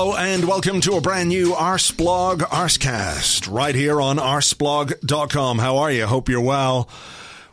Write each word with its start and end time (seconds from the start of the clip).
Hello 0.00 0.16
and 0.16 0.46
welcome 0.46 0.80
to 0.80 0.92
a 0.92 1.00
brand 1.02 1.28
new 1.28 1.52
Arseblog 1.52 2.38
Arsecast 2.38 3.52
right 3.52 3.74
here 3.74 4.00
on 4.00 4.16
arseblog.com. 4.16 5.58
How 5.58 5.76
are 5.76 5.92
you? 5.92 6.06
Hope 6.06 6.30
you're 6.30 6.40
well. 6.40 6.88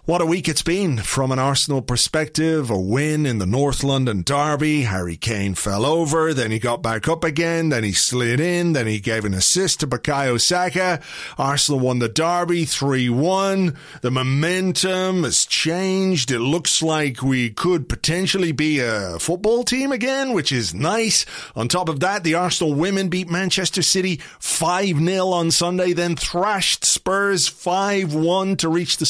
What 0.08 0.22
a 0.22 0.26
week 0.26 0.48
it's 0.48 0.62
been 0.62 1.00
from 1.00 1.34
an 1.34 1.40
Arsenal 1.40 1.82
perspective. 1.82 2.70
A 2.70 2.80
win 2.80 3.26
in 3.26 3.40
the 3.40 3.46
North 3.46 3.84
London 3.84 4.22
Derby. 4.22 4.84
Harry 4.84 5.18
Kane 5.18 5.54
fell 5.54 5.86
over, 5.86 6.34
then 6.34 6.50
he 6.50 6.60
got 6.60 6.82
back 6.82 7.10
up 7.10 7.26
again, 7.26 7.68
then 7.68 7.84
he 7.84 7.92
slid 7.92 8.40
in, 8.40 8.72
then 8.72 8.88
he 8.88 9.02
gave 9.02 9.26
an 9.26 9.34
assist 9.34 9.82
to 9.82 9.88
Bukayo 9.88 10.40
Saka. 10.40 11.02
Arsenal 11.38 11.82
won 11.82 12.00
the 12.00 12.08
Derby 12.08 12.64
3-1. 12.64 13.76
The 14.00 14.10
momentum 14.10 15.24
has 15.24 15.46
changed. 15.46 16.32
It 16.32 16.40
looks 16.40 16.82
like 16.82 17.22
we 17.22 17.50
could 17.50 17.90
potentially 17.90 18.54
be 18.54 18.80
a 18.80 19.20
football 19.20 19.66
team 19.66 19.92
again, 19.92 20.32
which 20.32 20.54
is 20.54 20.74
nice. 20.74 21.26
On 21.54 21.68
top 21.68 21.90
of 21.90 22.00
that, 22.00 22.24
the 22.24 22.36
Arsenal 22.36 22.74
women 22.74 23.10
beat 23.10 23.30
Manchester 23.30 23.82
City 23.82 24.22
5-0 24.40 25.34
on 25.34 25.52
Sunday, 25.52 25.92
then 25.92 26.16
thrashed 26.16 26.86
Spurs 26.86 27.50
5-1 27.50 28.58
to 28.60 28.70
reach 28.70 28.96
the 28.96 29.06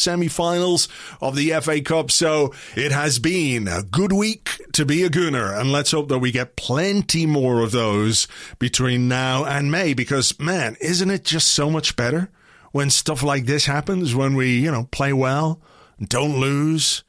of 1.22 1.36
the 1.36 1.52
FA 1.62 1.82
Cup. 1.82 2.12
So 2.12 2.54
it 2.76 2.92
has 2.92 3.20
been 3.20 3.68
a 3.68 3.84
good 3.84 4.12
week 4.14 4.62
to 4.74 4.86
be 4.86 5.04
a 5.04 5.10
Gooner, 5.10 5.58
and 5.58 5.72
let's 5.72 5.92
hope 5.92 6.10
that 6.10 6.20
we 6.20 6.32
get 6.32 6.56
plenty 6.56 7.26
more 7.26 7.62
of 7.62 7.72
those 7.72 8.28
between 8.60 9.08
now 9.08 9.46
and 9.46 9.72
May 9.72 9.94
because, 9.94 10.40
man, 10.40 10.78
isn't 10.82 11.10
it 11.10 11.24
just 11.24 11.50
so 11.50 11.70
much 11.70 11.96
better 11.96 12.30
when 12.72 12.90
stuff 12.90 13.24
like 13.24 13.46
this 13.46 13.66
happens, 13.66 14.14
when 14.14 14.36
we, 14.36 14.60
you 14.60 14.72
know, 14.72 14.88
play 14.92 15.14
well, 15.14 15.62
don't 16.02 16.40
lose, 16.40 17.04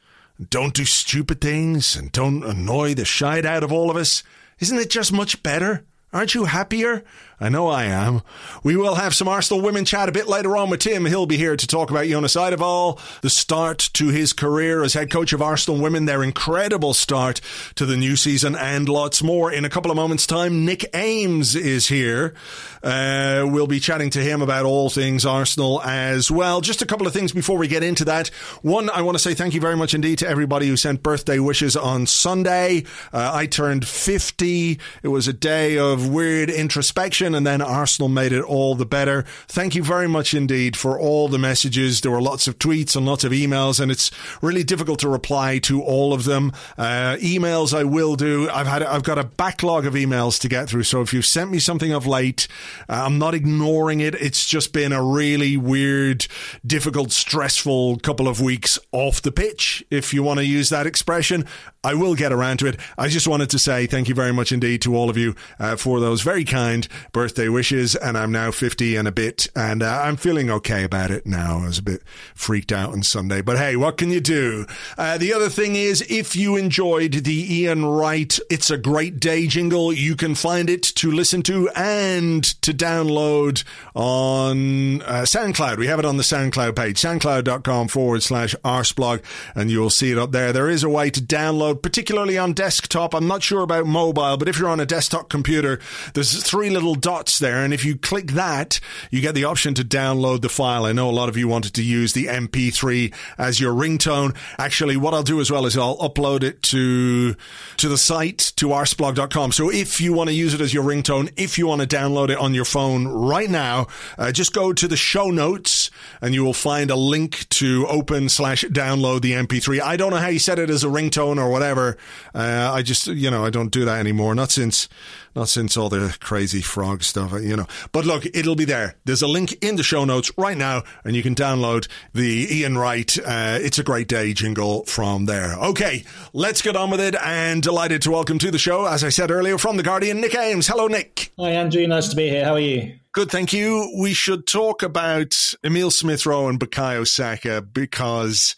don't 0.51 0.75
do 0.75 0.85
stupid 0.85 1.41
things, 1.41 1.97
and 1.97 2.13
don't 2.13 2.45
annoy 2.45 2.95
the 2.95 3.05
shite 3.05 3.45
out 3.45 3.65
of 3.65 3.73
all 3.73 3.91
of 3.91 3.97
us? 3.97 4.23
Isn't 4.61 4.79
it 4.79 4.91
just 4.91 5.13
much 5.13 5.42
better? 5.42 5.85
Aren't 6.13 6.35
you 6.35 6.47
happier? 6.47 7.05
I 7.41 7.48
know 7.50 7.69
I 7.69 7.84
am. 7.84 8.22
We 8.64 8.75
will 8.75 8.97
have 8.97 9.14
some 9.14 9.28
Arsenal 9.28 9.62
women 9.62 9.84
chat 9.84 10.08
a 10.08 10.12
bit 10.12 10.27
later 10.27 10.56
on 10.56 10.70
with 10.70 10.81
Tim. 10.81 11.05
He'll 11.05 11.25
be 11.25 11.36
here 11.36 11.56
to 11.56 11.67
talk 11.69 11.89
about 11.89 12.06
Jonas 12.06 12.34
Eidevall, 12.34 12.98
the 13.20 13.30
start 13.30 13.91
to 13.92 14.08
his 14.08 14.33
career 14.33 14.83
as 14.83 14.95
head 14.95 15.08
coach 15.08 15.33
of 15.33 15.41
Arsenal 15.41 15.80
women, 15.80 16.06
their 16.06 16.25
incredible 16.25 16.95
start 16.95 17.41
to 17.77 17.86
the 17.86 17.97
new 17.97 18.17
season, 18.17 18.56
and 18.56 18.89
lots 18.89 19.22
more. 19.22 19.53
In 19.53 19.64
a 19.64 19.70
couple 19.70 19.92
of 19.92 19.97
moments' 19.97 20.27
time, 20.27 20.64
Nick 20.64 20.85
Ames 20.95 21.55
is 21.55 21.86
here. 21.86 22.35
Uh, 22.83 23.45
we'll 23.46 23.68
be 23.68 23.79
chatting 23.79 24.11
to 24.11 24.20
him 24.20 24.42
about 24.42 24.64
all 24.64 24.90
things 24.90 25.24
Arsenal 25.24 25.80
as 25.83 26.33
well. 26.33 26.61
Just 26.61 26.83
a 26.83 26.86
couple 26.86 27.07
of 27.07 27.13
things 27.13 27.30
before 27.30 27.57
we 27.57 27.68
get 27.68 27.84
into 27.84 28.05
that. 28.07 28.29
One, 28.63 28.90
I 28.90 29.02
want 29.02 29.17
to 29.17 29.23
say 29.23 29.34
thank 29.34 29.55
you 29.55 29.61
very 29.61 29.77
much 29.77 29.95
indeed 29.95 30.18
to 30.18 30.29
everybody 30.29 30.67
who 30.67 30.77
sent 30.77 31.05
birthday 31.05 31.39
wishes 31.39 31.77
on 31.77 32.07
Sunday. 32.07 32.84
Uh, 33.13 33.30
I 33.33 33.46
turned 33.46 33.86
50. 33.86 34.80
It 35.05 35.08
was 35.08 35.29
a 35.29 35.33
day 35.33 35.79
of 35.79 36.08
weird 36.08 36.51
introspection 36.51 37.27
and 37.34 37.46
then 37.46 37.61
Arsenal 37.61 38.08
made 38.08 38.33
it 38.33 38.42
all 38.42 38.74
the 38.74 38.86
better. 38.86 39.24
Thank 39.46 39.74
you 39.74 39.83
very 39.83 40.08
much 40.08 40.34
indeed 40.34 40.77
for 40.77 40.98
all 40.98 41.28
the 41.28 41.39
messages. 41.39 42.00
There 42.00 42.11
were 42.11 42.22
lots 42.22 42.46
of 42.46 42.58
tweets 42.58 42.96
and 42.96 43.06
lots 43.06 43.24
of 43.24 43.33
emails, 43.33 43.80
and 43.80 43.90
it's 43.90 44.11
really 44.42 44.64
difficult 44.64 44.98
to 45.00 45.08
reply 45.08 45.58
to 45.61 45.83
all 45.83 46.12
of 46.12 46.24
them. 46.24 46.52
Uh, 46.77 47.16
emails 47.20 47.77
I 47.77 47.84
will 47.84 48.16
do. 48.16 48.48
I've 48.50 48.66
had 48.66 48.83
I've 48.83 49.02
got 49.02 49.18
a 49.18 49.24
backlog 49.24 49.86
of 49.86 49.94
emails 49.94 50.40
to 50.40 50.48
get 50.48 50.68
through. 50.68 50.84
So 50.84 51.00
if 51.00 51.12
you've 51.12 51.24
sent 51.27 51.50
me 51.50 51.58
something 51.58 51.92
of 51.92 52.06
late, 52.06 52.48
uh, 52.89 53.02
I'm 53.05 53.18
not 53.18 53.34
ignoring 53.34 54.00
it. 54.00 54.14
It's 54.14 54.46
just 54.46 54.72
been 54.72 54.92
a 54.92 55.02
really 55.02 55.56
weird, 55.56 56.27
difficult, 56.66 57.12
stressful 57.12 57.98
couple 57.98 58.28
of 58.28 58.40
weeks 58.40 58.78
off 58.92 59.22
the 59.22 59.33
pitch, 59.33 59.84
if 59.90 60.14
you 60.14 60.22
want 60.22 60.39
to 60.39 60.46
use 60.46 60.68
that 60.70 60.86
expression. 60.86 61.45
I 61.84 61.95
will 61.95 62.14
get 62.14 62.33
around 62.33 62.58
to 62.58 62.66
it. 62.66 62.78
I 62.96 63.08
just 63.08 63.28
wanted 63.28 63.50
to 63.50 63.58
say 63.58 63.86
thank 63.86 64.08
you 64.08 64.14
very 64.14 64.33
much 64.33 64.52
indeed 64.52 64.83
to 64.83 64.96
all 64.96 65.08
of 65.08 65.16
you 65.16 65.34
uh, 65.58 65.77
for 65.77 66.00
those 66.00 66.22
very 66.22 66.45
kind 66.45 66.86
birthday 67.18 67.48
wishes. 67.48 67.96
And 67.96 68.17
I'm 68.17 68.30
now 68.30 68.52
50 68.52 68.95
and 68.95 69.08
a 69.08 69.11
bit, 69.11 69.48
and 69.56 69.83
uh, 69.83 70.02
I'm 70.05 70.17
feeling 70.17 70.51
okay 70.51 70.84
about 70.84 71.11
it 71.11 71.27
now. 71.27 71.58
I 71.58 71.67
was 71.67 71.79
a 71.79 71.83
bit 71.83 72.05
freaked 72.33 72.70
out 72.70 72.92
on 72.92 73.02
Sunday, 73.02 73.40
but 73.42 73.58
hey, 73.58 73.74
what 73.74 73.96
can 73.96 74.11
you 74.11 74.20
do? 74.20 74.67
Uh, 74.96 75.18
the 75.18 75.33
other 75.33 75.48
thing 75.48 75.74
is, 75.74 76.01
if 76.08 76.36
you 76.36 76.55
enjoyed 76.55 77.12
the 77.24 77.61
Ian 77.61 77.84
Wright 77.84 78.39
It's 78.48 78.70
a 78.70 78.78
Great 78.78 79.18
Day 79.18 79.48
jingle, 79.48 79.92
you 79.92 80.14
can 80.14 80.36
find 80.36 80.70
it 80.70 80.84
to 80.95 81.11
listen 81.11 81.42
to 81.42 81.68
and 81.70 82.45
to 82.62 82.73
download 82.73 83.64
on 83.96 85.02
uh, 85.02 85.23
SoundCloud. 85.23 85.78
We 85.78 85.89
have 85.89 85.98
it 85.98 86.05
on 86.05 86.18
the 86.18 86.23
SoundCloud 86.23 86.77
page, 86.77 87.01
soundcloud.com 87.01 87.89
forward 87.89 88.23
slash 88.23 88.55
arseblog, 88.64 89.24
and 89.57 89.73
you'll 89.73 89.90
see 89.90 90.12
it 90.12 90.18
up 90.18 90.30
there. 90.30 90.52
There 90.52 90.70
is 90.70 90.84
a 90.84 90.89
way 90.89 91.11
to 91.11 91.20
download 91.20 91.83
particularly 91.83 92.39
on 92.39 92.52
desktop. 92.52 93.12
I'm 93.12 93.27
not 93.27 93.42
sure 93.42 93.62
about 93.62 93.86
mobile, 93.86 94.36
but 94.36 94.46
if 94.46 94.57
you're 94.57 94.68
on 94.68 94.78
a 94.78 94.86
desktop 94.86 95.28
computer, 95.28 95.80
there's 96.14 96.45
three 96.45 96.70
little 96.70 96.95
dots 97.08 97.39
there. 97.39 97.64
And 97.64 97.73
if 97.73 97.86
you 97.86 97.96
click 97.96 98.33
that, 98.33 98.80
you 99.11 99.23
get 99.23 99.35
the 99.35 99.45
option 99.45 99.73
to 99.73 99.83
download 99.83 100.42
the 100.42 100.51
file. 100.51 100.85
I 100.85 100.92
know 100.92 101.08
a 101.08 101.11
lot 101.11 101.30
of 101.30 101.39
you 101.39 101.48
wanted 101.48 101.73
to 101.73 101.83
use 101.83 102.13
the 102.13 102.27
MP3 102.27 103.14
as 103.39 103.58
your 103.58 103.73
ringtone. 103.73 104.36
Actually, 104.58 104.98
what 104.98 105.14
I'll 105.14 105.23
do 105.23 105.41
as 105.41 105.51
well 105.51 105.64
is 105.64 105.74
I'll 105.79 105.96
upload 105.96 106.42
it 106.42 106.61
to, 106.64 107.35
to 107.79 107.89
the 107.89 107.96
site, 107.96 108.52
to 108.57 108.67
arseblog.com. 108.69 109.52
So 109.52 109.73
if 109.73 110.02
you 110.02 110.13
want 110.13 110.29
to 110.29 110.35
use 110.35 110.52
it 110.52 110.61
as 110.61 110.74
your 110.74 110.85
ringtone, 110.85 111.33
if 111.39 111.57
you 111.57 111.67
want 111.67 111.80
to 111.80 111.86
download 111.86 112.29
it 112.29 112.36
on 112.36 112.52
your 112.52 112.67
phone 112.67 113.08
right 113.08 113.48
now, 113.48 113.86
uh, 114.19 114.30
just 114.30 114.52
go 114.52 114.75
to 114.75 114.86
the 114.86 114.98
show 114.98 115.30
notes 115.30 115.90
and 116.20 116.35
you 116.35 116.45
will 116.45 116.52
find 116.52 116.90
a 116.90 116.96
link 116.96 117.48
to 117.48 117.86
open 117.89 118.29
slash 118.29 118.64
download 118.64 119.23
the 119.23 119.33
MP3. 119.33 119.80
I 119.80 119.96
don't 119.96 120.11
know 120.11 120.19
how 120.19 120.29
you 120.29 120.39
set 120.39 120.58
it 120.58 120.69
as 120.69 120.85
a 120.85 120.89
ringtone 120.89 121.39
or 121.39 121.51
whatever. 121.51 121.96
Uh, 122.35 122.70
I 122.70 122.83
just, 122.83 123.07
you 123.07 123.30
know, 123.30 123.46
I 123.46 123.48
don't 123.48 123.73
do 123.73 123.86
that 123.86 123.98
anymore. 123.98 124.35
Not 124.35 124.51
since, 124.51 124.90
not 125.34 125.48
since 125.48 125.77
all 125.77 125.89
the 125.89 126.16
crazy 126.20 126.61
frog 126.61 127.02
stuff, 127.02 127.33
you 127.40 127.56
know. 127.56 127.66
But 127.92 128.06
look, 128.06 128.26
it'll 128.26 128.56
be 128.56 128.64
there. 128.64 128.96
There's 129.05 129.22
a 129.22 129.26
link 129.26 129.52
in 129.62 129.76
the 129.76 129.82
show 129.82 130.05
notes 130.05 130.31
right 130.37 130.56
now, 130.56 130.82
and 131.05 131.14
you 131.14 131.22
can 131.22 131.34
download 131.34 131.88
the 132.12 132.46
Ian 132.50 132.78
Wright 132.78 133.16
uh, 133.19 133.58
It's 133.61 133.78
a 133.78 133.84
Great 133.84 134.08
Day 134.08 134.32
jingle 134.32 134.84
from 134.84 135.26
there. 135.26 135.55
Okay, 135.55 136.05
let's 136.32 136.62
get 136.62 136.76
on 136.76 136.90
with 136.90 137.00
it, 137.00 137.14
and 137.22 137.62
delighted 137.62 138.02
to 138.02 138.11
welcome 138.11 138.38
to 138.38 138.50
the 138.50 138.58
show, 138.58 138.87
as 138.87 139.05
I 139.05 139.08
said 139.08 139.31
earlier, 139.31 139.58
from 139.58 139.76
The 139.76 139.82
Guardian, 139.82 140.20
Nick 140.20 140.34
Ames. 140.34 140.66
Hello, 140.66 140.87
Nick. 140.87 141.32
Hi, 141.38 141.50
Andrew. 141.50 141.87
Nice 141.87 142.08
to 142.08 142.16
be 142.16 142.28
here. 142.28 142.44
How 142.44 142.55
are 142.55 142.60
you? 142.60 142.99
Good, 143.12 143.31
thank 143.31 143.52
you. 143.52 143.93
We 143.99 144.12
should 144.12 144.46
talk 144.46 144.82
about 144.82 145.34
Emil 145.64 145.90
Smith 145.90 146.26
Rowe 146.26 146.49
and 146.49 146.60
Bukayo 146.60 147.06
Saka 147.06 147.62
because 147.62 148.54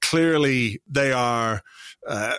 clearly 0.00 0.80
they 0.86 1.12
are 1.12 1.62
uh, 2.06 2.34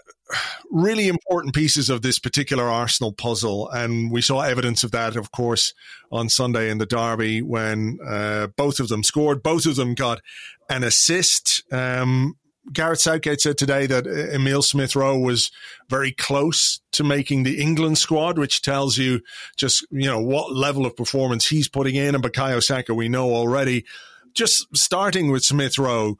really 0.71 1.07
important 1.07 1.53
pieces 1.53 1.89
of 1.89 2.01
this 2.01 2.19
particular 2.19 2.65
Arsenal 2.65 3.13
puzzle. 3.13 3.69
And 3.69 4.11
we 4.11 4.21
saw 4.21 4.41
evidence 4.41 4.83
of 4.83 4.91
that, 4.91 5.15
of 5.15 5.31
course, 5.31 5.73
on 6.11 6.29
Sunday 6.29 6.69
in 6.69 6.77
the 6.77 6.85
Derby 6.85 7.41
when 7.41 7.99
uh, 8.05 8.47
both 8.55 8.79
of 8.79 8.87
them 8.87 9.03
scored. 9.03 9.43
Both 9.43 9.65
of 9.65 9.75
them 9.75 9.93
got 9.93 10.21
an 10.69 10.83
assist. 10.83 11.63
Um, 11.71 12.35
Gareth 12.73 13.01
Southgate 13.01 13.41
said 13.41 13.57
today 13.57 13.85
that 13.85 14.07
Emil 14.07 14.63
Smith 14.63 14.95
Rowe 14.95 15.19
was 15.19 15.51
very 15.87 16.11
close 16.11 16.79
to 16.93 17.03
making 17.03 17.43
the 17.43 17.61
England 17.61 17.99
squad, 17.99 18.39
which 18.39 18.61
tells 18.61 18.97
you 18.97 19.21
just, 19.55 19.85
you 19.91 20.07
know, 20.07 20.19
what 20.19 20.51
level 20.51 20.85
of 20.85 20.95
performance 20.95 21.47
he's 21.47 21.69
putting 21.69 21.95
in. 21.95 22.15
And 22.15 22.23
Bukayo 22.23 22.61
Saka, 22.61 22.93
we 22.95 23.07
know 23.07 23.35
already. 23.35 23.85
Just 24.33 24.65
starting 24.73 25.31
with 25.31 25.43
Smith 25.43 25.77
Rowe, 25.77 26.17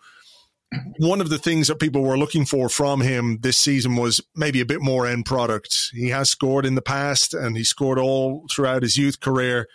one 0.98 1.22
of 1.22 1.30
the 1.30 1.38
things 1.38 1.68
that 1.68 1.80
people 1.80 2.02
were 2.02 2.18
looking 2.18 2.46
for 2.46 2.70
from 2.70 3.02
him 3.02 3.40
this 3.42 3.58
season 3.58 3.96
was 3.96 4.22
maybe 4.36 4.62
a 4.62 4.66
bit 4.66 4.82
more 4.82 5.06
end 5.06 5.26
product. 5.26 5.74
He 5.94 6.10
has 6.10 6.30
scored 6.30 6.66
in 6.66 6.76
the 6.76 6.82
past 6.82 7.34
and 7.34 7.56
he 7.56 7.64
scored 7.64 8.00
all 8.00 8.46
throughout 8.54 8.84
his 8.84 8.98
youth 8.98 9.20
career. 9.20 9.68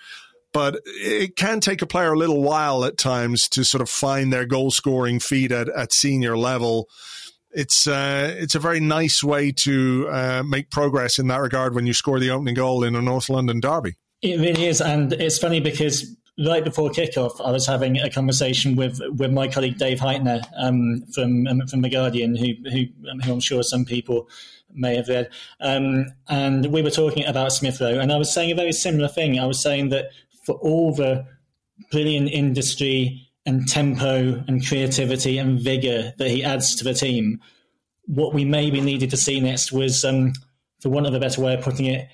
but 0.53 0.81
it 0.85 1.37
can 1.37 1.61
take 1.61 1.83
a 1.83 1.87
player 1.87 2.13
a 2.13 2.19
little 2.19 2.43
while 2.43 2.85
at 2.85 2.99
times 2.99 3.49
to 3.49 3.65
sort 3.65 3.83
of 3.83 3.89
find 3.89 4.33
their 4.33 4.47
goal 4.47 4.71
scoring 4.71 5.21
feet 5.21 5.53
at, 5.53 5.69
at 5.69 5.93
senior 5.93 6.37
level. 6.37 6.89
It's 7.53 7.87
uh, 7.87 8.35
it's 8.39 8.55
a 8.55 8.61
very 8.61 8.81
nice 8.81 9.25
way 9.25 9.53
to 9.65 10.09
uh, 10.09 10.43
make 10.47 10.71
progress 10.71 11.19
in 11.19 11.27
that 11.29 11.41
regard 11.41 11.75
when 11.75 11.87
you 11.87 11.93
score 11.93 12.21
the 12.21 12.31
opening 12.31 12.55
goal 12.55 12.85
in 12.85 12.95
a 12.95 13.03
North 13.03 13.29
London 13.29 13.61
derby. 13.61 13.97
It 14.23 14.39
really 14.39 14.67
is, 14.67 14.81
and 14.81 15.13
it's 15.15 15.39
funny 15.39 15.61
because 15.61 16.17
right 16.39 16.65
before 16.65 16.91
kickoff, 16.91 17.45
I 17.45 17.51
was 17.51 17.67
having 17.67 17.99
a 17.99 18.11
conversation 18.11 18.77
with, 18.77 19.01
with 19.17 19.33
my 19.33 19.49
colleague 19.49 19.79
Dave 19.79 19.99
Hytner 19.99 20.43
um, 20.57 21.03
from 21.13 21.47
um, 21.47 21.67
from 21.67 21.83
the 21.83 21.91
Guardian, 21.91 22.37
who, 22.37 22.55
who, 22.71 22.85
who 23.23 23.33
I'm 23.33 23.41
sure 23.41 23.63
some 23.63 23.85
people 23.85 24.29
may 24.73 24.97
have 24.97 25.09
read, 25.09 25.29
um, 25.61 26.07
and 26.29 26.67
we 26.67 26.83
were 26.83 26.91
talking 26.91 27.25
about 27.27 27.53
Smith 27.53 27.81
Rowe, 27.81 27.99
and 27.99 28.13
I 28.13 28.17
was 28.17 28.33
saying 28.33 28.51
a 28.51 28.55
very 28.55 28.73
similar 28.73 29.09
thing. 29.09 29.39
I 29.39 29.47
was 29.47 29.63
saying 29.63 29.89
that 29.91 30.11
for 30.47 30.55
all 30.57 30.95
the 30.95 31.27
brilliant 31.91 32.31
industry 32.31 33.29
and 33.47 33.67
tempo 33.67 34.45
and 34.47 34.67
creativity 34.67 35.39
and 35.39 35.59
vigor 35.59 36.13
that 36.19 36.29
he 36.31 36.45
adds 36.45 36.75
to 36.77 36.85
the 36.85 36.95
team, 36.95 37.41
what 38.07 38.35
we 38.35 38.45
maybe 38.45 38.81
needed 38.81 39.11
to 39.11 39.17
see 39.17 39.41
next 39.41 39.73
was, 39.73 40.05
um, 40.05 40.33
for 40.81 40.89
want 40.89 41.07
of 41.07 41.15
a 41.15 41.21
better 41.21 41.41
way 41.41 41.55
of 41.55 41.63
putting 41.63 41.87
it, 41.87 42.09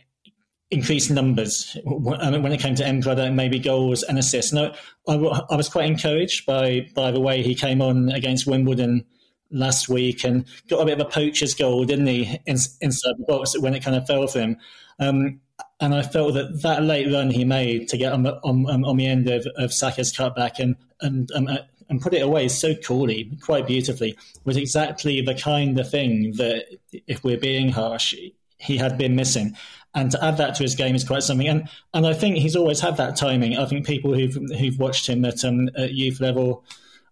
increased 0.70 1.10
numbers 1.10 1.76
when 1.84 2.52
it 2.52 2.60
came 2.60 2.74
to 2.74 3.00
product, 3.02 3.34
maybe 3.34 3.58
goals 3.58 4.02
and 4.02 4.18
assists. 4.18 4.52
No, 4.52 4.74
I, 5.08 5.14
I, 5.14 5.56
was 5.56 5.68
quite 5.68 5.86
encouraged 5.86 6.44
by 6.44 6.88
by 6.94 7.12
the 7.12 7.20
way 7.20 7.42
he 7.42 7.54
came 7.54 7.80
on 7.80 8.08
against 8.08 8.46
Wimbledon 8.46 9.04
last 9.50 9.88
week 9.88 10.24
and 10.24 10.44
got 10.68 10.80
a 10.80 10.84
bit 10.84 11.00
of 11.00 11.06
a 11.06 11.10
poacher's 11.10 11.54
goal, 11.54 11.84
didn't 11.84 12.06
he, 12.06 12.40
inside 12.46 13.14
the 13.18 13.24
box 13.28 13.58
when 13.58 13.74
it 13.74 13.84
kind 13.84 13.96
of 13.96 14.06
fell 14.06 14.26
for 14.26 14.40
him. 14.40 14.56
Um, 14.98 15.40
and 15.78 15.94
I 15.94 16.02
felt 16.02 16.34
that 16.34 16.62
that 16.62 16.82
late 16.82 17.12
run 17.12 17.30
he 17.30 17.44
made 17.44 17.88
to 17.90 17.96
get 17.96 18.12
on 18.12 18.24
the, 18.24 18.34
on, 18.42 18.66
on 18.66 18.96
the 18.96 19.06
end 19.06 19.28
of, 19.28 19.46
of 19.56 19.72
Saka's 19.72 20.12
cutback 20.12 20.58
and 20.58 20.74
and 21.00 21.30
um, 21.34 21.48
and 21.88 22.00
put 22.00 22.14
it 22.14 22.22
away 22.22 22.48
so 22.48 22.74
coolly, 22.74 23.30
quite 23.40 23.66
beautifully, 23.66 24.16
was 24.44 24.56
exactly 24.56 25.20
the 25.20 25.34
kind 25.34 25.78
of 25.78 25.88
thing 25.88 26.32
that, 26.32 26.64
if 27.06 27.22
we're 27.22 27.38
being 27.38 27.68
harsh, 27.68 28.14
he 28.58 28.76
had 28.76 28.98
been 28.98 29.14
missing. 29.14 29.56
And 29.96 30.12
to 30.12 30.24
add 30.24 30.36
that 30.36 30.54
to 30.56 30.62
his 30.62 30.76
game 30.76 30.94
is 30.94 31.02
quite 31.02 31.24
something. 31.24 31.48
And 31.48 31.68
and 31.92 32.06
I 32.06 32.14
think 32.14 32.36
he's 32.36 32.54
always 32.54 32.78
had 32.78 32.96
that 32.98 33.16
timing. 33.16 33.56
I 33.56 33.66
think 33.66 33.84
people 33.84 34.14
who've 34.14 34.34
who've 34.56 34.78
watched 34.78 35.08
him 35.08 35.24
at, 35.24 35.44
um, 35.44 35.68
at 35.76 35.94
youth 35.94 36.20
level, 36.20 36.64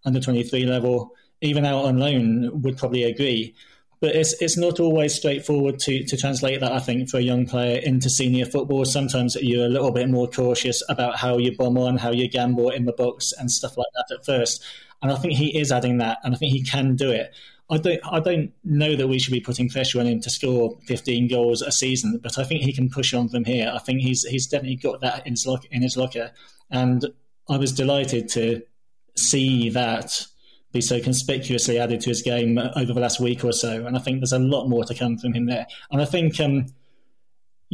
under 0.04 0.20
twenty 0.20 0.44
three 0.44 0.66
level, 0.66 1.10
even 1.40 1.64
out 1.64 1.84
on 1.86 1.98
loan, 1.98 2.62
would 2.62 2.78
probably 2.78 3.02
agree 3.02 3.56
but 4.04 4.14
it's 4.14 4.34
it's 4.42 4.58
not 4.58 4.80
always 4.80 5.14
straightforward 5.14 5.78
to 5.78 6.04
to 6.04 6.14
translate 6.14 6.60
that. 6.60 6.72
I 6.72 6.78
think 6.78 7.08
for 7.08 7.16
a 7.16 7.22
young 7.22 7.46
player 7.46 7.78
into 7.78 8.10
senior 8.10 8.44
football, 8.44 8.84
sometimes 8.84 9.34
you're 9.36 9.64
a 9.64 9.70
little 9.70 9.92
bit 9.92 10.10
more 10.10 10.28
cautious 10.28 10.82
about 10.90 11.16
how 11.16 11.38
you 11.38 11.56
bomb 11.56 11.78
on, 11.78 11.96
how 11.96 12.10
you 12.10 12.28
gamble 12.28 12.68
in 12.68 12.84
the 12.84 12.92
box, 12.92 13.32
and 13.38 13.50
stuff 13.50 13.78
like 13.78 13.86
that 13.94 14.14
at 14.14 14.26
first. 14.26 14.62
And 15.00 15.10
I 15.10 15.16
think 15.16 15.32
he 15.32 15.58
is 15.58 15.72
adding 15.72 15.96
that, 15.98 16.18
and 16.22 16.34
I 16.34 16.36
think 16.36 16.52
he 16.52 16.62
can 16.62 16.96
do 16.96 17.10
it. 17.10 17.32
I 17.70 17.78
don't 17.78 18.00
I 18.04 18.20
don't 18.20 18.52
know 18.62 18.94
that 18.94 19.08
we 19.08 19.18
should 19.18 19.32
be 19.32 19.40
putting 19.40 19.68
pressure 19.68 19.98
on 19.98 20.06
him 20.06 20.20
to 20.20 20.30
score 20.30 20.78
15 20.86 21.28
goals 21.28 21.62
a 21.62 21.72
season, 21.72 22.20
but 22.22 22.38
I 22.38 22.44
think 22.44 22.62
he 22.62 22.72
can 22.72 22.90
push 22.90 23.14
on 23.14 23.28
from 23.28 23.44
here. 23.44 23.72
I 23.74 23.78
think 23.78 24.00
he's 24.00 24.22
he's 24.24 24.46
definitely 24.46 24.76
got 24.76 25.00
that 25.00 25.26
in 25.26 25.32
his, 25.32 25.46
lock, 25.46 25.64
in 25.70 25.82
his 25.82 25.96
locker, 25.96 26.32
and 26.70 27.06
I 27.48 27.56
was 27.56 27.72
delighted 27.72 28.28
to 28.30 28.62
see 29.16 29.70
that 29.70 30.26
be 30.72 30.80
so 30.80 31.00
conspicuously 31.00 31.78
added 31.78 32.00
to 32.00 32.10
his 32.10 32.20
game 32.20 32.58
over 32.58 32.92
the 32.92 33.00
last 33.00 33.20
week 33.20 33.44
or 33.44 33.52
so. 33.52 33.86
And 33.86 33.96
I 33.96 34.00
think 34.00 34.20
there's 34.20 34.32
a 34.32 34.38
lot 34.38 34.68
more 34.68 34.84
to 34.84 34.94
come 34.94 35.16
from 35.16 35.32
him 35.32 35.46
there. 35.46 35.66
And 35.90 36.02
I 36.02 36.04
think, 36.04 36.40
um, 36.40 36.66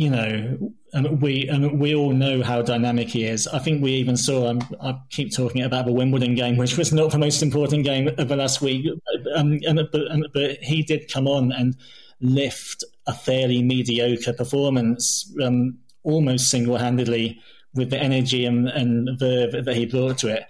you 0.01 0.09
know, 0.09 0.73
we 1.21 1.51
we 1.75 1.95
all 1.95 2.13
know 2.13 2.43
how 2.43 2.63
dynamic 2.63 3.09
he 3.11 3.27
is. 3.27 3.47
I 3.47 3.59
think 3.59 3.83
we 3.83 3.93
even 3.93 4.17
saw. 4.17 4.49
Um, 4.49 4.61
I 4.81 4.99
keep 5.11 5.31
talking 5.31 5.63
about 5.63 5.85
the 5.85 5.93
Wimbledon 5.93 6.35
game, 6.35 6.57
which 6.57 6.79
was 6.79 6.91
not 6.91 7.11
the 7.11 7.19
most 7.19 7.43
important 7.43 7.85
game 7.85 8.09
of 8.17 8.29
the 8.29 8.37
last 8.37 8.63
week, 8.63 8.87
um, 9.37 9.61
but, 9.93 10.11
um, 10.11 10.25
but 10.33 10.57
he 10.63 10.83
did 10.83 11.13
come 11.13 11.29
on 11.29 11.53
and 11.53 11.77
lift 12.23 12.83
a 13.07 13.13
fairly 13.13 13.63
mediocre 13.63 14.33
performance, 14.33 15.31
um, 15.43 15.79
almost 16.03 16.49
single-handedly, 16.49 17.39
with 17.75 17.91
the 17.91 17.99
energy 17.99 18.47
and, 18.47 18.69
and 18.69 19.19
verve 19.19 19.53
that 19.67 19.77
he 19.77 19.85
brought 19.85 20.17
to 20.17 20.29
it. 20.29 20.45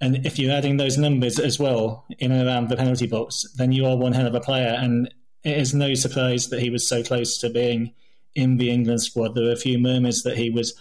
And 0.00 0.24
if 0.24 0.38
you're 0.38 0.52
adding 0.52 0.76
those 0.76 0.96
numbers 0.96 1.40
as 1.40 1.58
well 1.58 2.04
in 2.20 2.30
and 2.30 2.46
around 2.46 2.68
the 2.68 2.76
penalty 2.76 3.08
box, 3.08 3.44
then 3.56 3.72
you 3.72 3.84
are 3.84 3.96
one 3.96 4.12
hell 4.12 4.28
of 4.28 4.34
a 4.36 4.40
player. 4.40 4.78
And 4.80 5.12
it 5.42 5.58
is 5.58 5.74
no 5.74 5.94
surprise 5.94 6.50
that 6.50 6.60
he 6.60 6.70
was 6.70 6.88
so 6.88 7.02
close 7.02 7.36
to 7.38 7.50
being 7.50 7.92
in 8.36 8.58
the 8.58 8.70
England 8.70 9.02
squad. 9.02 9.34
There 9.34 9.44
were 9.44 9.52
a 9.52 9.56
few 9.56 9.78
murmurs 9.78 10.22
that 10.22 10.36
he 10.36 10.50
was 10.50 10.74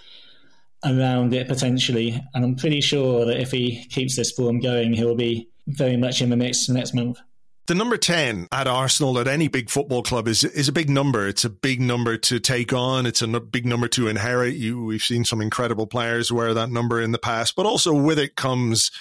around 0.84 1.34
it 1.34 1.48
potentially. 1.48 2.22
And 2.34 2.46
I'm 2.46 2.56
pretty 2.56 2.82
sure 2.82 3.26
that 3.26 3.40
if 3.40 3.52
he 3.52 3.86
keeps 3.86 4.16
this 4.16 4.32
form 4.32 4.60
going, 4.60 4.94
he'll 4.94 5.16
be 5.16 5.50
very 5.68 5.98
much 5.98 6.22
in 6.22 6.30
the 6.30 6.36
mix 6.36 6.70
next 6.70 6.94
month. 6.94 7.20
The 7.68 7.74
number 7.74 7.98
10 7.98 8.48
at 8.52 8.68
Arsenal 8.68 9.18
at 9.18 9.28
any 9.28 9.48
big 9.48 9.72
football 9.72 10.04
club 10.04 10.28
is 10.28 10.44
is 10.44 10.68
a 10.68 10.72
big 10.72 10.88
number. 10.88 11.28
It's 11.28 11.44
a 11.44 11.50
big 11.50 11.82
number 11.82 12.16
to 12.16 12.40
take 12.40 12.72
on. 12.74 13.08
It's 13.08 13.24
a 13.24 13.40
big 13.40 13.66
number 13.66 13.88
to 13.88 14.08
inherit. 14.08 14.54
You, 14.54 14.84
we've 14.84 15.02
seen 15.02 15.26
some 15.26 15.42
incredible 15.42 15.88
players 15.88 16.32
wear 16.32 16.54
that 16.54 16.70
number 16.70 17.02
in 17.02 17.12
the 17.12 17.18
past, 17.18 17.56
but 17.56 17.66
also 17.66 17.92
with 17.92 18.20
it 18.20 18.36
comes 18.36 18.92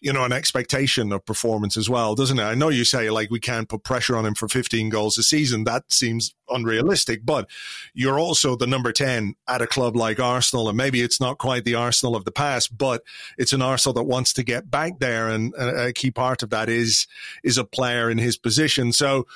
you 0.00 0.12
know, 0.12 0.24
an 0.24 0.32
expectation 0.32 1.12
of 1.12 1.24
performance 1.24 1.76
as 1.76 1.88
well, 1.88 2.14
doesn't 2.14 2.38
it? 2.38 2.42
I 2.42 2.54
know 2.54 2.68
you 2.68 2.84
say 2.84 3.10
like 3.10 3.30
we 3.30 3.40
can't 3.40 3.68
put 3.68 3.84
pressure 3.84 4.16
on 4.16 4.26
him 4.26 4.34
for 4.34 4.48
15 4.48 4.88
goals 4.88 5.18
a 5.18 5.22
season. 5.22 5.64
That 5.64 5.92
seems 5.92 6.34
unrealistic, 6.48 7.24
but 7.24 7.48
you're 7.94 8.18
also 8.18 8.56
the 8.56 8.66
number 8.66 8.92
10 8.92 9.34
at 9.48 9.62
a 9.62 9.66
club 9.66 9.96
like 9.96 10.20
Arsenal. 10.20 10.68
And 10.68 10.76
maybe 10.76 11.00
it's 11.00 11.20
not 11.20 11.38
quite 11.38 11.64
the 11.64 11.74
Arsenal 11.74 12.16
of 12.16 12.24
the 12.24 12.32
past, 12.32 12.76
but 12.76 13.02
it's 13.38 13.52
an 13.52 13.62
Arsenal 13.62 13.94
that 13.94 14.04
wants 14.04 14.32
to 14.34 14.42
get 14.42 14.70
back 14.70 14.98
there. 14.98 15.28
And 15.28 15.54
a 15.54 15.92
key 15.92 16.10
part 16.10 16.42
of 16.42 16.50
that 16.50 16.68
is, 16.68 17.06
is 17.42 17.58
a 17.58 17.64
player 17.64 18.10
in 18.10 18.18
his 18.18 18.36
position. 18.36 18.92
So, 18.92 19.26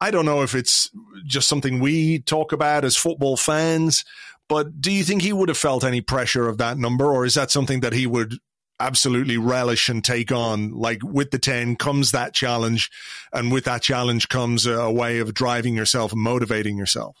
I 0.00 0.12
don't 0.12 0.24
know 0.24 0.42
if 0.42 0.54
it's 0.54 0.90
just 1.26 1.48
something 1.48 1.80
we 1.80 2.20
talk 2.20 2.52
about 2.52 2.84
as 2.84 2.96
football 2.96 3.36
fans, 3.36 4.04
but 4.48 4.80
do 4.80 4.92
you 4.92 5.04
think 5.04 5.22
he 5.22 5.32
would 5.32 5.48
have 5.48 5.58
felt 5.58 5.84
any 5.84 6.00
pressure 6.00 6.48
of 6.48 6.58
that 6.58 6.78
number, 6.78 7.12
or 7.12 7.24
is 7.24 7.34
that 7.34 7.50
something 7.50 7.80
that 7.80 7.92
he 7.92 8.06
would 8.06 8.38
absolutely 8.80 9.38
relish 9.38 9.88
and 9.88 10.04
take 10.04 10.32
on. 10.32 10.72
Like 10.72 11.02
with 11.02 11.30
the 11.30 11.38
10 11.38 11.76
comes 11.76 12.10
that 12.10 12.34
challenge, 12.34 12.90
and 13.32 13.52
with 13.52 13.64
that 13.64 13.82
challenge 13.82 14.28
comes 14.28 14.66
a, 14.66 14.90
way 14.90 15.18
of 15.18 15.34
driving 15.34 15.74
yourself 15.74 16.12
and 16.12 16.20
motivating 16.20 16.76
yourself. 16.76 17.16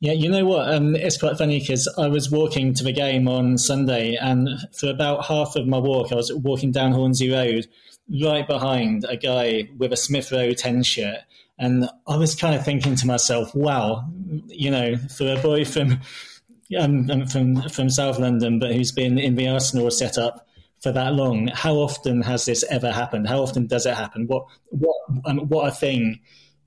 Yeah, 0.00 0.12
you 0.12 0.30
know 0.30 0.44
what? 0.44 0.72
Um, 0.72 0.94
it's 0.94 1.18
quite 1.18 1.36
funny 1.36 1.58
because 1.58 1.92
I 1.98 2.06
was 2.06 2.30
walking 2.30 2.72
to 2.74 2.84
the 2.84 2.92
game 2.92 3.26
on 3.26 3.58
Sunday, 3.58 4.14
and 4.14 4.48
for 4.72 4.88
about 4.88 5.24
half 5.24 5.56
of 5.56 5.66
my 5.66 5.78
walk, 5.78 6.12
I 6.12 6.14
was 6.14 6.32
walking 6.32 6.70
down 6.70 6.92
Hornsey 6.92 7.32
Road, 7.32 7.66
right 8.22 8.46
behind 8.46 9.04
a 9.08 9.16
guy 9.16 9.68
with 9.76 9.92
a 9.92 9.96
Smith 9.96 10.30
Rowe 10.30 10.52
10 10.52 10.82
shirt. 10.84 11.18
And 11.58 11.90
I 12.06 12.16
was 12.16 12.36
kind 12.36 12.54
of 12.54 12.64
thinking 12.64 12.94
to 12.94 13.06
myself, 13.06 13.52
wow, 13.54 14.08
you 14.46 14.70
know, 14.70 14.96
for 14.96 15.32
a 15.32 15.40
boy 15.40 15.64
from 15.64 16.00
um 16.78 17.26
from 17.26 17.68
from 17.68 17.90
South 17.90 18.18
London, 18.18 18.60
but 18.60 18.72
who's 18.72 18.92
been 18.92 19.18
in 19.18 19.34
the 19.34 19.48
Arsenal 19.48 19.90
setup 19.90 20.47
for 20.80 20.92
that 20.92 21.14
long. 21.14 21.48
How 21.48 21.74
often 21.74 22.22
has 22.22 22.44
this 22.44 22.64
ever 22.70 22.92
happened? 22.92 23.28
How 23.28 23.40
often 23.40 23.66
does 23.66 23.86
it 23.86 23.94
happen? 23.94 24.26
What 24.26 24.46
what 24.70 25.48
what 25.48 25.68
a 25.68 25.72
thing 25.72 26.20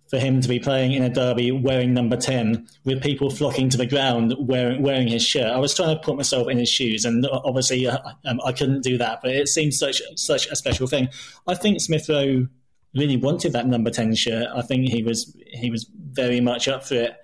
for 0.10 0.20
him 0.20 0.42
to 0.42 0.50
be 0.50 0.60
playing 0.60 0.92
in 0.92 1.04
a 1.04 1.10
derby 1.10 1.52
wearing 1.52 1.94
number 1.94 2.18
ten 2.18 2.68
with 2.84 3.02
people 3.02 3.30
flocking 3.30 3.70
to 3.70 3.78
the 3.78 3.86
ground 3.86 4.36
wearing 4.38 4.82
wearing 4.82 5.08
his 5.08 5.24
shirt. 5.24 5.48
I 5.48 5.58
was 5.58 5.74
trying 5.74 5.96
to 5.96 6.02
put 6.02 6.18
myself 6.18 6.50
in 6.50 6.58
his 6.58 6.70
shoes, 6.70 7.06
and 7.06 7.26
obviously 7.32 7.88
uh, 7.88 7.98
um, 8.26 8.42
I 8.46 8.52
couldn't 8.52 8.82
do 8.82 8.98
that. 8.98 9.22
But 9.22 9.32
it 9.32 9.48
seems 9.48 9.80
such 9.80 10.02
such 10.16 10.48
a 10.48 10.56
special 10.56 10.88
thing. 10.88 11.08
I 11.48 11.56
think 11.56 11.80
Smith 11.80 12.10
Rowe 12.10 12.48
really 12.94 13.18
wanted 13.18 13.54
that 13.54 13.68
number 13.68 13.90
ten 13.90 14.14
shirt. 14.14 14.48
I 14.54 14.62
think 14.62 14.90
he 14.90 15.02
was 15.02 15.36
he 15.48 15.72
was 15.72 15.90
very 15.96 16.42
much 16.42 16.68
up 16.68 16.84
for 16.86 16.96
it. 16.96 17.18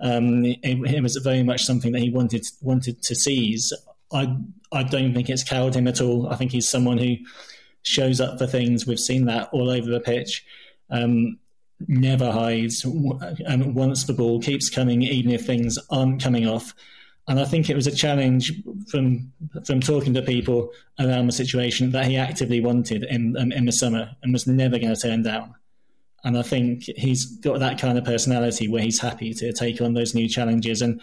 Um, 0.00 0.44
it, 0.44 0.58
it 0.62 1.02
was 1.02 1.16
very 1.16 1.42
much 1.42 1.64
something 1.64 1.92
that 1.92 2.00
he 2.00 2.10
wanted 2.10 2.46
wanted 2.60 3.02
to 3.02 3.14
seize. 3.14 3.72
I 4.14 4.36
I 4.72 4.82
don't 4.82 5.12
think 5.12 5.28
it's 5.28 5.44
cowed 5.44 5.74
him 5.74 5.86
at 5.86 6.00
all. 6.00 6.28
I 6.28 6.36
think 6.36 6.52
he's 6.52 6.68
someone 6.68 6.98
who 6.98 7.16
shows 7.82 8.20
up 8.20 8.38
for 8.38 8.46
things. 8.46 8.86
We've 8.86 8.98
seen 8.98 9.26
that 9.26 9.50
all 9.52 9.70
over 9.70 9.90
the 9.90 10.00
pitch. 10.00 10.44
Um, 10.90 11.38
never 11.86 12.30
hides, 12.30 12.84
and 12.84 13.74
once 13.74 14.04
the 14.04 14.12
ball 14.14 14.40
keeps 14.40 14.70
coming, 14.70 15.02
even 15.02 15.32
if 15.32 15.44
things 15.44 15.78
aren't 15.90 16.22
coming 16.22 16.46
off. 16.46 16.74
And 17.26 17.40
I 17.40 17.46
think 17.46 17.70
it 17.70 17.76
was 17.76 17.86
a 17.86 17.94
challenge 17.94 18.52
from 18.88 19.32
from 19.64 19.80
talking 19.80 20.14
to 20.14 20.22
people 20.22 20.70
around 21.00 21.26
the 21.26 21.32
situation 21.32 21.90
that 21.92 22.06
he 22.06 22.16
actively 22.16 22.60
wanted 22.60 23.04
in 23.04 23.36
in 23.52 23.64
the 23.64 23.72
summer 23.72 24.10
and 24.22 24.32
was 24.32 24.46
never 24.46 24.78
going 24.78 24.94
to 24.94 25.00
turn 25.00 25.22
down. 25.22 25.54
And 26.24 26.38
I 26.38 26.42
think 26.42 26.84
he's 26.96 27.26
got 27.38 27.58
that 27.60 27.78
kind 27.78 27.98
of 27.98 28.04
personality 28.04 28.66
where 28.68 28.82
he's 28.82 29.00
happy 29.00 29.34
to 29.34 29.52
take 29.52 29.80
on 29.80 29.92
those 29.92 30.14
new 30.14 30.28
challenges 30.28 30.80
and 30.80 31.00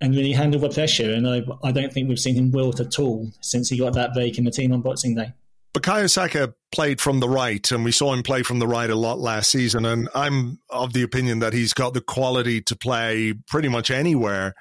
and 0.00 0.14
really 0.14 0.32
handle 0.32 0.60
the 0.60 0.68
pressure. 0.68 1.12
And 1.12 1.28
I, 1.28 1.42
I 1.62 1.72
don't 1.72 1.92
think 1.92 2.08
we've 2.08 2.18
seen 2.18 2.34
him 2.34 2.50
wilt 2.50 2.80
at 2.80 2.98
all 2.98 3.30
since 3.40 3.68
he 3.68 3.78
got 3.78 3.94
that 3.94 4.12
break 4.14 4.38
in 4.38 4.44
the 4.44 4.50
team 4.50 4.72
on 4.72 4.80
Boxing 4.80 5.14
Day. 5.14 5.32
Bukayo 5.72 6.08
Saka 6.08 6.54
played 6.70 7.00
from 7.00 7.18
the 7.18 7.28
right, 7.28 7.68
and 7.72 7.84
we 7.84 7.90
saw 7.90 8.12
him 8.12 8.22
play 8.22 8.44
from 8.44 8.60
the 8.60 8.66
right 8.66 8.88
a 8.88 8.94
lot 8.94 9.18
last 9.18 9.50
season. 9.50 9.84
And 9.84 10.08
I'm 10.14 10.60
of 10.70 10.92
the 10.92 11.02
opinion 11.02 11.40
that 11.40 11.52
he's 11.52 11.72
got 11.72 11.94
the 11.94 12.00
quality 12.00 12.60
to 12.62 12.76
play 12.76 13.34
pretty 13.48 13.68
much 13.68 13.90
anywhere 13.90 14.54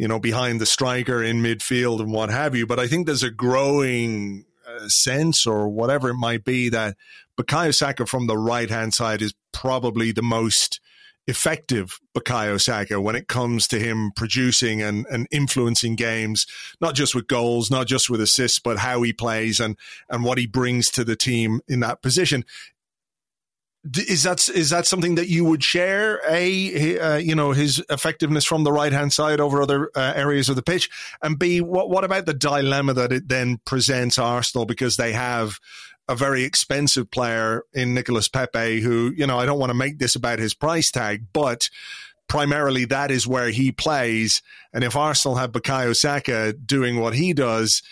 you 0.00 0.08
know, 0.08 0.18
behind 0.18 0.58
the 0.62 0.66
striker 0.66 1.22
in 1.22 1.42
midfield 1.42 2.00
and 2.00 2.10
what 2.10 2.30
have 2.30 2.56
you. 2.56 2.66
But 2.66 2.78
I 2.78 2.86
think 2.86 3.04
there's 3.04 3.22
a 3.22 3.30
growing 3.30 4.46
uh, 4.66 4.88
sense 4.88 5.46
or 5.46 5.68
whatever 5.68 6.08
it 6.08 6.14
might 6.14 6.42
be 6.42 6.70
that 6.70 6.96
Bukayo 7.38 7.74
Saka 7.74 8.06
from 8.06 8.26
the 8.26 8.38
right 8.38 8.70
hand 8.70 8.94
side 8.94 9.20
is 9.20 9.34
probably 9.52 10.10
the 10.10 10.22
most 10.22 10.80
effective 11.30 11.98
Bukayo 12.14 12.60
Saka 12.60 13.00
when 13.00 13.14
it 13.14 13.28
comes 13.28 13.66
to 13.68 13.78
him 13.78 14.10
producing 14.14 14.82
and, 14.82 15.06
and 15.10 15.28
influencing 15.30 15.94
games, 15.94 16.44
not 16.80 16.94
just 16.94 17.14
with 17.14 17.28
goals, 17.28 17.70
not 17.70 17.86
just 17.86 18.10
with 18.10 18.20
assists, 18.20 18.58
but 18.58 18.78
how 18.78 19.00
he 19.02 19.12
plays 19.12 19.60
and, 19.60 19.78
and 20.10 20.24
what 20.24 20.38
he 20.38 20.46
brings 20.46 20.90
to 20.90 21.04
the 21.04 21.16
team 21.16 21.60
in 21.68 21.80
that 21.80 22.02
position. 22.02 22.44
Is 23.96 24.24
that 24.24 24.46
is 24.50 24.68
that 24.68 24.86
something 24.86 25.14
that 25.14 25.28
you 25.28 25.42
would 25.46 25.64
share? 25.64 26.20
A, 26.28 26.98
uh, 26.98 27.16
you 27.16 27.34
know, 27.34 27.52
his 27.52 27.82
effectiveness 27.88 28.44
from 28.44 28.62
the 28.62 28.72
right 28.72 28.92
hand 28.92 29.10
side 29.10 29.40
over 29.40 29.62
other 29.62 29.90
uh, 29.96 30.12
areas 30.14 30.50
of 30.50 30.56
the 30.56 30.62
pitch, 30.62 30.90
and 31.22 31.38
B, 31.38 31.62
what 31.62 31.88
what 31.88 32.04
about 32.04 32.26
the 32.26 32.34
dilemma 32.34 32.92
that 32.92 33.10
it 33.10 33.28
then 33.28 33.58
presents 33.64 34.18
Arsenal 34.18 34.66
because 34.66 34.98
they 34.98 35.12
have 35.12 35.58
a 36.08 36.14
very 36.14 36.44
expensive 36.44 37.10
player 37.10 37.62
in 37.72 37.94
Nicolas 37.94 38.28
Pepe, 38.28 38.80
who, 38.80 39.12
you 39.16 39.26
know, 39.26 39.38
I 39.38 39.46
don't 39.46 39.58
want 39.58 39.70
to 39.70 39.74
make 39.74 39.98
this 39.98 40.16
about 40.16 40.38
his 40.38 40.54
price 40.54 40.90
tag, 40.90 41.26
but 41.32 41.70
primarily 42.28 42.84
that 42.86 43.10
is 43.10 43.26
where 43.26 43.50
he 43.50 43.70
plays. 43.72 44.42
And 44.72 44.84
if 44.84 44.96
Arsenal 44.96 45.36
have 45.36 45.52
Bukayo 45.52 45.94
Saka 45.94 46.52
doing 46.52 47.00
what 47.00 47.14
he 47.14 47.32
does, 47.32 47.82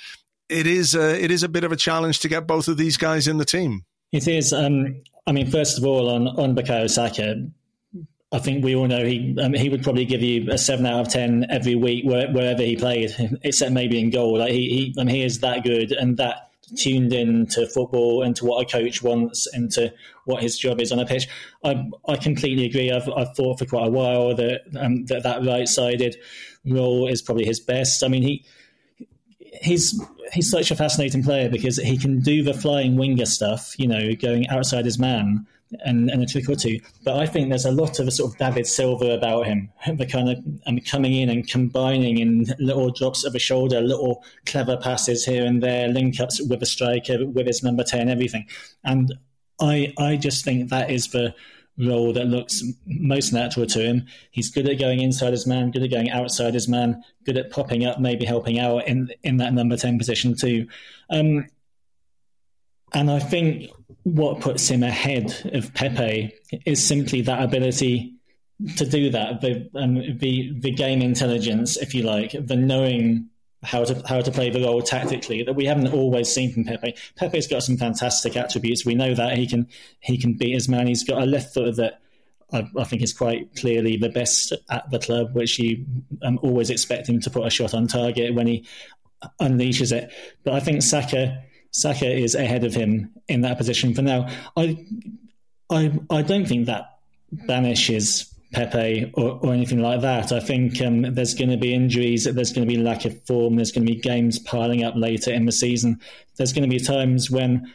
it 0.49 0.67
is 0.67 0.95
a, 0.95 1.23
it 1.23 1.31
is 1.31 1.43
a 1.43 1.49
bit 1.49 1.65
of 1.65 1.73
a 1.73 1.77
challenge 1.77 2.21
to 2.21 2.29
get 2.29 2.47
both 2.47 2.69
of 2.69 2.77
these 2.77 2.97
guys 2.97 3.29
in 3.29 3.37
the 3.37 3.45
team. 3.45 3.85
It 4.13 4.27
is. 4.27 4.53
Um, 4.53 5.03
I 5.27 5.33
mean, 5.33 5.51
first 5.51 5.77
of 5.77 5.85
all, 5.85 6.09
on 6.09 6.27
on 6.27 6.89
Saka, 6.89 7.51
I 8.33 8.39
think 8.39 8.65
we 8.65 8.75
all 8.75 8.87
know 8.87 9.05
he 9.05 9.37
um, 9.39 9.53
he 9.53 9.69
would 9.69 9.83
probably 9.83 10.07
give 10.07 10.23
you 10.23 10.51
a 10.51 10.57
seven 10.57 10.87
out 10.87 11.01
of 11.01 11.09
ten 11.13 11.47
every 11.51 11.75
week 11.75 12.07
where, 12.07 12.33
wherever 12.33 12.63
he 12.63 12.77
played, 12.77 13.15
except 13.43 13.73
maybe 13.73 14.01
in 14.01 14.09
goal. 14.09 14.39
Like 14.39 14.53
he, 14.53 14.95
he, 14.95 14.95
I 14.99 15.05
mean, 15.05 15.15
he 15.15 15.23
is 15.23 15.41
that 15.41 15.65
good 15.65 15.93
and 15.93 16.17
that 16.17 16.48
tuned 16.77 17.13
in 17.13 17.47
to 17.47 17.67
football 17.69 18.23
and 18.23 18.37
to 18.37 18.45
what 18.45 18.63
a 18.63 18.71
coach 18.71 19.03
wants 19.03 19.47
and 19.53 19.71
to 19.73 19.93
what 20.25 20.43
his 20.43 20.59
job 20.59 20.81
is 20.81 20.93
on 20.93 20.99
a 20.99 21.07
pitch. 21.07 21.29
I, 21.65 21.89
I 22.07 22.17
completely 22.17 22.67
agree. 22.67 22.91
I've, 22.91 23.09
I've 23.17 23.35
thought 23.35 23.59
for 23.59 23.67
quite 23.67 23.87
a 23.87 23.91
while 23.91 24.35
that 24.35 24.63
um, 24.79 25.07
that, 25.07 25.23
that 25.23 25.45
right 25.45 25.69
sided 25.69 26.17
role 26.65 27.09
is 27.09 27.23
probably 27.23 27.45
his 27.45 27.61
best. 27.61 28.03
I 28.03 28.09
mean, 28.09 28.23
he 28.23 28.45
he's 29.63 30.01
he's 30.33 30.51
such 30.51 30.71
a 30.71 30.77
fascinating 30.77 31.23
player 31.23 31.49
because 31.49 31.77
he 31.79 31.97
can 31.97 32.21
do 32.21 32.43
the 32.43 32.55
flying 32.55 32.97
winger 32.97 33.27
stuff, 33.27 33.75
you 33.79 33.87
know, 33.87 34.15
going 34.15 34.49
outside 34.49 34.85
his 34.85 34.99
man 34.99 35.47
and, 35.81 36.11
and 36.11 36.23
a 36.23 36.27
trick 36.27 36.49
or 36.49 36.55
two. 36.55 36.81
But 37.05 37.17
I 37.17 37.27
think 37.27 37.49
there's 37.49 37.65
a 37.65 37.73
lot 37.73 37.99
of 37.99 38.09
a 38.09 38.11
sort 38.11 38.33
of 38.33 38.39
David 38.39 38.67
Silva 38.67 39.11
about 39.11 39.47
him, 39.47 39.71
the 39.95 40.07
kind 40.07 40.31
of 40.31 40.39
um, 40.67 40.79
coming 40.81 41.15
in 41.15 41.29
and 41.29 41.49
combining 41.49 42.19
in 42.19 42.47
little 42.59 42.91
drops 42.91 43.25
of 43.25 43.35
a 43.35 43.39
shoulder, 43.39 43.81
little 43.81 44.25
clever 44.47 44.77
passes 44.77 45.25
here 45.25 45.45
and 45.45 45.63
there, 45.63 45.89
link 45.89 46.21
ups 46.21 46.41
with 46.49 46.63
a 46.63 46.67
striker, 46.67 47.27
with 47.27 47.47
his 47.47 47.63
number 47.63 47.85
10, 47.85 48.09
everything. 48.09 48.47
And 48.85 49.15
I, 49.61 49.93
I 49.99 50.17
just 50.17 50.45
think 50.45 50.71
that 50.71 50.91
is 50.91 51.09
the 51.09 51.35
role 51.79 52.13
that 52.13 52.27
looks 52.27 52.63
most 52.87 53.33
natural 53.33 53.67
to 53.67 53.81
him. 53.81 54.07
He's 54.31 54.51
good 54.51 54.69
at 54.69 54.79
going 54.79 55.01
inside 55.01 55.33
his 55.33 55.47
man, 55.47 55.71
good 55.71 55.83
at 55.83 55.91
going 55.91 56.11
outside 56.11 56.55
his 56.55 56.69
man, 56.69 57.03
good 57.25 57.39
at 57.39 57.51
popping 57.51 57.85
up, 57.85 58.01
maybe 58.01 58.25
helping 58.25 58.59
out 58.59 58.87
in 58.89 59.09
in 59.23 59.37
that 59.37 59.53
number 59.53 59.77
10 59.77 59.99
position 59.99 60.35
too. 60.35 60.67
Um, 61.11 61.47
and 62.93 63.11
I 63.11 63.19
think 63.19 63.71
what 64.15 64.41
puts 64.41 64.69
him 64.69 64.83
ahead 64.83 65.35
of 65.53 65.73
Pepe 65.75 66.33
is 66.65 66.87
simply 66.87 67.21
that 67.23 67.43
ability 67.43 68.15
to 68.77 68.87
do 68.87 69.11
that, 69.11 69.41
the 69.41 69.71
um, 69.75 70.19
the 70.19 70.53
the 70.59 70.71
game 70.71 71.01
intelligence, 71.01 71.77
if 71.77 71.95
you 71.95 72.03
like, 72.03 72.33
the 72.33 72.57
knowing 72.57 73.29
how 73.63 73.85
to 73.85 74.03
how 74.07 74.21
to 74.21 74.31
play 74.31 74.51
the 74.51 74.63
role 74.63 74.83
tactically 74.83 75.43
that 75.43 75.55
we 75.55 75.65
haven't 75.65 75.93
always 75.93 76.33
seen 76.33 76.53
from 76.53 76.65
Pepe. 76.65 76.95
Pepe's 77.17 77.47
got 77.47 77.63
some 77.63 77.77
fantastic 77.77 78.37
attributes. 78.37 78.85
We 78.85 78.95
know 78.95 79.15
that 79.15 79.37
he 79.37 79.47
can 79.47 79.69
he 80.01 80.19
can 80.19 80.35
beat 80.35 80.55
his 80.55 80.69
man. 80.69 80.87
He's 80.87 81.05
got 81.05 81.23
a 81.23 81.27
left 81.27 81.55
foot 81.55 81.77
that 81.77 82.01
I, 82.53 82.69
I 82.77 82.85
think 82.85 83.03
is 83.03 83.13
quite 83.13 83.55
clearly 83.57 83.97
the 83.97 84.09
best 84.09 84.53
at 84.71 84.91
the 84.91 84.99
club, 84.99 85.35
which 85.35 85.59
you 85.59 85.85
um, 86.23 86.39
always 86.43 86.71
expect 86.71 87.09
him 87.09 87.21
to 87.21 87.31
put 87.31 87.47
a 87.47 87.51
shot 87.51 87.75
on 87.75 87.87
target 87.87 88.35
when 88.35 88.47
he 88.47 88.67
unleashes 89.41 89.93
it. 89.93 90.13
But 90.45 90.55
I 90.55 90.61
think 90.61 90.83
Saka 90.83 91.45
Saka 91.71 92.11
is 92.11 92.35
ahead 92.35 92.65
of 92.65 92.75
him 92.75 93.13
in 93.29 93.43
that 93.43 93.59
position 93.59 93.95
for 93.95 94.03
now. 94.03 94.29
I 94.57 94.87
I 95.71 95.93
I 96.11 96.23
don't 96.23 96.47
think 96.47 96.67
that 96.67 96.99
banishes 97.31 98.35
Pepe 98.53 99.11
or, 99.15 99.39
or 99.43 99.53
anything 99.53 99.81
like 99.81 100.01
that. 100.01 100.33
I 100.33 100.41
think 100.41 100.81
um, 100.81 101.03
there's 101.03 101.35
going 101.35 101.51
to 101.51 101.59
be 101.59 101.75
injuries, 101.75 102.25
there's 102.25 102.53
going 102.53 102.67
to 102.67 102.75
be 102.75 102.81
lack 102.81 103.05
of 103.05 103.23
form, 103.27 103.57
there's 103.57 103.73
going 103.73 103.87
to 103.87 103.93
be 103.93 104.01
games 104.01 104.39
piling 104.39 104.85
up 104.85 104.95
later 104.97 105.31
in 105.33 105.45
the 105.45 105.53
season. 105.53 106.01
There's 106.37 106.53
going 106.55 106.69
to 106.69 106.75
be 106.75 106.83
times 106.83 107.31
when 107.31 107.71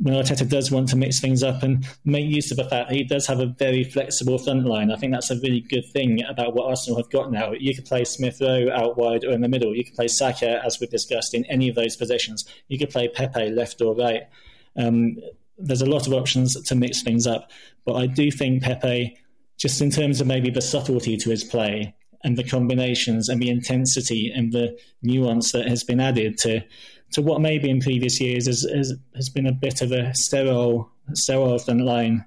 when 0.00 0.14
Arteta 0.14 0.48
does 0.48 0.70
want 0.70 0.88
to 0.88 0.96
mix 0.96 1.20
things 1.20 1.42
up 1.42 1.62
and 1.62 1.86
make 2.04 2.26
use 2.26 2.50
of 2.50 2.56
the 2.56 2.64
fact 2.64 2.88
that 2.88 2.96
he 2.96 3.04
does 3.04 3.26
have 3.26 3.40
a 3.40 3.46
very 3.46 3.84
flexible 3.84 4.38
front 4.38 4.64
line. 4.66 4.90
I 4.90 4.96
think 4.96 5.12
that's 5.12 5.30
a 5.30 5.36
really 5.36 5.60
good 5.60 5.84
thing 5.92 6.22
about 6.24 6.54
what 6.54 6.68
Arsenal 6.68 6.98
have 6.98 7.10
got 7.10 7.30
now. 7.30 7.52
You 7.52 7.74
could 7.74 7.84
play 7.84 8.04
Smith 8.04 8.40
Rowe 8.40 8.70
out 8.72 8.96
wide 8.96 9.24
or 9.24 9.30
in 9.32 9.40
the 9.40 9.48
middle. 9.48 9.74
You 9.74 9.84
could 9.84 9.94
play 9.94 10.08
Saka, 10.08 10.60
as 10.64 10.78
we've 10.80 10.90
discussed, 10.90 11.34
in 11.34 11.44
any 11.46 11.68
of 11.68 11.74
those 11.74 11.96
positions. 11.96 12.44
You 12.68 12.78
could 12.78 12.90
play 12.90 13.08
Pepe 13.08 13.50
left 13.50 13.80
or 13.80 13.94
right. 13.94 14.22
Um, 14.76 15.16
there's 15.58 15.82
a 15.82 15.86
lot 15.86 16.06
of 16.06 16.12
options 16.12 16.60
to 16.60 16.74
mix 16.74 17.02
things 17.02 17.26
up. 17.26 17.50
But 17.84 17.94
I 17.94 18.06
do 18.06 18.30
think 18.30 18.62
Pepe, 18.62 19.16
just 19.56 19.80
in 19.80 19.90
terms 19.90 20.20
of 20.20 20.26
maybe 20.26 20.50
the 20.50 20.60
subtlety 20.60 21.16
to 21.16 21.30
his 21.30 21.44
play 21.44 21.94
and 22.24 22.36
the 22.36 22.44
combinations 22.44 23.28
and 23.28 23.40
the 23.40 23.50
intensity 23.50 24.32
and 24.34 24.52
the 24.52 24.78
nuance 25.02 25.52
that 25.52 25.68
has 25.68 25.84
been 25.84 26.00
added 26.00 26.38
to 26.38 26.60
to 27.16 27.22
what 27.22 27.40
maybe 27.40 27.70
in 27.70 27.80
previous 27.80 28.20
years 28.20 28.46
has, 28.46 28.66
has, 29.14 29.30
been 29.30 29.46
a 29.46 29.52
bit 29.52 29.80
of 29.80 29.90
a 29.90 30.14
sterile, 30.14 30.90
sterile 31.14 31.58
front 31.58 31.80
line 31.80 32.22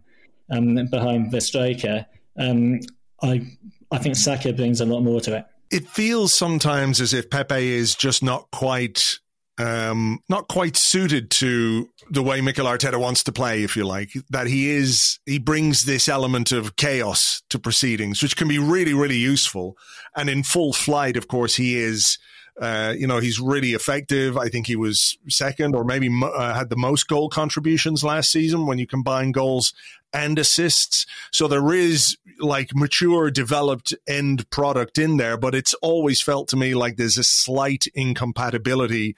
um, 0.50 0.88
behind 0.90 1.32
the 1.32 1.40
striker. 1.40 2.08
Um, 2.40 2.80
I, 3.22 3.46
I 3.92 4.00
think 4.00 4.16
Saka 4.16 4.52
brings 4.52 4.82
a 4.82 4.86
lot 4.86 5.02
more 5.02 5.22
to 5.22 5.38
it. 5.38 5.46
It 5.70 5.88
feels 5.88 6.36
sometimes 6.36 7.00
as 7.00 7.14
if 7.14 7.30
Pepe 7.30 7.68
is 7.68 7.94
just 7.94 8.24
not 8.24 8.50
quite 8.50 9.20
um, 9.60 10.24
not 10.28 10.48
quite 10.48 10.76
suited 10.76 11.30
to 11.32 11.90
the 12.10 12.24
way 12.24 12.42
Mikel 12.42 12.66
Arteta 12.66 13.00
wants 13.00 13.24
to 13.26 13.32
play, 13.32 13.62
if 13.62 13.76
you 13.76 13.86
like. 13.86 14.10
That 14.32 14.48
he 14.48 14.70
is, 14.70 15.20
he 15.26 15.38
brings 15.38 15.84
this 15.84 16.08
element 16.08 16.52
of 16.54 16.78
chaos 16.78 17.44
to 17.50 17.60
proceedings, 17.60 18.24
which 18.24 18.38
can 18.38 18.48
be 18.48 18.58
really, 18.58 18.94
really 18.94 19.18
useful. 19.18 19.78
And 20.16 20.30
in 20.30 20.44
full 20.44 20.72
flight, 20.72 21.18
of 21.18 21.28
course, 21.28 21.58
he 21.58 21.76
is 21.78 22.18
uh, 22.60 22.94
you 22.98 23.08
know, 23.08 23.20
he's 23.20 23.40
really 23.40 23.72
effective. 23.72 24.38
I 24.38 24.50
think 24.50 24.68
he 24.68 24.76
was 24.76 25.18
second 25.30 25.76
or 25.76 25.84
maybe 25.86 26.10
uh, 26.22 26.54
had 26.54 26.70
the 26.70 26.76
most 26.76 27.08
goal 27.08 27.30
contributions 27.30 28.04
last 28.04 28.32
season 28.32 28.66
when 28.66 28.78
you 28.78 28.86
combine 28.86 29.32
goals 29.32 29.74
and 30.14 30.38
assists. 30.38 31.06
So 31.32 31.48
there 31.48 31.74
is 31.74 32.18
like 32.40 32.76
mature, 32.76 33.32
developed 33.32 33.94
end 34.08 34.50
product 34.50 34.98
in 34.98 35.18
there, 35.18 35.38
but 35.38 35.56
it's 35.56 35.74
always 35.76 36.22
felt 36.22 36.50
to 36.50 36.58
me 36.58 36.76
like 36.76 36.98
there's 36.98 37.18
a 37.18 37.24
slight 37.24 37.86
incompatibility 37.96 39.16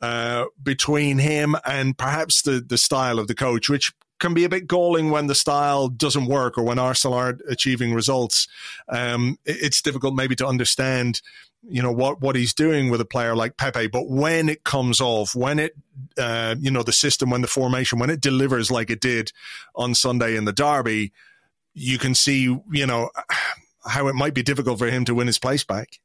uh, 0.00 0.46
between 0.60 1.18
him 1.18 1.54
and 1.64 1.96
perhaps 1.96 2.42
the, 2.42 2.60
the 2.66 2.78
style 2.78 3.20
of 3.20 3.28
the 3.28 3.34
coach, 3.34 3.68
which 3.68 3.92
can 4.22 4.32
be 4.32 4.44
a 4.44 4.48
bit 4.48 4.66
galling 4.66 5.10
when 5.10 5.26
the 5.26 5.34
style 5.34 5.88
doesn't 5.88 6.26
work 6.26 6.56
or 6.56 6.62
when 6.62 6.78
Arsenal 6.78 7.18
aren't 7.18 7.42
achieving 7.48 7.92
results. 7.92 8.48
Um, 8.88 9.38
it's 9.44 9.82
difficult 9.82 10.14
maybe 10.14 10.36
to 10.36 10.46
understand 10.46 11.20
you 11.68 11.82
know 11.82 11.92
what 11.92 12.20
what 12.20 12.34
he's 12.34 12.54
doing 12.54 12.90
with 12.90 13.00
a 13.00 13.04
player 13.04 13.36
like 13.36 13.56
Pepe. 13.56 13.88
But 13.88 14.08
when 14.08 14.48
it 14.48 14.64
comes 14.64 15.00
off, 15.00 15.34
when 15.34 15.58
it 15.58 15.74
uh, 16.18 16.56
you 16.58 16.70
know 16.70 16.82
the 16.82 16.92
system, 16.92 17.30
when 17.30 17.42
the 17.42 17.46
formation, 17.46 17.98
when 17.98 18.10
it 18.10 18.20
delivers 18.20 18.70
like 18.70 18.90
it 18.90 19.00
did 19.00 19.32
on 19.74 19.94
Sunday 19.94 20.36
in 20.36 20.44
the 20.44 20.52
derby, 20.52 21.12
you 21.74 21.98
can 21.98 22.14
see 22.14 22.56
you 22.70 22.86
know 22.86 23.10
how 23.86 24.06
it 24.08 24.14
might 24.14 24.34
be 24.34 24.42
difficult 24.42 24.78
for 24.78 24.88
him 24.88 25.04
to 25.04 25.14
win 25.14 25.26
his 25.26 25.38
place 25.38 25.64
back. 25.64 26.00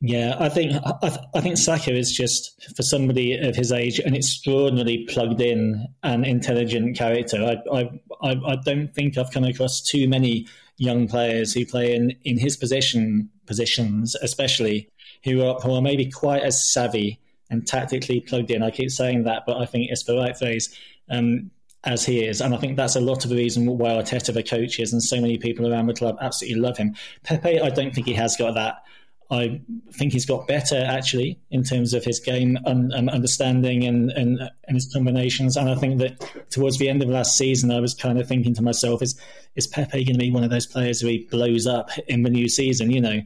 Yeah, 0.00 0.36
I 0.38 0.48
think 0.48 0.72
I, 0.84 1.18
I, 1.34 1.40
think 1.40 1.58
Saka 1.58 1.92
is 1.92 2.12
just 2.12 2.72
for 2.76 2.84
somebody 2.84 3.36
of 3.36 3.56
his 3.56 3.72
age 3.72 3.98
an 3.98 4.14
extraordinarily 4.14 5.04
plugged 5.08 5.40
in 5.40 5.88
and 6.04 6.24
intelligent 6.24 6.96
character. 6.96 7.58
I 7.72 7.90
I 8.22 8.40
I 8.46 8.56
don't 8.64 8.94
think 8.94 9.18
I've 9.18 9.32
come 9.32 9.42
across 9.42 9.82
too 9.82 10.08
many 10.08 10.46
young 10.76 11.08
players 11.08 11.52
who 11.52 11.66
play 11.66 11.96
in, 11.96 12.14
in 12.22 12.38
his 12.38 12.56
position 12.56 13.28
positions, 13.46 14.14
especially 14.22 14.88
who 15.24 15.44
are, 15.44 15.58
who 15.60 15.74
are 15.74 15.82
maybe 15.82 16.08
quite 16.08 16.42
as 16.42 16.72
savvy 16.72 17.18
and 17.50 17.66
tactically 17.66 18.20
plugged 18.20 18.52
in. 18.52 18.62
I 18.62 18.70
keep 18.70 18.90
saying 18.90 19.24
that, 19.24 19.42
but 19.46 19.56
I 19.56 19.66
think 19.66 19.90
it's 19.90 20.04
the 20.04 20.16
right 20.16 20.36
phrase. 20.38 20.72
Um, 21.10 21.50
as 21.84 22.04
he 22.04 22.24
is. 22.24 22.40
And 22.40 22.54
I 22.54 22.58
think 22.58 22.76
that's 22.76 22.96
a 22.96 23.00
lot 23.00 23.24
of 23.24 23.30
the 23.30 23.36
reason 23.36 23.64
why 23.78 23.90
Arteta, 23.90 24.34
the 24.34 24.42
coach, 24.42 24.80
is, 24.80 24.92
and 24.92 25.02
so 25.02 25.20
many 25.20 25.38
people 25.38 25.72
around 25.72 25.86
the 25.86 25.94
club 25.94 26.16
absolutely 26.20 26.60
love 26.60 26.76
him. 26.76 26.94
Pepe, 27.22 27.60
I 27.60 27.70
don't 27.70 27.94
think 27.94 28.06
he 28.06 28.14
has 28.14 28.36
got 28.36 28.54
that. 28.54 28.82
I 29.30 29.60
think 29.92 30.14
he's 30.14 30.24
got 30.24 30.48
better 30.48 30.82
actually 30.82 31.38
in 31.50 31.62
terms 31.62 31.92
of 31.92 32.02
his 32.02 32.18
game 32.18 32.58
and, 32.64 32.92
and 32.92 33.10
understanding 33.10 33.84
and, 33.84 34.10
and, 34.10 34.40
and 34.66 34.74
his 34.74 34.90
combinations. 34.90 35.56
And 35.56 35.68
I 35.68 35.74
think 35.74 35.98
that 35.98 36.50
towards 36.50 36.78
the 36.78 36.88
end 36.88 37.02
of 37.02 37.10
last 37.10 37.36
season, 37.36 37.70
I 37.70 37.80
was 37.80 37.92
kind 37.94 38.18
of 38.18 38.26
thinking 38.26 38.54
to 38.54 38.62
myself, 38.62 39.02
is 39.02 39.20
is 39.54 39.66
Pepe 39.66 40.04
going 40.04 40.14
to 40.14 40.18
be 40.18 40.30
one 40.30 40.44
of 40.44 40.50
those 40.50 40.66
players 40.66 41.00
who 41.00 41.08
he 41.08 41.28
blows 41.30 41.66
up 41.66 41.90
in 42.06 42.22
the 42.22 42.30
new 42.30 42.48
season? 42.48 42.90
You 42.90 43.02
know, 43.02 43.20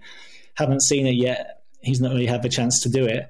haven't 0.54 0.82
seen 0.82 1.06
it 1.06 1.14
yet 1.14 1.62
he's 1.82 2.00
not 2.00 2.12
really 2.12 2.26
had 2.26 2.42
the 2.42 2.48
chance 2.48 2.80
to 2.80 2.88
do 2.88 3.04
it. 3.04 3.28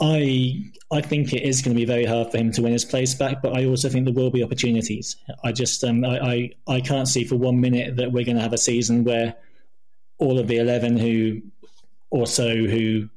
I 0.00 0.70
I 0.92 1.00
think 1.00 1.32
it 1.32 1.42
is 1.42 1.62
going 1.62 1.74
to 1.74 1.80
be 1.80 1.86
very 1.86 2.04
hard 2.04 2.30
for 2.30 2.38
him 2.38 2.52
to 2.52 2.62
win 2.62 2.72
his 2.72 2.84
place 2.84 3.14
back, 3.14 3.42
but 3.42 3.56
I 3.56 3.64
also 3.64 3.88
think 3.88 4.04
there 4.04 4.14
will 4.14 4.30
be 4.30 4.42
opportunities. 4.42 5.16
I 5.42 5.52
just 5.52 5.82
um, 5.82 6.04
I, 6.04 6.18
I, 6.18 6.50
I 6.68 6.80
can't 6.80 7.08
see 7.08 7.24
for 7.24 7.36
one 7.36 7.60
minute 7.60 7.96
that 7.96 8.12
we're 8.12 8.24
going 8.24 8.36
to 8.36 8.42
have 8.42 8.52
a 8.52 8.58
season 8.58 9.04
where 9.04 9.34
all 10.18 10.38
of 10.38 10.46
the 10.46 10.58
eleven 10.58 10.96
who 10.96 11.42
or 12.14 12.28
so 12.28 12.48
who 12.54 13.08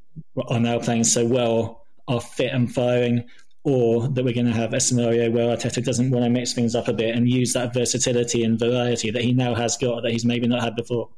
are 0.48 0.60
now 0.60 0.80
playing 0.80 1.04
so 1.04 1.24
well 1.24 1.86
are 2.08 2.20
fit 2.20 2.52
and 2.52 2.74
firing, 2.74 3.24
or 3.64 4.08
that 4.08 4.26
we're 4.26 4.34
going 4.34 4.48
to 4.48 4.52
have 4.52 4.74
a 4.74 4.80
scenario 4.80 5.30
where 5.30 5.56
Arteta 5.56 5.86
doesn't 5.86 6.10
want 6.10 6.26
to 6.26 6.32
mix 6.32 6.54
things 6.54 6.74
up 6.74 6.88
a 6.88 6.94
bit 6.94 7.16
and 7.16 7.30
use 7.30 7.54
that 7.54 7.76
versatility 7.76 8.44
and 8.44 8.58
variety 8.58 9.12
that 9.12 9.22
he 9.22 9.34
now 9.34 9.54
has 9.54 9.78
got 9.78 10.02
that 10.02 10.12
he's 10.12 10.26
maybe 10.26 10.48
not 10.48 10.64
had 10.64 10.76
before. 10.76 11.10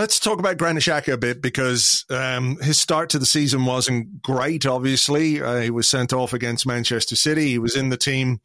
Let's 0.00 0.18
talk 0.18 0.38
about 0.38 0.56
Granit 0.56 0.82
Xhaka 0.82 1.12
a 1.12 1.18
bit 1.18 1.42
because 1.42 2.06
um, 2.08 2.56
his 2.62 2.80
start 2.80 3.10
to 3.10 3.18
the 3.18 3.26
season 3.26 3.66
wasn't 3.66 4.22
great. 4.22 4.64
Obviously, 4.64 5.42
uh, 5.42 5.60
he 5.60 5.68
was 5.68 5.90
sent 5.90 6.14
off 6.14 6.32
against 6.32 6.66
Manchester 6.66 7.16
City. 7.16 7.48
He 7.48 7.58
was 7.58 7.76
in 7.76 7.90
the 7.90 7.98
team 7.98 8.40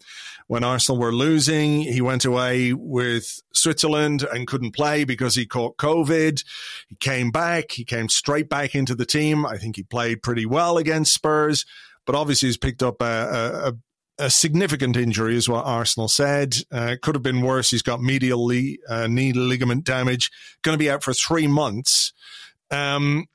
when 0.48 0.66
Arsenal 0.66 1.00
were 1.00 1.14
losing. 1.14 1.80
He 1.80 2.02
went 2.02 2.26
away 2.26 2.74
with 2.74 3.40
Switzerland 3.54 4.28
and 4.34 4.48
couldn't 4.48 4.76
play 4.76 5.06
because 5.06 5.36
he 5.36 5.46
caught 5.46 5.78
COVID. 5.78 6.44
He 6.90 6.98
came 6.98 7.32
back. 7.32 7.72
He 7.72 7.86
came 7.86 8.10
straight 8.10 8.50
back 8.50 8.76
into 8.76 8.94
the 8.94 9.06
team. 9.06 9.46
I 9.46 9.56
think 9.56 9.78
he 9.78 9.84
played 9.84 10.24
pretty 10.24 10.46
well 10.46 10.78
against 10.78 11.14
Spurs, 11.14 11.64
but 12.06 12.16
obviously 12.16 12.50
he's 12.50 12.58
picked 12.58 12.84
up 12.84 13.02
a, 13.02 13.06
a, 13.06 13.70
a 13.70 13.74
significant 14.30 14.96
injury, 14.98 15.36
is 15.36 15.50
what 15.50 15.66
Arsenal 15.66 16.08
said. 16.08 16.56
Uh, 16.72 16.96
could 17.02 17.16
have 17.16 17.24
been 17.24 17.42
worse. 17.42 17.70
He's 17.70 17.82
got 17.82 18.02
medial 18.02 18.50
uh, 18.90 19.08
knee 19.08 19.34
ligament 19.34 19.84
damage. 19.84 20.32
Going 20.62 20.74
to 20.74 20.84
be 20.84 20.90
out 20.90 21.04
for 21.04 21.14
three 21.14 21.48
months. 21.48 22.14
Um, 22.72 23.26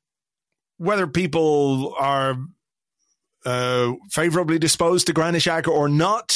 whether 0.78 1.06
people 1.06 1.94
are 1.98 2.36
uh, 3.44 3.92
favorably 4.10 4.58
disposed 4.58 5.06
to 5.06 5.12
Granit 5.12 5.42
Xhaka 5.42 5.68
or 5.68 5.88
not, 5.88 6.32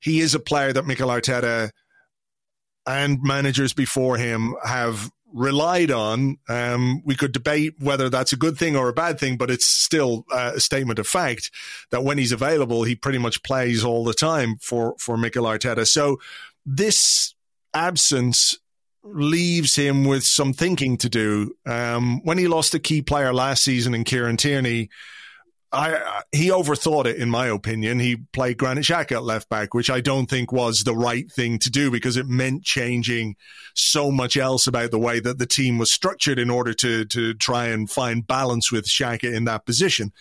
he 0.00 0.20
is 0.20 0.34
a 0.34 0.40
player 0.40 0.72
that 0.72 0.86
Mikel 0.86 1.08
Arteta 1.08 1.70
and 2.86 3.18
managers 3.22 3.72
before 3.72 4.16
him 4.16 4.54
have 4.64 5.10
relied 5.34 5.90
on. 5.90 6.38
Um, 6.48 7.02
we 7.04 7.16
could 7.16 7.32
debate 7.32 7.74
whether 7.80 8.08
that's 8.08 8.32
a 8.32 8.36
good 8.36 8.56
thing 8.56 8.76
or 8.76 8.88
a 8.88 8.94
bad 8.94 9.18
thing, 9.18 9.36
but 9.36 9.50
it's 9.50 9.84
still 9.84 10.24
uh, 10.32 10.52
a 10.54 10.60
statement 10.60 11.00
of 11.00 11.06
fact 11.06 11.50
that 11.90 12.04
when 12.04 12.16
he's 12.16 12.32
available, 12.32 12.84
he 12.84 12.94
pretty 12.94 13.18
much 13.18 13.42
plays 13.42 13.84
all 13.84 14.04
the 14.04 14.14
time 14.14 14.56
for 14.62 14.94
for 14.98 15.18
Mikel 15.18 15.44
Arteta. 15.44 15.86
So 15.86 16.18
this 16.64 17.34
absence 17.74 18.56
leaves 19.02 19.74
him 19.74 20.04
with 20.04 20.22
some 20.24 20.52
thinking 20.52 20.96
to 20.98 21.08
do. 21.08 21.54
Um, 21.66 22.22
when 22.24 22.38
he 22.38 22.48
lost 22.48 22.74
a 22.74 22.78
key 22.78 23.02
player 23.02 23.34
last 23.34 23.64
season 23.64 23.92
in 23.94 24.04
Kieran 24.04 24.36
Tierney, 24.36 24.88
I, 25.74 25.94
uh, 25.94 26.20
he 26.32 26.50
overthought 26.50 27.06
it, 27.06 27.16
in 27.16 27.28
my 27.28 27.48
opinion. 27.48 27.98
He 27.98 28.16
played 28.16 28.58
Granit 28.58 28.84
Xhaka 28.84 29.16
at 29.16 29.24
left 29.24 29.48
back, 29.48 29.74
which 29.74 29.90
I 29.90 30.00
don't 30.00 30.30
think 30.30 30.52
was 30.52 30.84
the 30.84 30.94
right 30.94 31.30
thing 31.30 31.58
to 31.60 31.70
do 31.70 31.90
because 31.90 32.16
it 32.16 32.26
meant 32.26 32.62
changing 32.62 33.36
so 33.74 34.10
much 34.10 34.36
else 34.36 34.66
about 34.66 34.92
the 34.92 34.98
way 34.98 35.18
that 35.20 35.38
the 35.38 35.46
team 35.46 35.78
was 35.78 35.92
structured 35.92 36.38
in 36.38 36.48
order 36.48 36.72
to 36.74 37.04
to 37.06 37.34
try 37.34 37.66
and 37.66 37.90
find 37.90 38.26
balance 38.26 38.70
with 38.70 38.86
Xhaka 38.86 39.34
in 39.34 39.44
that 39.44 39.66
position. 39.66 40.12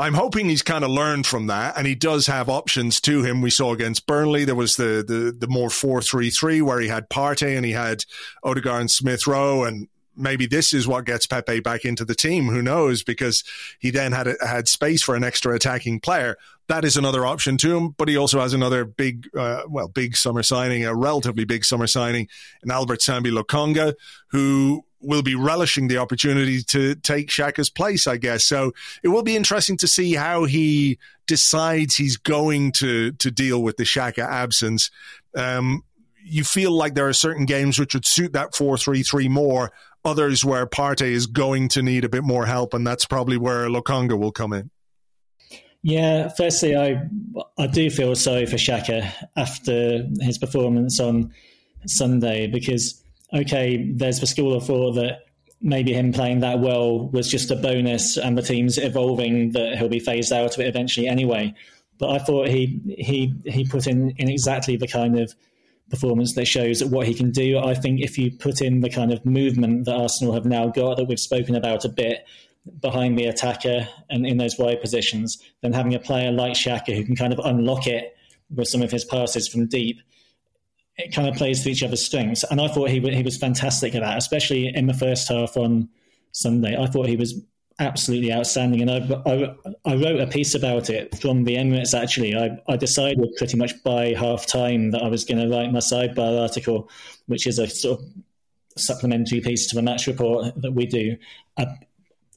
I'm 0.00 0.14
hoping 0.14 0.48
he's 0.48 0.62
kind 0.62 0.84
of 0.84 0.90
learned 0.90 1.26
from 1.26 1.48
that, 1.48 1.76
and 1.76 1.84
he 1.84 1.96
does 1.96 2.28
have 2.28 2.48
options 2.48 3.00
to 3.00 3.24
him. 3.24 3.40
We 3.40 3.50
saw 3.50 3.72
against 3.72 4.06
Burnley 4.06 4.44
there 4.44 4.54
was 4.54 4.76
the 4.76 5.04
the 5.06 5.34
the 5.36 5.48
more 5.48 5.70
four 5.70 6.00
three 6.00 6.30
three 6.30 6.62
where 6.62 6.80
he 6.80 6.86
had 6.86 7.10
Partey 7.10 7.56
and 7.56 7.66
he 7.66 7.72
had 7.72 8.04
Odegaard 8.44 8.82
and 8.82 8.90
Smith 8.90 9.26
Rowe, 9.26 9.64
and 9.64 9.88
maybe 10.18 10.46
this 10.46 10.72
is 10.72 10.86
what 10.86 11.06
gets 11.06 11.26
Pepe 11.26 11.60
back 11.60 11.84
into 11.84 12.04
the 12.04 12.14
team. 12.14 12.48
Who 12.48 12.62
knows? 12.62 13.02
Because 13.02 13.42
he 13.78 13.90
then 13.90 14.12
had 14.12 14.34
had 14.44 14.68
space 14.68 15.02
for 15.02 15.14
an 15.14 15.24
extra 15.24 15.54
attacking 15.54 16.00
player. 16.00 16.36
That 16.66 16.84
is 16.84 16.96
another 16.96 17.24
option 17.24 17.56
to 17.58 17.76
him. 17.76 17.94
But 17.96 18.08
he 18.08 18.16
also 18.16 18.40
has 18.40 18.52
another 18.52 18.84
big, 18.84 19.28
uh, 19.36 19.62
well, 19.68 19.88
big 19.88 20.16
summer 20.16 20.42
signing, 20.42 20.84
a 20.84 20.94
relatively 20.94 21.44
big 21.44 21.64
summer 21.64 21.86
signing, 21.86 22.28
in 22.62 22.70
Albert 22.70 23.00
Sambi 23.00 23.32
Lokonga, 23.32 23.94
who 24.28 24.84
will 25.00 25.22
be 25.22 25.34
relishing 25.34 25.88
the 25.88 25.98
opportunity 25.98 26.62
to 26.62 26.94
take 26.96 27.28
Xhaka's 27.28 27.70
place, 27.70 28.06
I 28.06 28.16
guess. 28.16 28.46
So 28.46 28.72
it 29.02 29.08
will 29.08 29.22
be 29.22 29.36
interesting 29.36 29.76
to 29.78 29.88
see 29.88 30.14
how 30.14 30.44
he 30.44 30.98
decides 31.26 31.94
he's 31.94 32.16
going 32.16 32.72
to 32.72 33.12
to 33.12 33.30
deal 33.30 33.62
with 33.62 33.76
the 33.76 33.84
Shaka 33.84 34.22
absence. 34.22 34.90
Um, 35.36 35.84
you 36.24 36.44
feel 36.44 36.72
like 36.72 36.94
there 36.94 37.08
are 37.08 37.14
certain 37.14 37.46
games 37.46 37.78
which 37.78 37.94
would 37.94 38.06
suit 38.06 38.32
that 38.34 38.52
4-3-3 38.52 39.30
more 39.30 39.72
others 40.04 40.44
where 40.44 40.66
Partey 40.66 41.12
is 41.12 41.26
going 41.26 41.68
to 41.70 41.82
need 41.82 42.04
a 42.04 42.08
bit 42.08 42.24
more 42.24 42.46
help, 42.46 42.74
and 42.74 42.86
that's 42.86 43.04
probably 43.04 43.36
where 43.36 43.68
Lokonga 43.68 44.18
will 44.18 44.32
come 44.32 44.52
in. 44.52 44.70
Yeah, 45.82 46.28
firstly, 46.36 46.76
I 46.76 47.08
I 47.56 47.66
do 47.66 47.88
feel 47.90 48.14
sorry 48.16 48.46
for 48.46 48.56
Xhaka 48.56 49.12
after 49.36 50.04
his 50.20 50.38
performance 50.38 50.98
on 50.98 51.32
Sunday 51.86 52.48
because 52.48 53.02
okay, 53.32 53.90
there's 53.92 54.20
the 54.20 54.26
school 54.26 54.54
of 54.54 54.66
thought 54.66 54.92
that 54.92 55.20
maybe 55.60 55.92
him 55.92 56.12
playing 56.12 56.40
that 56.40 56.60
well 56.60 57.08
was 57.08 57.28
just 57.28 57.50
a 57.50 57.56
bonus, 57.56 58.16
and 58.16 58.36
the 58.36 58.42
team's 58.42 58.78
evolving 58.78 59.52
that 59.52 59.78
he'll 59.78 59.88
be 59.88 60.00
phased 60.00 60.32
out 60.32 60.54
of 60.54 60.60
it 60.60 60.66
eventually 60.66 61.06
anyway. 61.06 61.54
But 61.98 62.10
I 62.10 62.18
thought 62.18 62.48
he 62.48 62.80
he 62.98 63.34
he 63.44 63.64
put 63.64 63.86
in 63.86 64.10
in 64.18 64.28
exactly 64.28 64.76
the 64.76 64.88
kind 64.88 65.18
of 65.18 65.32
performance 65.90 66.34
that 66.34 66.46
shows 66.46 66.84
what 66.84 67.06
he 67.06 67.14
can 67.14 67.30
do. 67.30 67.58
I 67.58 67.74
think 67.74 68.00
if 68.00 68.18
you 68.18 68.30
put 68.30 68.60
in 68.60 68.80
the 68.80 68.90
kind 68.90 69.12
of 69.12 69.24
movement 69.24 69.86
that 69.86 69.94
Arsenal 69.94 70.34
have 70.34 70.44
now 70.44 70.68
got, 70.68 70.96
that 70.96 71.04
we've 71.04 71.20
spoken 71.20 71.54
about 71.54 71.84
a 71.84 71.88
bit, 71.88 72.26
behind 72.80 73.18
the 73.18 73.26
attacker 73.26 73.88
and 74.10 74.26
in 74.26 74.36
those 74.36 74.58
wide 74.58 74.80
positions, 74.80 75.38
then 75.62 75.72
having 75.72 75.94
a 75.94 75.98
player 75.98 76.30
like 76.30 76.52
Xhaka 76.52 76.94
who 76.94 77.04
can 77.04 77.16
kind 77.16 77.32
of 77.32 77.40
unlock 77.44 77.86
it 77.86 78.16
with 78.54 78.68
some 78.68 78.82
of 78.82 78.90
his 78.90 79.04
passes 79.04 79.48
from 79.48 79.66
deep, 79.66 80.00
it 80.96 81.14
kind 81.14 81.28
of 81.28 81.34
plays 81.34 81.62
to 81.62 81.70
each 81.70 81.82
other's 81.82 82.04
strengths. 82.04 82.44
And 82.44 82.60
I 82.60 82.68
thought 82.68 82.90
he 82.90 83.00
he 83.00 83.22
was 83.22 83.36
fantastic 83.36 83.94
at 83.94 84.02
that, 84.02 84.18
especially 84.18 84.72
in 84.74 84.86
the 84.86 84.94
first 84.94 85.28
half 85.28 85.56
on 85.56 85.88
Sunday. 86.32 86.76
I 86.76 86.86
thought 86.86 87.06
he 87.06 87.16
was 87.16 87.40
absolutely 87.78 88.32
outstanding. 88.32 88.82
And 88.82 88.90
I, 88.90 89.22
I, 89.26 89.92
I, 89.92 89.94
wrote 89.94 90.20
a 90.20 90.26
piece 90.26 90.54
about 90.54 90.90
it 90.90 91.16
from 91.20 91.44
the 91.44 91.56
Emirates, 91.56 91.94
actually. 91.94 92.36
I, 92.36 92.58
I 92.68 92.76
decided 92.76 93.36
pretty 93.36 93.56
much 93.56 93.82
by 93.82 94.14
half 94.14 94.46
time 94.46 94.90
that 94.90 95.02
I 95.02 95.08
was 95.08 95.24
going 95.24 95.38
to 95.38 95.54
write 95.54 95.72
my 95.72 95.78
sidebar 95.78 96.40
article, 96.40 96.90
which 97.26 97.46
is 97.46 97.58
a 97.58 97.68
sort 97.68 98.00
of 98.00 98.06
supplementary 98.76 99.40
piece 99.40 99.68
to 99.68 99.76
the 99.76 99.82
match 99.82 100.06
report 100.06 100.60
that 100.60 100.72
we 100.72 100.86
do. 100.86 101.16
Uh, 101.56 101.66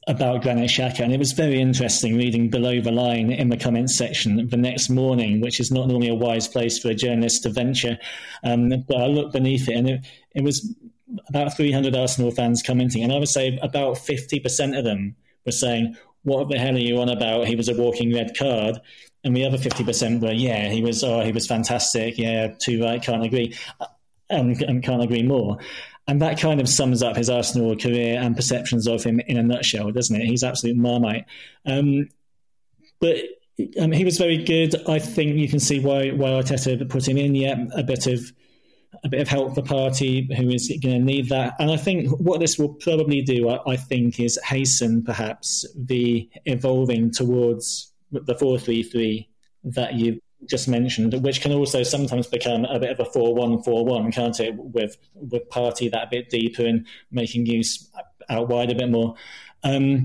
about 0.08 0.42
Granit 0.42 0.68
Xhaka, 0.68 0.98
and 0.98 1.12
it 1.12 1.18
was 1.20 1.30
very 1.30 1.60
interesting 1.60 2.16
reading 2.16 2.50
below 2.50 2.80
the 2.80 2.90
line 2.90 3.30
in 3.30 3.50
the 3.50 3.56
comments 3.56 3.96
section 3.96 4.48
the 4.48 4.56
next 4.56 4.90
morning, 4.90 5.40
which 5.40 5.60
is 5.60 5.70
not 5.70 5.86
normally 5.86 6.08
a 6.08 6.14
wise 6.14 6.48
place 6.48 6.76
for 6.76 6.88
a 6.88 6.94
journalist 6.94 7.44
to 7.44 7.50
venture. 7.50 7.96
Um, 8.42 8.68
but 8.88 8.96
I 8.96 9.06
looked 9.06 9.32
beneath 9.32 9.68
it, 9.68 9.76
and 9.76 9.88
it, 9.88 10.06
it 10.34 10.42
was 10.42 10.74
about 11.28 11.56
300 11.56 11.94
Arsenal 11.94 12.32
fans 12.32 12.64
commenting, 12.66 13.04
and 13.04 13.12
I 13.12 13.18
would 13.18 13.28
say 13.28 13.56
about 13.62 13.94
50% 13.94 14.76
of 14.76 14.84
them 14.84 15.14
were 15.44 15.52
saying, 15.52 15.96
"What 16.22 16.48
the 16.48 16.58
hell 16.58 16.74
are 16.74 16.78
you 16.78 17.00
on 17.00 17.08
about? 17.08 17.46
He 17.46 17.56
was 17.56 17.68
a 17.68 17.74
walking 17.74 18.14
red 18.14 18.36
card." 18.36 18.80
And 19.24 19.36
the 19.36 19.44
other 19.44 19.58
fifty 19.58 19.84
percent 19.84 20.22
were, 20.22 20.32
"Yeah, 20.32 20.68
he 20.68 20.82
was. 20.82 21.04
Oh, 21.04 21.20
he 21.20 21.32
was 21.32 21.46
fantastic. 21.46 22.18
Yeah, 22.18 22.54
too 22.58 22.82
right. 22.82 23.02
Can't 23.02 23.24
agree, 23.24 23.56
and, 24.30 24.60
and 24.62 24.82
can't 24.82 25.02
agree 25.02 25.22
more." 25.22 25.58
And 26.08 26.20
that 26.20 26.38
kind 26.40 26.60
of 26.60 26.68
sums 26.68 27.02
up 27.02 27.16
his 27.16 27.30
Arsenal 27.30 27.76
career 27.76 28.18
and 28.20 28.34
perceptions 28.34 28.88
of 28.88 29.04
him 29.04 29.20
in 29.20 29.36
a 29.36 29.42
nutshell, 29.42 29.92
doesn't 29.92 30.20
it? 30.20 30.26
He's 30.26 30.42
absolute 30.42 30.76
marmite. 30.76 31.26
Um, 31.64 32.08
but 33.00 33.18
um, 33.80 33.92
he 33.92 34.04
was 34.04 34.18
very 34.18 34.38
good. 34.38 34.74
I 34.88 34.98
think 34.98 35.36
you 35.36 35.48
can 35.48 35.60
see 35.60 35.78
why 35.78 36.10
why 36.10 36.30
Arteta 36.30 36.88
put 36.88 37.06
him 37.06 37.18
in. 37.18 37.34
Yeah, 37.34 37.66
a 37.74 37.82
bit 37.82 38.06
of 38.06 38.32
a 39.04 39.08
bit 39.08 39.20
of 39.20 39.28
help 39.28 39.54
for 39.54 39.62
Partey, 39.62 40.32
who 40.36 40.50
is 40.50 40.68
going 40.82 40.98
to 40.98 41.04
need 41.04 41.28
that. 41.28 41.54
And 41.58 41.70
I 41.70 41.76
think 41.76 42.08
what 42.20 42.40
this 42.40 42.58
will 42.58 42.74
probably 42.74 43.20
do, 43.20 43.48
I, 43.48 43.72
I 43.72 43.76
think, 43.76 44.20
is 44.20 44.38
hasten 44.44 45.02
perhaps 45.02 45.66
the 45.76 46.28
evolving 46.44 47.10
towards 47.10 47.92
the 48.12 48.36
4 48.36 48.58
3 48.58 48.82
3 48.82 49.28
that 49.64 49.94
you 49.94 50.20
just 50.48 50.68
mentioned, 50.68 51.14
which 51.22 51.40
can 51.40 51.52
also 51.52 51.82
sometimes 51.82 52.26
become 52.26 52.64
a 52.64 52.78
bit 52.78 52.90
of 52.90 53.00
a 53.00 53.10
4 53.10 53.34
1 53.34 53.62
4 53.62 53.84
1, 53.84 54.12
can't 54.12 54.38
it? 54.40 54.54
With, 54.56 54.96
with 55.14 55.48
Partey 55.50 55.90
that 55.90 56.10
bit 56.10 56.30
deeper 56.30 56.64
and 56.64 56.86
making 57.10 57.46
use 57.46 57.90
out 58.28 58.48
wide 58.48 58.70
a 58.70 58.74
bit 58.74 58.90
more. 58.90 59.14
Um, 59.64 60.04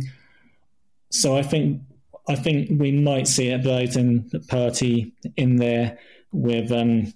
so 1.10 1.38
I 1.38 1.42
think 1.42 1.82
I 2.28 2.36
think 2.36 2.80
we 2.80 2.92
might 2.92 3.28
see 3.28 3.52
a 3.52 3.58
Brighton 3.58 4.30
party 4.50 5.14
in 5.38 5.56
there 5.56 5.98
with 6.34 6.72
um, 6.72 7.14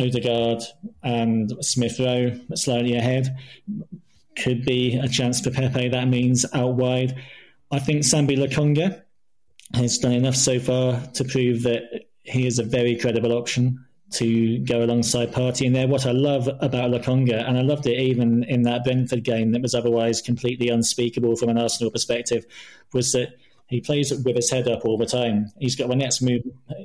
Odegaard 0.00 0.62
and 1.02 1.52
Smith 1.60 1.98
Rowe 2.00 2.38
slightly 2.54 2.96
ahead. 2.96 3.36
Could 4.36 4.64
be 4.64 4.96
a 4.96 5.08
chance 5.08 5.40
for 5.40 5.50
Pepe. 5.50 5.88
That 5.88 6.08
means 6.08 6.46
out 6.54 6.74
wide. 6.74 7.14
I 7.70 7.78
think 7.78 8.02
Sambi 8.02 8.36
Lokonga 8.36 9.02
has 9.74 9.98
done 9.98 10.12
enough 10.12 10.36
so 10.36 10.58
far 10.58 11.00
to 11.14 11.24
prove 11.24 11.62
that 11.62 11.82
he 12.22 12.46
is 12.46 12.58
a 12.58 12.64
very 12.64 12.96
credible 12.96 13.32
option 13.32 13.84
to 14.12 14.58
go 14.58 14.82
alongside 14.82 15.32
Partey 15.32 15.66
in 15.66 15.72
there. 15.72 15.86
What 15.86 16.06
I 16.06 16.10
love 16.10 16.48
about 16.60 16.90
Lokonga, 16.90 17.46
and 17.48 17.56
I 17.56 17.62
loved 17.62 17.86
it 17.86 17.98
even 17.98 18.42
in 18.44 18.62
that 18.62 18.82
Brentford 18.82 19.22
game 19.22 19.52
that 19.52 19.62
was 19.62 19.74
otherwise 19.74 20.20
completely 20.20 20.68
unspeakable 20.68 21.36
from 21.36 21.48
an 21.48 21.58
Arsenal 21.58 21.92
perspective, 21.92 22.44
was 22.92 23.12
that 23.12 23.36
he 23.70 23.80
plays 23.80 24.12
with 24.12 24.34
his 24.34 24.50
head 24.50 24.66
up 24.66 24.84
all 24.84 24.98
the 24.98 25.06
time. 25.06 25.52
He's 25.60 25.76
got 25.76 25.88
the 25.88 25.94
next 25.94 26.20
move, 26.20 26.42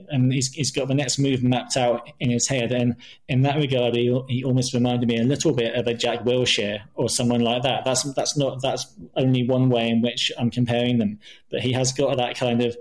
and 0.09 0.31
he's, 0.31 0.53
he's 0.53 0.69
got 0.69 0.87
the 0.87 0.93
next 0.93 1.17
move 1.17 1.43
mapped 1.43 1.75
out 1.75 2.07
in 2.19 2.29
his 2.29 2.47
head. 2.47 2.71
And 2.71 2.95
in 3.27 3.41
that 3.41 3.57
regard, 3.57 3.95
he, 3.95 4.15
he 4.29 4.43
almost 4.43 4.71
reminded 4.71 5.09
me 5.09 5.17
a 5.17 5.23
little 5.23 5.51
bit 5.51 5.73
of 5.73 5.87
a 5.87 5.95
Jack 5.95 6.19
Wilshere 6.19 6.81
or 6.93 7.09
someone 7.09 7.41
like 7.41 7.63
that. 7.63 7.85
That's 7.85 8.03
that's 8.13 8.37
not 8.37 8.61
that's 8.61 8.85
only 9.15 9.47
one 9.47 9.69
way 9.69 9.89
in 9.89 10.03
which 10.03 10.31
I'm 10.37 10.51
comparing 10.51 10.99
them, 10.99 11.19
but 11.49 11.61
he 11.61 11.73
has 11.73 11.91
got 11.91 12.17
that 12.17 12.37
kind 12.37 12.61
of 12.61 12.77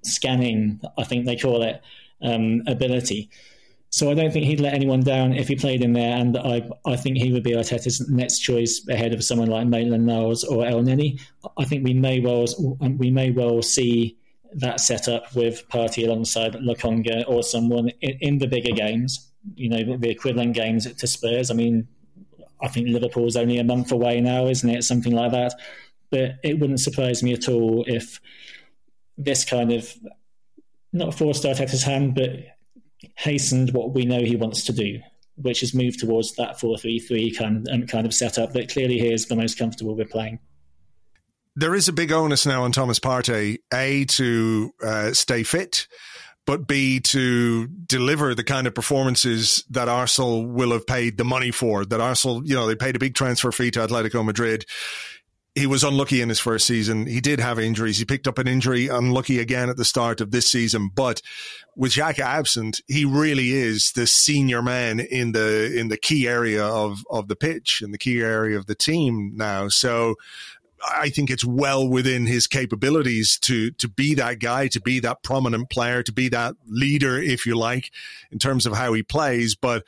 scanning, 0.00 0.80
I 0.96 1.04
think 1.04 1.26
they 1.26 1.36
call 1.36 1.62
it, 1.62 1.82
um, 2.22 2.62
ability. 2.66 3.28
So 3.94 4.10
I 4.10 4.14
don't 4.14 4.32
think 4.32 4.46
he'd 4.46 4.58
let 4.58 4.74
anyone 4.74 5.02
down 5.02 5.34
if 5.34 5.46
he 5.46 5.54
played 5.54 5.80
in 5.80 5.92
there, 5.92 6.16
and 6.16 6.36
I 6.36 6.68
I 6.84 6.96
think 6.96 7.16
he 7.16 7.30
would 7.30 7.44
be 7.44 7.52
Arteta's 7.52 8.00
next 8.08 8.40
choice 8.40 8.84
ahead 8.90 9.14
of 9.14 9.22
someone 9.22 9.46
like 9.46 9.68
Maitland 9.68 10.04
Niles 10.04 10.42
or 10.42 10.64
Elneny. 10.64 11.20
I 11.56 11.64
think 11.64 11.84
we 11.84 11.94
may 11.94 12.18
well 12.18 12.44
um, 12.80 12.98
we 12.98 13.12
may 13.12 13.30
well 13.30 13.62
see 13.62 14.16
that 14.54 14.80
setup 14.80 15.32
with 15.36 15.68
Partey 15.68 16.08
alongside 16.08 16.54
Lokonga 16.54 17.22
or 17.28 17.44
someone 17.44 17.90
in, 18.00 18.18
in, 18.20 18.38
the 18.38 18.48
bigger 18.48 18.72
games. 18.72 19.30
You 19.54 19.68
know, 19.68 19.96
the 19.96 20.10
equivalent 20.10 20.56
games 20.56 20.92
to 20.92 21.06
Spurs. 21.06 21.52
I 21.52 21.54
mean, 21.54 21.86
I 22.60 22.66
think 22.66 22.88
Liverpool's 22.88 23.36
only 23.36 23.58
a 23.58 23.64
month 23.64 23.92
away 23.92 24.20
now, 24.20 24.48
isn't 24.48 24.68
it? 24.68 24.82
Something 24.82 25.12
like 25.12 25.30
that. 25.30 25.54
But 26.10 26.40
it 26.42 26.58
wouldn't 26.58 26.80
surprise 26.80 27.22
me 27.22 27.32
at 27.32 27.48
all 27.48 27.84
if 27.86 28.20
this 29.16 29.44
kind 29.44 29.72
of 29.72 29.88
not 30.92 31.14
forced 31.14 31.44
Arteta's 31.44 31.84
hand, 31.84 32.16
but 32.16 32.53
hastened 33.16 33.72
what 33.72 33.94
we 33.94 34.04
know 34.04 34.20
he 34.20 34.36
wants 34.36 34.64
to 34.64 34.72
do, 34.72 35.00
which 35.36 35.62
is 35.62 35.74
move 35.74 35.98
towards 35.98 36.34
that 36.36 36.60
4 36.60 36.78
3 36.78 36.98
3 36.98 37.30
kind, 37.32 38.06
of 38.06 38.14
setup 38.14 38.52
that 38.52 38.70
clearly 38.70 38.98
he 38.98 39.12
is 39.12 39.26
the 39.26 39.36
most 39.36 39.58
comfortable 39.58 39.94
with 39.94 40.10
playing. 40.10 40.38
There 41.56 41.74
is 41.74 41.88
a 41.88 41.92
big 41.92 42.10
onus 42.10 42.46
now 42.46 42.64
on 42.64 42.72
Thomas 42.72 42.98
Partey, 42.98 43.58
A, 43.72 44.04
to 44.06 44.72
uh, 44.82 45.12
stay 45.12 45.44
fit, 45.44 45.86
but 46.46 46.66
B, 46.66 46.98
to 47.00 47.68
deliver 47.68 48.34
the 48.34 48.42
kind 48.42 48.66
of 48.66 48.74
performances 48.74 49.64
that 49.70 49.88
Arsenal 49.88 50.44
will 50.44 50.72
have 50.72 50.86
paid 50.86 51.16
the 51.16 51.24
money 51.24 51.52
for. 51.52 51.84
That 51.84 52.00
Arsenal, 52.00 52.44
you 52.44 52.56
know, 52.56 52.66
they 52.66 52.74
paid 52.74 52.96
a 52.96 52.98
big 52.98 53.14
transfer 53.14 53.52
fee 53.52 53.70
to 53.72 53.86
Atletico 53.86 54.24
Madrid 54.24 54.64
he 55.54 55.66
was 55.66 55.84
unlucky 55.84 56.20
in 56.20 56.28
his 56.28 56.40
first 56.40 56.66
season. 56.66 57.06
He 57.06 57.20
did 57.20 57.38
have 57.38 57.60
injuries. 57.60 57.98
He 57.98 58.04
picked 58.04 58.26
up 58.26 58.38
an 58.38 58.48
injury, 58.48 58.88
unlucky 58.88 59.38
again 59.38 59.70
at 59.70 59.76
the 59.76 59.84
start 59.84 60.20
of 60.20 60.32
this 60.32 60.50
season. 60.50 60.90
But 60.92 61.22
with 61.76 61.92
Xhaka 61.92 62.20
absent, 62.20 62.80
he 62.88 63.04
really 63.04 63.52
is 63.52 63.92
the 63.94 64.06
senior 64.06 64.62
man 64.62 64.98
in 64.98 65.32
the 65.32 65.72
in 65.78 65.88
the 65.88 65.96
key 65.96 66.26
area 66.26 66.64
of 66.64 67.04
of 67.08 67.28
the 67.28 67.36
pitch 67.36 67.82
and 67.82 67.94
the 67.94 67.98
key 67.98 68.20
area 68.20 68.58
of 68.58 68.66
the 68.66 68.74
team 68.74 69.32
now. 69.36 69.68
So 69.68 70.16
I 70.84 71.08
think 71.08 71.30
it's 71.30 71.44
well 71.44 71.88
within 71.88 72.26
his 72.26 72.48
capabilities 72.48 73.38
to 73.42 73.70
to 73.72 73.88
be 73.88 74.14
that 74.14 74.40
guy, 74.40 74.66
to 74.68 74.80
be 74.80 74.98
that 75.00 75.22
prominent 75.22 75.70
player, 75.70 76.02
to 76.02 76.12
be 76.12 76.28
that 76.30 76.56
leader, 76.66 77.16
if 77.16 77.46
you 77.46 77.56
like, 77.56 77.92
in 78.32 78.40
terms 78.40 78.66
of 78.66 78.74
how 78.74 78.92
he 78.92 79.04
plays. 79.04 79.54
But 79.54 79.84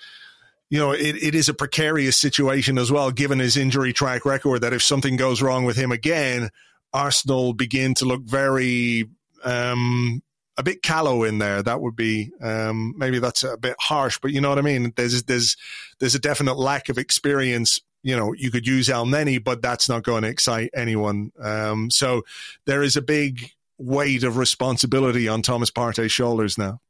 you 0.68 0.79
know, 0.79 0.92
it, 0.92 1.16
it 1.22 1.35
is 1.35 1.48
a 1.48 1.55
precarious 1.55 2.20
situation 2.20 2.79
as 2.79 2.90
well, 2.90 3.11
given 3.11 3.38
his 3.38 3.57
injury 3.57 3.92
track 3.92 4.24
record, 4.24 4.62
that 4.62 4.72
if 4.72 4.83
something 4.83 5.16
goes 5.16 5.40
wrong 5.40 5.64
with 5.64 5.76
him 5.76 5.92
again, 5.92 6.50
Arsenal 6.92 7.52
begin 7.52 7.94
to 7.94 8.05
look 8.05 8.22
very, 8.22 9.09
um, 9.44 10.22
a 10.59 10.62
bit 10.62 10.83
callow 10.83 11.22
in 11.22 11.38
there. 11.38 11.62
That 11.62 11.81
would 11.81 11.94
be, 11.94 12.33
um, 12.40 12.94
maybe 12.96 13.18
that's 13.18 13.44
a 13.44 13.57
bit 13.57 13.76
harsh, 13.79 14.18
but 14.20 14.33
you 14.33 14.40
know 14.40 14.48
what 14.48 14.59
I 14.59 14.62
mean? 14.62 14.92
There's, 14.96 15.22
there's, 15.24 15.57
there's 15.98 16.14
a 16.14 16.18
definite 16.18 16.57
lack 16.57 16.88
of 16.88 16.98
experience. 16.98 17.79
You 18.02 18.16
know, 18.16 18.33
you 18.33 18.50
could 18.50 18.66
use 18.66 18.88
Elneny, 18.88 19.42
but 19.42 19.61
that's 19.61 19.88
not 19.88 20.02
going 20.02 20.22
to 20.22 20.29
excite 20.29 20.70
anyone. 20.74 21.33
Um, 21.38 21.90
so 21.90 22.22
there 22.64 22.83
is 22.83 22.96
a 22.96 23.02
big 23.02 23.50
weight 23.79 24.24
of 24.24 24.37
responsibility 24.37 25.29
on 25.29 25.42
Thomas 25.42 25.70
Partey's 25.70 26.12
shoulders 26.12 26.57
now. 26.57 26.81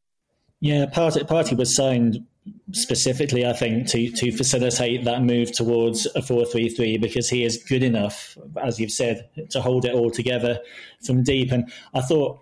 Yeah, 0.61 0.87
Partey, 0.87 1.27
Partey 1.27 1.57
was 1.57 1.75
signed 1.75 2.25
specifically, 2.73 3.47
I 3.47 3.53
think, 3.53 3.89
to, 3.89 4.11
to 4.11 4.33
facilitate 4.33 5.05
that 5.05 5.23
move 5.23 5.53
towards 5.53 6.07
a 6.15 6.23
4 6.23 6.45
3 6.45 6.69
3 6.69 6.99
because 6.99 7.29
he 7.29 7.45
is 7.45 7.63
good 7.69 7.83
enough, 7.83 8.37
as 8.63 8.79
you've 8.79 8.93
said, 8.93 9.29
to 9.51 9.61
hold 9.61 9.85
it 9.85 9.95
all 9.95 10.11
together 10.11 10.61
from 11.05 11.23
deep. 11.23 11.53
And 11.53 11.71
I 11.95 12.01
thought, 12.01 12.41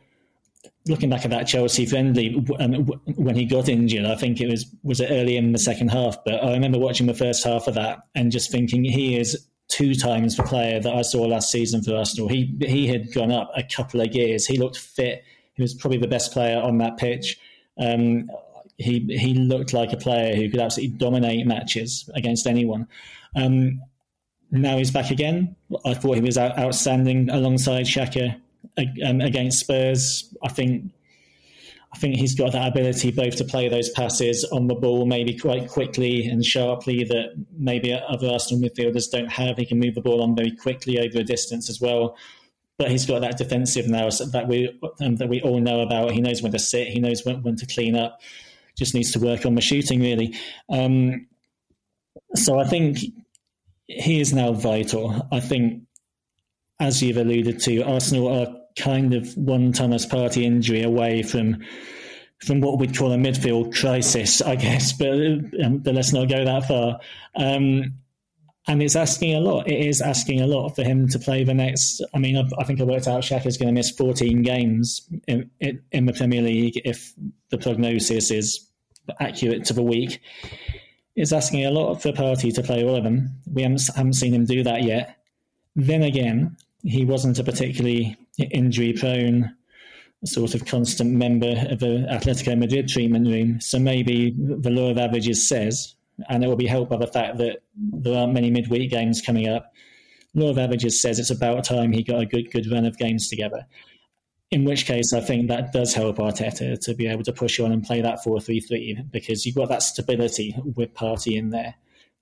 looking 0.87 1.11
back 1.11 1.25
at 1.25 1.31
that 1.31 1.47
Chelsea 1.47 1.87
friendly, 1.87 2.45
um, 2.59 2.87
when 3.17 3.37
he 3.37 3.45
got 3.45 3.69
injured, 3.69 4.05
I 4.05 4.17
think 4.17 4.41
it 4.41 4.51
was, 4.51 4.67
was 4.83 5.01
it 5.01 5.11
early 5.11 5.37
in 5.37 5.53
the 5.53 5.59
second 5.59 5.89
half, 5.89 6.17
but 6.25 6.43
I 6.43 6.53
remember 6.53 6.79
watching 6.79 7.07
the 7.07 7.15
first 7.15 7.45
half 7.45 7.67
of 7.67 7.75
that 7.75 8.01
and 8.15 8.33
just 8.33 8.51
thinking 8.51 8.85
he 8.85 9.19
is 9.19 9.47
two 9.69 9.95
times 9.95 10.37
the 10.37 10.43
player 10.43 10.81
that 10.81 10.95
I 10.95 11.03
saw 11.03 11.23
last 11.23 11.51
season 11.51 11.83
for 11.83 11.97
Arsenal. 11.97 12.29
He, 12.29 12.57
he 12.61 12.87
had 12.87 13.13
gone 13.13 13.33
up 13.33 13.51
a 13.57 13.63
couple 13.63 14.01
of 14.01 14.13
gears. 14.13 14.47
He 14.47 14.59
looked 14.59 14.79
fit. 14.79 15.25
He 15.55 15.63
was 15.63 15.75
probably 15.75 15.99
the 15.99 16.09
best 16.09 16.33
player 16.33 16.61
on 16.61 16.79
that 16.79 16.97
pitch. 16.97 17.39
Um, 17.79 18.29
he 18.79 19.01
he 19.19 19.35
looked 19.35 19.73
like 19.73 19.93
a 19.93 19.97
player 19.97 20.35
who 20.35 20.51
could 20.51 20.61
absolutely 20.61 20.97
dominate 20.97 21.47
matches 21.47 22.09
against 22.15 22.47
anyone. 22.47 22.89
Um, 23.37 23.81
now 24.51 24.79
he's 24.79 24.91
back 24.91 25.11
again. 25.11 25.57
I 25.85 25.95
thought 25.95 26.15
he 26.15 26.21
was 26.21 26.39
out, 26.39 26.59
outstanding 26.59 27.31
alongside 27.31 27.87
Xhaka 27.87 28.41
um, 29.05 29.21
against 29.21 29.61
Spurs. 29.61 30.33
I 30.43 30.49
think 30.49 30.93
I 31.93 31.97
think 31.99 32.17
he's 32.17 32.35
got 32.35 32.53
that 32.53 32.69
ability 32.69 33.13
both 33.13 33.37
to 33.37 33.45
play 33.45 33.69
those 33.69 33.89
passes 33.91 34.45
on 34.45 34.67
the 34.67 34.75
ball, 34.75 35.07
maybe 35.07 35.39
quite 35.39 35.69
quickly 35.69 36.27
and 36.27 36.45
sharply, 36.45 37.05
that 37.05 37.35
maybe 37.57 37.93
other 37.93 38.29
Arsenal 38.29 38.69
midfielders 38.69 39.09
don't 39.11 39.31
have. 39.31 39.59
He 39.59 39.67
can 39.67 39.79
move 39.79 39.95
the 39.95 40.01
ball 40.01 40.21
on 40.21 40.35
very 40.35 40.51
quickly 40.51 40.99
over 40.99 41.21
a 41.21 41.25
distance 41.25 41.71
as 41.71 41.81
well. 41.81 42.17
But 42.79 42.91
he's 42.91 43.07
got 43.07 43.21
that 43.21 43.39
defensive 43.39 43.87
now 43.87 44.09
that 44.11 44.49
we 44.49 44.77
um, 45.01 45.17
that 45.17 45.29
we 45.29 45.41
all 45.43 45.61
know 45.61 45.81
about. 45.83 46.11
He 46.11 46.21
knows 46.21 46.43
when 46.43 46.51
to 46.51 46.59
sit. 46.59 46.89
He 46.89 46.99
knows 46.99 47.25
when, 47.25 47.41
when 47.45 47.55
to 47.57 47.67
clean 47.67 47.95
up 47.95 48.21
just 48.77 48.95
needs 48.95 49.13
to 49.13 49.21
work 49.21 49.47
on 49.47 49.55
the 49.55 49.61
shooting 49.61 50.01
really. 50.01 50.35
Um, 50.69 51.27
so 52.35 52.59
I 52.59 52.65
think 52.65 52.99
he 53.87 54.21
is 54.21 54.33
now 54.33 54.53
vital. 54.53 55.27
I 55.31 55.41
think, 55.41 55.83
as 56.81 57.03
you've 57.03 57.17
alluded 57.17 57.61
to, 57.61 57.83
Arsenal 57.83 58.29
are 58.29 58.57
kind 58.77 59.15
of 59.15 59.37
one 59.37 59.73
Thomas 59.73 60.07
Partey 60.07 60.43
injury 60.43 60.83
away 60.83 61.23
from 61.23 61.63
from 62.45 62.61
what 62.61 62.79
we'd 62.79 62.97
call 62.97 63.13
a 63.13 63.17
midfield 63.17 63.75
crisis, 63.75 64.43
I 64.43 64.57
guess. 64.57 64.93
But, 64.93 65.15
um, 65.65 65.79
but 65.79 65.95
let's 65.95 66.13
not 66.13 66.29
go 66.29 66.45
that 66.45 66.67
far. 66.67 67.01
Um, 67.37 67.95
and 68.67 68.83
it's 68.83 68.97
asking 68.97 69.35
a 69.35 69.41
lot. 69.41 69.69
It 69.69 69.87
is 69.87 70.01
asking 70.01 70.41
a 70.41 70.47
lot 70.47 70.71
for 70.71 70.83
him 70.83 71.09
to 71.09 71.19
play 71.19 71.45
the 71.45 71.55
next. 71.55 72.03
I 72.15 72.19
mean, 72.19 72.37
I, 72.37 72.49
I 72.59 72.65
think 72.65 72.81
I 72.81 72.85
worked 72.85 73.07
out 73.07 73.23
Shaq 73.23 73.45
is 73.47 73.59
going 73.59 73.69
to 73.69 73.75
miss 73.75 73.91
14 73.91 74.43
games 74.43 75.07
in, 75.29 75.51
in, 75.61 75.83
in, 75.93 76.07
the 76.07 76.15
Premier 76.15 76.41
League 76.41 76.81
if 76.85 77.13
the 77.51 77.59
prognosis 77.59 78.31
is 78.31 78.67
accurate 79.21 79.67
to 79.67 79.75
the 79.75 79.83
week. 79.83 80.21
It's 81.15 81.33
asking 81.33 81.67
a 81.67 81.71
lot 81.71 82.01
for 82.03 82.11
Partey 82.13 82.55
to 82.55 82.63
play 82.63 82.85
all 82.85 82.97
of 82.97 83.05
them. 83.05 83.31
We 83.53 83.63
haven't, 83.63 83.83
haven't 83.95 84.15
seen 84.15 84.35
him 84.35 84.47
do 84.47 84.63
that 84.63 84.83
yet. 84.83 85.19
Then 85.77 86.03
again, 86.03 86.57
he 86.83 87.05
wasn't 87.05 87.39
a 87.39 87.45
particularly 87.45 88.17
injury 88.39 88.95
prone 88.95 89.55
sort 90.25 90.55
of 90.55 90.65
constant 90.65 91.11
member 91.11 91.55
of 91.69 91.81
the 91.81 92.07
Atletico 92.11 92.59
Madrid 92.59 92.89
treatment 92.89 93.27
room. 93.27 93.61
So 93.61 93.79
maybe 93.79 94.35
the 94.37 94.71
law 94.71 94.91
of 94.91 94.97
averages 94.97 95.47
says 95.47 95.95
and 96.29 96.45
it 96.45 96.47
will 96.47 96.57
be 96.57 96.67
helped 96.67 96.91
by 96.91 96.97
the 96.97 97.07
fact 97.07 97.39
that 97.39 97.63
there 97.77 98.19
aren't 98.19 98.33
many 98.33 98.51
midweek 98.51 98.91
games 98.91 99.21
coming 99.21 99.49
up. 99.49 99.73
Law 100.35 100.51
of 100.51 100.59
averages 100.59 101.01
says 101.01 101.19
it's 101.19 101.31
about 101.31 101.65
time 101.65 101.93
he 101.93 102.03
got 102.03 102.21
a 102.21 102.27
good 102.27 102.51
good 102.51 102.71
run 102.71 102.85
of 102.85 102.99
games 102.99 103.29
together. 103.29 103.67
In 104.51 104.65
which 104.65 104.87
case, 104.87 105.13
I 105.13 105.21
think 105.21 105.49
that 105.49 105.73
does 105.73 105.95
help 105.95 106.19
Arteta 106.19 106.79
to 106.81 106.95
be 106.95 107.07
able 107.07 107.25
to 107.25 107.33
push 107.33 107.59
on 107.59 107.73
and 107.73 107.83
play 107.83 108.01
that 108.01 108.23
4 108.23 108.41
3 108.41 108.61
3 108.61 109.05
because 109.11 109.45
you've 109.45 109.57
got 109.57 109.69
that 109.69 109.83
stability 109.83 110.55
with 110.77 110.95
Partey 110.95 111.37
in 111.37 111.51
there 111.51 111.75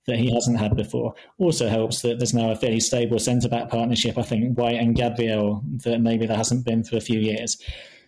that 0.07 0.17
he 0.17 0.33
hasn't 0.33 0.59
had 0.59 0.75
before. 0.75 1.13
Also 1.37 1.69
helps 1.69 2.01
that 2.01 2.19
there's 2.19 2.33
now 2.33 2.51
a 2.51 2.55
fairly 2.55 2.79
stable 2.79 3.19
centre 3.19 3.47
back 3.47 3.69
partnership, 3.69 4.17
I 4.17 4.23
think, 4.23 4.57
White 4.57 4.75
and 4.75 4.95
Gabriel, 4.95 5.63
that 5.83 5.99
maybe 5.99 6.25
there 6.25 6.37
hasn't 6.37 6.65
been 6.65 6.83
for 6.83 6.97
a 6.97 7.01
few 7.01 7.19
years. 7.19 7.57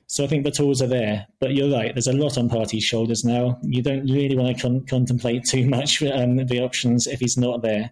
So 0.08 0.24
I 0.24 0.28
think 0.28 0.44
the 0.44 0.52
tools 0.52 0.82
are 0.82 0.88
there. 0.88 1.28
But 1.40 1.54
you're 1.54 1.72
right, 1.72 1.94
there's 1.94 2.08
a 2.08 2.14
lot 2.14 2.38
on 2.38 2.50
Partey's 2.50 2.84
shoulders 2.84 3.24
now. 3.24 3.60
You 3.64 3.82
don't 3.82 4.06
really 4.06 4.38
want 4.38 4.56
to 4.56 4.62
con- 4.62 4.86
contemplate 4.86 5.46
too 5.46 5.66
much 5.70 6.02
um, 6.04 6.38
the 6.38 6.62
options 6.62 7.08
if 7.08 7.20
he's 7.20 7.38
not 7.38 7.62
there. 7.62 7.92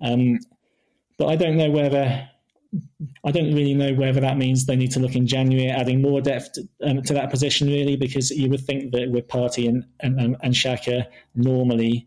Um, 0.00 0.38
but 1.18 1.26
I 1.28 1.36
don't 1.36 1.56
know 1.56 1.70
whether. 1.70 2.28
I 3.24 3.32
don't 3.32 3.52
really 3.52 3.74
know 3.74 3.92
whether 3.94 4.20
that 4.20 4.38
means 4.38 4.64
they 4.64 4.76
need 4.76 4.92
to 4.92 5.00
look 5.00 5.16
in 5.16 5.26
January 5.26 5.68
adding 5.68 6.00
more 6.00 6.20
depth 6.20 6.56
um, 6.84 7.02
to 7.02 7.14
that 7.14 7.28
position, 7.28 7.66
really, 7.66 7.96
because 7.96 8.30
you 8.30 8.48
would 8.48 8.60
think 8.60 8.92
that 8.92 9.10
with 9.10 9.26
Party 9.26 9.66
and, 9.66 9.84
and, 9.98 10.36
and 10.40 10.54
Xhaka, 10.54 11.06
normally 11.34 12.06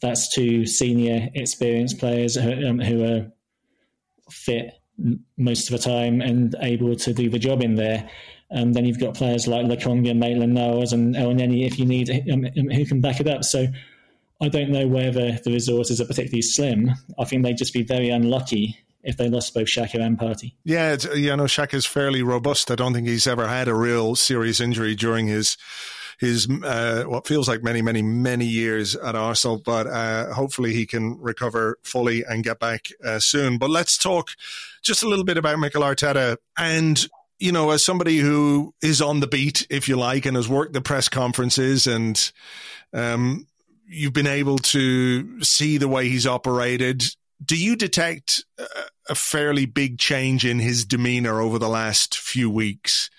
that's 0.00 0.32
two 0.32 0.66
senior, 0.66 1.30
experienced 1.34 1.98
players 1.98 2.36
who, 2.36 2.52
um, 2.64 2.78
who 2.78 3.04
are 3.04 3.32
fit 4.30 4.74
most 5.36 5.70
of 5.70 5.76
the 5.76 5.82
time 5.82 6.20
and 6.20 6.54
able 6.60 6.94
to 6.94 7.12
do 7.12 7.28
the 7.28 7.38
job 7.38 7.62
in 7.62 7.74
there. 7.74 8.08
And 8.50 8.66
um, 8.66 8.72
then 8.74 8.84
you've 8.84 9.00
got 9.00 9.14
players 9.14 9.48
like 9.48 9.66
Lokonga, 9.66 10.16
Maitland 10.16 10.54
Niles, 10.54 10.92
and 10.92 11.14
Elneny 11.14 11.66
if 11.66 11.78
you 11.78 11.86
need 11.86 12.10
um, 12.30 12.44
um, 12.44 12.68
who 12.68 12.84
can 12.84 13.00
back 13.00 13.20
it 13.20 13.26
up. 13.26 13.42
So 13.42 13.66
I 14.40 14.48
don't 14.48 14.70
know 14.70 14.86
whether 14.86 15.32
the 15.32 15.50
resources 15.50 16.00
are 16.00 16.04
particularly 16.04 16.42
slim. 16.42 16.90
I 17.18 17.24
think 17.24 17.42
they'd 17.42 17.56
just 17.56 17.72
be 17.72 17.82
very 17.82 18.10
unlucky 18.10 18.78
if 19.02 19.16
they 19.16 19.28
lost 19.28 19.54
both 19.54 19.66
Xhaka 19.66 20.00
and 20.00 20.18
Partey. 20.18 20.54
Yeah, 20.64 20.96
you 21.14 21.36
know, 21.36 21.44
is 21.44 21.86
fairly 21.86 22.22
robust. 22.22 22.70
I 22.70 22.74
don't 22.74 22.92
think 22.94 23.06
he's 23.06 23.26
ever 23.26 23.46
had 23.46 23.68
a 23.68 23.74
real 23.74 24.16
serious 24.16 24.60
injury 24.60 24.94
during 24.94 25.26
his 25.26 25.56
his 26.18 26.48
uh, 26.62 27.04
what 27.06 27.26
feels 27.26 27.48
like 27.48 27.62
many, 27.62 27.82
many, 27.82 28.02
many 28.02 28.46
years 28.46 28.94
at 28.96 29.14
Arsenal. 29.14 29.58
But 29.58 29.86
uh, 29.86 30.32
hopefully 30.32 30.72
he 30.72 30.86
can 30.86 31.18
recover 31.20 31.78
fully 31.82 32.24
and 32.24 32.42
get 32.42 32.58
back 32.58 32.88
uh, 33.04 33.18
soon. 33.18 33.58
But 33.58 33.70
let's 33.70 33.98
talk 33.98 34.30
just 34.82 35.02
a 35.02 35.08
little 35.08 35.24
bit 35.24 35.36
about 35.36 35.58
Mikel 35.58 35.82
Arteta 35.82 36.36
and. 36.58 37.06
You 37.38 37.52
know, 37.52 37.70
as 37.70 37.84
somebody 37.84 38.18
who 38.18 38.74
is 38.82 39.02
on 39.02 39.20
the 39.20 39.26
beat, 39.26 39.66
if 39.70 39.88
you 39.88 39.96
like, 39.96 40.24
and 40.24 40.36
has 40.36 40.48
worked 40.48 40.72
the 40.72 40.80
press 40.80 41.08
conferences 41.08 41.86
and 41.86 42.32
um, 42.92 43.46
you've 43.86 44.12
been 44.12 44.26
able 44.26 44.58
to 44.58 45.42
see 45.42 45.78
the 45.78 45.88
way 45.88 46.08
he's 46.08 46.26
operated. 46.26 47.02
Do 47.44 47.56
you 47.56 47.76
detect 47.76 48.44
a 49.08 49.14
fairly 49.14 49.66
big 49.66 49.98
change 49.98 50.46
in 50.46 50.58
his 50.58 50.84
demeanor 50.84 51.40
over 51.40 51.58
the 51.58 51.68
last 51.68 52.16
few 52.16 52.48
weeks? 52.48 53.10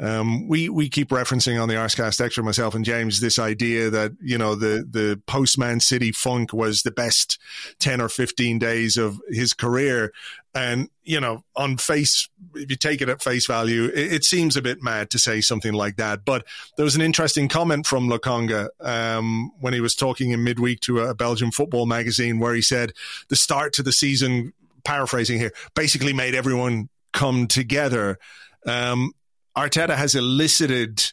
Um, 0.00 0.48
we 0.48 0.68
we 0.70 0.88
keep 0.88 1.10
referencing 1.10 1.60
on 1.60 1.68
the 1.68 1.74
Arsecast 1.74 2.20
Extra, 2.20 2.42
myself 2.42 2.74
and 2.74 2.84
James, 2.84 3.20
this 3.20 3.38
idea 3.38 3.90
that 3.90 4.12
you 4.22 4.38
know 4.38 4.54
the 4.54 4.86
the 4.88 5.20
post 5.26 5.58
Man 5.58 5.78
City 5.78 6.10
funk 6.10 6.54
was 6.54 6.82
the 6.82 6.90
best 6.90 7.38
ten 7.78 8.00
or 8.00 8.08
fifteen 8.08 8.58
days 8.58 8.96
of 8.96 9.20
his 9.28 9.52
career, 9.52 10.10
and 10.54 10.88
you 11.02 11.20
know 11.20 11.44
on 11.54 11.76
face 11.76 12.30
if 12.54 12.70
you 12.70 12.76
take 12.76 13.02
it 13.02 13.10
at 13.10 13.22
face 13.22 13.46
value, 13.46 13.86
it, 13.86 14.12
it 14.12 14.24
seems 14.24 14.56
a 14.56 14.62
bit 14.62 14.82
mad 14.82 15.10
to 15.10 15.18
say 15.18 15.42
something 15.42 15.74
like 15.74 15.96
that. 15.96 16.24
But 16.24 16.46
there 16.76 16.84
was 16.84 16.96
an 16.96 17.02
interesting 17.02 17.48
comment 17.48 17.86
from 17.86 18.08
Lokonga 18.08 18.68
um, 18.80 19.52
when 19.60 19.74
he 19.74 19.82
was 19.82 19.94
talking 19.94 20.30
in 20.30 20.42
midweek 20.42 20.80
to 20.80 21.00
a 21.00 21.14
Belgian 21.14 21.50
football 21.50 21.84
magazine, 21.84 22.38
where 22.38 22.54
he 22.54 22.62
said 22.62 22.94
the 23.28 23.36
start 23.36 23.74
to 23.74 23.82
the 23.82 23.92
season, 23.92 24.54
paraphrasing 24.82 25.38
here, 25.38 25.52
basically 25.74 26.14
made 26.14 26.34
everyone 26.34 26.88
come 27.12 27.46
together. 27.46 28.18
Um, 28.66 29.12
Arteta 29.56 29.96
has 29.96 30.14
elicited 30.14 31.12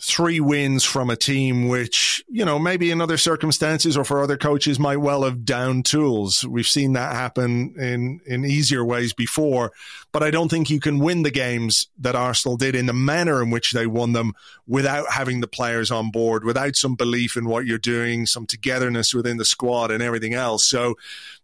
three 0.00 0.38
wins 0.38 0.84
from 0.84 1.10
a 1.10 1.16
team 1.16 1.68
which, 1.68 2.22
you 2.28 2.44
know, 2.44 2.58
maybe 2.58 2.90
in 2.90 3.00
other 3.00 3.16
circumstances 3.16 3.96
or 3.96 4.04
for 4.04 4.22
other 4.22 4.36
coaches 4.36 4.78
might 4.78 4.98
well 4.98 5.24
have 5.24 5.44
down 5.44 5.82
tools. 5.82 6.44
We've 6.48 6.66
seen 6.66 6.92
that 6.92 7.14
happen 7.14 7.74
in, 7.76 8.20
in 8.24 8.44
easier 8.44 8.84
ways 8.84 9.12
before, 9.12 9.72
but 10.12 10.22
I 10.22 10.30
don't 10.30 10.48
think 10.48 10.70
you 10.70 10.78
can 10.78 11.00
win 11.00 11.24
the 11.24 11.32
games 11.32 11.88
that 11.98 12.14
Arsenal 12.14 12.56
did 12.56 12.76
in 12.76 12.86
the 12.86 12.92
manner 12.92 13.42
in 13.42 13.50
which 13.50 13.72
they 13.72 13.86
won 13.86 14.12
them 14.12 14.34
without 14.66 15.10
having 15.10 15.40
the 15.40 15.48
players 15.48 15.90
on 15.90 16.10
board, 16.12 16.44
without 16.44 16.76
some 16.76 16.94
belief 16.94 17.36
in 17.36 17.48
what 17.48 17.66
you're 17.66 17.78
doing, 17.78 18.24
some 18.26 18.46
togetherness 18.46 19.12
within 19.12 19.36
the 19.36 19.44
squad 19.44 19.90
and 19.90 20.02
everything 20.02 20.34
else. 20.34 20.68
So, 20.68 20.94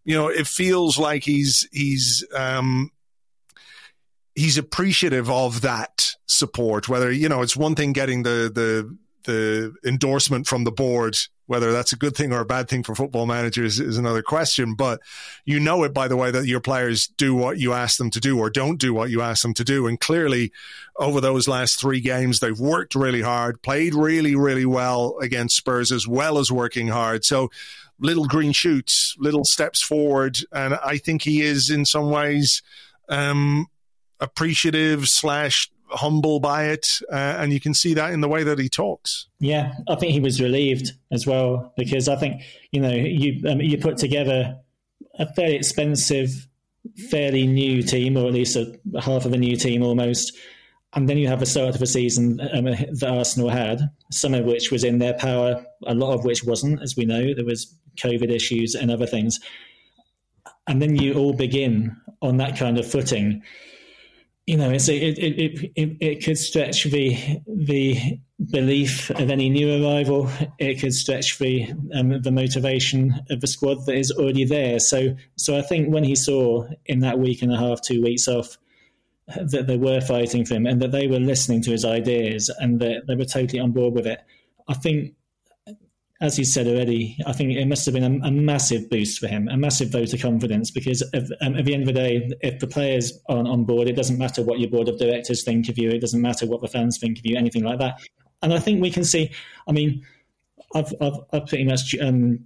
you 0.05 0.15
know, 0.15 0.29
it 0.29 0.47
feels 0.47 0.97
like 0.97 1.25
he's, 1.25 1.67
he's, 1.73 2.25
um, 2.33 2.93
he's 4.35 4.59
appreciative 4.59 5.31
of 5.31 5.63
that 5.63 6.17
support. 6.27 6.89
Whether 6.89 7.11
you 7.11 7.29
know, 7.29 7.43
it's 7.43 7.57
one 7.57 7.75
thing 7.75 7.93
getting 7.93 8.23
the 8.23 8.51
the 8.53 8.97
the 9.25 9.75
endorsement 9.85 10.47
from 10.47 10.65
the 10.65 10.73
board. 10.73 11.17
Whether 11.47 11.73
that's 11.73 11.93
a 11.93 11.97
good 11.97 12.17
thing 12.17 12.33
or 12.33 12.41
a 12.41 12.47
bad 12.47 12.71
thing 12.71 12.83
for 12.83 12.95
football 12.95 13.27
managers 13.27 13.79
is 13.79 13.99
another 13.99 14.23
question. 14.23 14.75
But 14.77 15.01
you 15.45 15.61
know 15.61 15.85
it 15.85 15.93
by 15.93 16.09
the 16.09 16.17
way 16.17 16.31
that 16.31 16.47
your 16.47 16.61
players 16.61 17.07
do 17.07 17.35
what 17.35 17.59
you 17.59 17.75
ask 17.75 17.99
them 17.99 18.09
to 18.13 18.21
do 18.21 18.39
or 18.39 18.49
don't 18.49 18.81
do 18.81 18.95
what 18.95 19.11
you 19.11 19.21
ask 19.21 19.43
them 19.43 19.53
to 19.55 19.65
do. 19.65 19.87
And 19.87 20.01
clearly, 20.01 20.53
over 20.99 21.21
those 21.21 21.47
last 21.47 21.79
three 21.79 22.01
games, 22.01 22.41
they've 22.41 22.59
worked 22.59 22.95
really 22.95 23.21
hard, 23.21 23.61
played 23.61 23.95
really, 23.95 24.35
really 24.35 24.65
well 24.65 25.19
against 25.21 25.57
Spurs 25.57 25.93
as 25.93 26.09
well 26.09 26.39
as 26.39 26.51
working 26.51 26.89
hard. 26.89 27.27
So 27.27 27.51
little 27.99 28.25
green 28.25 28.53
shoots, 28.53 29.15
little 29.19 29.45
steps 29.45 29.83
forward. 29.83 30.39
And 30.51 30.75
I 30.75 30.97
think 30.97 31.23
he 31.23 31.43
is 31.43 31.69
in 31.69 31.85
some 31.85 32.11
ways 32.11 32.63
um, 33.11 33.67
appreciative 34.25 35.07
slash 35.07 35.71
humble 35.91 36.41
by 36.41 36.67
it, 36.67 36.87
uh, 37.11 37.37
and 37.39 37.53
you 37.53 37.61
can 37.61 37.75
see 37.75 37.95
that 37.95 38.13
in 38.13 38.21
the 38.21 38.29
way 38.29 38.43
that 38.43 38.59
he 38.59 38.69
talks. 38.69 39.27
Yeah, 39.39 39.73
I 39.89 39.95
think 39.97 40.13
he 40.13 40.21
was 40.21 40.41
relieved 40.41 40.93
as 41.13 41.27
well 41.27 41.73
because 41.77 42.09
I 42.09 42.17
think 42.17 42.43
you 42.73 42.81
know 42.81 42.93
you 42.93 43.49
um, 43.49 43.61
you 43.61 43.79
put 43.79 43.97
together 43.97 44.59
a 45.19 45.33
fairly 45.35 45.55
expensive, 45.55 46.49
fairly 47.11 47.47
new 47.47 47.83
team, 47.83 48.17
or 48.17 48.27
at 48.27 48.33
least 48.33 48.57
a, 48.57 48.79
half 49.01 49.25
of 49.25 49.33
a 49.33 49.39
new 49.39 49.57
team 49.57 49.83
almost. 49.83 50.37
And 50.97 51.09
then 51.09 51.19
you 51.19 51.27
have 51.27 51.43
a 51.43 51.47
start 51.47 51.75
of 51.75 51.83
a 51.83 51.87
season 51.87 52.41
um, 52.53 52.67
that 52.67 53.09
Arsenal 53.09 53.49
had, 53.49 53.91
some 54.13 54.33
of 54.33 54.45
which 54.45 54.71
was 54.71 54.85
in 54.85 55.01
their 55.01 55.15
power, 55.15 55.65
a 55.87 55.95
lot 55.95 56.15
of 56.15 56.25
which 56.25 56.45
wasn't, 56.45 56.81
as 56.83 56.97
we 56.97 57.05
know. 57.05 57.35
There 57.35 57.45
was 57.45 57.75
COVID 57.97 58.31
issues 58.31 58.77
and 58.77 58.93
other 58.93 59.07
things. 59.07 59.41
And 60.69 60.81
then 60.81 60.95
you 60.95 61.15
all 61.15 61.33
begin 61.33 61.97
on 62.23 62.37
that 62.37 62.57
kind 62.57 62.79
of 62.79 62.89
footing 62.89 63.43
you 64.47 64.59
know, 64.59 64.71
it, 64.71 64.89
it, 64.89 65.73
it, 65.75 65.97
it 66.01 66.25
could 66.25 66.37
stretch 66.37 66.85
the 66.85 67.41
the 67.47 68.21
belief 68.51 69.09
of 69.11 69.31
any 69.31 69.49
new 69.49 69.83
arrival. 69.83 70.31
It 70.59 70.81
could 70.81 70.93
stretch 70.93 71.39
the 71.39 71.73
um, 71.95 72.21
the 72.21 72.31
motivation 72.31 73.15
of 73.31 73.41
the 73.41 73.47
squad 73.47 73.87
that 73.87 73.97
is 73.97 74.11
already 74.11 74.45
there. 74.45 74.79
So, 74.81 75.17
so 75.37 75.57
I 75.57 75.63
think 75.63 75.93
when 75.93 76.05
he 76.05 76.15
saw 76.15 76.67
in 76.85 77.01
that 77.01 77.19
week 77.19 77.41
and 77.41 77.53
a 77.53 77.57
half, 77.57 77.81
two 77.81 78.03
weeks 78.03 78.29
off, 78.29 78.59
that 79.29 79.67
they 79.67 79.79
were 79.79 80.03
fighting 80.03 80.45
for 80.45 80.55
him 80.55 80.67
and 80.67 80.83
that 80.83 80.93
they 80.93 81.07
were 81.07 81.21
listening 81.21 81.63
to 81.63 81.71
his 81.71 81.85
ideas 81.85 82.51
and 82.59 82.81
that 82.81 83.07
they 83.07 83.15
were 83.15 83.25
totally 83.25 83.61
on 83.61 83.73
board 83.73 83.95
with 83.95 84.07
it, 84.07 84.21
I 84.69 84.75
think 84.75 85.15
as 86.25 86.39
you 86.39 86.45
said 86.45 86.67
already, 86.67 87.19
I 87.27 87.35
think 87.35 87.53
it 87.53 87.67
must 87.67 87.85
have 87.85 87.95
been 87.95 88.23
a, 88.23 88.29
a 88.29 88.31
massive 88.31 88.89
boost 88.89 89.19
for 89.19 89.29
him, 89.29 89.47
a 89.49 89.59
massive 89.59 89.91
vote 89.91 90.15
of 90.15 90.23
confidence. 90.23 90.71
Because 90.71 91.03
if, 91.13 91.29
um, 91.43 91.55
at 91.55 91.67
the 91.67 91.75
end 91.75 91.83
of 91.83 91.87
the 91.87 92.01
day, 92.01 92.31
if 92.41 92.61
the 92.61 92.67
players 92.67 93.13
aren't 93.29 93.47
on 93.47 93.65
board, 93.65 93.89
it 93.89 93.97
doesn't 93.97 94.19
matter 94.19 94.43
what 94.43 94.59
your 94.59 94.71
board 94.71 94.89
of 94.89 94.99
directors 94.99 95.45
think 95.45 95.69
of 95.69 95.77
you. 95.77 95.91
It 95.91 96.01
doesn't 96.01 96.23
matter 96.23 96.47
what 96.47 96.63
the 96.63 96.69
fans 96.69 96.97
think 96.99 97.19
of 97.19 97.27
you, 97.27 97.37
anything 97.37 97.63
like 97.63 97.79
that. 97.79 98.01
And 98.43 98.55
I 98.55 98.59
think 98.59 98.81
we 98.81 98.91
can 98.91 99.05
see. 99.05 99.31
I 99.69 99.73
mean, 99.73 100.03
I've, 100.75 100.95
I've, 101.01 101.19
I've, 101.33 101.47
pretty 101.47 101.65
much 101.65 101.95
um, 102.01 102.41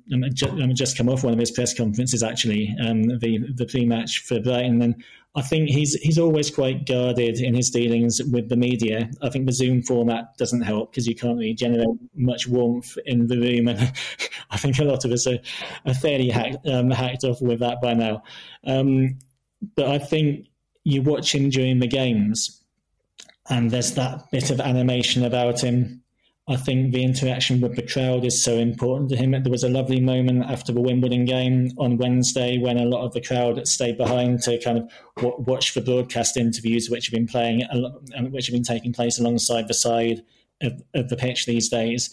just 0.74 0.96
come 0.96 1.08
off 1.08 1.22
one 1.22 1.32
of 1.32 1.38
his 1.38 1.52
press 1.52 1.72
conferences, 1.72 2.22
actually, 2.22 2.76
um, 2.84 3.04
the 3.20 3.38
the 3.54 3.64
pre-match 3.64 4.24
for 4.26 4.40
Brighton, 4.40 4.82
and 4.82 5.02
I 5.38 5.42
think 5.42 5.68
he's 5.68 5.94
he's 5.94 6.18
always 6.18 6.50
quite 6.50 6.84
guarded 6.84 7.38
in 7.38 7.54
his 7.54 7.70
dealings 7.70 8.20
with 8.32 8.48
the 8.48 8.56
media. 8.56 9.08
I 9.22 9.28
think 9.28 9.46
the 9.46 9.52
Zoom 9.52 9.84
format 9.84 10.36
doesn't 10.36 10.62
help 10.62 10.90
because 10.90 11.06
you 11.06 11.14
can't 11.14 11.38
really 11.38 11.54
generate 11.54 11.86
much 12.16 12.48
warmth 12.48 12.98
in 13.06 13.28
the 13.28 13.38
room, 13.38 13.68
and 13.68 13.78
I 14.50 14.56
think 14.56 14.80
a 14.80 14.84
lot 14.84 15.04
of 15.04 15.12
us 15.12 15.28
are, 15.28 15.38
are 15.86 15.94
fairly 15.94 16.28
hacked, 16.28 16.66
um, 16.66 16.90
hacked 16.90 17.22
off 17.22 17.40
with 17.40 17.60
that 17.60 17.80
by 17.80 17.94
now. 17.94 18.24
Um, 18.66 19.20
but 19.76 19.86
I 19.86 19.98
think 19.98 20.48
you 20.82 21.02
watch 21.02 21.32
him 21.32 21.50
during 21.50 21.78
the 21.78 21.86
games, 21.86 22.60
and 23.48 23.70
there's 23.70 23.94
that 23.94 24.28
bit 24.32 24.50
of 24.50 24.60
animation 24.60 25.24
about 25.24 25.60
him 25.62 26.02
I 26.50 26.56
think 26.56 26.92
the 26.92 27.04
interaction 27.04 27.60
with 27.60 27.76
the 27.76 27.86
crowd 27.86 28.24
is 28.24 28.42
so 28.42 28.54
important 28.54 29.10
to 29.10 29.16
him. 29.16 29.32
There 29.32 29.52
was 29.52 29.64
a 29.64 29.68
lovely 29.68 30.00
moment 30.00 30.46
after 30.46 30.72
the 30.72 30.80
Wimbledon 30.80 31.26
game 31.26 31.72
on 31.76 31.98
Wednesday 31.98 32.56
when 32.56 32.78
a 32.78 32.86
lot 32.86 33.04
of 33.04 33.12
the 33.12 33.20
crowd 33.20 33.68
stayed 33.68 33.98
behind 33.98 34.40
to 34.42 34.58
kind 34.58 34.78
of 34.78 34.90
w- 35.16 35.36
watch 35.40 35.74
the 35.74 35.82
broadcast 35.82 36.38
interviews, 36.38 36.88
which 36.88 37.06
have 37.06 37.12
been 37.12 37.26
playing, 37.26 37.64
and 38.14 38.32
which 38.32 38.46
have 38.46 38.54
been 38.54 38.62
taking 38.62 38.94
place 38.94 39.18
alongside 39.18 39.68
the 39.68 39.74
side 39.74 40.22
of, 40.62 40.82
of 40.94 41.10
the 41.10 41.16
pitch 41.16 41.44
these 41.44 41.68
days. 41.68 42.08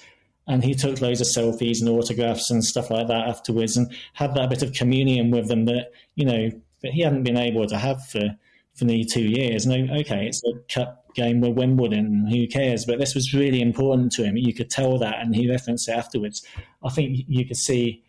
And 0.48 0.66
he 0.66 0.76
took 0.76 1.00
loads 1.00 1.22
of 1.22 1.28
selfies 1.28 1.80
and 1.80 1.88
autographs 1.88 2.52
and 2.52 2.64
stuff 2.64 2.92
like 2.92 3.08
that 3.08 3.30
afterwards, 3.30 3.78
and 3.78 3.96
had 4.14 4.36
that 4.36 4.50
bit 4.50 4.64
of 4.64 4.74
communion 4.74 5.32
with 5.32 5.48
them 5.48 5.64
that 5.66 5.92
you 6.16 6.26
know 6.26 6.52
that 6.82 6.92
he 6.92 7.02
hadn't 7.02 7.24
been 7.24 7.38
able 7.38 7.68
to 7.68 7.78
have 7.78 8.06
for 8.06 8.36
for 8.76 8.84
nearly 8.84 9.06
two 9.06 9.24
years. 9.24 9.66
No, 9.66 9.76
okay, 10.02 10.28
it's 10.28 10.44
a 10.44 10.60
cup 10.68 11.05
game 11.16 11.42
with 11.42 11.58
Wimbledon. 11.58 12.28
Who 12.30 12.48
cares? 12.48 12.86
But 12.86 13.00
this 13.00 13.16
was 13.16 13.34
really 13.34 13.62
important 13.62 14.12
to 14.14 14.24
him. 14.24 14.38
You 14.38 14.54
could 14.54 14.70
tell 14.70 14.98
that, 15.00 15.20
and 15.20 15.36
he 15.36 15.50
referenced 15.50 15.90
it 15.90 15.94
afterwards. 15.94 16.46
I 16.84 16.90
think 16.90 17.26
you 17.28 17.46
could 17.46 17.58
see 17.58 18.04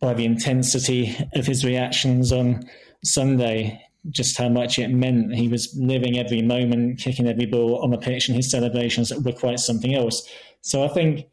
by 0.00 0.14
the 0.14 0.24
intensity 0.24 1.16
of 1.34 1.46
his 1.46 1.64
reactions 1.64 2.30
on 2.30 2.62
Sunday 3.02 3.80
just 4.10 4.36
how 4.36 4.50
much 4.50 4.78
it 4.78 4.88
meant. 4.88 5.34
He 5.34 5.48
was 5.48 5.74
living 5.76 6.18
every 6.18 6.42
moment, 6.42 6.98
kicking 6.98 7.26
every 7.26 7.46
ball 7.46 7.82
on 7.82 7.90
the 7.90 7.98
pitch, 7.98 8.28
and 8.28 8.36
his 8.36 8.50
celebrations 8.50 9.12
were 9.12 9.32
quite 9.32 9.58
something 9.58 9.94
else. 9.94 10.28
So 10.60 10.84
I 10.84 10.88
think. 10.88 11.26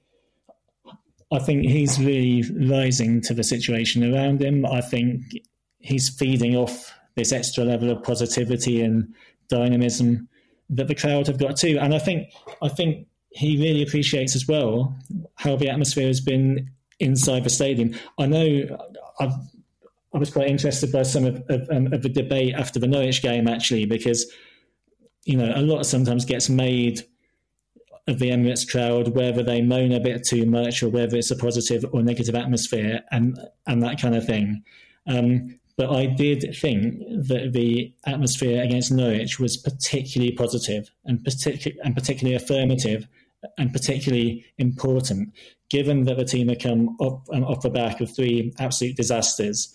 I 1.33 1.39
think 1.39 1.65
he's 1.65 1.97
really 1.97 2.43
rising 2.67 3.21
to 3.21 3.33
the 3.33 3.45
situation 3.45 4.03
around 4.13 4.41
him. 4.41 4.65
I 4.65 4.81
think 4.81 5.21
he's 5.79 6.09
feeding 6.09 6.57
off 6.57 6.93
this 7.15 7.31
extra 7.31 7.63
level 7.63 7.89
of 7.89 8.03
positivity 8.03 8.81
and 8.81 9.13
dynamism 9.49 10.27
that 10.71 10.87
the 10.87 10.95
crowd 10.95 11.27
have 11.27 11.37
got 11.37 11.57
too. 11.57 11.77
And 11.79 11.93
I 11.93 11.99
think 11.99 12.33
I 12.61 12.69
think 12.69 13.07
he 13.29 13.57
really 13.57 13.83
appreciates 13.83 14.35
as 14.35 14.47
well 14.47 14.95
how 15.35 15.55
the 15.55 15.69
atmosphere 15.69 16.07
has 16.07 16.19
been 16.19 16.69
inside 16.99 17.43
the 17.43 17.49
stadium. 17.49 17.95
I 18.19 18.25
know 18.25 18.77
I've, 19.19 19.33
i 20.13 20.17
was 20.17 20.29
quite 20.29 20.49
interested 20.49 20.91
by 20.91 21.03
some 21.03 21.25
of, 21.25 21.41
of, 21.49 21.69
um, 21.69 21.93
of, 21.93 22.01
the 22.01 22.09
debate 22.09 22.53
after 22.53 22.79
the 22.79 22.87
Norwich 22.87 23.21
game 23.21 23.47
actually 23.47 23.85
because 23.85 24.29
you 25.25 25.37
know, 25.37 25.51
a 25.55 25.61
lot 25.61 25.85
sometimes 25.85 26.25
gets 26.25 26.49
made 26.49 27.01
of 28.07 28.19
the 28.19 28.29
Emirates 28.29 28.69
crowd, 28.69 29.09
whether 29.09 29.43
they 29.43 29.61
moan 29.61 29.91
a 29.91 29.99
bit 29.99 30.25
too 30.25 30.45
much 30.45 30.81
or 30.81 30.89
whether 30.89 31.15
it's 31.17 31.31
a 31.31 31.35
positive 31.35 31.85
or 31.93 32.01
negative 32.01 32.35
atmosphere 32.35 33.01
and 33.11 33.39
and 33.67 33.83
that 33.83 34.01
kind 34.01 34.15
of 34.15 34.25
thing. 34.25 34.63
Um, 35.07 35.59
but 35.77 35.89
I 35.89 36.05
did 36.05 36.55
think 36.55 36.99
that 37.27 37.51
the 37.53 37.93
atmosphere 38.05 38.61
against 38.63 38.91
Norwich 38.91 39.39
was 39.39 39.57
particularly 39.57 40.33
positive 40.33 40.89
and, 41.05 41.19
particu- 41.19 41.77
and 41.83 41.95
particularly 41.95 42.35
affirmative 42.35 43.07
and 43.57 43.73
particularly 43.73 44.45
important, 44.57 45.33
given 45.69 46.03
that 46.05 46.17
the 46.17 46.25
team 46.25 46.49
had 46.49 46.61
come 46.61 46.95
off, 46.99 47.21
um, 47.33 47.43
off 47.43 47.61
the 47.61 47.69
back 47.69 48.01
of 48.01 48.13
three 48.15 48.53
absolute 48.59 48.95
disasters, 48.95 49.73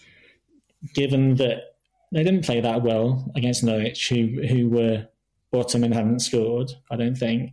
given 0.95 1.35
that 1.37 1.77
they 2.13 2.23
didn't 2.23 2.45
play 2.45 2.61
that 2.61 2.83
well 2.83 3.31
against 3.35 3.65
Norwich, 3.65 4.09
who, 4.09 4.43
who 4.47 4.69
were 4.69 5.09
bottom 5.51 5.83
and 5.83 5.95
hadn't 5.95 6.21
scored, 6.21 6.71
I 6.91 6.97
don't 6.97 7.17
think, 7.17 7.53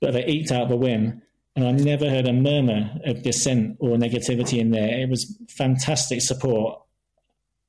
but 0.00 0.12
they 0.12 0.26
eked 0.26 0.52
out 0.52 0.68
the 0.68 0.76
win. 0.76 1.22
And 1.56 1.66
I 1.66 1.70
never 1.70 2.10
heard 2.10 2.26
a 2.26 2.32
murmur 2.32 2.90
of 3.04 3.22
dissent 3.22 3.76
or 3.78 3.96
negativity 3.96 4.58
in 4.58 4.72
there. 4.72 5.00
It 5.00 5.08
was 5.08 5.38
fantastic 5.48 6.20
support. 6.20 6.80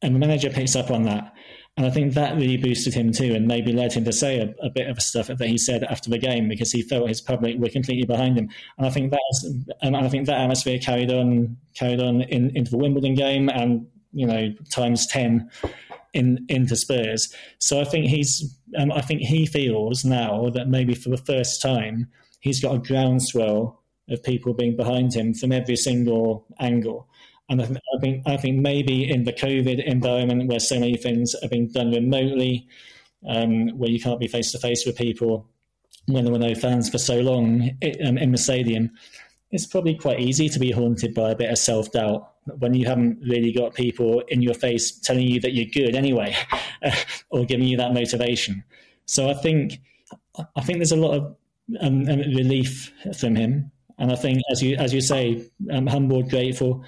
And 0.05 0.13
the 0.13 0.19
manager 0.19 0.51
picks 0.51 0.75
up 0.75 0.91
on 0.91 1.03
that. 1.03 1.33
And 1.77 1.85
I 1.85 1.89
think 1.89 2.13
that 2.13 2.35
really 2.35 2.57
boosted 2.57 2.93
him 2.93 3.11
too, 3.11 3.33
and 3.33 3.47
maybe 3.47 3.73
led 3.73 3.91
him 3.91 4.05
to 4.05 4.13
say 4.13 4.39
a, 4.39 4.53
a, 4.65 4.69
bit 4.69 4.87
of 4.87 5.01
stuff 5.01 5.27
that 5.27 5.47
he 5.47 5.57
said 5.57 5.83
after 5.83 6.09
the 6.09 6.17
game 6.17 6.47
because 6.47 6.71
he 6.71 6.81
felt 6.81 7.09
his 7.09 7.19
public 7.19 7.57
were 7.57 7.69
completely 7.69 8.05
behind 8.05 8.37
him. 8.37 8.49
And 8.77 8.87
I 8.87 8.89
think 8.91 9.11
that 9.11 9.75
and 9.81 9.97
I 9.97 10.07
think 10.07 10.27
that 10.27 10.39
atmosphere 10.39 10.79
carried 10.79 11.11
on 11.11 11.57
carried 11.73 11.99
on 11.99 12.21
in, 12.21 12.55
into 12.55 12.71
the 12.71 12.77
Wimbledon 12.77 13.15
game, 13.15 13.49
and 13.49 13.87
you 14.13 14.25
know 14.25 14.53
times 14.71 15.05
ten 15.07 15.49
in 16.13 16.45
into 16.47 16.77
Spurs. 16.77 17.33
So 17.59 17.81
I 17.81 17.83
think 17.83 18.05
he's 18.05 18.57
um, 18.77 18.91
I 18.93 19.01
think 19.01 19.21
he 19.21 19.45
feels 19.45 20.05
now 20.05 20.49
that 20.51 20.69
maybe 20.69 20.93
for 20.93 21.09
the 21.09 21.17
first 21.17 21.61
time 21.61 22.07
he's 22.39 22.61
got 22.61 22.75
a 22.75 22.79
groundswell 22.79 23.83
of 24.09 24.23
people 24.23 24.53
being 24.53 24.77
behind 24.77 25.13
him 25.13 25.33
from 25.33 25.51
every 25.51 25.75
single 25.75 26.45
angle. 26.59 27.09
And 27.49 27.61
I 27.61 27.65
think, 27.99 28.23
I 28.25 28.37
think, 28.37 28.57
maybe 28.57 29.09
in 29.09 29.23
the 29.23 29.33
COVID 29.33 29.83
environment 29.85 30.47
where 30.47 30.59
so 30.59 30.79
many 30.79 30.97
things 30.97 31.35
are 31.35 31.49
being 31.49 31.67
done 31.67 31.91
remotely, 31.91 32.67
um, 33.27 33.69
where 33.77 33.89
you 33.89 33.99
can't 33.99 34.19
be 34.19 34.27
face 34.27 34.51
to 34.51 34.59
face 34.59 34.85
with 34.85 34.97
people, 34.97 35.47
when 36.07 36.23
there 36.23 36.33
were 36.33 36.39
no 36.39 36.55
fans 36.55 36.89
for 36.89 36.97
so 36.97 37.19
long 37.19 37.71
it, 37.81 37.97
um, 38.05 38.17
in 38.17 38.31
the 38.31 38.37
stadium, 38.37 38.91
it's 39.51 39.65
probably 39.65 39.95
quite 39.95 40.19
easy 40.19 40.49
to 40.49 40.59
be 40.59 40.71
haunted 40.71 41.13
by 41.13 41.31
a 41.31 41.35
bit 41.35 41.49
of 41.49 41.57
self 41.57 41.91
doubt 41.91 42.31
when 42.59 42.73
you 42.73 42.85
haven't 42.85 43.19
really 43.21 43.51
got 43.51 43.73
people 43.73 44.21
in 44.27 44.41
your 44.41 44.53
face 44.53 44.91
telling 44.99 45.27
you 45.27 45.39
that 45.39 45.53
you're 45.53 45.65
good 45.65 45.95
anyway, 45.95 46.35
or 47.29 47.45
giving 47.45 47.67
you 47.67 47.77
that 47.77 47.93
motivation. 47.93 48.63
So 49.05 49.29
I 49.29 49.33
think 49.33 49.79
I 50.55 50.61
think 50.61 50.79
there's 50.79 50.91
a 50.91 50.97
lot 50.97 51.15
of 51.15 51.35
um, 51.79 52.07
um, 52.07 52.19
relief 52.19 52.91
from 53.17 53.35
him, 53.35 53.71
and 53.97 54.11
I 54.11 54.15
think 54.15 54.41
as 54.51 54.61
you 54.61 54.75
as 54.77 54.93
you 54.93 55.01
say, 55.01 55.43
I'm 55.71 55.87
humbled, 55.87 56.29
grateful 56.29 56.83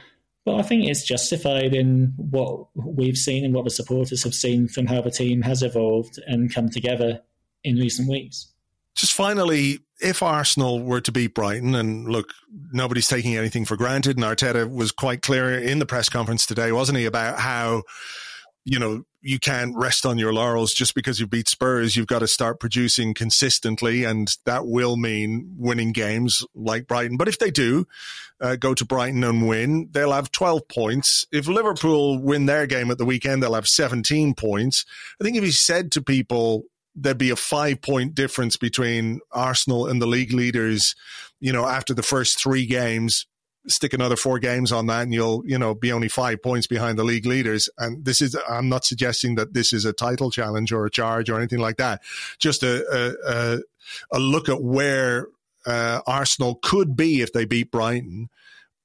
but 0.47 0.55
I 0.55 0.61
think 0.61 0.87
it's 0.87 1.03
justified 1.03 1.75
in 1.75 2.13
what 2.15 2.67
we've 2.73 3.17
seen 3.17 3.43
and 3.43 3.53
what 3.53 3.65
the 3.65 3.69
supporters 3.69 4.23
have 4.23 4.33
seen 4.33 4.69
from 4.69 4.85
how 4.85 5.01
the 5.01 5.11
team 5.11 5.41
has 5.41 5.61
evolved 5.61 6.21
and 6.25 6.53
come 6.55 6.69
together 6.69 7.19
in 7.65 7.75
recent 7.75 8.09
weeks. 8.09 8.53
Just 8.95 9.11
finally, 9.11 9.79
if 9.99 10.23
Arsenal 10.23 10.81
were 10.81 11.01
to 11.01 11.11
beat 11.11 11.35
Brighton, 11.35 11.75
and 11.75 12.07
look, 12.07 12.29
nobody's 12.71 13.07
taking 13.07 13.35
anything 13.35 13.65
for 13.65 13.75
granted, 13.75 14.15
and 14.15 14.25
Arteta 14.25 14.73
was 14.73 14.93
quite 14.93 15.21
clear 15.21 15.53
in 15.53 15.79
the 15.79 15.85
press 15.85 16.07
conference 16.07 16.45
today, 16.45 16.71
wasn't 16.71 16.97
he, 16.97 17.03
about 17.03 17.39
how 17.39 17.83
you 18.67 18.77
know, 18.79 19.03
you 19.21 19.39
can't 19.39 19.73
rest 19.77 20.05
on 20.05 20.17
your 20.17 20.33
laurels 20.33 20.73
just 20.73 20.93
because 20.93 21.21
you 21.21 21.25
beat 21.25 21.47
Spurs. 21.47 21.95
You've 21.95 22.07
got 22.07 22.19
to 22.19 22.27
start 22.27 22.59
producing 22.59 23.13
consistently, 23.13 24.03
and 24.03 24.27
that 24.45 24.67
will 24.67 24.97
mean 24.97 25.55
winning 25.57 25.93
games 25.93 26.45
like 26.53 26.85
Brighton. 26.85 27.15
But 27.15 27.29
if 27.29 27.39
they 27.39 27.49
do 27.49 27.87
uh, 28.41 28.57
go 28.57 28.73
to 28.73 28.83
Brighton 28.83 29.23
and 29.23 29.47
win, 29.47 29.87
they'll 29.91 30.11
have 30.11 30.33
12 30.33 30.67
points. 30.67 31.25
If 31.31 31.47
Liverpool 31.47 32.21
win 32.21 32.45
their 32.45 32.67
game 32.67 32.91
at 32.91 32.97
the 32.97 33.05
weekend, 33.05 33.41
they'll 33.41 33.53
have 33.53 33.69
17 33.69 34.33
points. 34.33 34.83
I 35.21 35.23
think 35.23 35.37
if 35.37 35.45
you 35.45 35.51
said 35.51 35.89
to 35.93 36.01
people, 36.01 36.63
there'd 36.93 37.17
be 37.17 37.29
a 37.29 37.37
five 37.37 37.81
point 37.81 38.15
difference 38.15 38.57
between 38.57 39.21
Arsenal 39.31 39.87
and 39.87 40.01
the 40.01 40.07
league 40.07 40.33
leaders, 40.33 40.93
you 41.39 41.53
know, 41.53 41.65
after 41.65 41.93
the 41.93 42.03
first 42.03 42.37
three 42.43 42.65
games, 42.65 43.27
stick 43.67 43.93
another 43.93 44.15
four 44.15 44.39
games 44.39 44.71
on 44.71 44.87
that 44.87 45.03
and 45.03 45.13
you'll, 45.13 45.43
you 45.45 45.57
know, 45.57 45.75
be 45.75 45.91
only 45.91 46.07
five 46.07 46.41
points 46.41 46.67
behind 46.67 46.97
the 46.97 47.03
league 47.03 47.25
leaders. 47.25 47.69
And 47.77 48.05
this 48.05 48.21
is, 48.21 48.37
I'm 48.49 48.69
not 48.69 48.85
suggesting 48.85 49.35
that 49.35 49.53
this 49.53 49.73
is 49.73 49.85
a 49.85 49.93
title 49.93 50.31
challenge 50.31 50.71
or 50.71 50.85
a 50.85 50.91
charge 50.91 51.29
or 51.29 51.37
anything 51.37 51.59
like 51.59 51.77
that. 51.77 52.01
Just 52.39 52.63
a, 52.63 53.17
a, 53.27 53.59
a 54.11 54.19
look 54.19 54.49
at 54.49 54.61
where 54.61 55.27
uh, 55.65 56.01
Arsenal 56.07 56.59
could 56.61 56.95
be 56.95 57.21
if 57.21 57.33
they 57.33 57.45
beat 57.45 57.71
Brighton. 57.71 58.29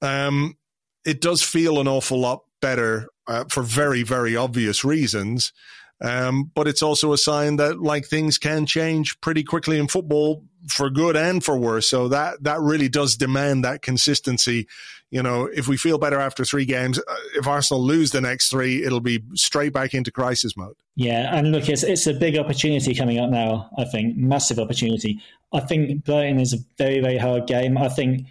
Um, 0.01 0.57
it 1.05 1.21
does 1.21 1.41
feel 1.41 1.79
an 1.79 1.87
awful 1.87 2.19
lot 2.19 2.43
better 2.61 3.07
uh, 3.27 3.45
for 3.49 3.63
very, 3.63 4.03
very 4.03 4.35
obvious 4.35 4.83
reasons. 4.83 5.53
Um, 6.01 6.51
but 6.53 6.67
it's 6.67 6.81
also 6.81 7.13
a 7.13 7.17
sign 7.17 7.55
that 7.57 7.81
like 7.81 8.05
things 8.05 8.37
can 8.37 8.65
change 8.65 9.19
pretty 9.21 9.43
quickly 9.43 9.79
in 9.79 9.87
football 9.87 10.43
for 10.67 10.89
good 10.89 11.15
and 11.15 11.43
for 11.43 11.57
worse. 11.57 11.89
So 11.89 12.07
that 12.09 12.43
that 12.43 12.59
really 12.59 12.89
does 12.89 13.15
demand 13.15 13.63
that 13.63 13.81
consistency. 13.81 14.67
You 15.11 15.21
know, 15.21 15.45
if 15.45 15.67
we 15.67 15.77
feel 15.77 15.99
better 15.99 16.19
after 16.19 16.43
three 16.43 16.65
games, 16.65 16.97
uh, 16.97 17.15
if 17.35 17.45
Arsenal 17.45 17.83
lose 17.83 18.11
the 18.11 18.21
next 18.21 18.49
three, 18.49 18.83
it'll 18.83 18.99
be 18.99 19.23
straight 19.35 19.71
back 19.71 19.93
into 19.93 20.11
crisis 20.11 20.57
mode. 20.57 20.75
Yeah, 20.95 21.35
and 21.35 21.51
look, 21.51 21.69
it's 21.69 21.83
it's 21.83 22.07
a 22.07 22.13
big 22.13 22.37
opportunity 22.37 22.95
coming 22.95 23.19
up 23.19 23.29
now. 23.29 23.69
I 23.77 23.85
think 23.85 24.17
massive 24.17 24.59
opportunity. 24.59 25.21
I 25.51 25.59
think 25.59 26.03
Brighton 26.03 26.39
is 26.39 26.53
a 26.53 26.57
very 26.77 26.99
very 26.99 27.17
hard 27.17 27.47
game. 27.47 27.77
I 27.77 27.89
think 27.89 28.25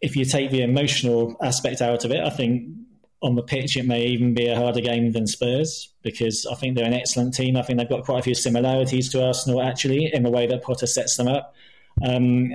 if 0.00 0.16
you 0.16 0.24
take 0.24 0.50
the 0.50 0.62
emotional 0.62 1.36
aspect 1.40 1.80
out 1.80 2.04
of 2.04 2.10
it, 2.10 2.20
I 2.20 2.30
think 2.30 2.68
on 3.24 3.36
the 3.36 3.42
pitch, 3.42 3.76
it 3.76 3.86
may 3.86 4.04
even 4.04 4.34
be 4.34 4.46
a 4.46 4.54
harder 4.54 4.82
game 4.82 5.12
than 5.12 5.26
Spurs 5.26 5.90
because 6.02 6.46
I 6.50 6.54
think 6.56 6.76
they're 6.76 6.84
an 6.84 6.92
excellent 6.92 7.32
team. 7.32 7.56
I 7.56 7.62
think 7.62 7.78
they've 7.78 7.88
got 7.88 8.04
quite 8.04 8.18
a 8.18 8.22
few 8.22 8.34
similarities 8.34 9.10
to 9.12 9.24
Arsenal 9.24 9.62
actually 9.62 10.10
in 10.12 10.22
the 10.22 10.30
way 10.30 10.46
that 10.46 10.62
Potter 10.62 10.86
sets 10.86 11.16
them 11.16 11.28
up. 11.28 11.54
Um, 12.06 12.52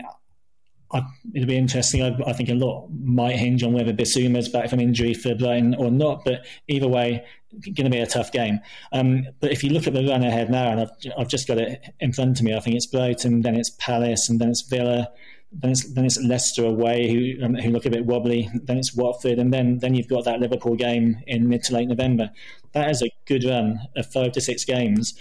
I, 0.91 1.01
it'll 1.33 1.47
be 1.47 1.57
interesting. 1.57 2.03
I, 2.03 2.15
I, 2.29 2.33
think 2.33 2.49
a 2.49 2.53
lot 2.53 2.87
might 2.89 3.35
hinge 3.35 3.63
on 3.63 3.73
whether 3.73 3.93
Bissouma's 3.93 4.49
back 4.49 4.69
from 4.69 4.79
injury 4.79 5.13
for 5.13 5.35
Brighton 5.35 5.75
or 5.75 5.89
not. 5.89 6.23
But 6.23 6.45
either 6.67 6.87
way, 6.87 7.25
going 7.63 7.85
to 7.85 7.89
be 7.89 7.99
a 7.99 8.07
tough 8.07 8.31
game. 8.31 8.59
Um, 8.91 9.25
but 9.39 9.51
if 9.51 9.63
you 9.63 9.71
look 9.71 9.87
at 9.87 9.93
the 9.93 10.05
run 10.05 10.23
ahead 10.23 10.51
now, 10.51 10.71
and 10.71 10.81
I've, 10.81 10.91
I've 11.17 11.27
just 11.27 11.47
got 11.47 11.57
it 11.57 11.83
in 11.99 12.13
front 12.13 12.39
of 12.39 12.45
me, 12.45 12.55
I 12.55 12.59
think 12.59 12.75
it's 12.75 12.87
Brighton, 12.87 13.41
then 13.41 13.55
it's 13.55 13.71
Palace, 13.79 14.29
and 14.29 14.39
then 14.39 14.49
it's 14.49 14.61
Villa, 14.61 15.09
then 15.51 15.71
it's 15.71 15.93
then 15.93 16.05
it's 16.05 16.21
Leicester 16.21 16.65
away, 16.65 17.09
who 17.09 17.43
um, 17.43 17.55
who 17.55 17.71
look 17.71 17.85
a 17.85 17.89
bit 17.89 18.05
wobbly. 18.05 18.49
Then 18.63 18.77
it's 18.77 18.95
Watford, 18.95 19.39
and 19.39 19.53
then 19.53 19.79
then 19.79 19.95
you've 19.95 20.07
got 20.07 20.25
that 20.25 20.39
Liverpool 20.39 20.75
game 20.75 21.21
in 21.27 21.49
mid 21.49 21.63
to 21.65 21.73
late 21.73 21.87
November. 21.87 22.29
That 22.73 22.89
is 22.91 23.01
a 23.01 23.09
good 23.25 23.43
run 23.43 23.79
of 23.95 24.11
five 24.11 24.31
to 24.33 24.41
six 24.41 24.63
games. 24.63 25.15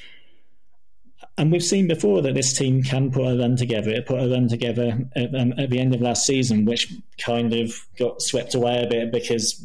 And 1.38 1.52
we've 1.52 1.62
seen 1.62 1.86
before 1.86 2.20
that 2.22 2.34
this 2.34 2.56
team 2.56 2.82
can 2.82 3.10
put 3.10 3.22
a 3.22 3.38
run 3.38 3.56
together. 3.56 3.90
It 3.90 4.06
put 4.06 4.20
a 4.20 4.28
run 4.28 4.48
together 4.48 4.98
at, 5.14 5.34
um, 5.34 5.54
at 5.56 5.70
the 5.70 5.78
end 5.78 5.94
of 5.94 6.00
last 6.00 6.26
season, 6.26 6.64
which 6.64 6.92
kind 7.24 7.54
of 7.54 7.72
got 7.96 8.20
swept 8.20 8.54
away 8.54 8.82
a 8.82 8.88
bit 8.88 9.12
because 9.12 9.64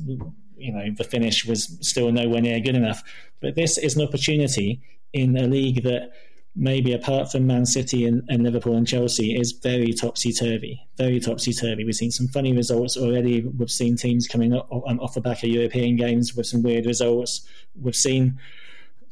you 0.56 0.72
know 0.72 0.86
the 0.96 1.04
finish 1.04 1.46
was 1.46 1.78
still 1.82 2.12
nowhere 2.12 2.42
near 2.42 2.60
good 2.60 2.76
enough. 2.76 3.04
But 3.42 3.56
this 3.56 3.78
is 3.78 3.98
an 3.98 4.08
opportunity 4.08 4.82
in 5.12 5.36
a 5.36 5.48
league 5.48 5.84
that 5.84 6.12
maybe 6.56 6.94
apart 6.94 7.32
from 7.32 7.48
Man 7.48 7.66
City 7.66 8.06
and, 8.06 8.24
and 8.30 8.44
Liverpool 8.44 8.76
and 8.76 8.88
Chelsea, 8.88 9.36
is 9.36 9.52
very 9.52 9.92
topsy 9.94 10.32
turvy. 10.32 10.88
Very 10.98 11.20
topsy 11.20 11.52
turvy. 11.54 11.84
We've 11.84 11.96
seen 11.96 12.12
some 12.12 12.28
funny 12.28 12.54
results 12.54 12.96
already. 12.96 13.42
We've 13.42 13.72
seen 13.72 13.96
teams 13.96 14.28
coming 14.28 14.54
up, 14.54 14.70
um, 14.72 15.00
off 15.00 15.16
the 15.16 15.22
back 15.22 15.44
of 15.44 15.50
European 15.50 15.96
games 15.96 16.36
with 16.36 16.46
some 16.46 16.62
weird 16.62 16.86
results. 16.86 17.48
We've 17.80 17.96
seen 17.96 18.40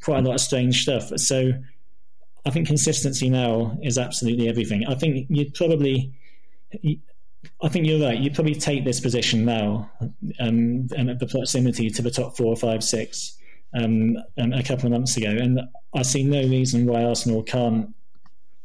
quite 0.04 0.20
a 0.20 0.28
lot 0.28 0.36
of 0.36 0.42
strange 0.42 0.84
stuff. 0.84 1.12
So 1.18 1.54
I 2.46 2.50
think 2.52 2.68
consistency 2.68 3.30
now 3.30 3.78
is 3.82 3.98
absolutely 3.98 4.48
everything. 4.48 4.86
I 4.88 4.96
think 4.96 5.28
you'd 5.30 5.54
probably. 5.54 6.14
I 7.64 7.70
think 7.70 7.88
you're 7.88 8.06
right. 8.06 8.18
You'd 8.18 8.36
probably 8.36 8.54
take 8.54 8.86
this 8.86 9.00
position 9.00 9.46
now, 9.46 9.92
um, 10.40 10.88
and 10.96 11.10
at 11.10 11.20
the 11.20 11.26
proximity 11.26 11.90
to 11.90 12.02
the 12.02 12.12
top 12.12 12.38
four, 12.38 12.56
five, 12.56 12.84
six 12.84 13.38
um, 13.74 14.18
um, 14.38 14.54
a 14.54 14.64
couple 14.64 14.86
of 14.86 14.92
months 14.92 15.18
ago, 15.18 15.30
and 15.30 15.60
I 15.94 16.02
see 16.02 16.24
no 16.24 16.42
reason 16.42 16.86
why 16.86 17.04
Arsenal 17.04 17.44
can't 17.44 17.94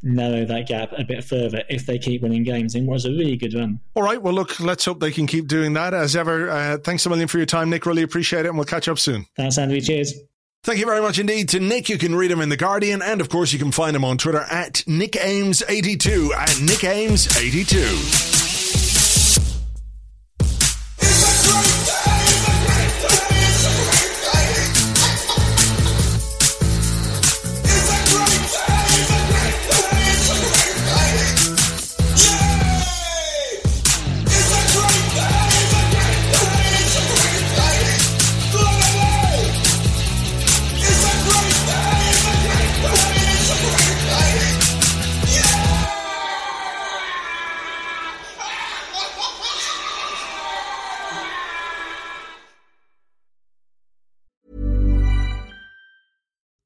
narrow 0.02 0.44
that 0.44 0.68
gap 0.68 0.92
a 0.96 1.04
bit 1.04 1.24
further 1.24 1.62
if 1.68 1.86
they 1.86 1.98
keep 1.98 2.22
winning 2.22 2.44
games. 2.44 2.74
It 2.74 2.82
was 2.82 3.04
a 3.04 3.10
really 3.10 3.36
good 3.36 3.54
run. 3.54 3.80
All 3.94 4.02
right. 4.02 4.20
Well, 4.20 4.34
look, 4.34 4.60
let's 4.60 4.84
hope 4.84 5.00
they 5.00 5.10
can 5.10 5.26
keep 5.26 5.48
doing 5.48 5.72
that. 5.74 5.94
As 5.94 6.14
ever, 6.14 6.50
uh, 6.50 6.78
thanks 6.78 7.04
a 7.06 7.08
million 7.08 7.28
for 7.28 7.38
your 7.38 7.46
time, 7.46 7.70
Nick. 7.70 7.86
Really 7.86 8.02
appreciate 8.02 8.44
it, 8.44 8.48
and 8.48 8.56
we'll 8.56 8.66
catch 8.66 8.88
up 8.88 8.98
soon. 8.98 9.26
Thanks, 9.36 9.58
Andrew. 9.58 9.80
Cheers. 9.80 10.14
Thank 10.62 10.80
you 10.80 10.86
very 10.86 11.00
much 11.00 11.18
indeed 11.18 11.48
to 11.50 11.60
Nick. 11.60 11.88
You 11.88 11.96
can 11.96 12.14
read 12.14 12.30
him 12.30 12.40
in 12.40 12.48
The 12.48 12.56
Guardian, 12.56 13.00
and 13.00 13.20
of 13.20 13.28
course, 13.28 13.52
you 13.52 13.58
can 13.58 13.70
find 13.70 13.94
him 13.94 14.04
on 14.04 14.18
Twitter 14.18 14.44
at 14.50 14.82
Nick 14.86 15.12
Ames82 15.12 16.32
at 16.32 16.60
Nick 16.60 16.80
Ames82. 16.80 18.35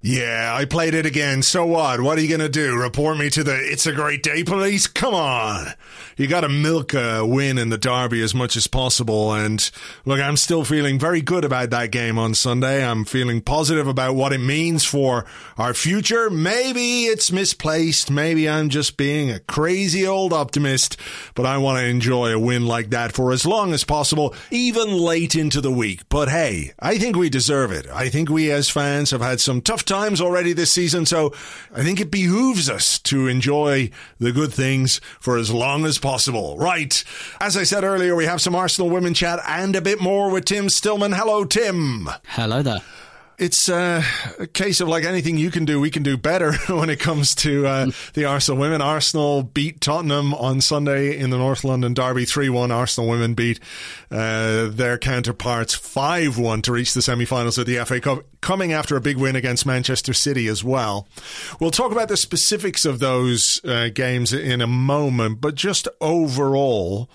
Yeah, 0.00 0.54
I 0.56 0.64
played 0.64 0.94
it 0.94 1.06
again. 1.06 1.42
So 1.42 1.66
what? 1.66 2.00
What 2.00 2.18
are 2.18 2.20
you 2.20 2.28
going 2.28 2.38
to 2.40 2.48
do? 2.48 2.76
Report 2.76 3.18
me 3.18 3.30
to 3.30 3.42
the 3.42 3.56
It's 3.56 3.84
a 3.84 3.92
Great 3.92 4.22
Day 4.22 4.44
police? 4.44 4.86
Come 4.86 5.12
on. 5.12 5.72
You 6.16 6.28
got 6.28 6.42
to 6.42 6.48
milk 6.48 6.94
a 6.94 7.26
win 7.26 7.58
in 7.58 7.70
the 7.70 7.78
derby 7.78 8.22
as 8.22 8.32
much 8.32 8.56
as 8.56 8.68
possible. 8.68 9.32
And 9.32 9.68
look, 10.04 10.20
I'm 10.20 10.36
still 10.36 10.62
feeling 10.64 11.00
very 11.00 11.20
good 11.20 11.44
about 11.44 11.70
that 11.70 11.90
game 11.90 12.16
on 12.16 12.34
Sunday. 12.34 12.84
I'm 12.84 13.04
feeling 13.04 13.40
positive 13.40 13.88
about 13.88 14.14
what 14.14 14.32
it 14.32 14.38
means 14.38 14.84
for 14.84 15.26
our 15.56 15.74
future. 15.74 16.30
Maybe 16.30 17.06
it's 17.06 17.32
misplaced. 17.32 18.08
Maybe 18.08 18.48
I'm 18.48 18.68
just 18.68 18.96
being 18.96 19.32
a 19.32 19.40
crazy 19.40 20.06
old 20.06 20.32
optimist, 20.32 20.96
but 21.34 21.44
I 21.44 21.58
want 21.58 21.78
to 21.78 21.84
enjoy 21.84 22.32
a 22.32 22.38
win 22.38 22.66
like 22.66 22.90
that 22.90 23.12
for 23.12 23.32
as 23.32 23.44
long 23.44 23.72
as 23.72 23.82
possible, 23.82 24.32
even 24.52 24.96
late 24.96 25.34
into 25.34 25.60
the 25.60 25.72
week. 25.72 26.08
But 26.08 26.28
hey, 26.28 26.72
I 26.78 26.98
think 26.98 27.16
we 27.16 27.30
deserve 27.30 27.72
it. 27.72 27.86
I 27.88 28.08
think 28.08 28.28
we 28.28 28.52
as 28.52 28.70
fans 28.70 29.10
have 29.10 29.22
had 29.22 29.40
some 29.40 29.60
tough 29.60 29.84
times 29.88 30.20
already 30.20 30.52
this 30.52 30.72
season, 30.72 31.06
so 31.06 31.32
I 31.74 31.82
think 31.82 32.00
it 32.00 32.10
behooves 32.10 32.70
us 32.70 32.98
to 33.00 33.26
enjoy 33.26 33.90
the 34.18 34.30
good 34.30 34.52
things 34.52 35.00
for 35.18 35.36
as 35.36 35.50
long 35.50 35.84
as 35.84 35.98
possible. 35.98 36.56
Right. 36.58 37.02
As 37.40 37.56
I 37.56 37.64
said 37.64 37.82
earlier, 37.82 38.14
we 38.14 38.26
have 38.26 38.40
some 38.40 38.54
Arsenal 38.54 38.90
women 38.90 39.14
chat 39.14 39.40
and 39.46 39.74
a 39.74 39.80
bit 39.80 40.00
more 40.00 40.30
with 40.30 40.44
Tim 40.44 40.68
Stillman. 40.68 41.12
Hello, 41.12 41.44
Tim. 41.44 42.08
Hello 42.26 42.62
there 42.62 42.82
it's 43.38 43.68
uh, 43.68 44.02
a 44.38 44.46
case 44.46 44.80
of 44.80 44.88
like 44.88 45.04
anything 45.04 45.38
you 45.38 45.50
can 45.50 45.64
do, 45.64 45.80
we 45.80 45.90
can 45.90 46.02
do 46.02 46.16
better 46.16 46.52
when 46.68 46.90
it 46.90 46.98
comes 46.98 47.34
to 47.36 47.66
uh, 47.66 47.90
the 48.14 48.24
Arsenal 48.24 48.60
women. 48.60 48.82
Arsenal 48.82 49.42
beat 49.44 49.80
Tottenham 49.80 50.34
on 50.34 50.60
Sunday 50.60 51.16
in 51.16 51.30
the 51.30 51.38
North 51.38 51.62
London 51.62 51.94
Derby 51.94 52.24
3 52.24 52.48
1. 52.48 52.70
Arsenal 52.72 53.08
women 53.08 53.34
beat 53.34 53.60
uh, 54.10 54.66
their 54.68 54.98
counterparts 54.98 55.74
5 55.74 56.36
1 56.36 56.62
to 56.62 56.72
reach 56.72 56.94
the 56.94 57.02
semi 57.02 57.24
finals 57.24 57.58
of 57.58 57.66
the 57.66 57.84
FA 57.84 58.00
Cup, 58.00 58.24
coming 58.40 58.72
after 58.72 58.96
a 58.96 59.00
big 59.00 59.16
win 59.16 59.36
against 59.36 59.64
Manchester 59.64 60.12
City 60.12 60.48
as 60.48 60.64
well. 60.64 61.06
We'll 61.60 61.70
talk 61.70 61.92
about 61.92 62.08
the 62.08 62.16
specifics 62.16 62.84
of 62.84 62.98
those 62.98 63.60
uh, 63.64 63.88
games 63.94 64.32
in 64.32 64.60
a 64.60 64.66
moment, 64.66 65.40
but 65.40 65.54
just 65.54 65.86
overall. 66.00 67.08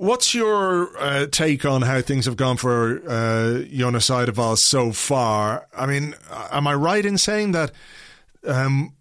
What's 0.00 0.34
your 0.34 0.96
uh, 0.98 1.26
take 1.26 1.66
on 1.66 1.82
how 1.82 2.00
things 2.00 2.24
have 2.24 2.36
gone 2.36 2.56
for 2.56 3.02
uh, 3.06 3.64
Jonas 3.64 4.08
Eidevall 4.08 4.56
so 4.56 4.92
far? 4.92 5.66
I 5.76 5.84
mean, 5.84 6.14
am 6.50 6.66
I 6.66 6.72
right 6.72 7.04
in 7.04 7.18
saying 7.18 7.52
that 7.52 7.70
um, 8.46 8.94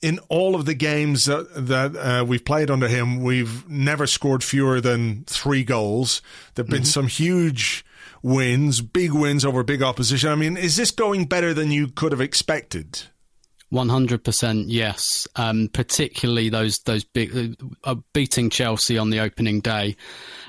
in 0.00 0.20
all 0.28 0.54
of 0.54 0.66
the 0.66 0.74
games 0.74 1.24
that, 1.24 1.48
that 1.66 1.96
uh, 1.96 2.24
we've 2.24 2.44
played 2.44 2.70
under 2.70 2.86
him, 2.86 3.24
we've 3.24 3.68
never 3.68 4.06
scored 4.06 4.44
fewer 4.44 4.80
than 4.80 5.24
three 5.24 5.64
goals? 5.64 6.22
There 6.54 6.62
have 6.62 6.70
been 6.70 6.82
mm-hmm. 6.82 6.84
some 6.84 7.08
huge 7.08 7.84
wins, 8.22 8.82
big 8.82 9.12
wins 9.12 9.44
over 9.44 9.64
big 9.64 9.82
opposition. 9.82 10.30
I 10.30 10.36
mean, 10.36 10.56
is 10.56 10.76
this 10.76 10.92
going 10.92 11.24
better 11.24 11.52
than 11.52 11.72
you 11.72 11.88
could 11.88 12.12
have 12.12 12.20
expected? 12.20 13.02
100% 13.72 14.64
yes. 14.66 15.28
Um, 15.36 15.68
particularly 15.72 16.48
those 16.48 16.78
those 16.80 17.04
big 17.04 17.56
uh, 17.84 17.96
beating 18.12 18.50
Chelsea 18.50 18.98
on 18.98 19.10
the 19.10 19.20
opening 19.20 19.60
day 19.60 19.96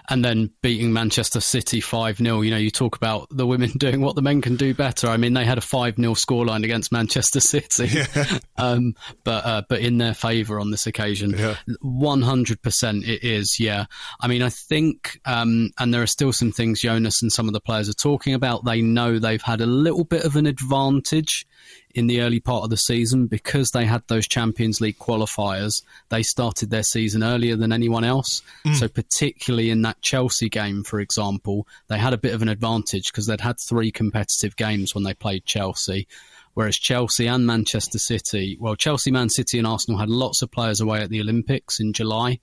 and 0.09 0.26
then 0.26 0.51
beating 0.61 0.91
Manchester 0.91 1.39
City 1.39 1.80
5 1.82 2.17
0. 2.17 2.41
You 2.41 2.51
know, 2.51 2.57
you 2.57 2.72
talk 2.72 2.95
about 2.95 3.28
the 3.30 3.45
women 3.45 3.69
doing 3.78 4.01
what 4.01 4.15
the 4.15 4.22
men 4.22 4.41
can 4.41 4.55
do 4.55 4.74
better. 4.74 5.07
I 5.07 5.17
mean, 5.17 5.34
they 5.34 5.45
had 5.45 5.57
a 5.57 5.61
5 5.61 5.95
0 5.95 6.13
scoreline 6.13 6.63
against 6.63 6.91
Manchester 6.91 7.39
City, 7.39 7.88
yeah. 7.88 8.39
um, 8.57 8.95
but 9.24 9.45
uh, 9.45 9.61
but 9.69 9.80
in 9.80 9.97
their 9.97 10.13
favour 10.13 10.59
on 10.59 10.72
this 10.72 10.88
occasion. 10.88 11.32
Yeah. 11.32 11.55
100% 11.84 13.07
it 13.07 13.24
is, 13.24 13.59
yeah. 13.59 13.86
I 14.19 14.28
mean, 14.28 14.41
I 14.41 14.49
think, 14.49 15.19
um, 15.26 15.72
and 15.80 15.93
there 15.93 16.01
are 16.01 16.07
still 16.07 16.34
some 16.34 16.51
things 16.51 16.82
Jonas 16.82 17.22
and 17.22 17.32
some 17.32 17.47
of 17.47 17.53
the 17.53 17.61
players 17.61 17.89
are 17.89 17.93
talking 17.93 18.34
about. 18.34 18.65
They 18.65 18.82
know 18.82 19.19
they've 19.19 19.41
had 19.41 19.61
a 19.61 19.65
little 19.65 20.03
bit 20.03 20.26
of 20.26 20.36
an 20.36 20.45
advantage 20.45 21.45
in 21.96 22.08
the 22.08 22.22
early 22.22 22.39
part 22.39 22.64
of 22.64 22.70
the 22.70 22.78
season 22.78 23.28
because 23.28 23.72
they 23.72 23.86
had 23.86 24.04
those 24.08 24.28
Champions 24.28 24.82
League 24.82 25.00
qualifiers. 25.00 25.84
They 26.10 26.24
started 26.24 26.70
their 26.70 26.84
season 26.84 27.24
earlier 27.24 27.56
than 27.56 27.72
anyone 27.72 28.04
else. 28.04 28.42
Mm. 28.66 28.76
So, 28.76 28.88
particularly 28.88 29.70
in 29.70 29.82
that 29.84 30.02
Chelsea 30.02 30.50
game, 30.50 30.84
for 30.84 31.00
example, 31.00 31.68
they 31.88 31.98
had 31.98 32.14
a 32.14 32.18
bit 32.18 32.34
of 32.34 32.42
an 32.42 32.50
advantage 32.50 33.12
because 33.12 33.28
they'd 33.28 33.42
had 33.42 33.58
three 33.68 33.92
competitive 33.92 34.56
games 34.56 34.94
when 34.96 35.04
they 35.04 35.14
played 35.14 35.46
Chelsea. 35.46 36.08
Whereas 36.54 36.78
Chelsea 36.78 37.28
and 37.28 37.48
Manchester 37.48 37.98
City, 37.98 38.58
well, 38.60 38.76
Chelsea, 38.76 39.12
Man 39.12 39.30
City, 39.30 39.58
and 39.58 39.68
Arsenal 39.68 40.00
had 40.00 40.10
lots 40.10 40.42
of 40.42 40.52
players 40.52 40.82
away 40.82 41.02
at 41.02 41.10
the 41.10 41.22
Olympics 41.22 41.80
in 41.80 41.94
July. 41.94 42.39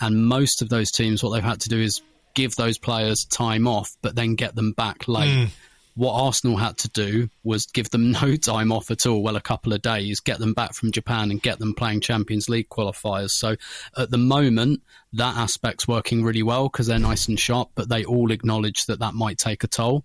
And 0.00 0.26
most 0.26 0.62
of 0.62 0.68
those 0.68 0.90
teams, 0.90 1.22
what 1.22 1.30
they've 1.30 1.44
had 1.44 1.60
to 1.60 1.68
do 1.68 1.78
is 1.78 2.00
give 2.34 2.56
those 2.56 2.78
players 2.78 3.24
time 3.24 3.68
off, 3.68 3.90
but 4.00 4.14
then 4.14 4.34
get 4.34 4.54
them 4.54 4.72
back 4.72 5.06
late. 5.06 5.28
Mm. 5.28 5.50
What 5.94 6.14
Arsenal 6.14 6.56
had 6.56 6.78
to 6.78 6.88
do 6.88 7.28
was 7.42 7.66
give 7.66 7.90
them 7.90 8.12
no 8.22 8.36
time 8.36 8.72
off 8.72 8.90
at 8.90 9.06
all, 9.06 9.22
well, 9.22 9.36
a 9.36 9.40
couple 9.40 9.72
of 9.72 9.82
days, 9.82 10.20
get 10.20 10.38
them 10.38 10.54
back 10.54 10.74
from 10.74 10.92
Japan 10.92 11.30
and 11.30 11.42
get 11.42 11.58
them 11.58 11.74
playing 11.74 12.00
Champions 12.00 12.48
League 12.48 12.68
qualifiers. 12.68 13.30
So 13.30 13.56
at 13.96 14.10
the 14.10 14.18
moment, 14.18 14.82
that 15.12 15.36
aspect's 15.36 15.86
working 15.86 16.22
really 16.22 16.42
well 16.42 16.68
because 16.68 16.86
they're 16.86 16.98
nice 16.98 17.28
and 17.28 17.38
sharp, 17.38 17.70
but 17.74 17.88
they 17.88 18.04
all 18.04 18.30
acknowledge 18.30 18.86
that 18.86 19.00
that 19.00 19.14
might 19.14 19.38
take 19.38 19.64
a 19.64 19.68
toll 19.68 20.04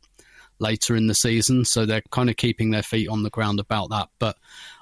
later 0.60 0.96
in 0.96 1.08
the 1.08 1.14
season. 1.14 1.66
So 1.66 1.86
they're 1.86 2.02
kind 2.12 2.30
of 2.30 2.36
keeping 2.36 2.72
their 2.72 2.84
feet 2.84 3.08
on 3.10 3.24
the 3.24 3.30
ground 3.30 3.60
about 3.60 3.90
that. 3.92 4.10
But 4.20 4.38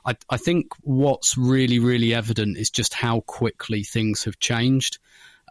I, 0.05 0.15
I 0.29 0.37
think 0.37 0.67
what's 0.81 1.37
really, 1.37 1.79
really 1.79 2.13
evident 2.13 2.57
is 2.57 2.69
just 2.69 2.93
how 2.93 3.21
quickly 3.21 3.83
things 3.83 4.23
have 4.23 4.39
changed. 4.39 4.99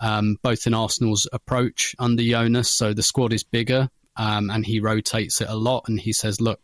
Um, 0.00 0.38
both 0.42 0.66
in 0.66 0.74
Arsenal's 0.74 1.28
approach 1.32 1.94
under 2.00 2.22
Jonas. 2.22 2.76
So 2.76 2.92
the 2.92 3.02
squad 3.04 3.32
is 3.32 3.44
bigger 3.44 3.90
um, 4.16 4.50
and 4.50 4.64
he 4.64 4.80
rotates 4.80 5.40
it 5.40 5.48
a 5.48 5.56
lot. 5.56 5.84
And 5.88 5.98
he 5.98 6.12
says, 6.12 6.40
look, 6.40 6.60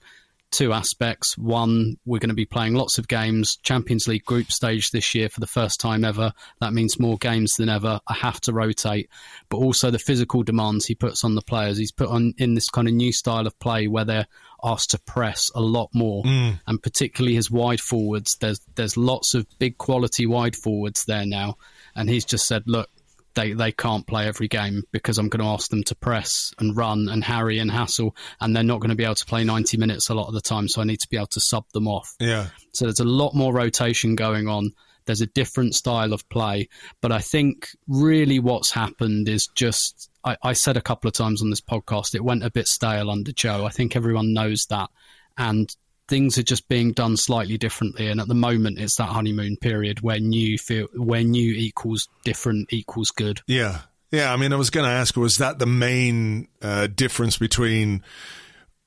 two 0.50 0.72
aspects. 0.72 1.38
One, 1.38 1.96
we're 2.04 2.18
going 2.18 2.30
to 2.30 2.34
be 2.34 2.46
playing 2.46 2.74
lots 2.74 2.98
of 2.98 3.08
games, 3.08 3.56
Champions 3.62 4.08
League 4.08 4.24
group 4.24 4.50
stage 4.50 4.90
this 4.90 5.14
year 5.14 5.28
for 5.28 5.40
the 5.40 5.46
first 5.46 5.80
time 5.80 6.04
ever. 6.04 6.32
That 6.60 6.72
means 6.72 6.98
more 6.98 7.18
games 7.18 7.52
than 7.58 7.68
ever. 7.68 8.00
I 8.06 8.14
have 8.14 8.40
to 8.42 8.52
rotate. 8.52 9.08
But 9.48 9.58
also 9.58 9.90
the 9.90 9.98
physical 9.98 10.42
demands 10.42 10.86
he 10.86 10.94
puts 10.94 11.24
on 11.24 11.34
the 11.34 11.42
players. 11.42 11.78
He's 11.78 11.92
put 11.92 12.08
on 12.08 12.34
in 12.38 12.54
this 12.54 12.68
kind 12.68 12.88
of 12.88 12.94
new 12.94 13.12
style 13.12 13.46
of 13.46 13.58
play 13.58 13.86
where 13.86 14.04
they're 14.04 14.26
asked 14.62 14.90
to 14.90 14.98
press 14.98 15.50
a 15.54 15.60
lot 15.60 15.90
more. 15.94 16.24
Mm. 16.24 16.60
And 16.66 16.82
particularly 16.82 17.36
his 17.36 17.50
wide 17.50 17.80
forwards. 17.80 18.36
There's 18.40 18.60
there's 18.74 18.96
lots 18.96 19.34
of 19.34 19.46
big 19.58 19.78
quality 19.78 20.26
wide 20.26 20.56
forwards 20.56 21.04
there 21.04 21.26
now. 21.26 21.56
And 21.94 22.08
he's 22.08 22.24
just 22.24 22.46
said, 22.46 22.64
look, 22.66 22.88
they, 23.34 23.52
they 23.52 23.72
can't 23.72 24.06
play 24.06 24.26
every 24.26 24.48
game 24.48 24.82
because 24.92 25.18
I'm 25.18 25.28
going 25.28 25.44
to 25.44 25.50
ask 25.50 25.70
them 25.70 25.82
to 25.84 25.94
press 25.94 26.52
and 26.58 26.76
run 26.76 27.08
and 27.08 27.22
harry 27.22 27.58
and 27.58 27.70
hassle, 27.70 28.14
and 28.40 28.54
they're 28.54 28.62
not 28.62 28.80
going 28.80 28.90
to 28.90 28.96
be 28.96 29.04
able 29.04 29.14
to 29.16 29.26
play 29.26 29.44
90 29.44 29.76
minutes 29.76 30.10
a 30.10 30.14
lot 30.14 30.28
of 30.28 30.34
the 30.34 30.40
time. 30.40 30.68
So 30.68 30.80
I 30.80 30.84
need 30.84 31.00
to 31.00 31.08
be 31.08 31.16
able 31.16 31.28
to 31.28 31.40
sub 31.40 31.64
them 31.72 31.86
off. 31.86 32.14
Yeah. 32.18 32.46
So 32.72 32.86
there's 32.86 33.00
a 33.00 33.04
lot 33.04 33.34
more 33.34 33.52
rotation 33.52 34.16
going 34.16 34.48
on. 34.48 34.72
There's 35.06 35.20
a 35.20 35.26
different 35.26 35.74
style 35.74 36.12
of 36.12 36.28
play. 36.28 36.68
But 37.00 37.12
I 37.12 37.20
think 37.20 37.68
really 37.88 38.38
what's 38.38 38.72
happened 38.72 39.28
is 39.28 39.48
just, 39.54 40.10
I, 40.24 40.36
I 40.42 40.52
said 40.52 40.76
a 40.76 40.82
couple 40.82 41.08
of 41.08 41.14
times 41.14 41.42
on 41.42 41.50
this 41.50 41.60
podcast, 41.60 42.14
it 42.14 42.24
went 42.24 42.44
a 42.44 42.50
bit 42.50 42.66
stale 42.66 43.10
under 43.10 43.32
Joe. 43.32 43.64
I 43.64 43.70
think 43.70 43.96
everyone 43.96 44.32
knows 44.32 44.66
that. 44.70 44.90
And 45.38 45.74
things 46.10 46.36
are 46.36 46.42
just 46.42 46.68
being 46.68 46.92
done 46.92 47.16
slightly 47.16 47.56
differently. 47.56 48.08
And 48.08 48.20
at 48.20 48.28
the 48.28 48.34
moment, 48.34 48.78
it's 48.78 48.96
that 48.96 49.08
honeymoon 49.08 49.56
period 49.56 50.02
where 50.02 50.20
new 50.20 50.58
feel 50.58 50.88
where 50.94 51.22
new 51.22 51.52
equals 51.52 52.06
different 52.24 52.70
equals 52.72 53.10
good. 53.10 53.40
Yeah, 53.46 53.82
yeah. 54.10 54.32
I 54.32 54.36
mean, 54.36 54.52
I 54.52 54.56
was 54.56 54.68
going 54.68 54.84
to 54.84 54.92
ask, 54.92 55.16
was 55.16 55.38
that 55.38 55.58
the 55.58 55.66
main 55.66 56.48
uh, 56.60 56.88
difference 56.88 57.38
between? 57.38 58.02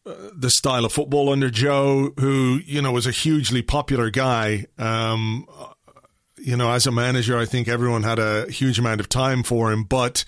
Uh, 0.06 0.32
the 0.36 0.50
style 0.50 0.84
of 0.84 0.92
football 0.92 1.30
under 1.30 1.50
Joe, 1.50 2.12
who 2.20 2.60
you 2.66 2.82
know 2.82 2.92
was 2.92 3.08
a 3.08 3.12
hugely 3.12 3.62
popular 3.62 4.10
guy. 4.10 4.66
Um, 4.78 5.48
you 6.44 6.58
know, 6.58 6.72
as 6.72 6.86
a 6.86 6.92
manager, 6.92 7.38
I 7.38 7.46
think 7.46 7.70
everyone 7.70 8.04
had 8.04 8.20
a 8.20 8.52
huge 8.52 8.78
amount 8.78 9.00
of 9.00 9.08
time 9.08 9.44
for 9.44 9.72
him, 9.72 9.86
but 9.86 10.26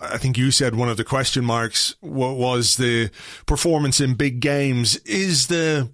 I 0.00 0.16
think 0.16 0.38
you 0.38 0.52
said 0.52 0.76
one 0.76 0.88
of 0.88 0.96
the 0.96 1.04
question 1.04 1.44
marks 1.44 1.96
was 2.00 2.76
the 2.76 3.10
performance 3.44 4.00
in 4.00 4.14
big 4.14 4.38
games. 4.38 4.96
Is 4.98 5.48
the 5.48 5.90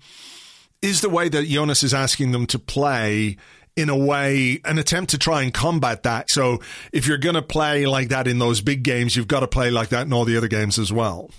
is 0.82 1.00
the 1.00 1.08
way 1.08 1.30
that 1.30 1.46
Jonas 1.46 1.82
is 1.82 1.94
asking 1.94 2.32
them 2.32 2.46
to 2.48 2.58
play 2.58 3.38
in 3.74 3.88
a 3.88 3.96
way 3.96 4.60
an 4.66 4.78
attempt 4.78 5.10
to 5.10 5.18
try 5.18 5.42
and 5.42 5.52
combat 5.52 6.02
that. 6.02 6.30
So 6.30 6.60
if 6.92 7.06
you're 7.06 7.18
going 7.18 7.34
to 7.34 7.42
play 7.42 7.86
like 7.86 8.10
that 8.10 8.28
in 8.28 8.38
those 8.38 8.60
big 8.60 8.82
games, 8.82 9.16
you've 9.16 9.28
got 9.28 9.40
to 9.40 9.48
play 9.48 9.70
like 9.70 9.88
that 9.88 10.06
in 10.06 10.12
all 10.12 10.26
the 10.26 10.36
other 10.36 10.46
games 10.46 10.78
as 10.78 10.92
well. 10.92 11.30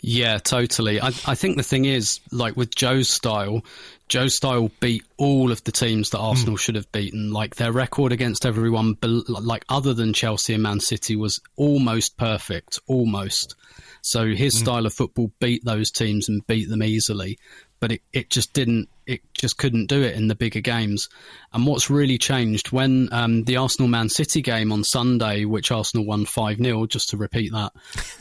Yeah, 0.00 0.38
totally. 0.38 1.00
I, 1.00 1.08
I 1.26 1.34
think 1.34 1.56
the 1.56 1.62
thing 1.62 1.84
is, 1.84 2.20
like 2.30 2.56
with 2.56 2.74
Joe's 2.74 3.10
style, 3.10 3.62
Joe's 4.10 4.34
style 4.34 4.72
beat 4.80 5.04
all 5.18 5.52
of 5.52 5.62
the 5.62 5.70
teams 5.70 6.10
that 6.10 6.18
Arsenal 6.18 6.56
mm. 6.56 6.58
should 6.58 6.74
have 6.74 6.90
beaten. 6.90 7.30
Like 7.30 7.54
their 7.54 7.70
record 7.70 8.10
against 8.10 8.44
everyone, 8.44 8.96
like 9.28 9.64
other 9.68 9.94
than 9.94 10.12
Chelsea 10.12 10.52
and 10.52 10.64
Man 10.64 10.80
City, 10.80 11.14
was 11.14 11.40
almost 11.54 12.16
perfect, 12.16 12.80
almost. 12.88 13.54
So 14.02 14.26
his 14.26 14.56
mm. 14.56 14.58
style 14.58 14.84
of 14.84 14.92
football 14.92 15.30
beat 15.38 15.64
those 15.64 15.92
teams 15.92 16.28
and 16.28 16.44
beat 16.48 16.68
them 16.68 16.82
easily 16.82 17.38
but 17.80 17.92
it, 17.92 18.02
it 18.12 18.30
just 18.30 18.52
didn't 18.52 18.88
it 19.06 19.22
just 19.34 19.58
couldn't 19.58 19.86
do 19.86 20.02
it 20.02 20.14
in 20.14 20.28
the 20.28 20.36
bigger 20.36 20.60
games. 20.60 21.08
And 21.52 21.66
what's 21.66 21.90
really 21.90 22.16
changed 22.16 22.70
when 22.70 23.08
um, 23.10 23.42
the 23.42 23.56
Arsenal 23.56 23.88
Man 23.88 24.08
City 24.08 24.40
game 24.40 24.70
on 24.70 24.84
Sunday, 24.84 25.44
which 25.44 25.72
Arsenal 25.72 26.06
won 26.06 26.26
5 26.26 26.58
0, 26.58 26.86
just 26.86 27.08
to 27.08 27.16
repeat 27.16 27.50
that, 27.52 27.72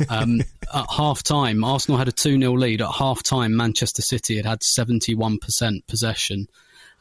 um, 0.10 0.42
at 0.74 0.90
half 0.90 1.22
time, 1.22 1.64
Arsenal 1.64 2.00
had 2.00 2.08
a 2.08 2.12
2 2.12 2.40
0 2.40 2.54
lead. 2.54 2.82
At 2.82 2.92
half 2.92 3.22
time, 3.22 3.56
Manchester 3.56 4.02
City 4.02 4.38
had 4.38 4.48
had 4.48 4.62
71% 4.62 5.40
possession. 5.88 6.48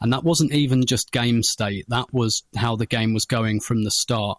And 0.01 0.13
that 0.13 0.23
wasn't 0.23 0.53
even 0.53 0.85
just 0.85 1.11
game 1.11 1.41
state, 1.41 1.85
that 1.89 2.13
was 2.13 2.43
how 2.55 2.75
the 2.75 2.85
game 2.85 3.13
was 3.13 3.25
going 3.25 3.59
from 3.59 3.83
the 3.83 3.91
start. 3.91 4.37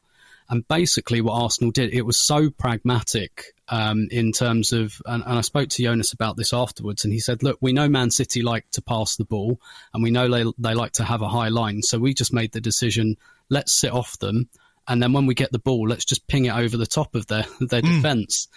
And 0.48 0.66
basically, 0.66 1.20
what 1.20 1.42
Arsenal 1.42 1.70
did, 1.70 1.92
it 1.92 2.02
was 2.02 2.24
so 2.24 2.50
pragmatic 2.50 3.54
um, 3.70 4.08
in 4.10 4.32
terms 4.32 4.72
of, 4.72 5.00
and, 5.06 5.22
and, 5.24 5.38
I 5.38 5.42
spoke 5.42 5.68
to 5.68 5.82
Jonas 5.82 6.12
about 6.12 6.36
this 6.36 6.52
afterwards, 6.52 7.04
and 7.04 7.12
he 7.12 7.20
said, 7.20 7.42
"Look, 7.44 7.58
we 7.60 7.72
know 7.72 7.88
Man 7.88 8.10
City 8.10 8.42
like 8.42 8.68
to 8.72 8.82
pass 8.82 9.14
the 9.14 9.24
ball, 9.24 9.60
and 9.94 10.02
we 10.02 10.10
know 10.10 10.28
they 10.28 10.44
they 10.58 10.74
like 10.74 10.92
to 10.92 11.04
have 11.04 11.22
a 11.22 11.28
high 11.28 11.48
line, 11.48 11.80
so 11.82 11.98
we 11.98 12.12
just 12.12 12.32
made 12.32 12.52
the 12.52 12.60
decision: 12.60 13.16
let's 13.48 13.80
sit 13.80 13.92
off 13.92 14.18
them, 14.18 14.48
and 14.88 15.00
then 15.00 15.12
when 15.12 15.26
we 15.26 15.34
get 15.34 15.52
the 15.52 15.60
ball, 15.60 15.88
let's 15.88 16.04
just 16.04 16.26
ping 16.26 16.46
it 16.46 16.54
over 16.54 16.76
the 16.76 16.86
top 16.86 17.14
of 17.14 17.28
their 17.28 17.44
their 17.60 17.82
mm. 17.82 17.94
defence." 17.94 18.48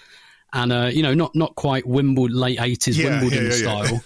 And 0.51 0.73
uh, 0.73 0.89
you 0.91 1.03
know, 1.03 1.13
not 1.13 1.35
not 1.35 1.55
quite 1.55 1.87
Wimbledon 1.87 2.37
late 2.37 2.59
eighties 2.59 2.97
yeah, 2.97 3.09
Wimbledon 3.09 3.45
yeah, 3.45 3.51
yeah, 3.51 3.83
style, 3.83 4.03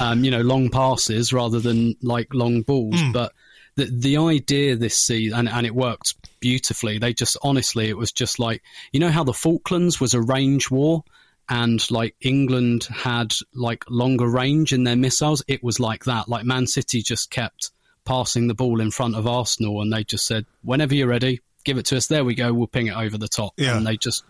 um, 0.00 0.22
you 0.22 0.30
know, 0.30 0.42
long 0.42 0.68
passes 0.68 1.32
rather 1.32 1.60
than 1.60 1.96
like 2.02 2.34
long 2.34 2.60
balls, 2.60 2.96
mm. 2.96 3.12
but 3.12 3.32
the 3.76 3.86
the 3.86 4.16
idea 4.18 4.76
this 4.76 4.98
season, 4.98 5.38
and, 5.38 5.48
and 5.48 5.66
it 5.66 5.74
worked 5.74 6.14
beautifully. 6.42 6.98
They 6.98 7.14
just 7.14 7.38
honestly, 7.42 7.88
it 7.88 7.96
was 7.96 8.12
just 8.12 8.38
like 8.38 8.62
you 8.92 9.00
know 9.00 9.10
how 9.10 9.24
the 9.24 9.32
Falklands 9.32 9.98
was 9.98 10.12
a 10.12 10.20
range 10.20 10.70
war, 10.70 11.04
and 11.48 11.90
like 11.90 12.14
England 12.20 12.84
had 12.84 13.32
like 13.54 13.84
longer 13.88 14.28
range 14.28 14.74
in 14.74 14.84
their 14.84 14.96
missiles. 14.96 15.42
It 15.48 15.64
was 15.64 15.80
like 15.80 16.04
that. 16.04 16.28
Like 16.28 16.44
Man 16.44 16.66
City 16.66 17.00
just 17.00 17.30
kept 17.30 17.70
passing 18.04 18.48
the 18.48 18.54
ball 18.54 18.80
in 18.80 18.90
front 18.90 19.14
of 19.14 19.26
Arsenal, 19.26 19.80
and 19.80 19.90
they 19.90 20.04
just 20.04 20.26
said, 20.26 20.44
"Whenever 20.62 20.94
you're 20.94 21.08
ready, 21.08 21.40
give 21.64 21.78
it 21.78 21.86
to 21.86 21.96
us. 21.96 22.08
There 22.08 22.24
we 22.24 22.34
go. 22.34 22.52
We'll 22.52 22.66
ping 22.66 22.88
it 22.88 22.96
over 22.96 23.16
the 23.16 23.28
top." 23.28 23.54
Yeah. 23.56 23.76
And 23.78 23.86
they 23.86 23.96
just 23.96 24.24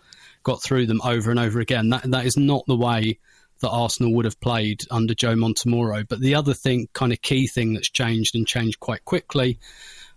got 0.44 0.62
through 0.62 0.86
them 0.86 1.00
over 1.02 1.30
and 1.30 1.40
over 1.40 1.58
again. 1.58 1.88
That 1.88 2.10
that 2.10 2.26
is 2.26 2.36
not 2.36 2.64
the 2.68 2.76
way 2.76 3.18
that 3.62 3.70
Arsenal 3.70 4.12
would 4.14 4.26
have 4.26 4.40
played 4.40 4.80
under 4.90 5.14
Joe 5.14 5.34
Montemurro. 5.34 6.06
But 6.06 6.20
the 6.20 6.34
other 6.34 6.52
thing, 6.52 6.88
kind 6.92 7.12
of 7.12 7.22
key 7.22 7.46
thing 7.46 7.72
that's 7.72 7.90
changed 7.90 8.34
and 8.34 8.46
changed 8.46 8.80
quite 8.80 9.04
quickly, 9.04 9.58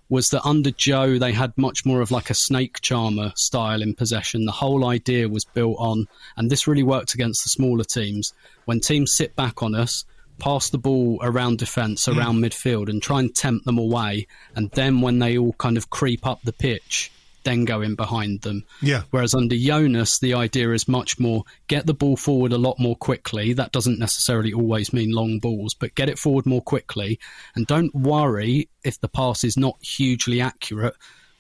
was 0.10 0.28
that 0.28 0.46
under 0.46 0.72
Joe 0.72 1.18
they 1.18 1.32
had 1.32 1.58
much 1.58 1.86
more 1.86 2.02
of 2.02 2.12
like 2.12 2.30
a 2.30 2.36
snake 2.36 2.82
charmer 2.82 3.32
style 3.36 3.82
in 3.82 3.96
possession. 3.96 4.46
The 4.46 4.52
whole 4.52 4.86
idea 4.86 5.28
was 5.28 5.46
built 5.46 5.78
on, 5.80 6.08
and 6.38 6.50
this 6.50 6.68
really 6.68 6.84
worked 6.84 7.14
against 7.14 7.44
the 7.44 7.50
smaller 7.50 7.84
teams. 7.84 8.34
When 8.66 8.80
teams 8.80 9.16
sit 9.16 9.36
back 9.36 9.64
on 9.64 9.76
us, 9.76 10.06
pass 10.40 10.70
the 10.70 10.78
ball 10.78 11.20
around 11.22 11.58
defence, 11.58 12.08
around 12.08 12.38
mm. 12.38 12.46
midfield, 12.46 12.90
and 12.90 13.02
try 13.02 13.20
and 13.20 13.34
tempt 13.34 13.66
them 13.66 13.78
away, 13.78 14.28
and 14.56 14.70
then 14.72 15.02
when 15.02 15.20
they 15.20 15.38
all 15.38 15.54
kind 15.54 15.78
of 15.78 15.90
creep 15.90 16.26
up 16.26 16.42
the 16.44 16.54
pitch 16.54 17.12
then 17.46 17.64
go 17.64 17.82
in 17.82 17.96
behind 17.96 18.42
them. 18.42 18.66
Yeah. 18.82 19.04
Whereas 19.12 19.34
under 19.34 19.56
Jonas, 19.56 20.20
the 20.20 20.34
idea 20.34 20.72
is 20.72 20.88
much 20.88 21.18
more 21.18 21.44
get 21.68 21.86
the 21.86 21.94
ball 21.94 22.18
forward 22.18 22.52
a 22.52 22.58
lot 22.58 22.78
more 22.78 22.98
quickly. 22.98 23.54
That 23.54 23.72
doesn't 23.72 24.00
necessarily 24.00 24.52
always 24.52 24.92
mean 24.92 25.12
long 25.12 25.40
balls, 25.40 25.74
but 25.74 25.96
get 25.96 26.10
it 26.10 26.20
forward 26.20 26.46
more 26.46 26.62
quickly. 26.62 27.20
And 27.56 27.66
don't 27.66 27.96
worry 27.96 28.70
if 28.84 29.00
the 29.00 29.08
pass 29.08 29.44
is 29.44 29.56
not 29.56 29.78
hugely 29.82 30.42
accurate, 30.42 30.96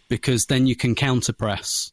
because 0.07 0.45
then 0.45 0.67
you 0.67 0.75
can 0.75 0.95
counter 0.95 1.33
press. 1.33 1.91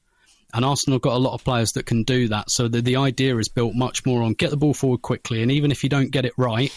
And 0.54 0.64
Arsenal 0.64 0.98
got 0.98 1.16
a 1.16 1.18
lot 1.18 1.32
of 1.32 1.44
players 1.44 1.72
that 1.72 1.86
can 1.86 2.02
do 2.02 2.28
that. 2.28 2.50
So 2.50 2.68
the, 2.68 2.82
the 2.82 2.96
idea 2.96 3.38
is 3.38 3.48
built 3.48 3.74
much 3.74 4.04
more 4.04 4.22
on 4.22 4.34
get 4.34 4.50
the 4.50 4.56
ball 4.56 4.74
forward 4.74 5.00
quickly. 5.00 5.42
And 5.42 5.50
even 5.50 5.70
if 5.70 5.82
you 5.82 5.88
don't 5.88 6.10
get 6.10 6.26
it 6.26 6.34
right, 6.36 6.70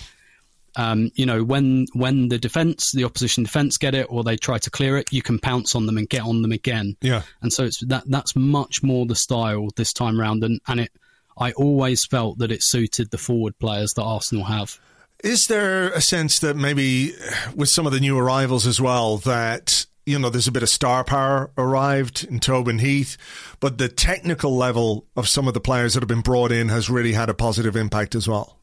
um, 0.76 1.12
you 1.16 1.26
know, 1.26 1.44
when 1.44 1.86
when 1.94 2.30
the 2.30 2.38
defense, 2.38 2.92
the 2.92 3.04
opposition 3.04 3.44
defense 3.44 3.78
get 3.78 3.96
it 3.96 4.08
or 4.10 4.24
they 4.24 4.38
try 4.38 4.58
to 4.58 4.70
clear 4.70 4.98
it, 4.98 5.12
you 5.12 5.22
can 5.22 5.40
pounce 5.40 5.76
on 5.76 5.86
them 5.86 5.98
and 5.98 6.10
get 6.10 6.24
on 6.24 6.42
them 6.42 6.52
again. 6.52 6.98
Yeah. 7.02 7.24
And 7.42 7.52
so 7.52 7.64
it's 7.64 7.80
that 7.86 8.04
that's 8.08 8.36
much 8.36 8.84
more 8.84 9.06
the 9.06 9.16
style 9.16 9.70
this 9.76 9.94
time 9.94 10.20
round, 10.20 10.44
and 10.44 10.60
and 10.68 10.82
it, 10.82 10.92
I 11.38 11.54
always 11.54 12.06
felt 12.06 12.40
that 12.40 12.52
it 12.52 12.64
suited 12.64 13.12
the 13.12 13.18
forward 13.18 13.58
players 13.60 13.94
that 13.96 14.04
Arsenal 14.04 14.46
have. 14.46 14.80
Is 15.24 15.46
there 15.48 15.90
a 15.90 16.02
sense 16.02 16.40
that 16.40 16.56
maybe 16.56 17.14
with 17.56 17.70
some 17.70 17.88
of 17.88 17.94
the 17.94 18.00
new 18.00 18.18
arrivals 18.18 18.68
as 18.68 18.82
well 18.82 19.18
that 19.20 19.86
you 20.06 20.20
know, 20.20 20.30
there's 20.30 20.48
a 20.48 20.52
bit 20.52 20.62
of 20.64 20.70
star 20.70 21.04
power 21.04 21.50
arrived 21.58 22.24
in 22.30 22.40
Tobin 22.40 22.80
Heath, 22.80 23.18
but 23.60 23.80
the 23.80 23.90
technical 23.90 24.56
level 24.56 25.08
of 25.16 25.28
some 25.28 25.48
of 25.48 25.56
the 25.56 25.60
players 25.60 25.96
that 25.96 26.02
have 26.02 26.08
been 26.08 26.22
brought 26.22 26.52
in 26.52 26.70
has 26.70 26.90
really 26.90 27.14
had 27.14 27.30
a 27.30 27.34
positive 27.34 27.76
impact 27.76 28.14
as 28.14 28.28
well. 28.28 28.60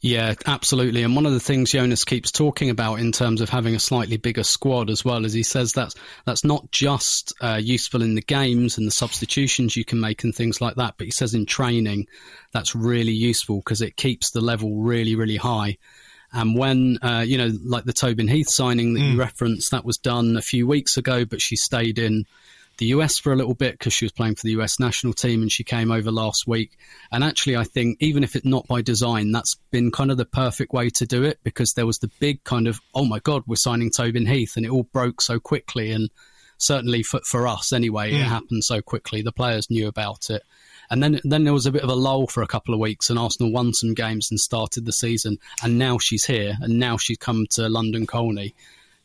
Yeah, 0.00 0.34
absolutely. 0.46 1.02
And 1.02 1.14
one 1.14 1.26
of 1.26 1.32
the 1.32 1.40
things 1.40 1.72
Jonas 1.72 2.04
keeps 2.04 2.32
talking 2.32 2.70
about 2.70 3.00
in 3.00 3.12
terms 3.12 3.40
of 3.40 3.50
having 3.50 3.74
a 3.74 3.80
slightly 3.80 4.16
bigger 4.16 4.42
squad 4.42 4.90
as 4.90 5.04
well 5.04 5.24
is 5.24 5.32
he 5.32 5.42
says 5.42 5.72
that's 5.72 5.94
that's 6.24 6.42
not 6.42 6.70
just 6.72 7.34
uh, 7.40 7.60
useful 7.62 8.02
in 8.02 8.14
the 8.14 8.22
games 8.22 8.78
and 8.78 8.86
the 8.86 8.92
substitutions 8.92 9.76
you 9.76 9.84
can 9.84 10.00
make 10.00 10.24
and 10.24 10.34
things 10.34 10.60
like 10.60 10.76
that, 10.76 10.94
but 10.96 11.04
he 11.04 11.10
says 11.10 11.34
in 11.34 11.46
training 11.46 12.06
that's 12.52 12.74
really 12.74 13.12
useful 13.12 13.58
because 13.58 13.82
it 13.82 13.96
keeps 13.96 14.30
the 14.30 14.40
level 14.40 14.76
really, 14.76 15.14
really 15.16 15.36
high. 15.36 15.76
And 16.32 16.56
when, 16.56 16.98
uh, 17.02 17.24
you 17.26 17.38
know, 17.38 17.50
like 17.64 17.84
the 17.84 17.92
Tobin 17.92 18.28
Heath 18.28 18.48
signing 18.48 18.94
that 18.94 19.00
mm. 19.00 19.12
you 19.12 19.18
referenced, 19.18 19.72
that 19.72 19.84
was 19.84 19.98
done 19.98 20.36
a 20.36 20.42
few 20.42 20.66
weeks 20.66 20.96
ago, 20.96 21.24
but 21.24 21.42
she 21.42 21.56
stayed 21.56 21.98
in 21.98 22.24
the 22.80 22.86
US 22.86 23.18
for 23.18 23.32
a 23.32 23.36
little 23.36 23.54
bit 23.54 23.72
because 23.72 23.92
she 23.92 24.06
was 24.06 24.12
playing 24.12 24.34
for 24.34 24.42
the 24.42 24.52
US 24.52 24.80
national 24.80 25.12
team 25.12 25.42
and 25.42 25.52
she 25.52 25.62
came 25.62 25.92
over 25.92 26.10
last 26.10 26.46
week. 26.46 26.78
And 27.12 27.22
actually, 27.22 27.56
I 27.56 27.64
think 27.64 27.98
even 28.00 28.24
if 28.24 28.34
it's 28.34 28.46
not 28.46 28.66
by 28.66 28.80
design, 28.80 29.30
that's 29.30 29.54
been 29.70 29.92
kind 29.92 30.10
of 30.10 30.16
the 30.16 30.24
perfect 30.24 30.72
way 30.72 30.88
to 30.90 31.06
do 31.06 31.22
it 31.22 31.38
because 31.44 31.74
there 31.74 31.86
was 31.86 31.98
the 31.98 32.10
big 32.18 32.42
kind 32.42 32.66
of, 32.66 32.80
oh 32.94 33.04
my 33.04 33.20
God, 33.20 33.44
we're 33.46 33.56
signing 33.56 33.90
Tobin 33.90 34.26
Heath 34.26 34.56
and 34.56 34.64
it 34.64 34.70
all 34.70 34.84
broke 34.84 35.20
so 35.20 35.38
quickly. 35.38 35.92
And 35.92 36.10
certainly 36.56 37.02
for, 37.02 37.20
for 37.24 37.46
us 37.46 37.72
anyway, 37.72 38.12
mm. 38.12 38.20
it 38.20 38.24
happened 38.24 38.64
so 38.64 38.80
quickly. 38.80 39.20
The 39.20 39.30
players 39.30 39.70
knew 39.70 39.86
about 39.86 40.30
it. 40.30 40.42
And 40.88 41.02
then, 41.02 41.20
then 41.22 41.44
there 41.44 41.52
was 41.52 41.66
a 41.66 41.72
bit 41.72 41.82
of 41.82 41.90
a 41.90 41.94
lull 41.94 42.26
for 42.26 42.42
a 42.42 42.48
couple 42.48 42.74
of 42.74 42.80
weeks, 42.80 43.10
and 43.10 43.18
Arsenal 43.18 43.52
won 43.52 43.72
some 43.72 43.94
games 43.94 44.26
and 44.28 44.40
started 44.40 44.84
the 44.84 44.92
season. 44.92 45.38
And 45.62 45.78
now 45.78 45.98
she's 45.98 46.24
here, 46.24 46.56
and 46.60 46.80
now 46.80 46.96
she's 46.96 47.16
come 47.16 47.46
to 47.52 47.68
London 47.68 48.08
Colney. 48.08 48.56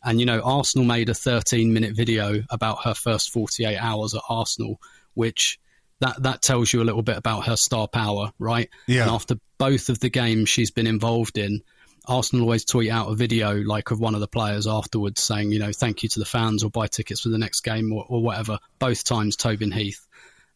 And, 0.06 0.20
you 0.20 0.26
know, 0.26 0.40
Arsenal 0.40 0.86
made 0.86 1.10
a 1.10 1.16
13 1.16 1.74
minute 1.74 1.96
video 1.96 2.44
about 2.50 2.84
her 2.84 2.94
first 2.94 3.32
48 3.32 3.78
hours 3.78 4.14
at 4.14 4.22
Arsenal, 4.30 4.80
which 5.16 5.60
that, 6.00 6.22
that 6.24 6.42
tells 6.42 6.72
you 6.72 6.82
a 6.82 6.86
little 6.86 7.02
bit 7.02 7.18
about 7.18 7.48
her 7.48 7.56
star 7.56 7.88
power, 7.88 8.32
right? 8.38 8.70
Yeah. 8.88 9.04
And 9.04 9.12
after 9.12 9.36
both 9.58 9.90
of 9.90 10.00
the 10.00 10.10
games 10.10 10.50
she's 10.50 10.72
been 10.72 10.88
involved 10.88 11.38
in, 11.38 11.62
Arsenal 12.08 12.46
always 12.46 12.66
tweet 12.66 12.92
out 12.92 13.12
a 13.12 13.16
video 13.16 13.56
like 13.56 13.90
of 13.90 14.00
one 14.00 14.14
of 14.14 14.22
the 14.22 14.28
players 14.28 14.68
afterwards 14.68 15.24
saying, 15.24 15.52
you 15.52 15.60
know, 15.60 15.72
thank 15.72 16.04
you 16.04 16.10
to 16.10 16.20
the 16.20 16.26
fans 16.26 16.64
or 16.64 16.70
buy 16.70 16.86
tickets 16.86 17.22
for 17.22 17.30
the 17.30 17.40
next 17.40 17.62
game 17.62 17.92
or, 17.92 18.06
or 18.08 18.22
whatever. 18.22 18.60
Both 18.78 19.04
times 19.04 19.36
Tobin 19.36 19.72
Heath. 19.72 20.06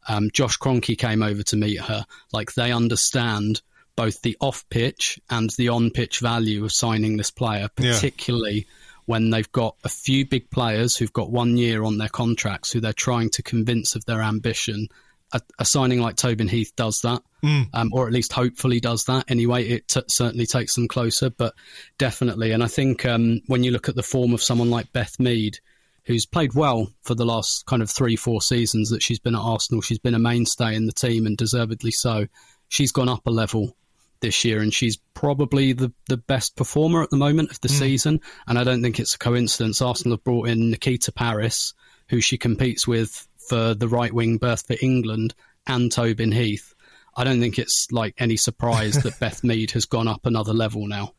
Um, 0.08 0.30
Josh 0.32 0.58
Kroenke 0.58 0.97
came 0.97 1.24
over 1.24 1.43
to 1.43 1.58
meet 1.58 1.82
her. 1.82 2.06
Like 2.32 2.54
they 2.54 2.72
understand 2.72 3.62
both 3.95 4.22
the 4.22 4.38
off 4.39 4.68
pitch 4.70 5.20
and 5.30 5.50
the 5.58 5.70
on 5.70 5.89
pitch 5.89 6.20
value 6.20 6.64
of 6.64 6.72
signing 6.72 7.18
this 7.18 7.32
player, 7.32 7.68
particularly 7.76 8.56
yeah. 8.56 8.64
When 9.10 9.32
they've 9.32 9.51
got 9.51 9.76
a 9.84 9.89
few 9.89 10.24
big 10.24 10.51
players 10.51 10.95
who've 10.95 11.12
got 11.12 11.32
one 11.32 11.57
year 11.57 11.84
on 11.84 11.97
their 11.97 12.10
contracts 12.10 12.72
who 12.72 12.80
they're 12.80 12.93
trying 12.93 13.28
to 13.32 13.41
convince 13.41 13.95
of 13.95 14.05
their 14.05 14.22
ambition. 14.22 14.88
A, 15.34 15.41
a 15.57 15.66
signing 15.66 15.99
like 15.99 16.16
Tobin 16.16 16.47
Heath 16.47 16.72
does 16.76 16.99
that, 17.01 17.24
mm. 17.43 17.66
um, 17.74 17.89
or 17.91 18.05
at 18.05 18.14
least 18.14 18.34
hopefully 18.34 18.80
does 18.80 19.05
that. 19.05 19.26
Anyway, 19.28 19.68
it 19.68 19.88
t- 19.88 20.03
certainly 20.10 20.45
takes 20.45 20.76
them 20.76 20.88
closer, 20.88 21.32
but 21.32 21.55
definitely. 21.97 22.51
And 22.51 22.64
I 22.64 22.68
think 22.68 23.03
um, 23.03 23.41
when 23.47 23.64
you 23.64 23.72
look 23.72 23.89
at 23.89 23.95
the 23.95 24.03
form 24.03 24.32
of 24.32 24.43
someone 24.43 24.70
like 24.70 24.93
Beth 24.93 25.20
Mead, 25.20 25.57
who's 26.05 26.28
played 26.28 26.53
well 26.53 26.91
for 27.01 27.16
the 27.16 27.26
last 27.26 27.64
kind 27.66 27.82
of 27.82 27.89
three, 27.89 28.16
four 28.16 28.43
seasons 28.43 28.91
that 28.91 29.01
she's 29.01 29.20
been 29.20 29.36
at 29.36 29.41
Arsenal. 29.41 29.82
She's 29.82 29.97
been 29.97 30.14
a 30.14 30.20
mainstay 30.20 30.76
in 30.76 30.86
the 30.86 30.91
team 30.91 31.26
and 31.26 31.36
deservedly 31.36 31.91
so. 31.91 32.28
She's 32.68 32.91
gone 32.91 33.10
up 33.10 33.26
a 33.26 33.32
level 33.32 33.76
this 34.22 34.44
year, 34.46 34.62
and 34.62 34.74
she's 34.74 34.98
probably 35.14 35.74
the, 35.74 35.92
the 36.08 36.18
best 36.18 36.56
performer 36.56 37.04
at 37.04 37.10
the 37.10 37.18
moment 37.18 37.52
of 37.52 37.62
the 37.62 37.68
mm. 37.68 37.80
season. 37.80 38.22
And 38.48 38.58
I 38.58 38.64
don't 38.64 38.82
think 38.82 39.00
it's 39.00 39.16
a 39.16 39.20
coincidence. 39.20 39.82
Arsenal 39.82 40.18
have 40.18 40.24
brought 40.24 40.48
in 40.48 40.72
Nikita 40.72 41.12
Parris, 41.12 41.74
who 42.10 42.22
she 42.22 42.38
competes 42.38 42.88
with 42.88 43.28
for 43.50 43.74
the 43.74 43.88
right 43.88 44.14
wing 44.14 44.38
berth 44.38 44.68
for 44.68 44.76
England, 44.82 45.34
and 45.68 45.92
Tobin 45.92 46.32
Heath. 46.32 46.74
I 47.16 47.24
don't 47.24 47.40
think 47.40 47.60
it's 47.60 47.88
like 47.92 48.16
any 48.18 48.38
surprise 48.38 48.96
that 49.04 49.20
Beth 49.20 49.44
Mead 49.44 49.72
has 49.72 49.86
gone 49.86 50.08
up 50.08 50.26
another 50.26 50.54
level 50.54 50.88
now. 50.88 51.14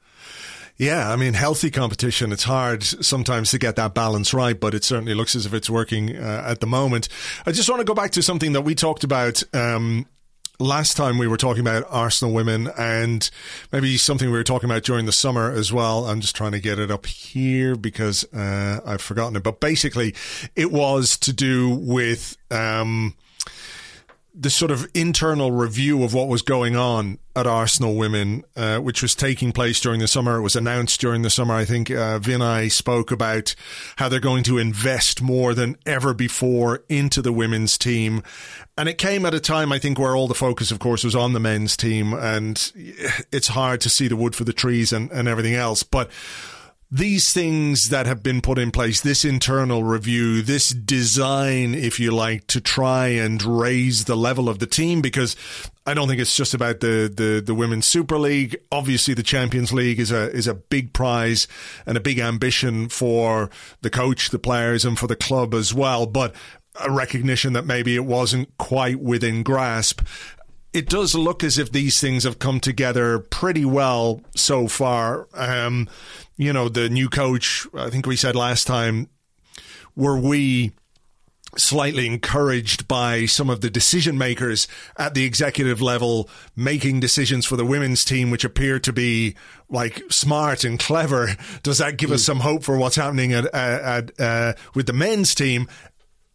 Yeah, 0.77 1.13
I 1.13 1.17
mean, 1.17 1.35
healthy 1.35 1.71
competition. 1.71 2.33
It's 2.33 2.45
hard 2.45 2.83
sometimes 2.83 3.51
to 3.51 3.59
get 3.59 3.77
that 3.77 3.93
balance 3.93 4.33
right, 4.33 4.59
but 4.59 4.73
it 4.73 4.83
certainly 4.83 5.13
looks 5.13 5.37
as 5.37 5.45
if 5.45 5.53
it's 5.53 5.69
working 5.69 6.17
uh, 6.17 6.43
at 6.47 6.61
the 6.61 6.67
moment. 6.67 7.09
I 7.45 7.53
just 7.53 7.69
want 7.69 7.81
to 7.81 7.85
go 7.85 7.93
back 7.93 8.13
to 8.13 8.23
something 8.23 8.53
that 8.53 8.63
we 8.63 8.75
talked 8.75 9.05
about 9.05 9.43
um, 9.53 10.07
last 10.61 10.97
time 10.97 11.19
we 11.19 11.27
were 11.27 11.37
talking 11.37 11.61
about 11.61 11.85
Arsenal 11.89 12.33
women 12.35 12.71
and 12.79 13.29
maybe 13.73 13.97
something 13.97 14.31
we 14.31 14.37
were 14.37 14.45
talking 14.45 14.71
about 14.71 14.83
during 14.83 15.07
the 15.07 15.13
summer 15.13 15.51
as 15.51 15.73
well. 15.73 16.07
I'm 16.07 16.21
just 16.21 16.37
trying 16.37 16.53
to 16.53 16.61
get 16.61 16.79
it 16.79 16.91
up 16.91 17.07
here 17.07 17.75
because 17.75 18.25
uh, 18.33 18.81
I've 18.85 19.01
forgotten 19.01 19.37
it. 19.37 19.43
But 19.43 19.61
basically, 19.61 20.15
it 20.55 20.71
was 20.71 21.19
to 21.19 21.33
do 21.33 21.71
with. 21.71 22.37
Um, 22.51 23.15
the 24.41 24.49
sort 24.49 24.71
of 24.71 24.89
internal 24.95 25.53
review 25.53 26.03
of 26.03 26.15
what 26.15 26.27
was 26.27 26.41
going 26.41 26.75
on 26.75 27.19
at 27.37 27.47
Arsenal 27.47 27.95
Women, 27.95 28.43
uh, 28.57 28.79
which 28.79 29.03
was 29.03 29.15
taking 29.15 29.53
place 29.53 29.79
during 29.83 30.01
the 30.01 30.09
summer. 30.09 30.39
It 30.39 30.41
was 30.41 30.57
announced 30.57 30.99
during 30.99 31.21
the 31.21 31.29
summer. 31.29 31.53
I 31.53 31.67
think 31.67 31.91
uh, 31.91 32.19
Vinai 32.19 32.73
spoke 32.73 33.11
about 33.11 33.55
how 33.97 34.09
they're 34.09 34.19
going 34.19 34.43
to 34.45 34.57
invest 34.57 35.21
more 35.21 35.53
than 35.53 35.77
ever 35.85 36.15
before 36.15 36.85
into 36.89 37.21
the 37.21 37.35
women's 37.35 37.77
team. 37.77 38.23
And 38.79 38.89
it 38.89 38.97
came 38.97 39.27
at 39.27 39.35
a 39.35 39.41
time, 39.41 39.73
I 39.73 39.79
think, 39.79 39.99
where 39.99 40.17
all 40.17 40.27
the 40.27 40.35
focus, 40.35 40.71
of 40.71 40.79
course, 40.79 41.05
was 41.05 41.15
on 41.15 41.35
the 41.35 41.41
men's 41.41 41.77
team. 41.77 42.15
And 42.15 42.73
it's 43.31 43.49
hard 43.49 43.83
to 43.83 43.91
see 43.91 44.09
the 44.09 44.17
wood 44.17 44.35
for 44.35 44.45
the 44.45 44.55
trees 44.55 44.91
and, 44.91 45.11
and 45.13 45.29
everything 45.29 45.55
else. 45.55 45.83
But 45.83 46.11
these 46.93 47.33
things 47.33 47.85
that 47.91 48.07
have 48.07 48.23
been 48.23 48.41
put 48.41 48.59
in 48.59 48.73
place, 48.73 49.01
this 49.01 49.25
internal 49.25 49.85
review, 49.85 50.43
this 50.43 50.71
design, 50.71 51.73
if 51.73 52.01
you 52.01 52.11
like, 52.11 52.49
to 52.49 52.61
try 52.61 53.07
and 53.09 53.41
raise 53.43 54.07
the 54.07 54.17
level 54.17 54.49
of 54.49 54.59
the 54.59 54.67
team, 54.67 55.01
because 55.01 55.37
I 55.87 55.95
don't 55.95 56.09
think 56.09 56.21
it's 56.21 56.35
just 56.35 56.53
about 56.53 56.81
the, 56.81 57.13
the, 57.15 57.41
the 57.45 57.55
women's 57.55 57.87
super 57.87 58.19
league. 58.19 58.57
Obviously, 58.73 59.15
the 59.15 59.23
Champions 59.23 59.73
League 59.73 60.01
is 60.01 60.11
a 60.11 60.31
is 60.33 60.49
a 60.49 60.55
big 60.55 60.93
prize 60.93 61.47
and 61.87 61.97
a 61.97 62.01
big 62.01 62.19
ambition 62.19 62.89
for 62.89 63.51
the 63.83 63.91
coach, 63.91 64.31
the 64.31 64.39
players, 64.39 64.85
and 64.85 64.99
for 64.99 65.07
the 65.07 65.17
club 65.17 65.55
as 65.55 65.73
well. 65.73 66.07
But 66.07 66.35
a 66.81 66.91
recognition 66.91 67.53
that 67.53 67.67
maybe 67.67 67.95
it 67.95 68.05
wasn't 68.05 68.57
quite 68.59 69.01
within 69.01 69.43
grasp 69.43 70.03
it 70.73 70.89
does 70.89 71.15
look 71.15 71.43
as 71.43 71.59
if 71.59 71.73
these 71.73 72.01
things 72.01 72.25
have 72.25 72.39
come 72.39 72.61
together 72.61 73.19
pretty 73.19 73.65
well 73.65 74.21
so 74.35 74.69
far. 74.69 75.29
Um, 75.35 75.89
you 76.37 76.53
know, 76.53 76.69
the 76.69 76.89
new 76.89 77.09
coach, 77.09 77.67
I 77.75 77.91
think 77.91 78.07
we 78.07 78.17
said 78.17 78.37
last 78.37 78.67
time, 78.67 79.09
were 79.97 80.19
we 80.19 80.73
slightly 81.57 82.07
encouraged 82.07 82.87
by 82.87 83.27
some 83.27 83.51
of 83.51 83.61
the 83.61 83.71
decision 83.71 84.17
makers 84.17 84.69
at 84.97 85.15
the 85.15 85.25
executive 85.25 85.83
level 85.83 86.29
making 86.55 87.01
decisions 87.01 87.45
for 87.45 87.57
the 87.57 87.65
women's 87.65 88.05
team, 88.05 88.31
which 88.31 88.45
appear 88.45 88.79
to 88.79 88.93
be 88.93 89.35
like 89.69 90.03
smart 90.11 90.65
and 90.65 90.79
clever. 90.79 91.31
Does 91.63 91.79
that 91.79 91.97
give 91.97 92.11
mm. 92.11 92.15
us 92.15 92.25
some 92.25 92.41
hope 92.41 92.63
for 92.63 92.77
what's 92.77 92.97
happening 92.97 93.33
at, 93.33 93.47
at, 93.55 94.11
at 94.19 94.21
uh, 94.21 94.53
with 94.75 94.87
the 94.87 94.93
men's 94.93 95.35
team? 95.35 95.69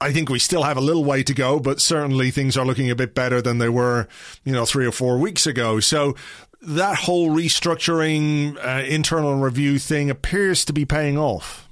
I 0.02 0.12
think 0.12 0.30
we 0.30 0.40
still 0.40 0.64
have 0.64 0.78
a 0.78 0.82
little 0.82 1.06
way 1.06 1.24
to 1.24 1.34
go, 1.34 1.60
but 1.60 1.80
certainly 1.80 2.30
things 2.30 2.58
are 2.58 2.66
looking 2.66 2.92
a 2.92 2.96
bit 2.96 3.16
better 3.16 3.42
than 3.42 3.60
they 3.60 3.70
were, 3.70 4.08
you 4.44 4.52
know, 4.52 4.66
three 4.66 4.86
or 4.86 4.92
four 4.92 5.18
weeks 5.18 5.48
ago. 5.48 5.80
So 5.80 6.16
that 6.62 6.98
whole 6.98 7.30
restructuring, 7.30 8.58
uh, 8.58 8.84
internal 8.86 9.36
review 9.36 9.80
thing 9.80 10.10
appears 10.10 10.66
to 10.66 10.74
be 10.74 10.84
paying 10.86 11.18
off. 11.18 11.65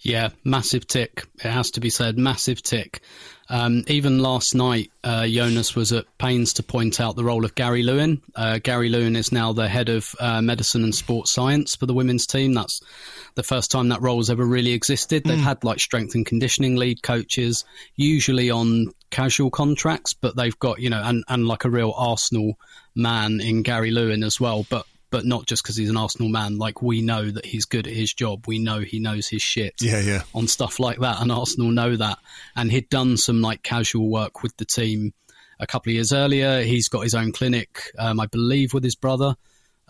Yeah, 0.00 0.28
massive 0.44 0.86
tick. 0.86 1.24
It 1.36 1.50
has 1.50 1.72
to 1.72 1.80
be 1.80 1.90
said, 1.90 2.18
massive 2.18 2.62
tick. 2.62 3.00
Um, 3.48 3.84
even 3.86 4.18
last 4.18 4.54
night, 4.54 4.90
uh, 5.04 5.26
Jonas 5.26 5.74
was 5.74 5.92
at 5.92 6.04
pains 6.18 6.54
to 6.54 6.62
point 6.62 7.00
out 7.00 7.16
the 7.16 7.24
role 7.24 7.44
of 7.44 7.54
Gary 7.54 7.82
Lewin. 7.82 8.20
Uh, 8.34 8.58
Gary 8.58 8.88
Lewin 8.88 9.16
is 9.16 9.32
now 9.32 9.52
the 9.52 9.68
head 9.68 9.88
of 9.88 10.14
uh, 10.18 10.42
medicine 10.42 10.82
and 10.82 10.94
sports 10.94 11.32
science 11.32 11.76
for 11.76 11.86
the 11.86 11.94
women's 11.94 12.26
team. 12.26 12.54
That's 12.54 12.80
the 13.36 13.42
first 13.42 13.70
time 13.70 13.88
that 13.88 14.02
role 14.02 14.18
has 14.18 14.30
ever 14.30 14.44
really 14.44 14.72
existed. 14.72 15.24
They've 15.24 15.38
mm. 15.38 15.42
had 15.42 15.64
like 15.64 15.80
strength 15.80 16.14
and 16.14 16.26
conditioning 16.26 16.76
lead 16.76 17.02
coaches, 17.02 17.64
usually 17.94 18.50
on 18.50 18.88
casual 19.10 19.50
contracts, 19.50 20.12
but 20.12 20.36
they've 20.36 20.58
got, 20.58 20.80
you 20.80 20.90
know, 20.90 21.02
and, 21.02 21.24
and 21.28 21.46
like 21.46 21.64
a 21.64 21.70
real 21.70 21.94
Arsenal 21.96 22.58
man 22.94 23.40
in 23.40 23.62
Gary 23.62 23.92
Lewin 23.92 24.24
as 24.24 24.40
well. 24.40 24.66
But 24.68 24.86
but 25.10 25.24
not 25.24 25.46
just 25.46 25.62
because 25.62 25.76
he's 25.76 25.90
an 25.90 25.96
Arsenal 25.96 26.28
man. 26.28 26.58
Like 26.58 26.82
we 26.82 27.02
know 27.02 27.30
that 27.30 27.46
he's 27.46 27.64
good 27.64 27.86
at 27.86 27.92
his 27.92 28.12
job. 28.12 28.46
We 28.46 28.58
know 28.58 28.80
he 28.80 28.98
knows 28.98 29.28
his 29.28 29.42
shit. 29.42 29.74
Yeah, 29.80 30.00
yeah. 30.00 30.22
On 30.34 30.48
stuff 30.48 30.80
like 30.80 30.98
that, 31.00 31.20
and 31.20 31.30
Arsenal 31.30 31.70
know 31.70 31.96
that. 31.96 32.18
And 32.54 32.70
he'd 32.70 32.88
done 32.88 33.16
some 33.16 33.40
like 33.40 33.62
casual 33.62 34.08
work 34.08 34.42
with 34.42 34.56
the 34.56 34.64
team 34.64 35.12
a 35.58 35.66
couple 35.66 35.90
of 35.90 35.94
years 35.94 36.12
earlier. 36.12 36.62
He's 36.62 36.88
got 36.88 37.00
his 37.00 37.14
own 37.14 37.32
clinic, 37.32 37.82
um, 37.98 38.20
I 38.20 38.26
believe, 38.26 38.74
with 38.74 38.84
his 38.84 38.94
brother 38.94 39.36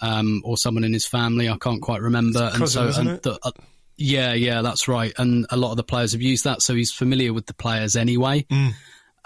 um, 0.01 0.43
or 0.45 0.57
someone 0.57 0.85
in 0.85 0.93
his 0.93 1.07
family. 1.07 1.49
I 1.49 1.57
can't 1.57 1.83
quite 1.83 2.03
remember. 2.03 2.51
Cousin, 2.51 2.87
and 2.87 2.95
so, 2.95 3.01
and 3.01 3.23
the, 3.23 3.39
uh, 3.43 3.51
yeah, 3.97 4.35
yeah, 4.35 4.63
that's 4.63 4.89
right. 4.89 5.13
And 5.19 5.47
a 5.51 5.57
lot 5.57 5.71
of 5.71 5.77
the 5.77 5.85
players 5.85 6.13
have 6.13 6.23
used 6.23 6.45
that, 6.45 6.63
so 6.63 6.75
he's 6.75 6.93
familiar 6.93 7.33
with 7.33 7.47
the 7.47 7.55
players 7.55 7.97
anyway. 7.97 8.43
Mm. 8.51 8.75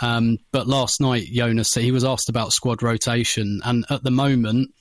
Um, 0.02 0.38
but 0.52 0.66
last 0.66 1.00
night, 1.00 1.26
Jonas, 1.26 1.74
he 1.74 1.92
was 1.92 2.04
asked 2.04 2.28
about 2.28 2.52
squad 2.52 2.82
rotation, 2.82 3.60
and 3.64 3.84
at 3.90 4.02
the 4.02 4.10
moment, 4.10 4.72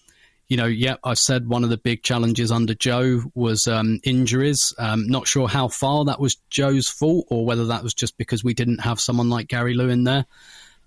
you 0.50 0.58
know, 0.58 0.66
yeah, 0.66 0.96
I 1.04 1.14
said 1.14 1.48
one 1.48 1.64
of 1.64 1.70
the 1.70 1.78
big 1.78 2.02
challenges 2.02 2.52
under 2.52 2.74
Joe 2.74 3.22
was 3.36 3.68
um, 3.68 4.00
injuries. 4.04 4.74
Um, 4.80 5.08
not 5.08 5.28
sure 5.28 5.48
how 5.48 5.68
far 5.68 6.06
that 6.06 6.20
was 6.20 6.38
Joe's 6.50 6.90
fault 6.90 7.28
or 7.30 7.46
whether 7.46 7.68
that 7.68 7.84
was 7.84 7.94
just 7.94 8.18
because 8.18 8.44
we 8.44 8.56
didn't 8.56 8.80
have 8.80 9.00
someone 9.00 9.30
like 9.30 9.48
Gary 9.48 9.76
Lewin 9.76 10.06
there. 10.06 10.26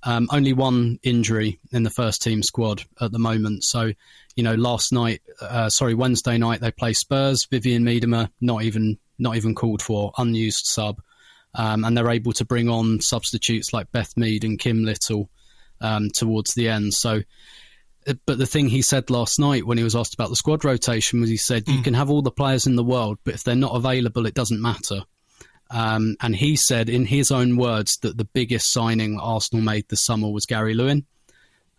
Um, 0.02 0.28
only 0.32 0.52
one 0.52 0.98
injury 1.04 1.60
in 1.70 1.84
the 1.84 1.90
first 1.90 2.22
team 2.22 2.42
squad 2.42 2.82
at 3.00 3.12
the 3.12 3.20
moment. 3.20 3.62
So, 3.62 3.92
you 4.34 4.42
know, 4.42 4.56
last 4.56 4.92
night, 4.92 5.22
uh, 5.40 5.68
sorry, 5.68 5.94
Wednesday 5.94 6.38
night 6.38 6.60
they 6.60 6.72
play 6.72 6.92
Spurs. 6.92 7.46
Vivianne 7.46 7.82
Miedema 7.82 8.30
not 8.40 8.64
even 8.64 8.98
not 9.20 9.36
even 9.36 9.54
called 9.54 9.80
for, 9.80 10.10
unused 10.18 10.66
sub, 10.66 11.00
um, 11.54 11.84
and 11.84 11.96
they're 11.96 12.10
able 12.10 12.32
to 12.32 12.44
bring 12.44 12.68
on 12.68 13.00
substitutes 13.00 13.72
like 13.72 13.92
Beth 13.92 14.16
Mead 14.16 14.42
and 14.42 14.58
Kim 14.58 14.84
Little 14.84 15.30
um, 15.80 16.08
towards 16.12 16.54
the 16.54 16.68
end. 16.68 16.94
So 16.94 17.22
but 18.26 18.38
the 18.38 18.46
thing 18.46 18.68
he 18.68 18.82
said 18.82 19.11
last 19.11 19.38
night 19.38 19.66
when 19.66 19.78
he 19.78 19.84
was 19.84 19.96
asked 19.96 20.14
about 20.14 20.30
the 20.30 20.36
squad 20.36 20.64
rotation 20.64 21.20
was 21.20 21.30
he 21.30 21.36
said, 21.36 21.64
mm. 21.64 21.72
You 21.72 21.78
hmm. 21.78 21.84
can 21.84 21.94
have 21.94 22.11
all 22.11 22.22
the 22.22 22.30
players 22.30 22.66
in 22.66 22.76
the 22.76 22.84
world, 22.84 23.18
but 23.24 23.34
if 23.34 23.44
they're 23.44 23.55
not 23.55 23.76
available, 23.76 24.26
it 24.26 24.34
doesn't 24.34 24.61
matter. 24.61 25.03
Um, 25.70 26.16
and 26.20 26.36
he 26.36 26.57
said, 26.57 26.88
in 26.88 27.07
his 27.07 27.30
own 27.30 27.57
words, 27.57 27.98
that 28.03 28.18
the 28.18 28.26
biggest 28.26 28.72
signing 28.72 29.18
Arsenal 29.18 29.64
made 29.64 29.88
this 29.88 30.05
summer 30.05 30.28
was 30.30 30.46
Gary 30.46 30.74
Lewin. 30.74 31.07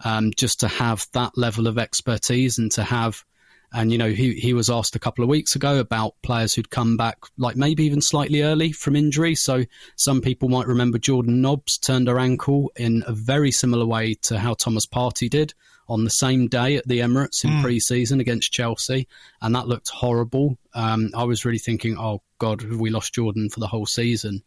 Um, 0.03 0.31
just 0.35 0.59
to 0.61 0.67
have 0.67 1.05
that 1.13 1.37
level 1.37 1.67
of 1.67 1.77
expertise 1.77 2.57
and 2.57 2.71
to 2.73 2.83
have, 2.83 3.23
and 3.71 3.91
you 3.91 3.97
know, 3.97 4.09
he, 4.09 4.33
he 4.33 4.53
was 4.53 4.69
asked 4.69 4.95
a 4.95 4.99
couple 4.99 5.23
of 5.23 5.29
weeks 5.29 5.55
ago 5.55 5.79
about 5.79 6.15
players 6.23 6.53
who'd 6.53 6.69
come 6.69 6.97
back, 6.97 7.17
like 7.37 7.55
maybe 7.55 7.85
even 7.85 8.01
slightly 8.01 8.41
early 8.41 8.71
from 8.71 8.95
injury. 8.95 9.35
So 9.35 9.63
some 9.95 10.21
people 10.21 10.49
might 10.49 10.67
remember 10.67 10.97
Jordan 10.97 11.41
Nobbs 11.41 11.77
turned 11.77 12.07
her 12.07 12.19
ankle 12.19 12.71
in 12.75 13.03
a 13.07 13.13
very 13.13 13.51
similar 13.51 13.85
way 13.85 14.15
to 14.23 14.39
how 14.39 14.55
Thomas 14.55 14.87
Partey 14.87 15.29
did 15.29 15.53
on 15.93 16.03
the 16.03 16.09
same 16.09 16.47
day 16.47 16.75
at 16.75 16.87
the 16.87 16.99
Emirates 16.99 17.43
in 17.43 17.51
mm. 17.51 17.61
pre-season 17.61 18.19
against 18.19 18.51
Chelsea, 18.51 19.07
and 19.41 19.55
that 19.55 19.67
looked 19.67 19.89
horrible. 19.89 20.57
Um, 20.73 21.11
I 21.15 21.23
was 21.23 21.45
really 21.45 21.59
thinking, 21.59 21.97
oh 21.97 22.21
God, 22.39 22.61
have 22.61 22.79
we 22.79 22.89
lost 22.89 23.13
Jordan 23.13 23.49
for 23.49 23.59
the 23.59 23.67
whole 23.67 23.85
season? 23.85 24.43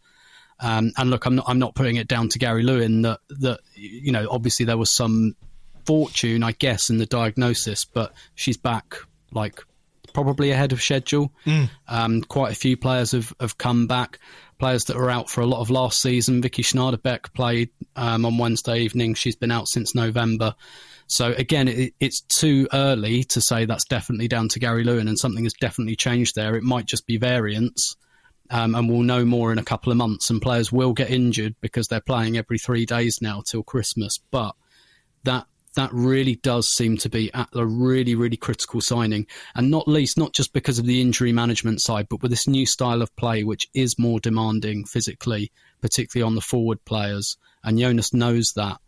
Um, 0.59 0.92
and 0.97 1.11
look, 1.11 1.26
I'm 1.26 1.36
not 1.36 1.44
I'm 1.49 1.59
not 1.59 1.74
putting 1.74 1.97
it 1.97 2.09
down 2.09 2.28
to 2.30 2.38
Gary 2.38 2.62
Lewin 2.62 3.03
that 3.03 3.20
that 3.40 3.61
you 3.74 4.12
know 4.12 4.26
obviously 4.30 4.66
there 4.66 4.78
was 4.78 4.94
some 4.94 5.36
fortune, 5.84 6.42
I 6.42 6.53
guess, 6.53 6.90
in 6.90 6.99
the 6.99 7.07
diagnosis, 7.07 7.84
but 7.84 8.12
she's 8.34 8.57
back 8.57 8.97
like 9.32 9.61
probably 10.12 10.51
ahead 10.51 10.72
of 10.72 10.82
schedule. 10.82 11.32
Mm. 11.44 11.70
Um, 11.88 12.22
quite 12.22 12.53
a 12.53 12.55
few 12.55 12.76
players 12.76 13.12
have, 13.12 13.34
have 13.38 13.59
come 13.59 13.86
back. 13.86 14.18
Players 14.59 14.84
that 14.84 14.97
were 14.97 15.11
out 15.11 15.28
for 15.28 15.42
a 15.42 15.47
lot 15.47 15.61
of 15.61 15.68
last 15.68 16.01
season. 16.01 16.40
Viki 16.40 16.64
Schnaderbeck 16.64 17.34
played 17.34 17.68
um, 17.94 18.24
on 18.24 18.38
Wednesday 18.38 18.78
evening. 18.80 19.12
She's 19.12 19.36
been 19.36 19.51
out 19.51 19.68
since 19.68 19.94
November. 19.94 20.55
So 21.07 21.32
again, 21.32 21.68
it, 21.68 21.94
it's 22.00 22.20
too 22.20 22.68
early 22.72 23.24
to 23.24 23.40
say 23.40 23.64
that's 23.64 23.84
definitely 23.84 24.28
down 24.28 24.48
to 24.50 24.59
Gary 24.59 24.84
Lewin 24.84 25.09
and 25.09 25.18
something 25.18 25.44
has 25.44 25.52
definitely 25.54 25.96
changed 25.96 26.34
there. 26.34 26.57
It 26.57 26.62
might 26.62 26.86
just 26.86 27.07
be 27.07 27.16
variance. 27.16 27.96
Um, 28.48 28.76
and 28.76 28.88
we'll 28.88 29.02
know 29.02 29.24
more 29.24 29.50
in 29.50 29.59
a 29.59 29.64
couple 29.64 29.90
of 29.90 29.98
months. 29.98 30.30
And 30.30 30.40
players 30.40 30.70
will 30.70 30.92
get 30.92 31.11
injured 31.11 31.57
because 31.61 31.88
they're 31.88 32.00
playing 32.00 32.36
every 32.36 32.59
three 32.59 32.86
days 32.86 33.18
now 33.20 33.42
till 33.44 33.64
Christmas. 33.64 34.18
But 34.30 34.54
that 35.24 35.46
that 35.76 35.92
really 35.92 36.36
does 36.36 36.72
seem 36.72 36.96
to 36.96 37.09
be 37.09 37.32
at 37.34 37.48
a 37.54 37.64
really, 37.64 38.14
really 38.14 38.36
critical 38.36 38.80
signing. 38.80 39.26
And 39.54 39.70
not 39.70 39.86
least, 39.86 40.16
not 40.16 40.32
just 40.32 40.52
because 40.52 40.78
of 40.78 40.86
the 40.86 41.00
injury 41.00 41.32
management 41.32 41.82
side, 41.82 42.07
but 42.09 42.22
with 42.22 42.30
this 42.30 42.48
new 42.48 42.66
style 42.66 43.02
of 43.02 43.14
play, 43.14 43.44
which 43.44 43.68
is 43.74 43.98
more 43.98 44.18
demanding 44.18 44.84
physically, 44.84 45.52
particularly 45.82 46.26
on 46.26 46.34
the 46.34 46.40
forward 46.40 46.84
players. 46.84 47.36
And 47.62 47.78
Jonas 47.78 48.14
knows 48.14 48.52
that 48.57 48.78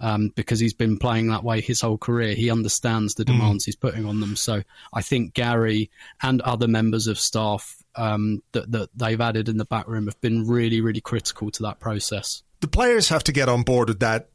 um, 0.00 0.30
because 0.34 0.60
he's 0.60 0.74
been 0.74 0.98
playing 0.98 1.28
that 1.28 1.44
way 1.44 1.60
his 1.60 1.80
whole 1.80 1.98
career. 1.98 2.34
He 2.34 2.50
understands 2.50 3.14
the 3.14 3.24
mm. 3.24 3.28
demands 3.28 3.64
mm. 3.64 3.66
he's 3.66 3.76
putting 3.76 4.04
on 4.04 4.20
them. 4.20 4.36
So 4.36 4.62
I 4.92 5.02
think 5.02 5.34
Gary 5.34 5.90
and 6.22 6.40
other 6.42 6.68
members 6.68 7.06
of 7.06 7.18
staff 7.18 7.76
um, 7.96 8.42
that, 8.52 8.70
that 8.72 8.90
they've 8.94 9.20
added 9.20 9.48
in 9.48 9.56
the 9.56 9.64
back 9.64 9.88
room 9.88 10.06
have 10.06 10.20
been 10.20 10.46
really, 10.46 10.80
really 10.80 11.00
critical 11.00 11.50
to 11.52 11.64
that 11.64 11.80
process. 11.80 12.42
The 12.60 12.68
players 12.68 13.08
have 13.08 13.24
to 13.24 13.32
get 13.32 13.48
on 13.48 13.62
board 13.62 13.88
with 13.88 14.00
that 14.00 14.28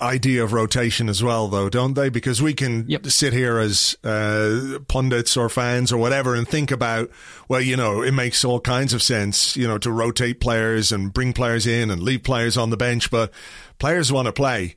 idea 0.00 0.42
of 0.42 0.54
rotation 0.54 1.10
as 1.10 1.22
well, 1.22 1.48
though, 1.48 1.68
don't 1.68 1.94
they? 1.94 2.08
Because 2.08 2.40
we 2.40 2.54
can 2.54 2.86
yep. 2.88 3.04
sit 3.06 3.34
here 3.34 3.58
as 3.58 3.96
uh, 4.02 4.78
pundits 4.88 5.36
or 5.36 5.50
fans 5.50 5.92
or 5.92 5.98
whatever 5.98 6.34
and 6.34 6.48
think 6.48 6.70
about, 6.70 7.10
well, 7.48 7.60
you 7.60 7.76
know, 7.76 8.02
it 8.02 8.12
makes 8.12 8.44
all 8.44 8.60
kinds 8.60 8.94
of 8.94 9.02
sense, 9.02 9.56
you 9.56 9.68
know, 9.68 9.76
to 9.78 9.90
rotate 9.90 10.40
players 10.40 10.90
and 10.90 11.12
bring 11.12 11.34
players 11.34 11.66
in 11.66 11.90
and 11.90 12.02
leave 12.02 12.22
players 12.22 12.56
on 12.56 12.70
the 12.70 12.76
bench, 12.78 13.10
but 13.10 13.30
players 13.78 14.10
want 14.10 14.26
to 14.26 14.32
play 14.32 14.76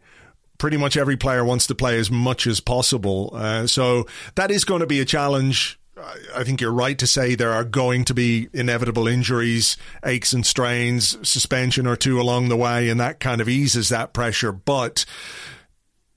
pretty 0.64 0.78
much 0.78 0.96
every 0.96 1.18
player 1.18 1.44
wants 1.44 1.68
to 1.68 1.76
play 1.76 2.00
as 2.00 2.10
much 2.10 2.48
as 2.48 2.62
possible. 2.62 3.32
Uh, 3.34 3.68
so 3.68 4.08
that 4.36 4.50
is 4.50 4.64
going 4.64 4.80
to 4.80 4.88
be 4.88 5.02
a 5.02 5.06
challenge. 5.06 5.78
I 6.34 6.46
think 6.46 6.62
you're 6.62 6.72
right 6.72 6.98
to 7.00 7.06
say 7.06 7.36
there 7.36 7.52
are 7.52 7.66
going 7.66 8.06
to 8.06 8.14
be 8.14 8.48
inevitable 8.54 9.06
injuries, 9.06 9.76
aches 10.06 10.32
and 10.32 10.46
strains, 10.46 11.18
suspension 11.30 11.86
or 11.86 11.98
two 11.98 12.18
along 12.18 12.48
the 12.48 12.56
way, 12.56 12.88
and 12.88 12.98
that 13.02 13.20
kind 13.20 13.42
of 13.42 13.50
eases 13.50 13.90
that 13.90 14.14
pressure. 14.14 14.54
But 14.54 15.04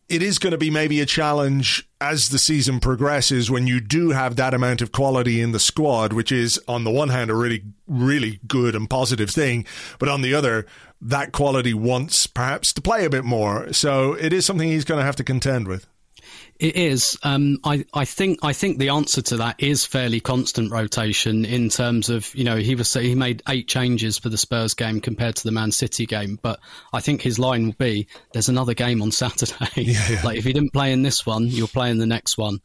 it 0.09 0.23
is 0.23 0.39
going 0.39 0.53
to 0.53 0.59
be 0.59 0.71
maybe 0.71 1.01
a 1.01 1.07
challenge 1.07 1.89
as 2.01 2.27
the 2.27 2.39
season 2.39 2.79
progresses 2.79 3.51
when 3.51 3.67
you 3.67 3.81
do 3.81 4.11
have 4.11 4.37
that 4.37 4.55
amount 4.55 4.81
of 4.81 4.93
quality 4.93 5.41
in 5.41 5.51
the 5.51 5.59
squad, 5.59 6.13
which 6.13 6.31
is 6.31 6.61
on 6.69 6.85
the 6.85 6.91
one 6.93 7.09
hand 7.09 7.31
a 7.31 7.35
really, 7.35 7.65
really 7.89 8.39
good 8.47 8.77
and 8.77 8.89
positive 8.89 9.31
thing, 9.31 9.67
but 9.99 10.09
on 10.09 10.23
the 10.23 10.35
other, 10.35 10.67
that 11.01 11.33
quality 11.33 11.75
wants 11.75 12.27
perhaps 12.27 12.73
to 12.75 12.81
play 12.81 13.05
a 13.05 13.11
bit 13.11 13.25
more. 13.25 13.73
So 13.73 14.15
it 14.15 14.33
is 14.33 14.47
something 14.47 14.69
he's 14.69 14.85
going 14.85 15.01
to 15.01 15.05
have 15.05 15.17
to 15.17 15.25
contend 15.25 15.69
with. 15.69 15.87
It 16.59 16.77
is. 16.77 17.19
Um, 17.23 17.59
I, 17.65 17.85
I 17.93 18.07
think. 18.07 18.39
I 18.43 18.55
think 18.55 18.79
the 18.79 18.89
answer 18.89 19.21
to 19.21 19.37
that 19.39 19.57
is 19.59 19.85
fairly 19.85 20.21
constant 20.21 20.73
rotation 20.73 21.45
in 21.45 21.69
terms 21.69 22.09
of 22.09 22.35
you 22.35 22.45
know 22.45 22.57
he 22.57 22.75
was 22.75 22.93
he 22.95 23.15
made 23.15 23.43
eight 23.47 23.69
changes 23.69 24.19
for 24.19 24.31
the 24.31 24.39
Spurs 24.39 24.73
game 24.73 25.01
compared 25.01 25.37
to 25.37 25.45
the 25.45 25.53
Man 25.53 25.71
City 25.71 26.07
game, 26.07 26.39
but 26.41 26.59
I 26.95 27.01
think 27.01 27.21
his 27.21 27.39
line 27.39 27.67
will 27.67 27.75
be 27.75 28.09
there's 28.33 28.49
another 28.49 28.73
game 28.73 29.03
on 29.03 29.11
Saturday. 29.13 29.69
Yeah, 29.77 30.11
yeah. 30.11 30.23
like 30.25 30.39
if 30.39 30.45
he 30.45 30.53
didn't 30.55 30.73
play 30.73 30.93
in 30.93 31.03
this 31.03 31.27
one, 31.27 31.47
you'll 31.47 31.69
play 31.69 31.91
in 31.91 31.99
the 31.99 32.07
next 32.07 32.39
one. 32.39 32.61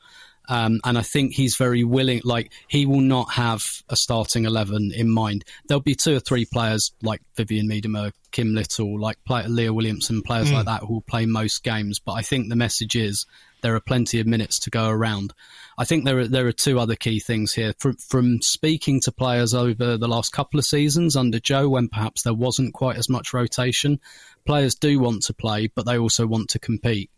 Um, 0.51 0.81
and 0.83 0.97
I 0.97 1.01
think 1.01 1.33
he's 1.33 1.55
very 1.55 1.85
willing. 1.85 2.19
Like 2.25 2.51
he 2.67 2.85
will 2.85 2.99
not 2.99 3.31
have 3.31 3.61
a 3.87 3.95
starting 3.95 4.43
eleven 4.43 4.91
in 4.93 5.09
mind. 5.09 5.45
There'll 5.65 5.79
be 5.79 5.95
two 5.95 6.17
or 6.17 6.19
three 6.19 6.43
players 6.43 6.91
like 7.01 7.21
Vivianne 7.37 7.71
Miedema, 7.71 8.11
Kim 8.31 8.53
Little, 8.53 8.99
like 8.99 9.17
Leah 9.29 9.71
Williamson, 9.73 10.21
players 10.21 10.51
mm. 10.51 10.55
like 10.55 10.65
that 10.65 10.81
who 10.81 10.95
will 10.95 11.01
play 11.07 11.25
most 11.25 11.63
games. 11.63 11.99
But 11.99 12.13
I 12.13 12.21
think 12.21 12.49
the 12.49 12.57
message 12.57 12.97
is 12.97 13.25
there 13.61 13.75
are 13.75 13.79
plenty 13.79 14.19
of 14.19 14.27
minutes 14.27 14.59
to 14.59 14.69
go 14.69 14.89
around. 14.89 15.33
I 15.77 15.85
think 15.85 16.03
there 16.03 16.19
are 16.19 16.27
there 16.27 16.47
are 16.47 16.51
two 16.51 16.79
other 16.79 16.97
key 16.97 17.21
things 17.21 17.53
here. 17.53 17.73
From, 17.79 17.95
from 18.09 18.41
speaking 18.41 18.99
to 19.05 19.11
players 19.13 19.53
over 19.53 19.95
the 19.95 20.09
last 20.09 20.33
couple 20.33 20.59
of 20.59 20.65
seasons 20.65 21.15
under 21.15 21.39
Joe, 21.39 21.69
when 21.69 21.87
perhaps 21.87 22.23
there 22.23 22.33
wasn't 22.33 22.73
quite 22.73 22.97
as 22.97 23.07
much 23.07 23.33
rotation, 23.33 24.01
players 24.45 24.75
do 24.75 24.99
want 24.99 25.23
to 25.23 25.33
play, 25.33 25.67
but 25.73 25.85
they 25.85 25.97
also 25.97 26.27
want 26.27 26.49
to 26.49 26.59
compete. 26.59 27.09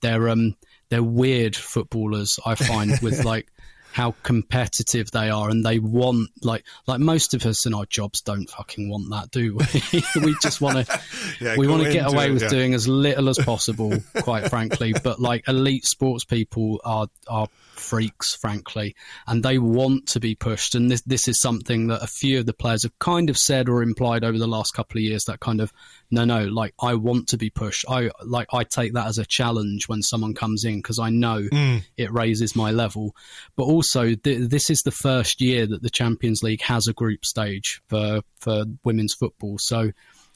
They're 0.00 0.28
um 0.28 0.56
they're 0.90 1.02
weird 1.02 1.56
footballers. 1.56 2.38
I 2.44 2.54
find 2.54 2.98
with 3.00 3.24
like 3.24 3.50
how 3.92 4.14
competitive 4.22 5.10
they 5.10 5.30
are 5.30 5.48
and 5.48 5.66
they 5.66 5.78
want 5.78 6.30
like 6.42 6.64
like 6.86 7.00
most 7.00 7.34
of 7.34 7.44
us 7.44 7.66
in 7.66 7.74
our 7.74 7.84
jobs 7.86 8.20
don't 8.20 8.48
fucking 8.48 8.88
want 8.88 9.10
that 9.10 9.28
do 9.32 9.56
we 9.56 10.02
we 10.24 10.34
just 10.40 10.60
want 10.60 10.86
to 10.86 11.00
yeah, 11.40 11.56
we 11.56 11.66
want 11.66 11.82
to 11.82 11.92
get 11.92 12.06
away 12.06 12.28
it, 12.28 12.32
with 12.32 12.42
yeah. 12.42 12.48
doing 12.48 12.72
as 12.72 12.86
little 12.86 13.28
as 13.28 13.36
possible 13.38 13.92
quite 14.22 14.48
frankly 14.48 14.94
but 15.02 15.18
like 15.20 15.46
elite 15.48 15.84
sports 15.84 16.24
people 16.24 16.80
are 16.84 17.08
are 17.26 17.48
freaks, 17.80 18.34
frankly, 18.34 18.94
and 19.26 19.42
they 19.42 19.58
want 19.58 20.06
to 20.08 20.20
be 20.20 20.34
pushed. 20.34 20.74
And 20.74 20.90
this 20.90 21.02
this 21.02 21.26
is 21.26 21.40
something 21.40 21.88
that 21.88 22.02
a 22.02 22.06
few 22.06 22.38
of 22.38 22.46
the 22.46 22.52
players 22.52 22.82
have 22.84 22.98
kind 22.98 23.30
of 23.30 23.38
said 23.38 23.68
or 23.68 23.82
implied 23.82 24.24
over 24.24 24.38
the 24.38 24.46
last 24.46 24.72
couple 24.72 24.98
of 24.98 25.02
years. 25.02 25.24
That 25.24 25.40
kind 25.40 25.60
of 25.60 25.72
no, 26.10 26.24
no, 26.24 26.44
like 26.46 26.74
I 26.80 26.94
want 26.94 27.28
to 27.28 27.36
be 27.36 27.50
pushed. 27.50 27.84
I 27.88 28.10
like 28.24 28.48
I 28.52 28.64
take 28.64 28.94
that 28.94 29.06
as 29.06 29.18
a 29.18 29.26
challenge 29.26 29.88
when 29.88 30.02
someone 30.02 30.34
comes 30.34 30.64
in 30.64 30.78
because 30.78 30.98
I 30.98 31.10
know 31.10 31.48
mm. 31.52 31.82
it 31.96 32.12
raises 32.12 32.54
my 32.54 32.70
level. 32.70 33.14
But 33.56 33.64
also, 33.64 34.14
th- 34.14 34.48
this 34.48 34.70
is 34.70 34.82
the 34.82 34.90
first 34.90 35.40
year 35.40 35.66
that 35.66 35.82
the 35.82 35.90
Champions 35.90 36.42
League 36.42 36.62
has 36.62 36.86
a 36.86 36.92
group 36.92 37.24
stage 37.24 37.80
for 37.88 38.22
for 38.38 38.64
women's 38.84 39.14
football. 39.14 39.58
So 39.58 39.92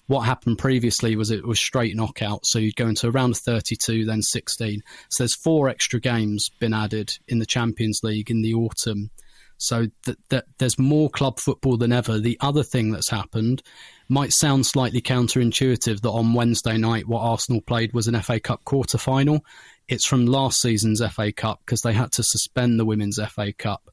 what 0.06 0.22
happened 0.22 0.58
previously 0.58 1.16
was 1.16 1.30
it 1.30 1.46
was 1.46 1.58
straight 1.58 1.96
knockout. 1.96 2.44
So 2.44 2.58
you'd 2.58 2.76
go 2.76 2.88
into 2.88 3.08
a 3.08 3.10
round 3.10 3.34
of 3.34 3.38
32, 3.38 4.04
then 4.04 4.22
16. 4.22 4.82
So 5.10 5.22
there's 5.22 5.34
four 5.34 5.68
extra 5.68 6.00
games 6.00 6.50
been 6.58 6.74
added 6.74 7.16
in 7.26 7.38
the 7.38 7.46
Champions 7.46 8.00
League 8.02 8.30
in 8.30 8.42
the 8.42 8.54
autumn. 8.54 9.10
So 9.56 9.86
that 10.04 10.18
th- 10.28 10.42
there's 10.58 10.78
more 10.78 11.08
club 11.08 11.38
football 11.38 11.76
than 11.76 11.92
ever. 11.92 12.18
The 12.18 12.36
other 12.40 12.62
thing 12.62 12.90
that's 12.90 13.10
happened 13.10 13.62
might 14.08 14.32
sound 14.32 14.66
slightly 14.66 15.00
counterintuitive 15.00 16.00
that 16.00 16.10
on 16.10 16.34
Wednesday 16.34 16.76
night 16.76 17.08
what 17.08 17.22
Arsenal 17.22 17.62
played 17.62 17.94
was 17.94 18.06
an 18.06 18.20
FA 18.20 18.40
Cup 18.40 18.64
quarter 18.64 18.98
final. 18.98 19.44
It's 19.88 20.06
from 20.06 20.26
last 20.26 20.60
season's 20.60 21.02
FA 21.12 21.32
Cup 21.32 21.60
because 21.64 21.80
they 21.80 21.92
had 21.92 22.12
to 22.12 22.22
suspend 22.22 22.78
the 22.78 22.84
Women's 22.84 23.18
FA 23.30 23.52
Cup. 23.52 23.90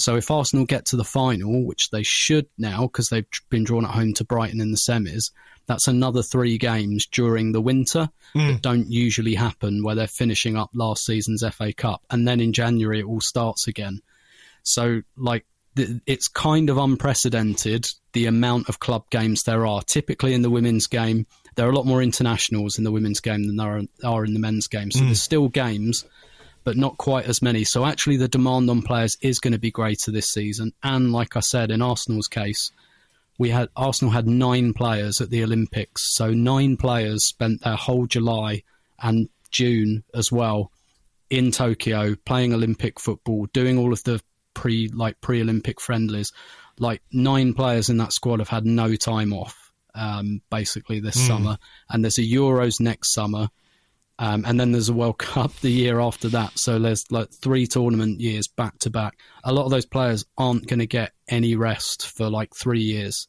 So 0.00 0.16
if 0.16 0.30
Arsenal 0.30 0.64
get 0.64 0.86
to 0.86 0.96
the 0.96 1.04
final, 1.04 1.64
which 1.64 1.90
they 1.90 2.02
should 2.02 2.46
now 2.58 2.82
because 2.82 3.08
they've 3.08 3.26
been 3.50 3.64
drawn 3.64 3.84
at 3.84 3.90
home 3.90 4.14
to 4.14 4.24
Brighton 4.24 4.60
in 4.60 4.70
the 4.70 4.78
semis, 4.78 5.30
that's 5.66 5.88
another 5.88 6.22
three 6.22 6.58
games 6.58 7.06
during 7.06 7.52
the 7.52 7.60
winter 7.60 8.10
mm. 8.34 8.48
that 8.48 8.62
don't 8.62 8.90
usually 8.90 9.34
happen 9.34 9.84
where 9.84 9.94
they're 9.94 10.08
finishing 10.08 10.56
up 10.56 10.70
last 10.74 11.04
season's 11.04 11.44
FA 11.54 11.72
Cup. 11.72 12.02
And 12.10 12.26
then 12.26 12.40
in 12.40 12.52
January, 12.52 13.00
it 13.00 13.04
all 13.04 13.20
starts 13.20 13.68
again. 13.68 14.00
So, 14.62 15.02
like, 15.16 15.46
it's 15.76 16.26
kind 16.26 16.68
of 16.70 16.76
unprecedented 16.76 17.86
the 18.12 18.26
amount 18.26 18.68
of 18.68 18.80
club 18.80 19.08
games 19.10 19.42
there 19.44 19.64
are. 19.64 19.82
Typically, 19.82 20.34
in 20.34 20.42
the 20.42 20.50
women's 20.50 20.88
game, 20.88 21.26
there 21.54 21.66
are 21.66 21.70
a 21.70 21.76
lot 21.76 21.86
more 21.86 22.02
internationals 22.02 22.76
in 22.76 22.84
the 22.84 22.90
women's 22.90 23.20
game 23.20 23.46
than 23.46 23.56
there 23.56 23.82
are 24.04 24.24
in 24.24 24.34
the 24.34 24.40
men's 24.40 24.66
game. 24.66 24.90
So, 24.90 25.00
mm. 25.00 25.06
there's 25.06 25.22
still 25.22 25.48
games 25.48 26.04
but 26.64 26.76
not 26.76 26.98
quite 26.98 27.26
as 27.26 27.42
many. 27.42 27.64
So 27.64 27.84
actually, 27.84 28.16
the 28.16 28.28
demand 28.28 28.68
on 28.70 28.82
players 28.82 29.16
is 29.20 29.38
going 29.38 29.52
to 29.52 29.58
be 29.58 29.70
greater 29.70 30.10
this 30.10 30.28
season. 30.28 30.72
And 30.82 31.12
like 31.12 31.36
I 31.36 31.40
said, 31.40 31.70
in 31.70 31.82
Arsenal's 31.82 32.28
case, 32.28 32.70
we 33.38 33.48
had 33.50 33.70
Arsenal 33.74 34.12
had 34.12 34.26
nine 34.26 34.74
players 34.74 35.20
at 35.20 35.30
the 35.30 35.42
Olympics. 35.42 36.14
So 36.14 36.30
nine 36.30 36.76
players 36.76 37.26
spent 37.26 37.62
their 37.62 37.76
whole 37.76 38.06
July 38.06 38.62
and 39.02 39.28
June 39.50 40.04
as 40.14 40.30
well 40.30 40.70
in 41.30 41.50
Tokyo 41.50 42.16
playing 42.24 42.52
Olympic 42.52 43.00
football, 43.00 43.46
doing 43.52 43.78
all 43.78 43.92
of 43.92 44.02
the 44.04 44.20
pre 44.52 44.88
like 44.88 45.20
pre 45.20 45.40
Olympic 45.40 45.80
friendlies. 45.80 46.32
Like 46.78 47.02
nine 47.12 47.54
players 47.54 47.88
in 47.88 47.96
that 47.98 48.12
squad 48.12 48.40
have 48.40 48.48
had 48.48 48.66
no 48.66 48.94
time 48.94 49.32
off. 49.32 49.72
Um, 49.92 50.40
basically 50.50 51.00
this 51.00 51.16
mm. 51.16 51.26
summer, 51.26 51.58
and 51.88 52.04
there's 52.04 52.18
a 52.18 52.22
Euros 52.22 52.78
next 52.78 53.12
summer, 53.12 53.48
um, 54.20 54.44
and 54.46 54.60
then 54.60 54.70
there's 54.70 54.90
a 54.90 54.94
World 54.94 55.18
Cup 55.18 55.52
the 55.60 55.70
year 55.70 55.98
after 55.98 56.28
that. 56.28 56.58
So 56.58 56.78
there's 56.78 57.10
like 57.10 57.32
three 57.32 57.66
tournament 57.66 58.20
years 58.20 58.46
back 58.46 58.78
to 58.80 58.90
back. 58.90 59.18
A 59.42 59.52
lot 59.52 59.64
of 59.64 59.70
those 59.70 59.86
players 59.86 60.26
aren't 60.36 60.66
going 60.66 60.80
to 60.80 60.86
get 60.86 61.12
any 61.26 61.56
rest 61.56 62.06
for 62.06 62.28
like 62.28 62.54
three 62.54 62.82
years. 62.82 63.28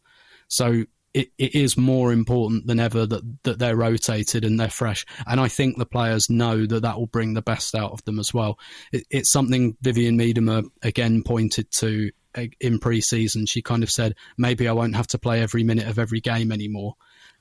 So 0.50 0.84
it, 1.14 1.30
it 1.38 1.56
is 1.56 1.78
more 1.78 2.12
important 2.12 2.68
than 2.68 2.82
ever 2.82 3.06
that, 3.06 3.44
that 3.44 3.58
they're 3.58 3.76
rotated 3.76 4.44
and 4.44 4.60
they're 4.60 4.70
fresh. 4.70 5.06
And 5.26 5.40
I 5.40 5.48
think 5.48 5.78
the 5.78 5.86
players 5.86 6.30
know 6.30 6.66
that 6.66 6.82
that 6.82 6.98
will 6.98 7.08
bring 7.08 7.34
the 7.34 7.42
best 7.42 7.74
out 7.74 7.92
of 7.92 8.04
them 8.04 8.20
as 8.20 8.34
well. 8.34 8.60
It, 8.92 9.06
it's 9.10 9.32
something 9.32 9.78
Vivianne 9.82 10.20
Miedema 10.20 10.66
again 10.84 11.24
pointed 11.24 11.72
to 11.80 12.12
uh, 12.36 12.46
in 12.60 12.80
pre-season. 12.80 13.46
She 13.46 13.62
kind 13.62 13.84
of 13.84 13.90
said, 13.90 14.16
maybe 14.38 14.68
I 14.68 14.74
won't 14.74 14.96
have 14.98 15.08
to 15.08 15.18
play 15.18 15.42
every 15.42 15.64
minute 15.64 15.88
of 15.88 16.00
every 16.00 16.20
game 16.20 16.52
anymore. 16.52 16.96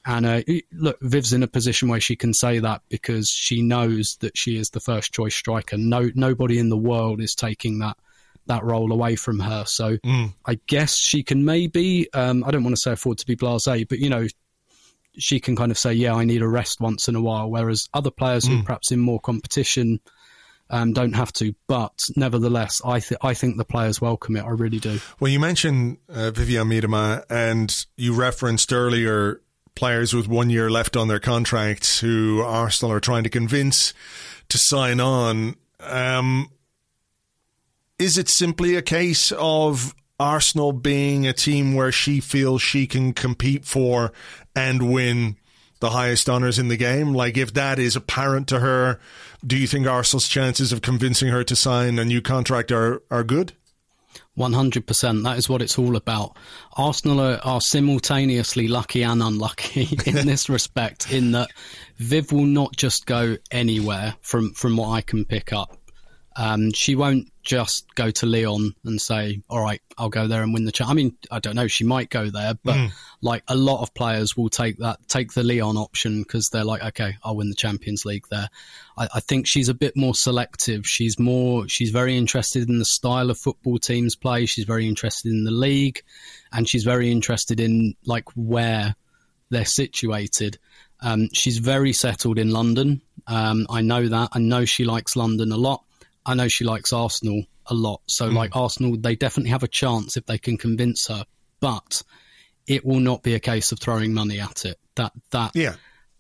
And 0.05 0.25
uh, 0.25 0.43
look, 0.73 0.99
Viv's 1.01 1.33
in 1.33 1.43
a 1.43 1.49
position 1.49 1.89
where 1.89 2.01
she 2.01 2.17
can 2.17 2.33
say 2.33 2.59
that 2.59 2.83
because 2.89 3.29
she 3.29 3.63
knows 3.63 4.17
that 4.21 4.37
she 4.37 4.57
is 4.57 4.71
the 4.71 4.81
first 4.81 5.13
choice 5.13 5.35
striker. 5.35 5.77
No, 5.77 6.11
nobody 6.15 6.59
in 6.59 6.71
the 6.71 6.77
world 6.77 7.21
is 7.21 7.35
taking 7.35 7.81
that 7.81 7.97
that 8.47 8.65
role 8.65 8.93
away 8.93 9.15
from 9.15 9.39
her. 9.39 9.65
So 9.67 9.99
mm. 9.99 10.33
I 10.45 10.59
guess 10.67 10.97
she 10.97 11.23
can 11.23 11.45
maybe, 11.45 12.13
um, 12.15 12.43
I 12.45 12.51
don't 12.51 12.65
want 12.65 12.75
to 12.75 12.81
say 12.81 12.93
afford 12.93 13.19
to 13.19 13.27
be 13.27 13.37
blasé, 13.37 13.87
but 13.89 13.99
you 13.99 14.09
know, 14.09 14.27
she 15.19 15.39
can 15.39 15.55
kind 15.55 15.71
of 15.71 15.79
say, 15.79 15.93
yeah, 15.93 16.15
I 16.15 16.25
need 16.25 16.43
a 16.43 16.49
rest 16.49 16.81
once 16.81 17.07
in 17.07 17.15
a 17.15 17.21
while. 17.21 17.51
Whereas 17.51 17.89
other 17.93 18.11
players 18.11 18.45
mm. 18.45 18.59
who 18.59 18.63
perhaps 18.63 18.91
in 18.91 18.99
more 18.99 19.21
competition 19.21 20.01
um, 20.71 20.93
don't 20.93 21.15
have 21.15 21.33
to. 21.35 21.55
But 21.67 21.93
nevertheless, 22.17 22.81
I, 22.85 23.01
th- 23.01 23.21
I 23.23 23.35
think 23.35 23.57
the 23.57 23.65
players 23.65 24.01
welcome 24.01 24.37
it. 24.37 24.45
I 24.45 24.51
really 24.51 24.79
do. 24.79 24.99
Well, 25.21 25.31
you 25.31 25.41
mentioned 25.41 25.99
uh, 26.09 26.31
Vivianne 26.33 26.81
Miedema, 26.81 27.25
and 27.29 27.87
you 27.97 28.15
referenced 28.15 28.73
earlier 28.73 29.43
players 29.81 30.13
with 30.13 30.29
one 30.29 30.51
year 30.51 30.69
left 30.71 30.95
on 30.95 31.09
their 31.09 31.19
contracts 31.19 32.01
who 32.01 32.43
Arsenal 32.43 32.93
are 32.93 33.01
trying 33.01 33.25
to 33.25 33.31
convince 33.31 33.95
to 34.51 34.59
sign 34.59 35.01
on. 35.01 35.57
Um, 35.81 36.51
is 37.99 38.19
it 38.19 38.29
simply 38.29 38.77
a 38.77 38.83
case 38.83 39.33
of 39.33 39.95
Arsenal 40.19 40.73
being 40.75 41.27
a 41.27 41.33
team 41.33 41.73
where 41.73 41.91
she 41.91 42.21
feels 42.21 42.61
she 42.61 42.87
can 42.87 43.15
compete 43.15 43.65
for 43.65 44.13
and 44.55 44.93
win 44.93 45.37
the 45.81 45.89
highest 45.89 46.29
honours 46.29 46.59
in 46.59 46.69
the 46.69 46.77
game? 46.77 47.15
Like, 47.15 47.39
if 47.39 47.55
that 47.55 47.79
is 47.79 47.97
apparent 47.97 48.49
to 48.49 48.61
her, 48.61 49.01
do 49.47 49.57
you 49.57 49.67
think 49.67 49.87
Arsenal's 49.87 50.29
chances 50.29 50.75
of 50.75 50.83
convincing 50.83 51.29
her 51.29 51.43
to 51.45 51.57
sign 51.57 51.99
a 51.99 52.05
new 52.05 52.21
contract 52.21 52.71
are, 52.71 53.03
are 53.11 53.25
good? 53.25 53.55
100%. 54.39 55.25
That 55.25 55.39
is 55.39 55.49
what 55.49 55.63
it's 55.63 55.79
all 55.79 55.97
about. 55.97 56.37
Arsenal 56.77 57.21
are, 57.21 57.41
are, 57.43 57.61
simultaneously 57.61 58.69
lucky 58.69 59.03
and 59.03 59.23
unlucky 59.23 59.99
in 60.07 60.27
this 60.27 60.49
respect, 60.49 61.13
in 61.13 61.33
that 61.33 61.51
Viv 61.97 62.33
will 62.33 62.47
not 62.47 62.77
just 62.77 63.07
go 63.07 63.37
anywhere 63.51 64.15
from, 64.23 64.53
from 64.55 64.77
what 64.77 64.91
I 64.91 65.01
can 65.01 65.25
pick 65.25 65.53
up. 65.53 65.77
Um, 66.37 66.73
she 66.73 66.95
won't 66.95 67.31
just 67.51 67.93
go 67.97 68.13
to 68.13 68.27
Lyon 68.27 68.77
and 68.85 69.01
say, 69.01 69.43
"All 69.51 69.61
right, 69.61 69.83
I'll 69.99 70.09
go 70.09 70.29
there 70.29 70.45
and 70.45 70.55
win 70.55 70.67
the." 70.67 70.71
Cha-. 70.71 70.89
I 70.89 70.95
mean, 70.95 71.17
I 71.33 71.41
don't 71.41 71.57
know. 71.57 71.67
She 71.67 71.83
might 71.83 72.09
go 72.09 72.31
there, 72.31 72.55
but 72.63 72.77
mm. 72.77 72.93
like 73.23 73.43
a 73.49 73.57
lot 73.57 73.83
of 73.83 73.93
players 73.93 74.37
will 74.37 74.49
take 74.49 74.79
that, 74.79 75.01
take 75.09 75.33
the 75.33 75.43
Lyon 75.43 75.77
option 75.77 76.23
because 76.23 76.49
they're 76.53 76.65
like, 76.65 76.81
"Okay, 76.85 77.17
I'll 77.25 77.35
win 77.35 77.49
the 77.49 77.57
Champions 77.57 78.05
League 78.05 78.27
there." 78.31 78.49
I, 78.97 79.09
I, 79.17 79.21
think 79.21 79.49
she's 79.49 79.69
a 79.69 79.75
bit 79.75 79.97
more 79.97 80.15
selective. 80.15 80.87
She's 80.87 81.19
more. 81.19 81.67
She's 81.67 81.91
very 81.91 82.17
interested 82.17 82.69
in 82.69 82.79
the 82.79 82.85
style 82.85 83.31
of 83.31 83.39
football 83.39 83.79
teams 83.79 84.15
play. 84.15 84.47
She's 84.47 84.65
very 84.65 84.87
interested 84.87 85.33
in 85.33 85.43
the 85.43 85.51
league, 85.51 86.03
and 86.53 86.69
she's 86.69 86.85
very 86.85 87.11
interested 87.11 87.59
in 87.59 87.97
like 88.07 88.29
where 88.37 88.95
they're 89.51 89.65
situated. 89.65 90.57
Um, 91.01 91.31
she's 91.33 91.59
very 91.59 91.93
settled 91.93 92.39
in 92.39 92.53
London. 92.53 93.03
Um, 93.27 93.67
I 93.69 93.81
know 93.81 94.07
that. 94.07 94.29
I 94.35 94.39
know 94.39 94.65
she 94.67 94.85
likes 94.85 95.17
London 95.17 95.51
a 95.51 95.57
lot. 95.57 95.83
I 96.31 96.35
know 96.35 96.47
she 96.47 96.65
likes 96.65 96.93
Arsenal 96.93 97.43
a 97.67 97.75
lot. 97.75 98.03
So, 98.07 98.31
mm. 98.31 98.35
like 98.35 98.55
Arsenal, 98.55 98.97
they 98.97 99.17
definitely 99.17 99.51
have 99.51 99.65
a 99.65 99.69
chance 99.69 100.17
if 100.17 100.27
they 100.27 100.39
can 100.39 100.57
convince 100.57 101.09
her. 101.09 101.25
But 101.59 102.03
it 102.69 102.85
will 102.85 103.01
not 103.01 103.25
be 103.25 103.35
a 103.35 103.41
case 103.41 103.73
of 103.73 103.81
throwing 103.81 104.15
money 104.15 104.39
at 104.39 104.65
it. 104.65 104.79
That 104.95 105.13
that 105.33 105.51
yeah. 105.57 105.75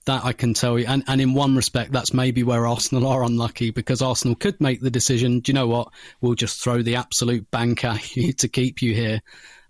That 0.07 0.25
I 0.25 0.33
can 0.33 0.55
tell 0.55 0.79
you, 0.79 0.87
and 0.89 1.05
and 1.07 1.21
in 1.21 1.35
one 1.35 1.55
respect, 1.55 1.93
that's 1.93 2.13
maybe 2.13 2.43
where 2.43 2.67
Arsenal 2.67 3.07
are 3.07 3.23
unlucky 3.23 3.71
because 3.71 4.03
Arsenal 4.03 4.35
could 4.35 4.61
make 4.61 4.81
the 4.81 4.91
decision. 4.91 5.41
Do 5.41 5.53
you 5.53 5.55
know 5.55 5.69
what? 5.69 5.93
We'll 6.21 6.35
just 6.35 6.65
throw 6.65 6.83
the 6.83 6.97
absolute 6.97 7.49
bank 7.53 7.85
at 7.85 8.17
you 8.17 8.33
to 8.39 8.49
keep 8.49 8.83
you 8.83 8.95
here, 8.95 9.21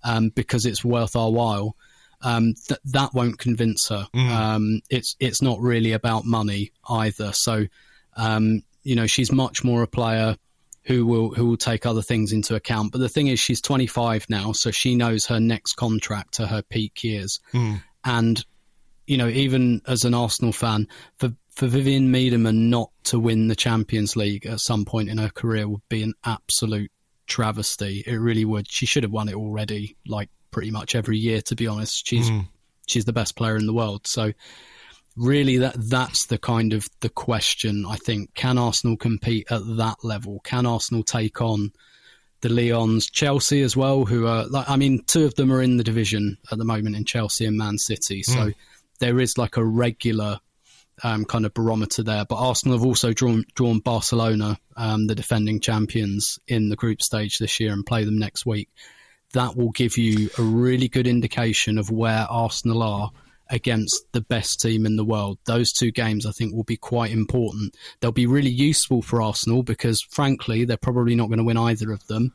um, 0.05 0.31
because 0.31 0.65
it's 0.65 0.85
worth 0.85 1.17
our 1.17 1.31
while. 1.31 1.77
Um, 2.23 2.55
th- 2.69 2.81
that 2.85 3.13
won't 3.13 3.39
convince 3.39 3.89
her. 3.89 4.07
Mm. 4.15 4.31
Um, 4.31 4.81
it's 4.89 5.17
it's 5.19 5.43
not 5.43 5.61
really 5.61 5.93
about 5.93 6.25
money 6.25 6.73
either. 6.89 7.33
So 7.35 7.67
um, 8.17 8.63
you 8.83 8.95
know, 8.95 9.07
she's 9.07 9.33
much 9.33 9.65
more 9.65 9.83
a 9.83 9.87
player 9.87 10.37
who 10.85 11.07
will 11.07 11.35
who 11.35 11.47
will 11.47 11.57
take 11.57 11.87
other 11.87 12.03
things 12.03 12.33
into 12.33 12.55
account. 12.55 12.93
But 12.93 12.99
the 12.99 13.09
thing 13.09 13.29
is, 13.29 13.39
she's 13.39 13.61
25 13.61 14.27
now, 14.29 14.53
so 14.53 14.71
she 14.71 14.95
knows 14.95 15.27
her 15.27 15.41
next 15.41 15.75
contract 15.75 16.35
to 16.35 16.47
her 16.47 16.63
peak 16.63 17.05
years. 17.05 17.41
Mm. 17.53 17.83
And 18.05 18.45
you 19.07 19.17
know, 19.17 19.29
even 19.29 19.83
as 19.87 20.05
an 20.05 20.15
Arsenal 20.15 20.53
fan, 20.53 20.89
for 21.19 21.31
for 21.51 21.67
Vivianne 21.67 22.09
Miedema 22.09 22.55
not 22.55 22.91
to 23.05 23.19
win 23.19 23.49
the 23.49 23.57
Champions 23.57 24.17
League 24.17 24.47
at 24.47 24.61
some 24.61 24.85
point 24.85 25.11
in 25.11 25.19
her 25.19 25.29
career 25.29 25.69
would 25.69 25.87
be 25.89 26.03
an 26.03 26.15
absolute 26.25 26.91
travesty. 27.27 28.03
It 28.07 28.17
really 28.17 28.45
would. 28.45 28.71
She 28.71 28.87
should 28.87 29.03
have 29.03 29.13
won 29.13 29.29
it 29.29 29.35
already, 29.35 29.97
like 30.07 30.31
pretty 30.51 30.71
much 30.71 30.95
every 30.95 31.19
year. 31.19 31.43
To 31.43 31.57
be 31.57 31.67
honest, 31.67 32.07
she's 32.07 32.31
mm. 32.31 32.47
she's 32.87 33.05
the 33.05 33.13
best 33.13 33.37
player 33.37 33.57
in 33.57 33.67
the 33.67 33.75
world. 33.75 34.07
So 34.07 34.33
really 35.17 35.59
that 35.59 35.75
that's 35.77 36.27
the 36.27 36.39
kind 36.39 36.73
of 36.73 36.87
the 37.01 37.09
question 37.09 37.85
I 37.89 37.97
think. 37.97 38.35
Can 38.35 38.59
Arsenal 38.59 38.97
compete 38.97 39.51
at 39.51 39.63
that 39.77 39.97
level? 40.03 40.41
Can 40.45 40.67
Arsenal 40.67 41.03
take 41.03 41.41
on 41.41 41.73
the 42.41 42.49
Lyons 42.49 43.11
Chelsea 43.11 43.61
as 43.61 43.77
well 43.77 44.05
who 44.07 44.27
are 44.27 44.47
like 44.47 44.69
I 44.69 44.77
mean 44.77 45.03
two 45.07 45.25
of 45.25 45.35
them 45.35 45.53
are 45.53 45.63
in 45.63 45.77
the 45.77 45.85
division 45.85 46.39
at 46.51 46.59
the 46.59 46.65
moment 46.65 46.97
in 46.97 47.05
Chelsea 47.05 47.45
and 47.45 47.57
Man 47.57 47.79
City. 47.79 48.23
So 48.23 48.33
mm. 48.33 48.55
there 48.99 49.21
is 49.21 49.37
like 49.37 49.57
a 49.57 49.65
regular 49.65 50.41
um, 51.03 51.25
kind 51.25 51.47
of 51.47 51.55
barometer 51.55 52.03
there. 52.03 52.25
But 52.25 52.37
Arsenal 52.37 52.79
have 52.79 52.87
also 52.87 53.13
drawn 53.13 53.45
drawn 53.55 53.81
Barcelona 53.81 54.59
um, 54.77 55.07
the 55.07 55.15
defending 55.15 55.61
champions 55.61 56.39
in 56.47 56.69
the 56.69 56.77
group 56.77 57.03
stage 57.03 57.39
this 57.39 57.61
year 57.61 57.73
and 57.73 57.87
play 57.87 58.05
them 58.05 58.19
next 58.19 58.47
week. 58.47 58.69
That 59.33 59.57
will 59.57 59.71
give 59.71 59.97
you 59.97 60.31
a 60.39 60.43
really 60.43 60.89
good 60.89 61.07
indication 61.07 61.79
of 61.79 61.91
where 61.91 62.27
Arsenal 62.29 62.83
are 62.83 63.11
against 63.51 64.05
the 64.13 64.21
best 64.21 64.61
team 64.61 64.87
in 64.87 64.97
the 64.97 65.05
world. 65.05 65.39
Those 65.45 65.73
two 65.73 65.91
games, 65.91 66.25
I 66.25 66.31
think, 66.33 66.55
will 66.55 66.65
be 66.65 66.77
quite 66.77 67.11
important. 67.11 67.77
They'll 68.01 68.13
be 68.13 68.27
really 68.27 68.51
useful 68.51 69.03
for 69.03 69.21
Arsenal 69.21 69.63
because, 69.63 70.01
frankly, 70.11 70.65
they're 70.65 70.77
probably 70.77 71.15
not 71.15 71.29
going 71.29 71.39
to 71.39 71.45
win 71.45 71.57
either 71.57 71.93
of 71.93 72.07
them. 72.07 72.33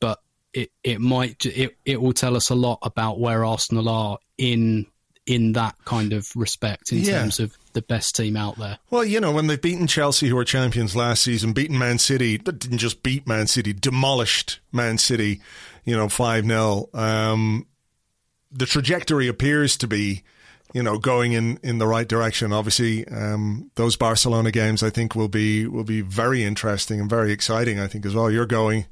But 0.00 0.20
it, 0.52 0.70
it 0.82 1.00
might 1.00 1.44
it, 1.46 1.76
it 1.84 2.00
will 2.00 2.12
tell 2.12 2.36
us 2.36 2.50
a 2.50 2.54
lot 2.54 2.78
about 2.82 3.18
where 3.18 3.44
Arsenal 3.44 3.88
are 3.88 4.18
in 4.38 4.86
in 5.26 5.52
that 5.52 5.74
kind 5.86 6.12
of 6.12 6.28
respect 6.36 6.92
in 6.92 6.98
yeah. 6.98 7.20
terms 7.20 7.40
of 7.40 7.56
the 7.72 7.80
best 7.80 8.14
team 8.14 8.36
out 8.36 8.56
there. 8.56 8.78
Well, 8.90 9.04
you 9.04 9.20
know, 9.20 9.32
when 9.32 9.46
they've 9.46 9.60
beaten 9.60 9.86
Chelsea, 9.86 10.28
who 10.28 10.36
were 10.36 10.44
champions 10.44 10.94
last 10.94 11.22
season, 11.22 11.54
beaten 11.54 11.78
Man 11.78 11.98
City, 11.98 12.36
but 12.36 12.58
didn't 12.58 12.78
just 12.78 13.02
beat 13.02 13.26
Man 13.26 13.46
City, 13.46 13.72
demolished 13.72 14.60
Man 14.70 14.98
City, 14.98 15.40
you 15.84 15.96
know, 15.96 16.10
5 16.10 16.44
0. 16.44 16.88
Um, 16.92 17.66
the 18.52 18.66
trajectory 18.66 19.26
appears 19.26 19.76
to 19.78 19.88
be 19.88 20.22
you 20.74 20.82
know, 20.82 20.98
going 20.98 21.32
in, 21.32 21.58
in 21.62 21.78
the 21.78 21.86
right 21.86 22.06
direction. 22.06 22.52
Obviously, 22.52 23.06
um, 23.08 23.70
those 23.76 23.96
Barcelona 23.96 24.50
games 24.50 24.82
I 24.82 24.90
think 24.90 25.14
will 25.14 25.28
be 25.28 25.66
will 25.66 25.84
be 25.84 26.00
very 26.02 26.42
interesting 26.42 27.00
and 27.00 27.08
very 27.08 27.32
exciting. 27.32 27.78
I 27.78 27.86
think 27.86 28.04
as 28.04 28.14
well. 28.14 28.30
You're 28.30 28.44
going 28.44 28.86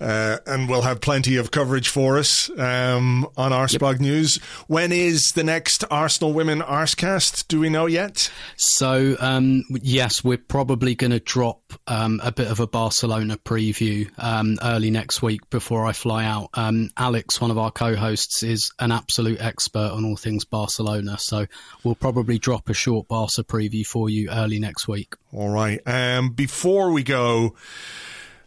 uh, 0.00 0.38
and 0.46 0.68
we'll 0.68 0.82
have 0.82 1.00
plenty 1.00 1.36
of 1.36 1.50
coverage 1.50 1.88
for 1.88 2.18
us 2.18 2.50
um, 2.58 3.26
on 3.36 3.52
Arseblog 3.52 3.94
yep. 3.94 4.00
News. 4.00 4.36
When 4.66 4.92
is 4.92 5.32
the 5.34 5.44
next 5.44 5.84
Arsenal 5.90 6.32
Women 6.32 6.60
Arsecast? 6.60 7.48
Do 7.48 7.60
we 7.60 7.68
know 7.68 7.86
yet? 7.86 8.30
So, 8.56 9.16
um, 9.18 9.64
yes, 9.70 10.22
we're 10.22 10.38
probably 10.38 10.94
going 10.94 11.10
to 11.10 11.20
drop 11.20 11.60
um, 11.86 12.20
a 12.22 12.32
bit 12.32 12.50
of 12.50 12.60
a 12.60 12.66
Barcelona 12.66 13.36
preview 13.36 14.10
um, 14.18 14.58
early 14.62 14.90
next 14.90 15.22
week 15.22 15.48
before 15.50 15.86
I 15.86 15.92
fly 15.92 16.24
out. 16.24 16.50
Um, 16.54 16.90
Alex, 16.96 17.40
one 17.40 17.50
of 17.50 17.58
our 17.58 17.70
co 17.70 17.96
hosts, 17.96 18.42
is 18.42 18.70
an 18.78 18.92
absolute 18.92 19.40
expert 19.40 19.90
on 19.92 20.04
all 20.04 20.16
things 20.16 20.44
Barcelona. 20.44 21.18
So, 21.18 21.46
we'll 21.82 21.94
probably 21.94 22.38
drop 22.38 22.68
a 22.68 22.74
short 22.74 23.08
Barca 23.08 23.24
preview 23.42 23.86
for 23.86 24.10
you 24.10 24.30
early 24.30 24.58
next 24.58 24.86
week. 24.86 25.14
All 25.32 25.48
right. 25.48 25.80
Um, 25.86 26.30
before 26.30 26.92
we 26.92 27.02
go, 27.02 27.54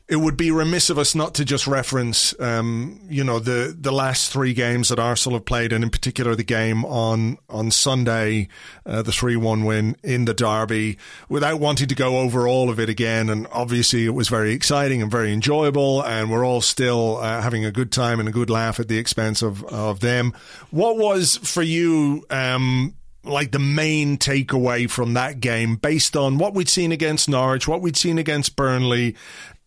it 0.10 0.16
would 0.16 0.38
be 0.38 0.51
remiss 0.51 0.89
of 0.89 0.97
us 0.97 1.14
not 1.14 1.36
to 1.36 1.43
just 1.43 1.68
reference, 1.68 2.34
um, 2.39 3.01
you 3.10 3.26
know, 3.26 3.39
the, 3.39 3.76
the 3.78 3.91
last 3.91 4.32
three 4.32 4.53
games 4.53 4.88
that 4.88 4.99
Arsenal 4.99 5.38
have 5.38 5.45
played, 5.45 5.74
and 5.74 5.84
in 5.84 5.89
particular 5.89 6.34
the 6.34 6.45
game 6.45 6.86
on 6.86 7.38
on 7.49 7.72
Sunday, 7.72 8.47
uh, 8.86 9.01
the 9.01 9.12
three 9.12 9.36
one 9.36 9.66
win 9.66 9.97
in 10.03 10.24
the 10.24 10.34
derby, 10.34 10.97
without 11.28 11.60
wanting 11.60 11.89
to 11.89 11.95
go 11.95 12.20
over 12.20 12.47
all 12.47 12.70
of 12.70 12.80
it 12.80 12.88
again. 12.88 13.30
And 13.30 13.47
obviously, 13.51 14.05
it 14.05 14.12
was 14.12 14.30
very 14.30 14.53
exciting 14.53 15.01
and 15.01 15.12
very 15.12 15.34
enjoyable, 15.34 16.01
and 16.01 16.32
we're 16.32 16.45
all 16.45 16.62
still 16.62 17.18
uh, 17.18 17.41
having 17.41 17.66
a 17.66 17.72
good 17.72 17.91
time 17.91 18.22
and 18.22 18.30
a 18.30 18.32
good 18.32 18.49
laugh 18.49 18.80
at 18.80 18.88
the 18.88 18.97
expense 18.97 19.41
of 19.41 19.64
of 19.66 19.99
them. 19.99 20.34
What 20.72 20.97
was 20.97 21.36
for 21.36 21.64
you? 21.64 22.26
Um, 22.30 22.93
like 23.24 23.51
the 23.51 23.60
main 23.60 24.18
takeaway 24.18 24.89
from 24.89 25.14
that 25.16 25.41
game 25.41 25.76
based 25.76 26.16
on 26.16 26.38
what 26.38 26.53
we'd 26.53 26.70
seen 26.70 26.93
against 26.93 27.28
Norwich, 27.28 27.68
what 27.68 27.82
we'd 27.82 27.97
seen 27.97 28.18
against 28.18 28.55
Burnley, 28.55 29.18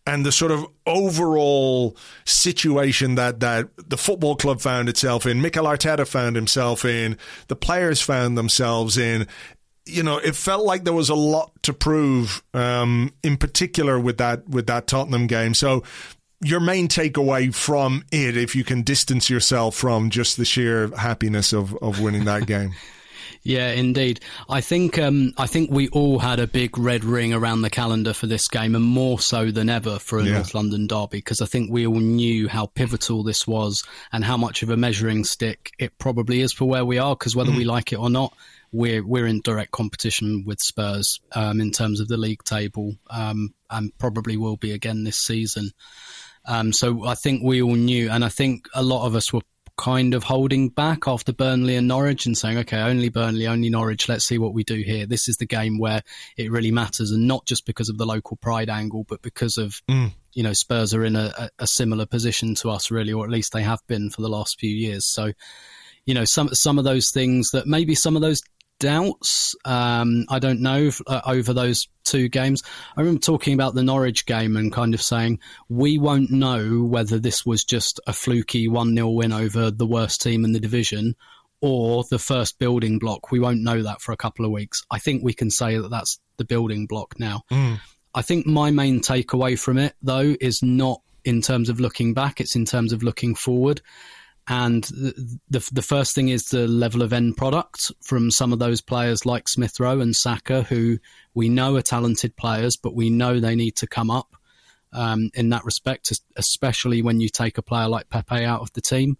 and 0.05 0.25
the 0.25 0.31
sort 0.31 0.51
of 0.51 0.65
overall 0.85 1.95
situation 2.25 3.15
that, 3.15 3.39
that 3.39 3.69
the 3.77 3.97
football 3.97 4.35
club 4.35 4.61
found 4.61 4.89
itself 4.89 5.25
in, 5.25 5.41
Mikel 5.41 5.65
Arteta 5.65 6.07
found 6.07 6.35
himself 6.35 6.85
in, 6.85 7.17
the 7.47 7.55
players 7.55 8.01
found 8.01 8.37
themselves 8.37 8.97
in. 8.97 9.27
You 9.85 10.03
know, 10.03 10.17
it 10.17 10.35
felt 10.35 10.65
like 10.65 10.83
there 10.83 10.93
was 10.93 11.09
a 11.09 11.15
lot 11.15 11.51
to 11.63 11.73
prove, 11.73 12.43
um, 12.53 13.13
in 13.23 13.37
particular 13.37 13.99
with 13.99 14.17
that 14.17 14.47
with 14.47 14.67
that 14.67 14.87
Tottenham 14.87 15.27
game. 15.27 15.53
So, 15.53 15.83
your 16.43 16.59
main 16.59 16.87
takeaway 16.87 17.53
from 17.53 18.03
it, 18.11 18.37
if 18.37 18.55
you 18.55 18.63
can 18.63 18.83
distance 18.83 19.29
yourself 19.29 19.75
from 19.75 20.09
just 20.09 20.37
the 20.37 20.45
sheer 20.45 20.95
happiness 20.95 21.51
of, 21.53 21.75
of 21.77 21.99
winning 21.99 22.25
that 22.25 22.45
game. 22.47 22.73
Yeah, 23.43 23.71
indeed. 23.71 24.19
I 24.49 24.61
think 24.61 24.99
um, 24.99 25.33
I 25.37 25.47
think 25.47 25.71
we 25.71 25.87
all 25.89 26.19
had 26.19 26.39
a 26.39 26.45
big 26.45 26.77
red 26.77 27.03
ring 27.03 27.33
around 27.33 27.63
the 27.63 27.71
calendar 27.71 28.13
for 28.13 28.27
this 28.27 28.47
game, 28.47 28.75
and 28.75 28.85
more 28.85 29.19
so 29.19 29.49
than 29.49 29.69
ever 29.69 29.97
for 29.97 30.19
a 30.19 30.23
yeah. 30.23 30.33
North 30.33 30.53
London 30.53 30.85
derby, 30.85 31.17
because 31.17 31.41
I 31.41 31.47
think 31.47 31.71
we 31.71 31.87
all 31.87 31.99
knew 31.99 32.47
how 32.47 32.67
pivotal 32.67 33.23
this 33.23 33.47
was 33.47 33.83
and 34.11 34.23
how 34.23 34.37
much 34.37 34.61
of 34.61 34.69
a 34.69 34.77
measuring 34.77 35.23
stick 35.23 35.71
it 35.79 35.97
probably 35.97 36.41
is 36.41 36.53
for 36.53 36.65
where 36.65 36.85
we 36.85 36.99
are. 36.99 37.15
Because 37.15 37.35
whether 37.35 37.51
mm. 37.51 37.57
we 37.57 37.63
like 37.63 37.91
it 37.91 37.99
or 37.99 38.11
not, 38.11 38.35
we're 38.71 39.05
we're 39.05 39.25
in 39.25 39.41
direct 39.41 39.71
competition 39.71 40.43
with 40.45 40.59
Spurs 40.59 41.19
um, 41.33 41.59
in 41.59 41.71
terms 41.71 41.99
of 41.99 42.07
the 42.07 42.17
league 42.17 42.43
table, 42.43 42.95
um, 43.09 43.55
and 43.71 43.91
probably 43.97 44.37
will 44.37 44.57
be 44.57 44.71
again 44.71 45.03
this 45.03 45.17
season. 45.17 45.71
Um, 46.45 46.73
so 46.73 47.05
I 47.05 47.15
think 47.15 47.41
we 47.43 47.61
all 47.61 47.75
knew, 47.75 48.09
and 48.09 48.23
I 48.23 48.29
think 48.29 48.67
a 48.75 48.83
lot 48.83 49.05
of 49.05 49.15
us 49.15 49.33
were 49.33 49.41
kind 49.81 50.13
of 50.13 50.23
holding 50.23 50.69
back 50.69 51.07
after 51.07 51.33
Burnley 51.33 51.75
and 51.75 51.87
Norwich 51.87 52.27
and 52.27 52.37
saying, 52.37 52.59
okay, 52.59 52.81
only 52.81 53.09
Burnley, 53.09 53.47
only 53.47 53.67
Norwich, 53.67 54.07
let's 54.07 54.27
see 54.27 54.37
what 54.37 54.53
we 54.53 54.63
do 54.63 54.75
here. 54.75 55.07
This 55.07 55.27
is 55.27 55.37
the 55.37 55.47
game 55.47 55.79
where 55.79 56.03
it 56.37 56.51
really 56.51 56.69
matters, 56.69 57.09
and 57.09 57.27
not 57.27 57.47
just 57.47 57.65
because 57.65 57.89
of 57.89 57.97
the 57.97 58.05
local 58.05 58.37
pride 58.37 58.69
angle, 58.69 59.05
but 59.09 59.23
because 59.23 59.57
of, 59.57 59.81
mm. 59.89 60.13
you 60.33 60.43
know, 60.43 60.53
Spurs 60.53 60.93
are 60.93 61.03
in 61.03 61.15
a, 61.15 61.49
a, 61.57 61.65
similar 61.65 62.05
position 62.05 62.53
to 62.55 62.69
us, 62.69 62.91
really, 62.91 63.11
or 63.11 63.25
at 63.25 63.31
least 63.31 63.53
they 63.53 63.63
have 63.63 63.79
been 63.87 64.11
for 64.11 64.21
the 64.21 64.29
last 64.29 64.59
few 64.59 64.69
years. 64.69 65.11
So, 65.11 65.31
you 66.05 66.13
know, 66.13 66.25
some 66.25 66.49
some 66.53 66.77
of 66.77 66.83
those 66.83 67.07
things 67.11 67.49
that 67.51 67.65
maybe 67.65 67.95
some 67.95 68.15
of 68.15 68.21
those 68.21 68.39
doubts. 68.81 69.55
Um, 69.63 70.25
I 70.27 70.39
don't 70.39 70.59
know 70.59 70.91
uh, 71.07 71.21
over 71.25 71.53
those 71.53 71.87
two 72.03 72.27
games. 72.27 72.63
I 72.97 73.01
remember 73.01 73.21
talking 73.21 73.53
about 73.53 73.75
the 73.75 73.83
Norwich 73.83 74.25
game 74.25 74.57
and 74.57 74.73
kind 74.73 74.93
of 74.93 75.01
saying 75.01 75.39
we 75.69 75.97
won't 75.97 76.31
know 76.31 76.83
whether 76.83 77.19
this 77.19 77.45
was 77.45 77.63
just 77.63 78.01
a 78.07 78.11
fluky 78.11 78.67
one 78.67 78.93
0 78.95 79.11
win 79.11 79.31
over 79.31 79.71
the 79.71 79.85
worst 79.85 80.21
team 80.21 80.43
in 80.43 80.51
the 80.51 80.59
division 80.59 81.15
or 81.61 82.03
the 82.09 82.19
first 82.19 82.57
building 82.59 82.99
block. 82.99 83.31
We 83.31 83.39
won't 83.39 83.61
know 83.61 83.83
that 83.83 84.01
for 84.01 84.11
a 84.11 84.17
couple 84.17 84.45
of 84.45 84.51
weeks. 84.51 84.83
I 84.89 84.97
think 84.97 85.23
we 85.23 85.33
can 85.33 85.51
say 85.51 85.77
that 85.77 85.89
that's 85.89 86.19
the 86.37 86.45
building 86.45 86.87
block 86.87 87.19
now. 87.19 87.43
Mm. 87.51 87.79
I 88.13 88.23
think 88.23 88.45
my 88.45 88.71
main 88.71 88.99
takeaway 88.99 89.57
from 89.57 89.77
it, 89.77 89.93
though, 90.01 90.35
is 90.41 90.61
not 90.63 91.01
in 91.23 91.41
terms 91.41 91.69
of 91.69 91.79
looking 91.79 92.15
back; 92.15 92.41
it's 92.41 92.55
in 92.55 92.65
terms 92.65 92.93
of 92.93 93.03
looking 93.03 93.35
forward. 93.35 93.81
And 94.47 94.83
the, 94.85 95.39
the, 95.49 95.69
the 95.71 95.81
first 95.81 96.15
thing 96.15 96.29
is 96.29 96.43
the 96.45 96.67
level 96.67 97.01
of 97.01 97.13
end 97.13 97.37
product 97.37 97.91
from 98.01 98.31
some 98.31 98.51
of 98.51 98.59
those 98.59 98.81
players 98.81 99.25
like 99.25 99.47
Smith 99.47 99.79
Rowe 99.79 100.01
and 100.01 100.15
Saka, 100.15 100.63
who 100.63 100.97
we 101.33 101.47
know 101.47 101.75
are 101.75 101.81
talented 101.81 102.35
players, 102.35 102.75
but 102.75 102.95
we 102.95 103.09
know 103.09 103.39
they 103.39 103.55
need 103.55 103.75
to 103.77 103.87
come 103.87 104.09
up 104.09 104.35
um, 104.93 105.29
in 105.33 105.49
that 105.49 105.63
respect, 105.63 106.11
especially 106.35 107.01
when 107.01 107.21
you 107.21 107.29
take 107.29 107.57
a 107.57 107.61
player 107.61 107.87
like 107.87 108.09
Pepe 108.09 108.43
out 108.43 108.61
of 108.61 108.73
the 108.73 108.81
team. 108.81 109.17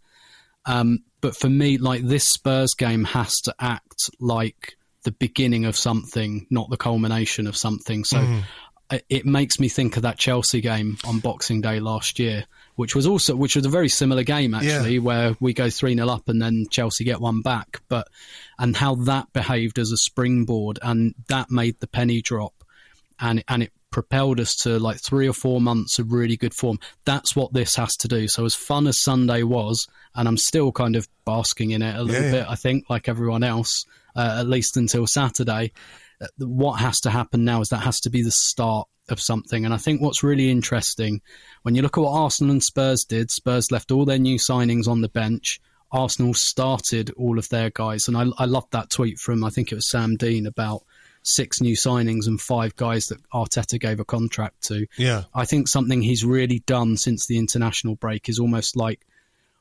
Um, 0.66 1.04
but 1.22 1.36
for 1.36 1.50
me, 1.50 1.78
like 1.78 2.04
this 2.04 2.26
Spurs 2.26 2.74
game 2.74 3.04
has 3.06 3.32
to 3.42 3.56
act 3.60 4.10
like 4.20 4.76
the 5.04 5.12
beginning 5.12 5.66
of 5.66 5.76
something, 5.76 6.48
not 6.50 6.70
the 6.70 6.78
culmination 6.78 7.48
of 7.48 7.56
something. 7.56 8.04
So 8.04 8.18
mm. 8.18 8.44
It 9.10 9.26
makes 9.26 9.60
me 9.60 9.70
think 9.70 9.98
of 9.98 10.04
that 10.04 10.18
Chelsea 10.18 10.62
game 10.62 10.98
on 11.06 11.20
Boxing 11.20 11.62
Day 11.62 11.80
last 11.80 12.20
year 12.20 12.46
which 12.76 12.96
was 12.96 13.06
also 13.06 13.36
which 13.36 13.56
was 13.56 13.66
a 13.66 13.70
very 13.70 13.90
similar 13.90 14.24
game 14.24 14.54
actually, 14.54 14.96
yeah. 14.96 15.00
where 15.00 15.36
we 15.40 15.54
go 15.54 15.70
three 15.70 15.94
0 15.94 16.08
up 16.08 16.28
and 16.30 16.42
then 16.42 16.66
Chelsea 16.72 17.04
get 17.04 17.22
one 17.22 17.42
back. 17.42 17.82
But 17.90 18.08
and 18.58 18.76
how 18.76 18.96
that 18.96 19.32
behaved 19.34 19.78
as 19.78 19.92
a 19.92 19.98
springboard, 19.98 20.80
and 20.82 21.14
that 21.28 21.52
made 21.52 21.80
the 21.80 21.88
penny 21.88 22.22
drop, 22.22 22.54
and 23.20 23.44
and 23.48 23.64
it 23.64 23.72
propelled 23.92 24.40
us 24.40 24.56
to 24.56 24.80
like 24.80 24.98
three 25.00 25.28
or 25.28 25.34
four 25.34 25.60
months 25.62 26.00
of 26.00 26.12
really 26.12 26.38
good 26.38 26.56
form. 26.56 26.80
That's 27.06 27.36
what 27.36 27.54
this 27.54 27.76
has 27.76 27.96
to 27.98 28.08
do. 28.08 28.28
So 28.28 28.46
as 28.46 28.56
fun 28.56 28.88
as 28.88 29.02
Sunday 29.02 29.44
was, 29.44 29.86
and 30.16 30.28
I'm 30.28 30.38
still 30.38 30.72
kind 30.72 30.96
of 30.96 31.08
basking 31.26 31.72
in 31.72 31.82
it 31.82 31.96
a 31.96 32.02
little 32.02 32.24
yeah, 32.24 32.32
bit, 32.32 32.46
I 32.50 32.56
think, 32.56 32.90
like 32.90 33.10
everyone 33.10 33.44
else, 33.44 33.86
uh, 34.16 34.38
at 34.40 34.48
least 34.48 34.78
until 34.78 35.06
Saturday. 35.06 35.72
What 36.38 36.80
has 36.80 37.00
to 37.02 37.10
happen 37.10 37.44
now 37.44 37.62
is 37.62 37.70
that 37.70 37.78
has 37.78 38.00
to 38.02 38.10
be 38.10 38.22
the 38.22 38.32
start 38.32 38.88
of 39.10 39.20
something. 39.20 39.66
And 39.66 39.74
I 39.74 39.78
think 39.78 40.02
what's 40.02 40.24
really 40.24 40.50
interesting 40.50 41.22
when 41.64 41.76
you 41.76 41.82
look 41.82 41.98
at 41.98 42.02
what 42.02 42.14
Arsenal 42.14 42.52
and 42.52 42.64
Spurs 42.64 43.04
did, 43.04 43.32
Spurs 43.32 43.72
left 43.72 43.92
all 43.92 44.06
their 44.06 44.20
new 44.20 44.38
signings 44.38 44.88
on 44.88 45.02
the 45.02 45.10
bench. 45.10 45.60
Arsenal 45.92 46.34
started 46.34 47.12
all 47.18 47.38
of 47.38 47.50
their 47.50 47.70
guys. 47.70 48.08
And 48.08 48.16
I, 48.16 48.26
I 48.38 48.46
loved 48.46 48.72
that 48.72 48.90
tweet 48.90 49.20
from, 49.20 49.44
I 49.44 49.50
think 49.50 49.72
it 49.72 49.76
was 49.76 49.90
Sam 49.90 50.16
Dean, 50.16 50.46
about 50.46 50.84
six 51.24 51.62
new 51.62 51.76
signings 51.76 52.28
and 52.28 52.40
five 52.40 52.76
guys 52.76 53.08
that 53.08 53.20
Arteta 53.32 53.80
gave 53.80 54.00
a 54.00 54.06
contract 54.06 54.64
to. 54.68 54.88
Yeah. 54.98 55.24
I 55.34 55.46
think 55.46 55.68
something 55.68 56.02
he's 56.02 56.26
really 56.26 56.60
done 56.60 56.98
since 56.98 57.28
the 57.28 57.38
international 57.38 57.96
break 57.96 58.30
is 58.30 58.40
almost 58.40 58.76
like 58.76 59.06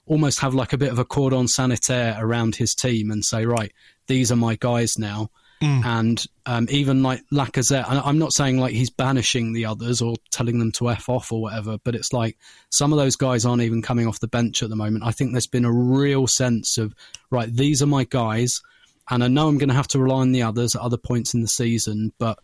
almost 0.07 0.41
have 0.41 0.55
like 0.55 0.73
a 0.73 0.79
bit 0.79 0.91
of 0.91 0.99
a 0.99 1.05
cordon 1.05 1.47
sanitaire 1.47 2.17
around 2.19 2.57
his 2.57 2.75
team 2.75 3.11
and 3.11 3.25
say, 3.25 3.45
right, 3.45 3.73
these 4.07 4.33
are 4.33 4.37
my 4.37 4.57
guys 4.57 4.99
now. 4.99 5.31
Mm. 5.63 5.85
And 5.85 6.27
um, 6.47 6.67
even 6.71 7.03
like 7.03 7.23
Lacazette, 7.33 7.85
I'm 7.87 8.19
not 8.19 8.33
saying 8.33 8.59
like 8.59 8.73
he's 8.73 8.91
banishing 8.91 9.53
the 9.53 9.67
others 9.67 10.01
or 10.01 10.17
telling 10.31 10.59
them 10.59 10.73
to 10.73 10.91
F 10.91 11.09
off 11.09 11.33
or 11.33 11.43
whatever, 11.43 11.79
but 11.85 11.95
it's 11.95 12.13
like 12.13 12.39
some 12.71 12.93
of 12.93 12.99
those 12.99 13.17
guys 13.17 13.45
aren't 13.45 13.63
even 13.63 13.83
coming 13.83 14.07
off 14.07 14.21
the 14.21 14.29
bench 14.29 14.63
at 14.63 14.71
the 14.71 14.77
moment. 14.77 15.05
I 15.05 15.11
think 15.11 15.33
there's 15.33 15.47
been 15.47 15.67
a 15.67 15.73
real 15.73 16.27
sense 16.27 16.79
of, 16.79 16.95
right, 17.31 17.53
these 17.55 17.83
are 17.83 17.87
my 17.87 18.05
guys. 18.05 18.63
And 19.11 19.23
I 19.23 19.29
know 19.29 19.49
I'm 19.49 19.59
going 19.59 19.69
to 19.69 19.75
have 19.75 19.89
to 19.89 19.99
rely 19.99 20.21
on 20.21 20.33
the 20.33 20.43
others 20.43 20.77
at 20.77 20.83
other 20.83 20.97
points 20.97 21.35
in 21.35 21.41
the 21.41 21.49
season, 21.49 22.13
but 22.19 22.39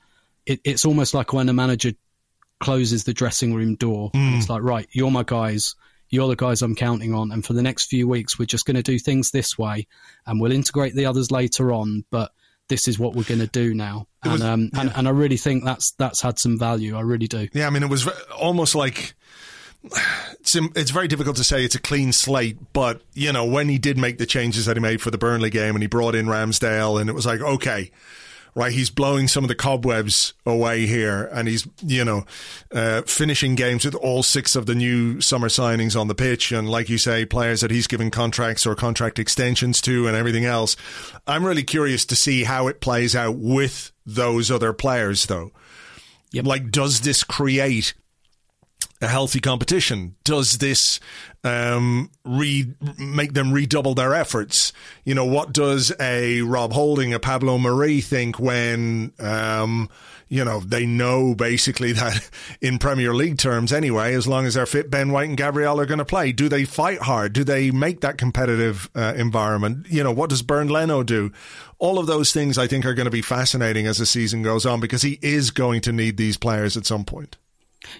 it, 0.44 0.60
it's 0.64 0.84
almost 0.84 1.14
like 1.14 1.32
when 1.32 1.48
a 1.48 1.52
manager 1.54 1.92
closes 2.60 3.04
the 3.04 3.12
dressing 3.12 3.54
room 3.54 3.76
door 3.76 4.10
mm. 4.12 4.36
it's 4.36 4.48
like, 4.48 4.62
right, 4.62 4.88
you're 4.92 5.10
my 5.10 5.22
guys 5.22 5.74
you're 6.08 6.28
the 6.28 6.36
guys 6.36 6.62
I'm 6.62 6.74
counting 6.74 7.14
on. 7.14 7.32
And 7.32 7.44
for 7.44 7.52
the 7.52 7.62
next 7.62 7.86
few 7.86 8.08
weeks, 8.08 8.38
we're 8.38 8.46
just 8.46 8.64
going 8.64 8.76
to 8.76 8.82
do 8.82 8.98
things 8.98 9.30
this 9.30 9.58
way 9.58 9.86
and 10.26 10.40
we'll 10.40 10.52
integrate 10.52 10.94
the 10.94 11.06
others 11.06 11.30
later 11.30 11.72
on. 11.72 12.04
But 12.10 12.32
this 12.68 12.88
is 12.88 12.98
what 12.98 13.14
we're 13.14 13.24
going 13.24 13.40
to 13.40 13.46
do 13.46 13.74
now. 13.74 14.06
And, 14.22 14.32
was, 14.32 14.42
um, 14.42 14.70
yeah. 14.72 14.80
and, 14.80 14.92
and 14.96 15.08
I 15.08 15.10
really 15.10 15.36
think 15.36 15.64
that's 15.64 15.92
that's 15.98 16.22
had 16.22 16.38
some 16.38 16.58
value. 16.58 16.96
I 16.96 17.00
really 17.00 17.28
do. 17.28 17.48
Yeah, 17.52 17.66
I 17.66 17.70
mean, 17.70 17.82
it 17.82 17.90
was 17.90 18.08
almost 18.38 18.74
like 18.74 19.14
it's, 20.40 20.54
it's 20.54 20.90
very 20.90 21.08
difficult 21.08 21.36
to 21.36 21.44
say 21.44 21.64
it's 21.64 21.74
a 21.74 21.80
clean 21.80 22.12
slate, 22.12 22.58
but 22.72 23.02
you 23.14 23.32
know 23.32 23.44
when 23.44 23.68
he 23.68 23.78
did 23.78 23.98
make 23.98 24.18
the 24.18 24.26
changes 24.26 24.66
that 24.66 24.76
he 24.76 24.80
made 24.80 25.00
for 25.00 25.10
the 25.10 25.18
Burnley 25.18 25.50
game 25.50 25.74
and 25.74 25.82
he 25.82 25.86
brought 25.86 26.14
in 26.14 26.26
Ramsdale, 26.26 27.00
and 27.00 27.08
it 27.08 27.14
was 27.14 27.26
like 27.26 27.40
okay, 27.40 27.90
right? 28.56 28.72
He's 28.72 28.90
blowing 28.90 29.28
some 29.28 29.44
of 29.44 29.48
the 29.48 29.54
cobwebs 29.54 30.32
away 30.46 30.86
here, 30.86 31.28
and 31.32 31.46
he's 31.46 31.68
you 31.84 32.04
know 32.04 32.24
uh, 32.72 33.02
finishing 33.02 33.54
games 33.54 33.84
with 33.84 33.94
all 33.94 34.24
six 34.24 34.56
of 34.56 34.66
the 34.66 34.74
new 34.74 35.20
summer 35.20 35.48
signings 35.48 35.98
on 35.98 36.08
the 36.08 36.14
pitch, 36.14 36.50
and 36.50 36.68
like 36.68 36.88
you 36.88 36.98
say, 36.98 37.24
players 37.24 37.60
that 37.60 37.70
he's 37.70 37.86
given 37.86 38.10
contracts 38.10 38.66
or 38.66 38.74
contract 38.74 39.20
extensions 39.20 39.80
to, 39.82 40.08
and 40.08 40.16
everything 40.16 40.46
else. 40.46 40.74
I'm 41.26 41.44
really 41.44 41.62
curious 41.62 42.04
to 42.06 42.16
see 42.16 42.44
how 42.44 42.66
it 42.66 42.80
plays 42.80 43.14
out 43.14 43.36
with 43.36 43.92
those 44.04 44.50
other 44.50 44.72
players, 44.72 45.26
though. 45.26 45.52
Yep. 46.32 46.46
Like, 46.46 46.70
does 46.70 47.02
this 47.02 47.22
create 47.22 47.94
a 49.00 49.06
healthy 49.06 49.40
competition? 49.40 50.16
Does 50.24 50.58
this 50.58 51.00
um, 51.44 52.10
re- 52.24 52.74
make 52.98 53.34
them 53.34 53.52
redouble 53.52 53.94
their 53.94 54.14
efforts? 54.14 54.72
You 55.04 55.14
know, 55.14 55.24
what 55.24 55.52
does 55.52 55.92
a 56.00 56.42
Rob 56.42 56.72
Holding, 56.72 57.12
a 57.12 57.20
Pablo 57.20 57.58
Mari 57.58 58.00
think 58.00 58.38
when, 58.38 59.12
um, 59.18 59.88
you 60.28 60.44
know, 60.44 60.60
they 60.60 60.86
know 60.86 61.34
basically 61.34 61.92
that 61.94 62.28
in 62.60 62.78
Premier 62.78 63.14
League 63.14 63.38
terms 63.38 63.72
anyway, 63.72 64.14
as 64.14 64.26
long 64.26 64.46
as 64.46 64.54
they're 64.54 64.66
fit, 64.66 64.90
Ben 64.90 65.12
White 65.12 65.28
and 65.28 65.38
Gabriel 65.38 65.80
are 65.80 65.86
going 65.86 65.98
to 65.98 66.04
play. 66.04 66.32
Do 66.32 66.48
they 66.48 66.64
fight 66.64 67.00
hard? 67.00 67.32
Do 67.32 67.44
they 67.44 67.70
make 67.70 68.00
that 68.00 68.18
competitive 68.18 68.88
uh, 68.94 69.14
environment? 69.16 69.86
You 69.90 70.04
know, 70.04 70.12
what 70.12 70.30
does 70.30 70.42
Bernd 70.42 70.70
Leno 70.70 71.02
do? 71.02 71.32
All 71.78 71.98
of 71.98 72.06
those 72.06 72.32
things 72.32 72.56
I 72.56 72.66
think 72.66 72.86
are 72.86 72.94
going 72.94 73.04
to 73.04 73.10
be 73.10 73.22
fascinating 73.22 73.86
as 73.86 73.98
the 73.98 74.06
season 74.06 74.42
goes 74.42 74.64
on 74.64 74.80
because 74.80 75.02
he 75.02 75.18
is 75.20 75.50
going 75.50 75.82
to 75.82 75.92
need 75.92 76.16
these 76.16 76.38
players 76.38 76.76
at 76.78 76.86
some 76.86 77.04
point. 77.04 77.36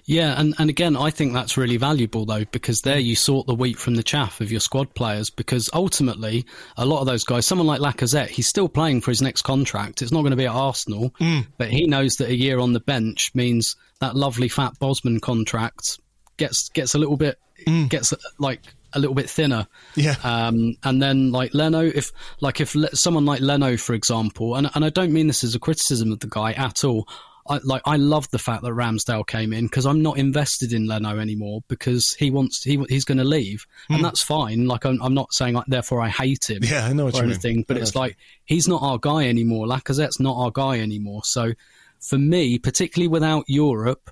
Yeah, 0.04 0.38
and, 0.38 0.54
and 0.58 0.70
again, 0.70 0.96
I 0.96 1.10
think 1.10 1.32
that's 1.32 1.56
really 1.56 1.76
valuable 1.76 2.24
though, 2.24 2.44
because 2.44 2.80
there 2.80 2.98
you 2.98 3.16
sort 3.16 3.46
the 3.46 3.54
wheat 3.54 3.78
from 3.78 3.94
the 3.94 4.02
chaff 4.02 4.40
of 4.40 4.50
your 4.50 4.60
squad 4.60 4.94
players. 4.94 5.30
Because 5.30 5.68
ultimately, 5.72 6.46
a 6.76 6.86
lot 6.86 7.00
of 7.00 7.06
those 7.06 7.24
guys, 7.24 7.46
someone 7.46 7.66
like 7.66 7.80
Lacazette, 7.80 8.28
he's 8.28 8.48
still 8.48 8.68
playing 8.68 9.00
for 9.00 9.10
his 9.10 9.22
next 9.22 9.42
contract. 9.42 10.02
It's 10.02 10.12
not 10.12 10.22
going 10.22 10.30
to 10.30 10.36
be 10.36 10.46
at 10.46 10.52
Arsenal, 10.52 11.10
mm. 11.20 11.46
but 11.58 11.70
he 11.70 11.86
knows 11.86 12.14
that 12.14 12.28
a 12.28 12.36
year 12.36 12.58
on 12.58 12.72
the 12.72 12.80
bench 12.80 13.30
means 13.34 13.76
that 14.00 14.16
lovely 14.16 14.48
fat 14.48 14.78
Bosman 14.78 15.20
contract 15.20 15.98
gets 16.36 16.68
gets 16.70 16.94
a 16.94 16.98
little 16.98 17.16
bit 17.16 17.38
mm. 17.66 17.88
gets 17.88 18.12
like 18.38 18.60
a 18.92 18.98
little 18.98 19.14
bit 19.14 19.28
thinner. 19.28 19.66
Yeah. 19.94 20.16
Um, 20.24 20.76
and 20.82 21.02
then 21.02 21.30
like 21.30 21.54
Leno, 21.54 21.80
if 21.80 22.12
like 22.40 22.60
if 22.60 22.74
someone 22.94 23.24
like 23.24 23.40
Leno, 23.40 23.76
for 23.76 23.94
example, 23.94 24.56
and 24.56 24.70
and 24.74 24.84
I 24.84 24.90
don't 24.90 25.12
mean 25.12 25.26
this 25.26 25.44
as 25.44 25.54
a 25.54 25.60
criticism 25.60 26.12
of 26.12 26.20
the 26.20 26.28
guy 26.28 26.52
at 26.52 26.84
all. 26.84 27.08
I 27.48 27.60
like 27.64 27.82
I 27.84 27.96
love 27.96 28.28
the 28.30 28.38
fact 28.38 28.62
that 28.62 28.72
Ramsdale 28.72 29.26
came 29.26 29.52
in 29.52 29.66
because 29.66 29.86
I'm 29.86 30.02
not 30.02 30.18
invested 30.18 30.72
in 30.72 30.86
Leno 30.86 31.18
anymore 31.18 31.60
because 31.68 32.14
he 32.18 32.30
wants 32.30 32.62
he 32.62 32.82
he's 32.88 33.04
going 33.04 33.18
to 33.18 33.24
leave 33.24 33.66
and 33.88 33.98
hmm. 33.98 34.02
that's 34.02 34.22
fine. 34.22 34.66
Like 34.66 34.84
I'm, 34.84 35.00
I'm 35.02 35.14
not 35.14 35.32
saying 35.32 35.54
like, 35.54 35.66
therefore 35.66 36.00
I 36.00 36.08
hate 36.08 36.48
him. 36.48 36.62
Yeah, 36.62 36.86
I 36.86 36.92
know 36.92 37.08
or 37.08 37.22
anything, 37.22 37.64
but 37.66 37.76
it's 37.76 37.94
like 37.94 38.16
he's 38.44 38.68
not 38.68 38.82
our 38.82 38.98
guy 38.98 39.28
anymore. 39.28 39.66
Lacazette's 39.66 40.20
not 40.20 40.36
our 40.36 40.50
guy 40.50 40.80
anymore. 40.80 41.22
So 41.24 41.52
for 42.00 42.18
me, 42.18 42.58
particularly 42.58 43.08
without 43.08 43.44
Europe, 43.48 44.10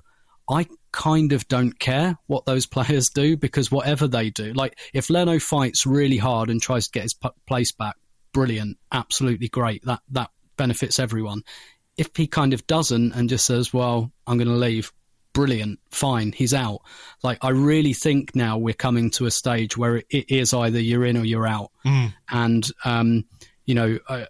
I 0.49 0.67
kind 0.91 1.33
of 1.33 1.47
don't 1.47 1.77
care 1.79 2.17
what 2.27 2.45
those 2.45 2.65
players 2.67 3.09
do 3.13 3.37
because 3.37 3.71
whatever 3.71 4.07
they 4.07 4.29
do, 4.29 4.53
like 4.53 4.77
if 4.93 5.09
Leno 5.09 5.39
fights 5.39 5.85
really 5.85 6.17
hard 6.17 6.49
and 6.49 6.61
tries 6.61 6.85
to 6.85 6.91
get 6.91 7.03
his 7.03 7.13
p- 7.13 7.29
place 7.47 7.71
back, 7.71 7.95
brilliant, 8.33 8.77
absolutely 8.91 9.47
great. 9.47 9.83
That 9.85 10.01
that 10.11 10.29
benefits 10.57 10.99
everyone. 10.99 11.43
If 11.97 12.15
he 12.15 12.27
kind 12.27 12.53
of 12.53 12.65
doesn't 12.67 13.13
and 13.13 13.29
just 13.29 13.45
says, 13.45 13.73
"Well, 13.73 14.11
I'm 14.27 14.37
going 14.37 14.47
to 14.47 14.55
leave," 14.55 14.91
brilliant, 15.33 15.79
fine, 15.91 16.31
he's 16.31 16.53
out. 16.53 16.79
Like 17.23 17.37
I 17.41 17.49
really 17.49 17.93
think 17.93 18.35
now 18.35 18.57
we're 18.57 18.73
coming 18.73 19.11
to 19.11 19.25
a 19.25 19.31
stage 19.31 19.77
where 19.77 19.97
it 20.09 20.31
is 20.31 20.53
either 20.53 20.79
you're 20.79 21.05
in 21.05 21.17
or 21.17 21.25
you're 21.25 21.47
out, 21.47 21.71
mm. 21.85 22.13
and 22.29 22.67
um, 22.83 23.25
you 23.65 23.73
know, 23.73 23.97
uh, 24.07 24.25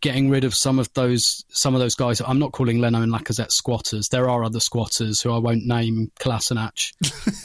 getting 0.00 0.30
rid 0.30 0.44
of 0.44 0.54
some 0.54 0.78
of 0.78 0.92
those 0.94 1.44
some 1.48 1.74
of 1.74 1.80
those 1.80 1.94
guys. 1.94 2.20
I'm 2.20 2.38
not 2.38 2.52
calling 2.52 2.80
Leno 2.80 3.02
and 3.02 3.12
Lacazette 3.12 3.50
squatters. 3.50 4.08
There 4.08 4.28
are 4.28 4.42
other 4.44 4.60
squatters 4.60 5.20
who 5.20 5.32
I 5.32 5.38
won't 5.38 5.66
name. 5.66 6.10
Kolasinac. 6.18 6.92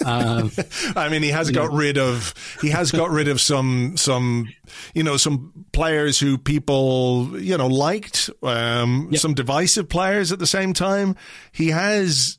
Uh, 0.05 0.49
I 0.99 1.09
mean, 1.09 1.21
he 1.21 1.29
has 1.29 1.51
got 1.51 1.71
know. 1.71 1.77
rid 1.77 1.97
of 1.97 2.33
he 2.61 2.69
has 2.69 2.91
got 2.91 3.09
rid 3.09 3.27
of 3.27 3.41
some 3.41 3.97
some 3.97 4.47
you 4.93 5.03
know 5.03 5.17
some 5.17 5.65
players 5.73 6.19
who 6.19 6.37
people 6.37 7.39
you 7.39 7.57
know 7.57 7.67
liked. 7.67 8.29
Um, 8.41 9.09
yep. 9.11 9.21
Some 9.21 9.33
divisive 9.33 9.89
players 9.89 10.31
at 10.31 10.39
the 10.39 10.47
same 10.47 10.73
time. 10.73 11.15
He 11.51 11.69
has 11.69 12.37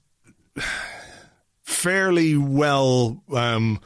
fairly 1.74 2.36
well. 2.36 3.22
Um, 3.32 3.80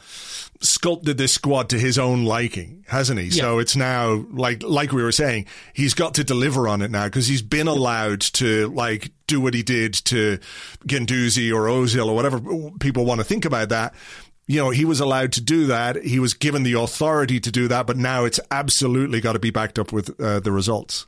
sculpted 0.60 1.16
this 1.18 1.32
squad 1.32 1.68
to 1.70 1.78
his 1.78 1.98
own 1.98 2.24
liking, 2.24 2.84
hasn't 2.88 3.18
he? 3.20 3.26
Yeah. 3.26 3.42
So 3.42 3.58
it's 3.58 3.76
now 3.76 4.24
like 4.30 4.62
like 4.62 4.92
we 4.92 5.02
were 5.02 5.12
saying, 5.12 5.46
he's 5.72 5.94
got 5.94 6.14
to 6.14 6.24
deliver 6.24 6.68
on 6.68 6.82
it 6.82 6.90
now 6.90 7.04
because 7.04 7.26
he's 7.26 7.42
been 7.42 7.68
allowed 7.68 8.20
to 8.20 8.68
like 8.68 9.12
do 9.26 9.40
what 9.40 9.54
he 9.54 9.62
did 9.62 9.94
to 10.06 10.38
Guendouzi 10.86 11.52
or 11.52 11.66
Ozil 11.66 12.06
or 12.06 12.14
whatever 12.14 12.40
people 12.80 13.04
want 13.04 13.20
to 13.20 13.24
think 13.24 13.44
about 13.44 13.68
that. 13.68 13.94
You 14.46 14.60
know, 14.60 14.70
he 14.70 14.86
was 14.86 14.98
allowed 15.00 15.32
to 15.32 15.42
do 15.42 15.66
that. 15.66 16.02
He 16.02 16.18
was 16.18 16.32
given 16.32 16.62
the 16.62 16.72
authority 16.72 17.38
to 17.38 17.50
do 17.52 17.68
that, 17.68 17.86
but 17.86 17.98
now 17.98 18.24
it's 18.24 18.40
absolutely 18.50 19.20
got 19.20 19.34
to 19.34 19.38
be 19.38 19.50
backed 19.50 19.78
up 19.78 19.92
with 19.92 20.18
uh, 20.18 20.40
the 20.40 20.50
results. 20.50 21.06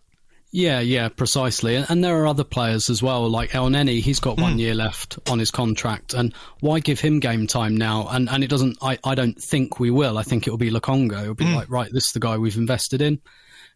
Yeah, 0.52 0.80
yeah, 0.80 1.08
precisely. 1.08 1.76
And 1.76 2.02
there 2.02 2.20
are 2.20 2.26
other 2.26 2.42
players 2.42 2.90
as 2.90 3.00
well, 3.00 3.28
like 3.28 3.50
Elneny. 3.50 4.00
He's 4.00 4.18
got 4.18 4.40
one 4.40 4.56
mm. 4.56 4.58
year 4.58 4.74
left 4.74 5.18
on 5.30 5.38
his 5.38 5.52
contract, 5.52 6.12
and 6.12 6.34
why 6.58 6.80
give 6.80 6.98
him 6.98 7.20
game 7.20 7.46
time 7.46 7.76
now? 7.76 8.08
And 8.10 8.28
and 8.28 8.42
it 8.42 8.50
doesn't. 8.50 8.78
I, 8.82 8.98
I 9.04 9.14
don't 9.14 9.40
think 9.40 9.78
we 9.78 9.90
will. 9.90 10.18
I 10.18 10.24
think 10.24 10.46
it 10.46 10.50
will 10.50 10.58
be 10.58 10.70
Lokonga. 10.70 11.22
It'll 11.22 11.34
be 11.34 11.44
mm. 11.44 11.54
like, 11.54 11.70
right, 11.70 11.92
this 11.92 12.06
is 12.06 12.12
the 12.12 12.20
guy 12.20 12.36
we've 12.36 12.56
invested 12.56 13.00
in. 13.00 13.20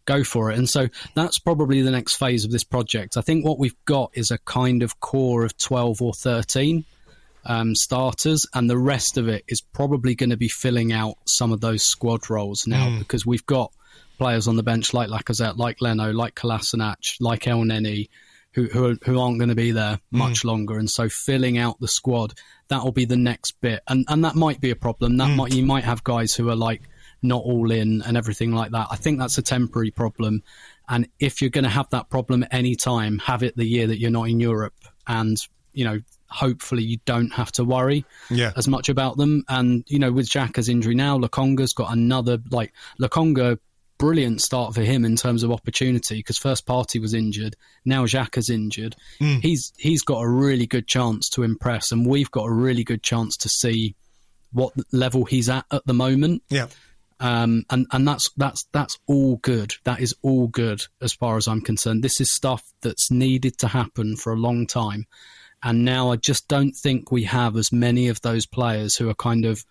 Go 0.04 0.24
for 0.24 0.50
it. 0.50 0.58
And 0.58 0.68
so 0.68 0.88
that's 1.14 1.38
probably 1.38 1.80
the 1.80 1.92
next 1.92 2.16
phase 2.16 2.44
of 2.44 2.50
this 2.50 2.64
project. 2.64 3.16
I 3.16 3.20
think 3.20 3.44
what 3.44 3.58
we've 3.58 3.84
got 3.84 4.10
is 4.14 4.32
a 4.32 4.38
kind 4.38 4.82
of 4.82 4.98
core 4.98 5.44
of 5.44 5.56
twelve 5.56 6.02
or 6.02 6.12
thirteen 6.12 6.84
um, 7.44 7.76
starters, 7.76 8.46
and 8.52 8.68
the 8.68 8.78
rest 8.78 9.16
of 9.16 9.28
it 9.28 9.44
is 9.46 9.60
probably 9.60 10.16
going 10.16 10.30
to 10.30 10.36
be 10.36 10.48
filling 10.48 10.92
out 10.92 11.14
some 11.24 11.52
of 11.52 11.60
those 11.60 11.84
squad 11.84 12.28
roles 12.28 12.66
now 12.66 12.88
mm. 12.88 12.98
because 12.98 13.24
we've 13.24 13.46
got 13.46 13.70
players 14.18 14.48
on 14.48 14.56
the 14.56 14.62
bench 14.62 14.94
like 14.94 15.08
Lacazette, 15.08 15.56
like 15.56 15.80
Leno, 15.80 16.12
like 16.12 16.34
Kolasinac, 16.34 17.16
like 17.20 17.42
Elneny, 17.42 18.08
who, 18.52 18.64
who, 18.66 18.96
who 19.04 19.18
aren't 19.18 19.38
going 19.38 19.48
to 19.48 19.54
be 19.54 19.72
there 19.72 19.98
hmm. 20.10 20.18
much 20.18 20.42
mm. 20.42 20.44
longer. 20.44 20.78
And 20.78 20.88
so 20.88 21.08
filling 21.08 21.58
out 21.58 21.80
the 21.80 21.88
squad, 21.88 22.34
that 22.68 22.82
will 22.82 22.92
be 22.92 23.04
the 23.04 23.16
next 23.16 23.60
bit. 23.60 23.82
And, 23.88 24.04
and 24.08 24.24
that 24.24 24.36
might 24.36 24.60
be 24.60 24.70
a 24.70 24.76
problem. 24.76 25.16
That 25.16 25.30
mm. 25.30 25.36
might, 25.36 25.54
you 25.54 25.64
might 25.64 25.84
have 25.84 26.04
guys 26.04 26.34
who 26.34 26.48
are 26.50 26.56
like 26.56 26.82
not 27.20 27.42
all 27.42 27.70
in 27.70 28.02
and 28.02 28.16
everything 28.16 28.52
like 28.52 28.70
that. 28.70 28.88
I 28.90 28.96
think 28.96 29.18
that's 29.18 29.38
a 29.38 29.42
temporary 29.42 29.90
problem. 29.90 30.42
And 30.88 31.08
if 31.18 31.40
you're 31.40 31.50
going 31.50 31.64
to 31.64 31.70
have 31.70 31.90
that 31.90 32.10
problem 32.10 32.44
at 32.44 32.54
any 32.54 32.76
time, 32.76 33.18
have 33.18 33.42
it 33.42 33.56
the 33.56 33.64
year 33.64 33.86
that 33.88 33.98
you're 33.98 34.10
not 34.10 34.28
in 34.28 34.38
Europe. 34.38 34.74
And, 35.06 35.36
you 35.72 35.84
know, 35.84 36.00
hopefully 36.28 36.82
you 36.84 36.98
don't 37.06 37.32
have 37.32 37.50
to 37.52 37.64
worry 37.64 38.04
yeah. 38.30 38.52
as 38.56 38.68
much 38.68 38.88
about 38.88 39.16
them. 39.16 39.44
And, 39.48 39.84
you 39.88 39.98
know, 39.98 40.12
with 40.12 40.28
Xhaka's 40.28 40.68
injury 40.68 40.94
now, 40.94 41.18
Lokonga's 41.18 41.72
got 41.72 41.92
another, 41.92 42.38
like, 42.50 42.72
Lokonga 43.00 43.58
brilliant 43.98 44.40
start 44.40 44.74
for 44.74 44.82
him 44.82 45.04
in 45.04 45.16
terms 45.16 45.42
of 45.42 45.52
opportunity 45.52 46.16
because 46.16 46.38
first 46.38 46.66
Partey 46.66 47.00
was 47.00 47.14
injured. 47.14 47.56
Now 47.84 48.04
Xhaka's 48.04 48.50
injured. 48.50 48.96
Mm. 49.20 49.40
He's 49.40 49.72
he's 49.76 50.02
got 50.02 50.20
a 50.20 50.28
really 50.28 50.66
good 50.66 50.86
chance 50.86 51.28
to 51.30 51.42
impress, 51.42 51.92
and 51.92 52.06
we've 52.06 52.30
got 52.30 52.46
a 52.46 52.52
really 52.52 52.84
good 52.84 53.02
chance 53.02 53.36
to 53.38 53.48
see 53.48 53.94
what 54.52 54.72
level 54.92 55.24
he's 55.24 55.48
at 55.48 55.66
at 55.70 55.84
the 55.86 55.94
moment. 55.94 56.42
Yeah. 56.48 56.68
Um, 57.20 57.64
and 57.70 57.86
and 57.92 58.06
that's 58.06 58.30
that's 58.36 58.66
that's 58.72 58.98
all 59.06 59.36
good. 59.36 59.74
That 59.84 60.00
is 60.00 60.14
all 60.22 60.48
good 60.48 60.82
as 61.00 61.12
far 61.12 61.36
as 61.36 61.46
I'm 61.46 61.60
concerned. 61.60 62.02
This 62.02 62.20
is 62.20 62.34
stuff 62.34 62.62
that's 62.82 63.10
needed 63.10 63.58
to 63.58 63.68
happen 63.68 64.16
for 64.16 64.32
a 64.32 64.38
long 64.38 64.66
time, 64.66 65.06
and 65.62 65.84
now 65.84 66.10
I 66.10 66.16
just 66.16 66.48
don't 66.48 66.72
think 66.72 67.10
we 67.12 67.24
have 67.24 67.56
as 67.56 67.72
many 67.72 68.08
of 68.08 68.20
those 68.22 68.46
players 68.46 68.96
who 68.96 69.08
are 69.08 69.14
kind 69.14 69.44
of 69.44 69.64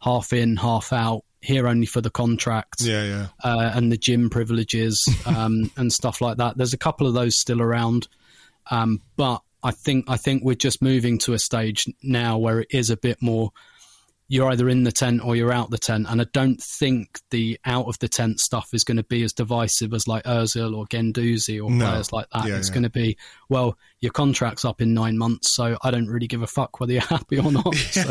half 0.00 0.32
in, 0.32 0.56
half 0.56 0.92
out, 0.92 1.22
here 1.42 1.66
only 1.66 1.86
for 1.86 2.00
the 2.00 2.10
contract, 2.10 2.80
yeah, 2.80 3.04
yeah, 3.04 3.26
uh, 3.42 3.72
and 3.74 3.90
the 3.90 3.96
gym 3.96 4.30
privileges 4.30 5.02
um, 5.26 5.70
and 5.76 5.92
stuff 5.92 6.20
like 6.20 6.36
that. 6.38 6.56
There's 6.56 6.74
a 6.74 6.78
couple 6.78 7.06
of 7.06 7.14
those 7.14 7.40
still 7.40 7.62
around, 7.62 8.08
um, 8.70 9.00
but 9.16 9.42
I 9.62 9.70
think 9.72 10.06
I 10.08 10.16
think 10.16 10.42
we're 10.44 10.54
just 10.54 10.82
moving 10.82 11.18
to 11.20 11.32
a 11.32 11.38
stage 11.38 11.84
now 12.02 12.38
where 12.38 12.60
it 12.60 12.68
is 12.70 12.90
a 12.90 12.96
bit 12.96 13.20
more 13.20 13.52
you're 14.30 14.48
either 14.52 14.68
in 14.68 14.84
the 14.84 14.92
tent 14.92 15.20
or 15.24 15.34
you're 15.34 15.52
out 15.52 15.70
the 15.70 15.76
tent. 15.76 16.06
And 16.08 16.20
I 16.20 16.26
don't 16.32 16.62
think 16.62 17.18
the 17.30 17.58
out 17.64 17.86
of 17.86 17.98
the 17.98 18.08
tent 18.08 18.38
stuff 18.38 18.68
is 18.72 18.84
going 18.84 18.96
to 18.96 19.02
be 19.02 19.24
as 19.24 19.32
divisive 19.32 19.92
as 19.92 20.06
like 20.06 20.22
Ozil 20.22 20.76
or 20.76 20.86
Guendouzi 20.86 21.60
or 21.60 21.68
no. 21.68 21.84
players 21.84 22.12
like 22.12 22.30
that. 22.32 22.46
Yeah, 22.46 22.56
it's 22.56 22.68
yeah. 22.68 22.74
going 22.74 22.84
to 22.84 22.90
be, 22.90 23.16
well, 23.48 23.76
your 23.98 24.12
contract's 24.12 24.64
up 24.64 24.80
in 24.80 24.94
nine 24.94 25.18
months, 25.18 25.52
so 25.52 25.76
I 25.82 25.90
don't 25.90 26.06
really 26.06 26.28
give 26.28 26.42
a 26.42 26.46
fuck 26.46 26.78
whether 26.78 26.92
you're 26.92 27.02
happy 27.08 27.40
or 27.40 27.50
not. 27.50 27.74
So. 27.90 28.02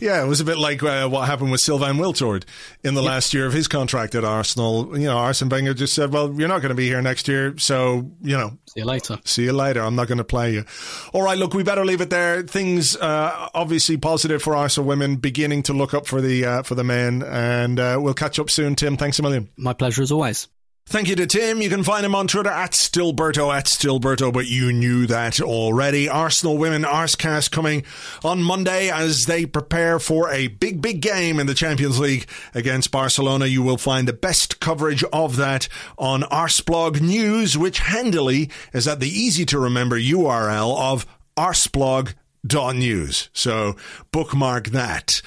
yeah, 0.00 0.24
it 0.24 0.26
was 0.26 0.40
a 0.40 0.44
bit 0.44 0.58
like 0.58 0.82
uh, 0.82 1.08
what 1.08 1.26
happened 1.28 1.52
with 1.52 1.60
Sylvain 1.60 1.96
Wiltord 1.96 2.44
in 2.82 2.94
the 2.94 3.02
yep. 3.02 3.10
last 3.10 3.32
year 3.32 3.46
of 3.46 3.52
his 3.52 3.68
contract 3.68 4.16
at 4.16 4.24
Arsenal. 4.24 4.98
You 4.98 5.06
know, 5.06 5.18
Arsene 5.18 5.48
Wenger 5.48 5.72
just 5.72 5.94
said, 5.94 6.12
well, 6.12 6.32
you're 6.34 6.48
not 6.48 6.62
going 6.62 6.70
to 6.70 6.74
be 6.74 6.86
here 6.86 7.00
next 7.00 7.28
year, 7.28 7.56
so, 7.58 8.10
you 8.22 8.36
know. 8.36 8.58
See 8.66 8.80
you 8.80 8.86
later. 8.86 9.20
See 9.24 9.44
you 9.44 9.52
later. 9.52 9.82
I'm 9.82 9.94
not 9.94 10.08
going 10.08 10.18
to 10.18 10.24
play 10.24 10.52
you. 10.54 10.64
All 11.12 11.22
right, 11.22 11.38
look, 11.38 11.54
we 11.54 11.62
better 11.62 11.84
leave 11.84 12.00
it 12.00 12.10
there. 12.10 12.42
Things 12.42 12.96
uh, 12.96 13.50
obviously 13.54 13.96
positive 13.96 14.42
for 14.42 14.56
Arsenal 14.56 14.88
women 14.88 15.16
begin 15.16 15.43
beginning 15.44 15.62
to 15.62 15.74
look 15.74 15.92
up 15.92 16.06
for 16.06 16.22
the 16.22 16.42
uh, 16.42 16.62
for 16.62 16.74
the 16.74 16.84
men. 16.84 17.22
And 17.22 17.78
uh, 17.78 17.98
we'll 18.00 18.14
catch 18.14 18.38
up 18.38 18.48
soon, 18.48 18.76
Tim. 18.76 18.96
Thanks 18.96 19.18
a 19.18 19.22
million. 19.22 19.50
My 19.58 19.74
pleasure 19.74 20.00
as 20.00 20.10
always. 20.10 20.48
Thank 20.86 21.08
you 21.08 21.16
to 21.16 21.26
Tim. 21.26 21.60
You 21.60 21.68
can 21.68 21.82
find 21.82 22.04
him 22.04 22.14
on 22.14 22.28
Twitter 22.28 22.50
at 22.50 22.72
Stillberto, 22.72 23.54
at 23.54 23.66
Stillberto, 23.66 24.32
but 24.32 24.46
you 24.46 24.72
knew 24.72 25.06
that 25.06 25.40
already. 25.40 26.08
Arsenal 26.08 26.56
Women 26.56 26.82
Arsecast 26.82 27.50
coming 27.50 27.84
on 28.22 28.42
Monday 28.42 28.90
as 28.90 29.24
they 29.24 29.44
prepare 29.44 29.98
for 29.98 30.30
a 30.30 30.48
big, 30.48 30.80
big 30.80 31.02
game 31.02 31.38
in 31.38 31.46
the 31.46 31.54
Champions 31.54 31.98
League 31.98 32.26
against 32.54 32.90
Barcelona. 32.90 33.44
You 33.44 33.62
will 33.62 33.78
find 33.78 34.08
the 34.08 34.14
best 34.14 34.60
coverage 34.60 35.04
of 35.04 35.36
that 35.36 35.68
on 35.98 36.22
Arseblog 36.22 37.02
News, 37.02 37.56
which 37.56 37.80
handily 37.80 38.50
is 38.72 38.88
at 38.88 39.00
the 39.00 39.08
easy 39.08 39.44
to 39.46 39.58
remember 39.58 39.98
URL 39.98 40.78
of 40.78 41.06
arseblog.com 41.36 42.14
news. 42.78 43.28
So 43.32 43.76
bookmark 44.12 44.68
that. 44.68 45.22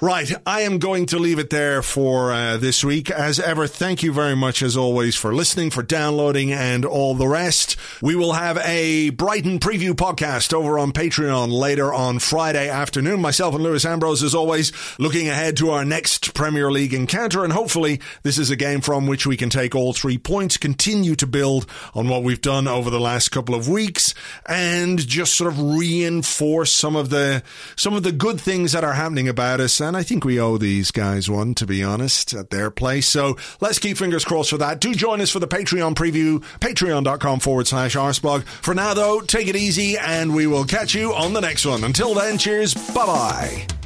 Right, 0.00 0.34
I 0.44 0.62
am 0.62 0.80
going 0.80 1.06
to 1.06 1.20
leave 1.20 1.38
it 1.38 1.50
there 1.50 1.80
for 1.80 2.32
uh, 2.32 2.56
this 2.56 2.82
week. 2.82 3.12
As 3.12 3.38
ever, 3.38 3.68
thank 3.68 4.02
you 4.02 4.12
very 4.12 4.34
much, 4.34 4.60
as 4.60 4.76
always, 4.76 5.14
for 5.14 5.32
listening, 5.32 5.70
for 5.70 5.84
downloading, 5.84 6.52
and 6.52 6.84
all 6.84 7.14
the 7.14 7.28
rest. 7.28 7.76
We 8.02 8.16
will 8.16 8.32
have 8.32 8.58
a 8.58 9.10
Brighton 9.10 9.60
preview 9.60 9.92
podcast 9.92 10.52
over 10.52 10.80
on 10.80 10.90
Patreon 10.90 11.52
later 11.52 11.94
on 11.94 12.18
Friday 12.18 12.68
afternoon. 12.68 13.20
Myself 13.20 13.54
and 13.54 13.62
Lewis 13.62 13.84
Ambrose, 13.84 14.24
as 14.24 14.34
always, 14.34 14.72
looking 14.98 15.28
ahead 15.28 15.56
to 15.58 15.70
our 15.70 15.84
next 15.84 16.34
Premier 16.34 16.72
League 16.72 16.92
encounter, 16.92 17.44
and 17.44 17.52
hopefully, 17.52 18.00
this 18.24 18.36
is 18.36 18.50
a 18.50 18.56
game 18.56 18.80
from 18.80 19.06
which 19.06 19.28
we 19.28 19.36
can 19.36 19.48
take 19.48 19.76
all 19.76 19.92
three 19.92 20.18
points, 20.18 20.56
continue 20.56 21.14
to 21.14 21.26
build 21.26 21.66
on 21.94 22.08
what 22.08 22.24
we've 22.24 22.40
done 22.40 22.66
over 22.66 22.90
the 22.90 22.98
last 22.98 23.28
couple 23.28 23.54
of 23.54 23.68
weeks, 23.68 24.12
and 24.44 24.98
just 25.06 25.36
sort 25.36 25.52
of 25.52 25.62
reinforce 25.78 26.74
some 26.74 26.96
of 26.96 27.10
the 27.10 27.44
some 27.76 27.94
of 27.94 28.02
the 28.02 28.10
good 28.10 28.40
things 28.40 28.72
that 28.72 28.82
are 28.82 28.94
happening 28.94 29.28
about 29.28 29.60
us 29.60 29.83
and 29.84 29.96
I 29.96 30.02
think 30.02 30.24
we 30.24 30.40
owe 30.40 30.56
these 30.58 30.90
guys 30.90 31.30
one, 31.30 31.54
to 31.56 31.66
be 31.66 31.84
honest, 31.84 32.32
at 32.32 32.50
their 32.50 32.70
place. 32.70 33.08
So 33.08 33.36
let's 33.60 33.78
keep 33.78 33.96
fingers 33.96 34.24
crossed 34.24 34.50
for 34.50 34.58
that. 34.58 34.80
Do 34.80 34.94
join 34.94 35.20
us 35.20 35.30
for 35.30 35.38
the 35.38 35.48
Patreon 35.48 35.94
preview, 35.94 36.40
patreon.com 36.60 37.40
forward 37.40 37.66
slash 37.66 37.94
arseblog. 37.94 38.44
For 38.44 38.74
now, 38.74 38.94
though, 38.94 39.20
take 39.20 39.48
it 39.48 39.56
easy, 39.56 39.96
and 39.96 40.34
we 40.34 40.46
will 40.46 40.64
catch 40.64 40.94
you 40.94 41.14
on 41.14 41.32
the 41.32 41.40
next 41.40 41.66
one. 41.66 41.84
Until 41.84 42.14
then, 42.14 42.38
cheers. 42.38 42.74
Bye 42.74 43.06
bye. 43.06 43.83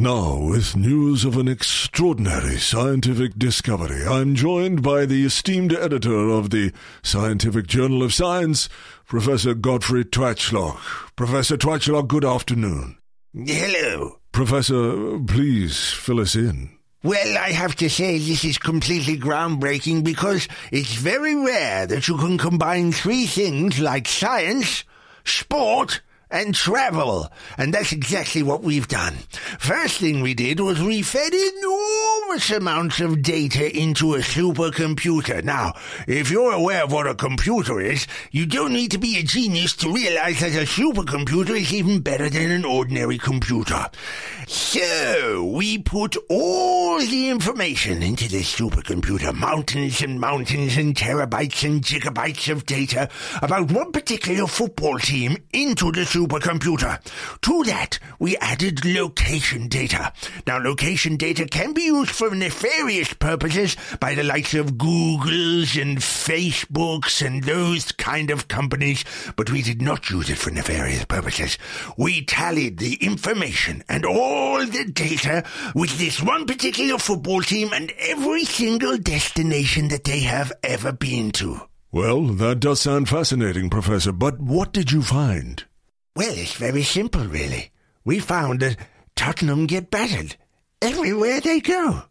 Now, 0.00 0.38
with 0.38 0.76
news 0.76 1.26
of 1.26 1.36
an 1.36 1.46
extraordinary 1.46 2.56
scientific 2.56 3.34
discovery, 3.36 4.06
I'm 4.06 4.34
joined 4.34 4.82
by 4.82 5.04
the 5.04 5.26
esteemed 5.26 5.74
editor 5.74 6.30
of 6.30 6.48
the 6.48 6.72
Scientific 7.02 7.66
Journal 7.66 8.02
of 8.02 8.14
Science, 8.14 8.70
Professor 9.04 9.52
Godfrey 9.52 10.06
Twatchlock. 10.06 10.78
Professor 11.16 11.58
Twatchlock, 11.58 12.08
good 12.08 12.24
afternoon. 12.24 12.96
Hello. 13.34 14.20
Professor, 14.32 15.18
please 15.18 15.90
fill 15.90 16.20
us 16.20 16.34
in. 16.34 16.70
Well, 17.02 17.36
I 17.36 17.50
have 17.50 17.76
to 17.76 17.90
say 17.90 18.16
this 18.16 18.42
is 18.42 18.56
completely 18.56 19.18
groundbreaking 19.18 20.02
because 20.02 20.48
it's 20.72 20.94
very 20.94 21.34
rare 21.34 21.86
that 21.86 22.08
you 22.08 22.16
can 22.16 22.38
combine 22.38 22.92
three 22.92 23.26
things 23.26 23.78
like 23.78 24.08
science, 24.08 24.82
sport, 25.26 26.00
and 26.30 26.54
travel. 26.54 27.30
And 27.58 27.74
that's 27.74 27.92
exactly 27.92 28.42
what 28.42 28.62
we've 28.62 28.88
done. 28.88 29.14
First 29.58 29.98
thing 29.98 30.20
we 30.20 30.34
did 30.34 30.60
was 30.60 30.80
we 30.80 31.02
fed 31.02 31.32
enormous 31.32 32.50
amounts 32.50 33.00
of 33.00 33.22
data 33.22 33.76
into 33.76 34.14
a 34.14 34.18
supercomputer. 34.18 35.42
Now, 35.42 35.74
if 36.06 36.30
you're 36.30 36.52
aware 36.52 36.84
of 36.84 36.92
what 36.92 37.06
a 37.06 37.14
computer 37.14 37.80
is, 37.80 38.06
you 38.30 38.46
don't 38.46 38.72
need 38.72 38.92
to 38.92 38.98
be 38.98 39.18
a 39.18 39.22
genius 39.22 39.74
to 39.76 39.92
realize 39.92 40.40
that 40.40 40.54
a 40.54 40.66
supercomputer 40.66 41.60
is 41.60 41.72
even 41.72 42.00
better 42.00 42.28
than 42.28 42.50
an 42.50 42.64
ordinary 42.64 43.18
computer. 43.18 43.86
So, 44.46 45.44
we 45.54 45.78
put 45.78 46.16
all 46.28 46.98
the 46.98 47.28
information 47.28 48.02
into 48.02 48.28
this 48.28 48.54
supercomputer, 48.54 49.34
mountains 49.34 50.02
and 50.02 50.20
mountains 50.20 50.76
and 50.76 50.94
terabytes 50.94 51.64
and 51.64 51.82
gigabytes 51.82 52.50
of 52.50 52.66
data 52.66 53.08
about 53.42 53.70
one 53.70 53.92
particular 53.92 54.46
football 54.46 54.98
team 54.98 55.36
into 55.52 55.90
the 55.92 56.02
supercomputer. 56.02 56.19
To 56.26 57.62
that, 57.64 57.98
we 58.18 58.36
added 58.38 58.84
location 58.84 59.68
data. 59.68 60.12
Now, 60.46 60.58
location 60.58 61.16
data 61.16 61.46
can 61.46 61.72
be 61.72 61.82
used 61.82 62.10
for 62.10 62.34
nefarious 62.34 63.12
purposes 63.14 63.76
by 63.98 64.14
the 64.14 64.22
likes 64.22 64.54
of 64.54 64.74
Googles 64.74 65.80
and 65.80 65.98
Facebooks 65.98 67.24
and 67.24 67.44
those 67.44 67.92
kind 67.92 68.30
of 68.30 68.48
companies, 68.48 69.04
but 69.36 69.50
we 69.50 69.62
did 69.62 69.82
not 69.82 70.10
use 70.10 70.30
it 70.30 70.38
for 70.38 70.50
nefarious 70.50 71.04
purposes. 71.04 71.58
We 71.96 72.24
tallied 72.24 72.78
the 72.78 72.94
information 72.94 73.84
and 73.88 74.04
all 74.04 74.64
the 74.64 74.84
data 74.84 75.44
with 75.74 75.98
this 75.98 76.22
one 76.22 76.46
particular 76.46 76.98
football 76.98 77.42
team 77.42 77.72
and 77.72 77.92
every 77.98 78.44
single 78.44 78.96
destination 78.98 79.88
that 79.88 80.04
they 80.04 80.20
have 80.20 80.52
ever 80.62 80.92
been 80.92 81.30
to. 81.32 81.60
Well, 81.92 82.22
that 82.22 82.60
does 82.60 82.80
sound 82.80 83.08
fascinating, 83.08 83.68
Professor, 83.68 84.12
but 84.12 84.40
what 84.40 84.72
did 84.72 84.92
you 84.92 85.02
find? 85.02 85.64
Well, 86.16 86.32
it's 86.36 86.54
very 86.54 86.82
simple, 86.82 87.24
really. 87.24 87.70
We 88.04 88.18
found 88.18 88.60
that 88.60 88.76
Tottenham 89.14 89.66
get 89.66 89.90
battered 89.90 90.36
everywhere 90.82 91.40
they 91.40 91.60
go. 91.60 92.02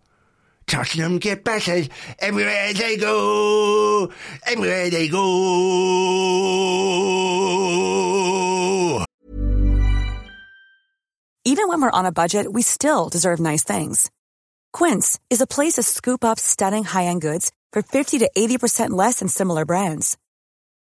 Tottenham 0.67 1.17
get 1.17 1.43
battered 1.43 1.89
everywhere 2.19 2.73
they 2.73 2.95
go. 2.97 4.11
Everywhere 4.45 4.89
they 4.89 5.07
go. 5.09 5.19
Even 11.45 11.67
when 11.67 11.81
we're 11.81 11.89
on 11.91 12.05
a 12.05 12.11
budget, 12.11 12.51
we 12.53 12.61
still 12.61 13.09
deserve 13.09 13.39
nice 13.39 13.63
things. 13.63 14.11
Quince 14.71 15.19
is 15.29 15.41
a 15.41 15.47
place 15.47 15.73
to 15.73 15.83
scoop 15.83 16.23
up 16.23 16.39
stunning 16.39 16.83
high-end 16.83 17.21
goods 17.21 17.51
for 17.71 17.81
50 17.81 18.19
to 18.19 18.29
80% 18.37 18.91
less 18.91 19.19
than 19.19 19.27
similar 19.27 19.65
brands. 19.65 20.15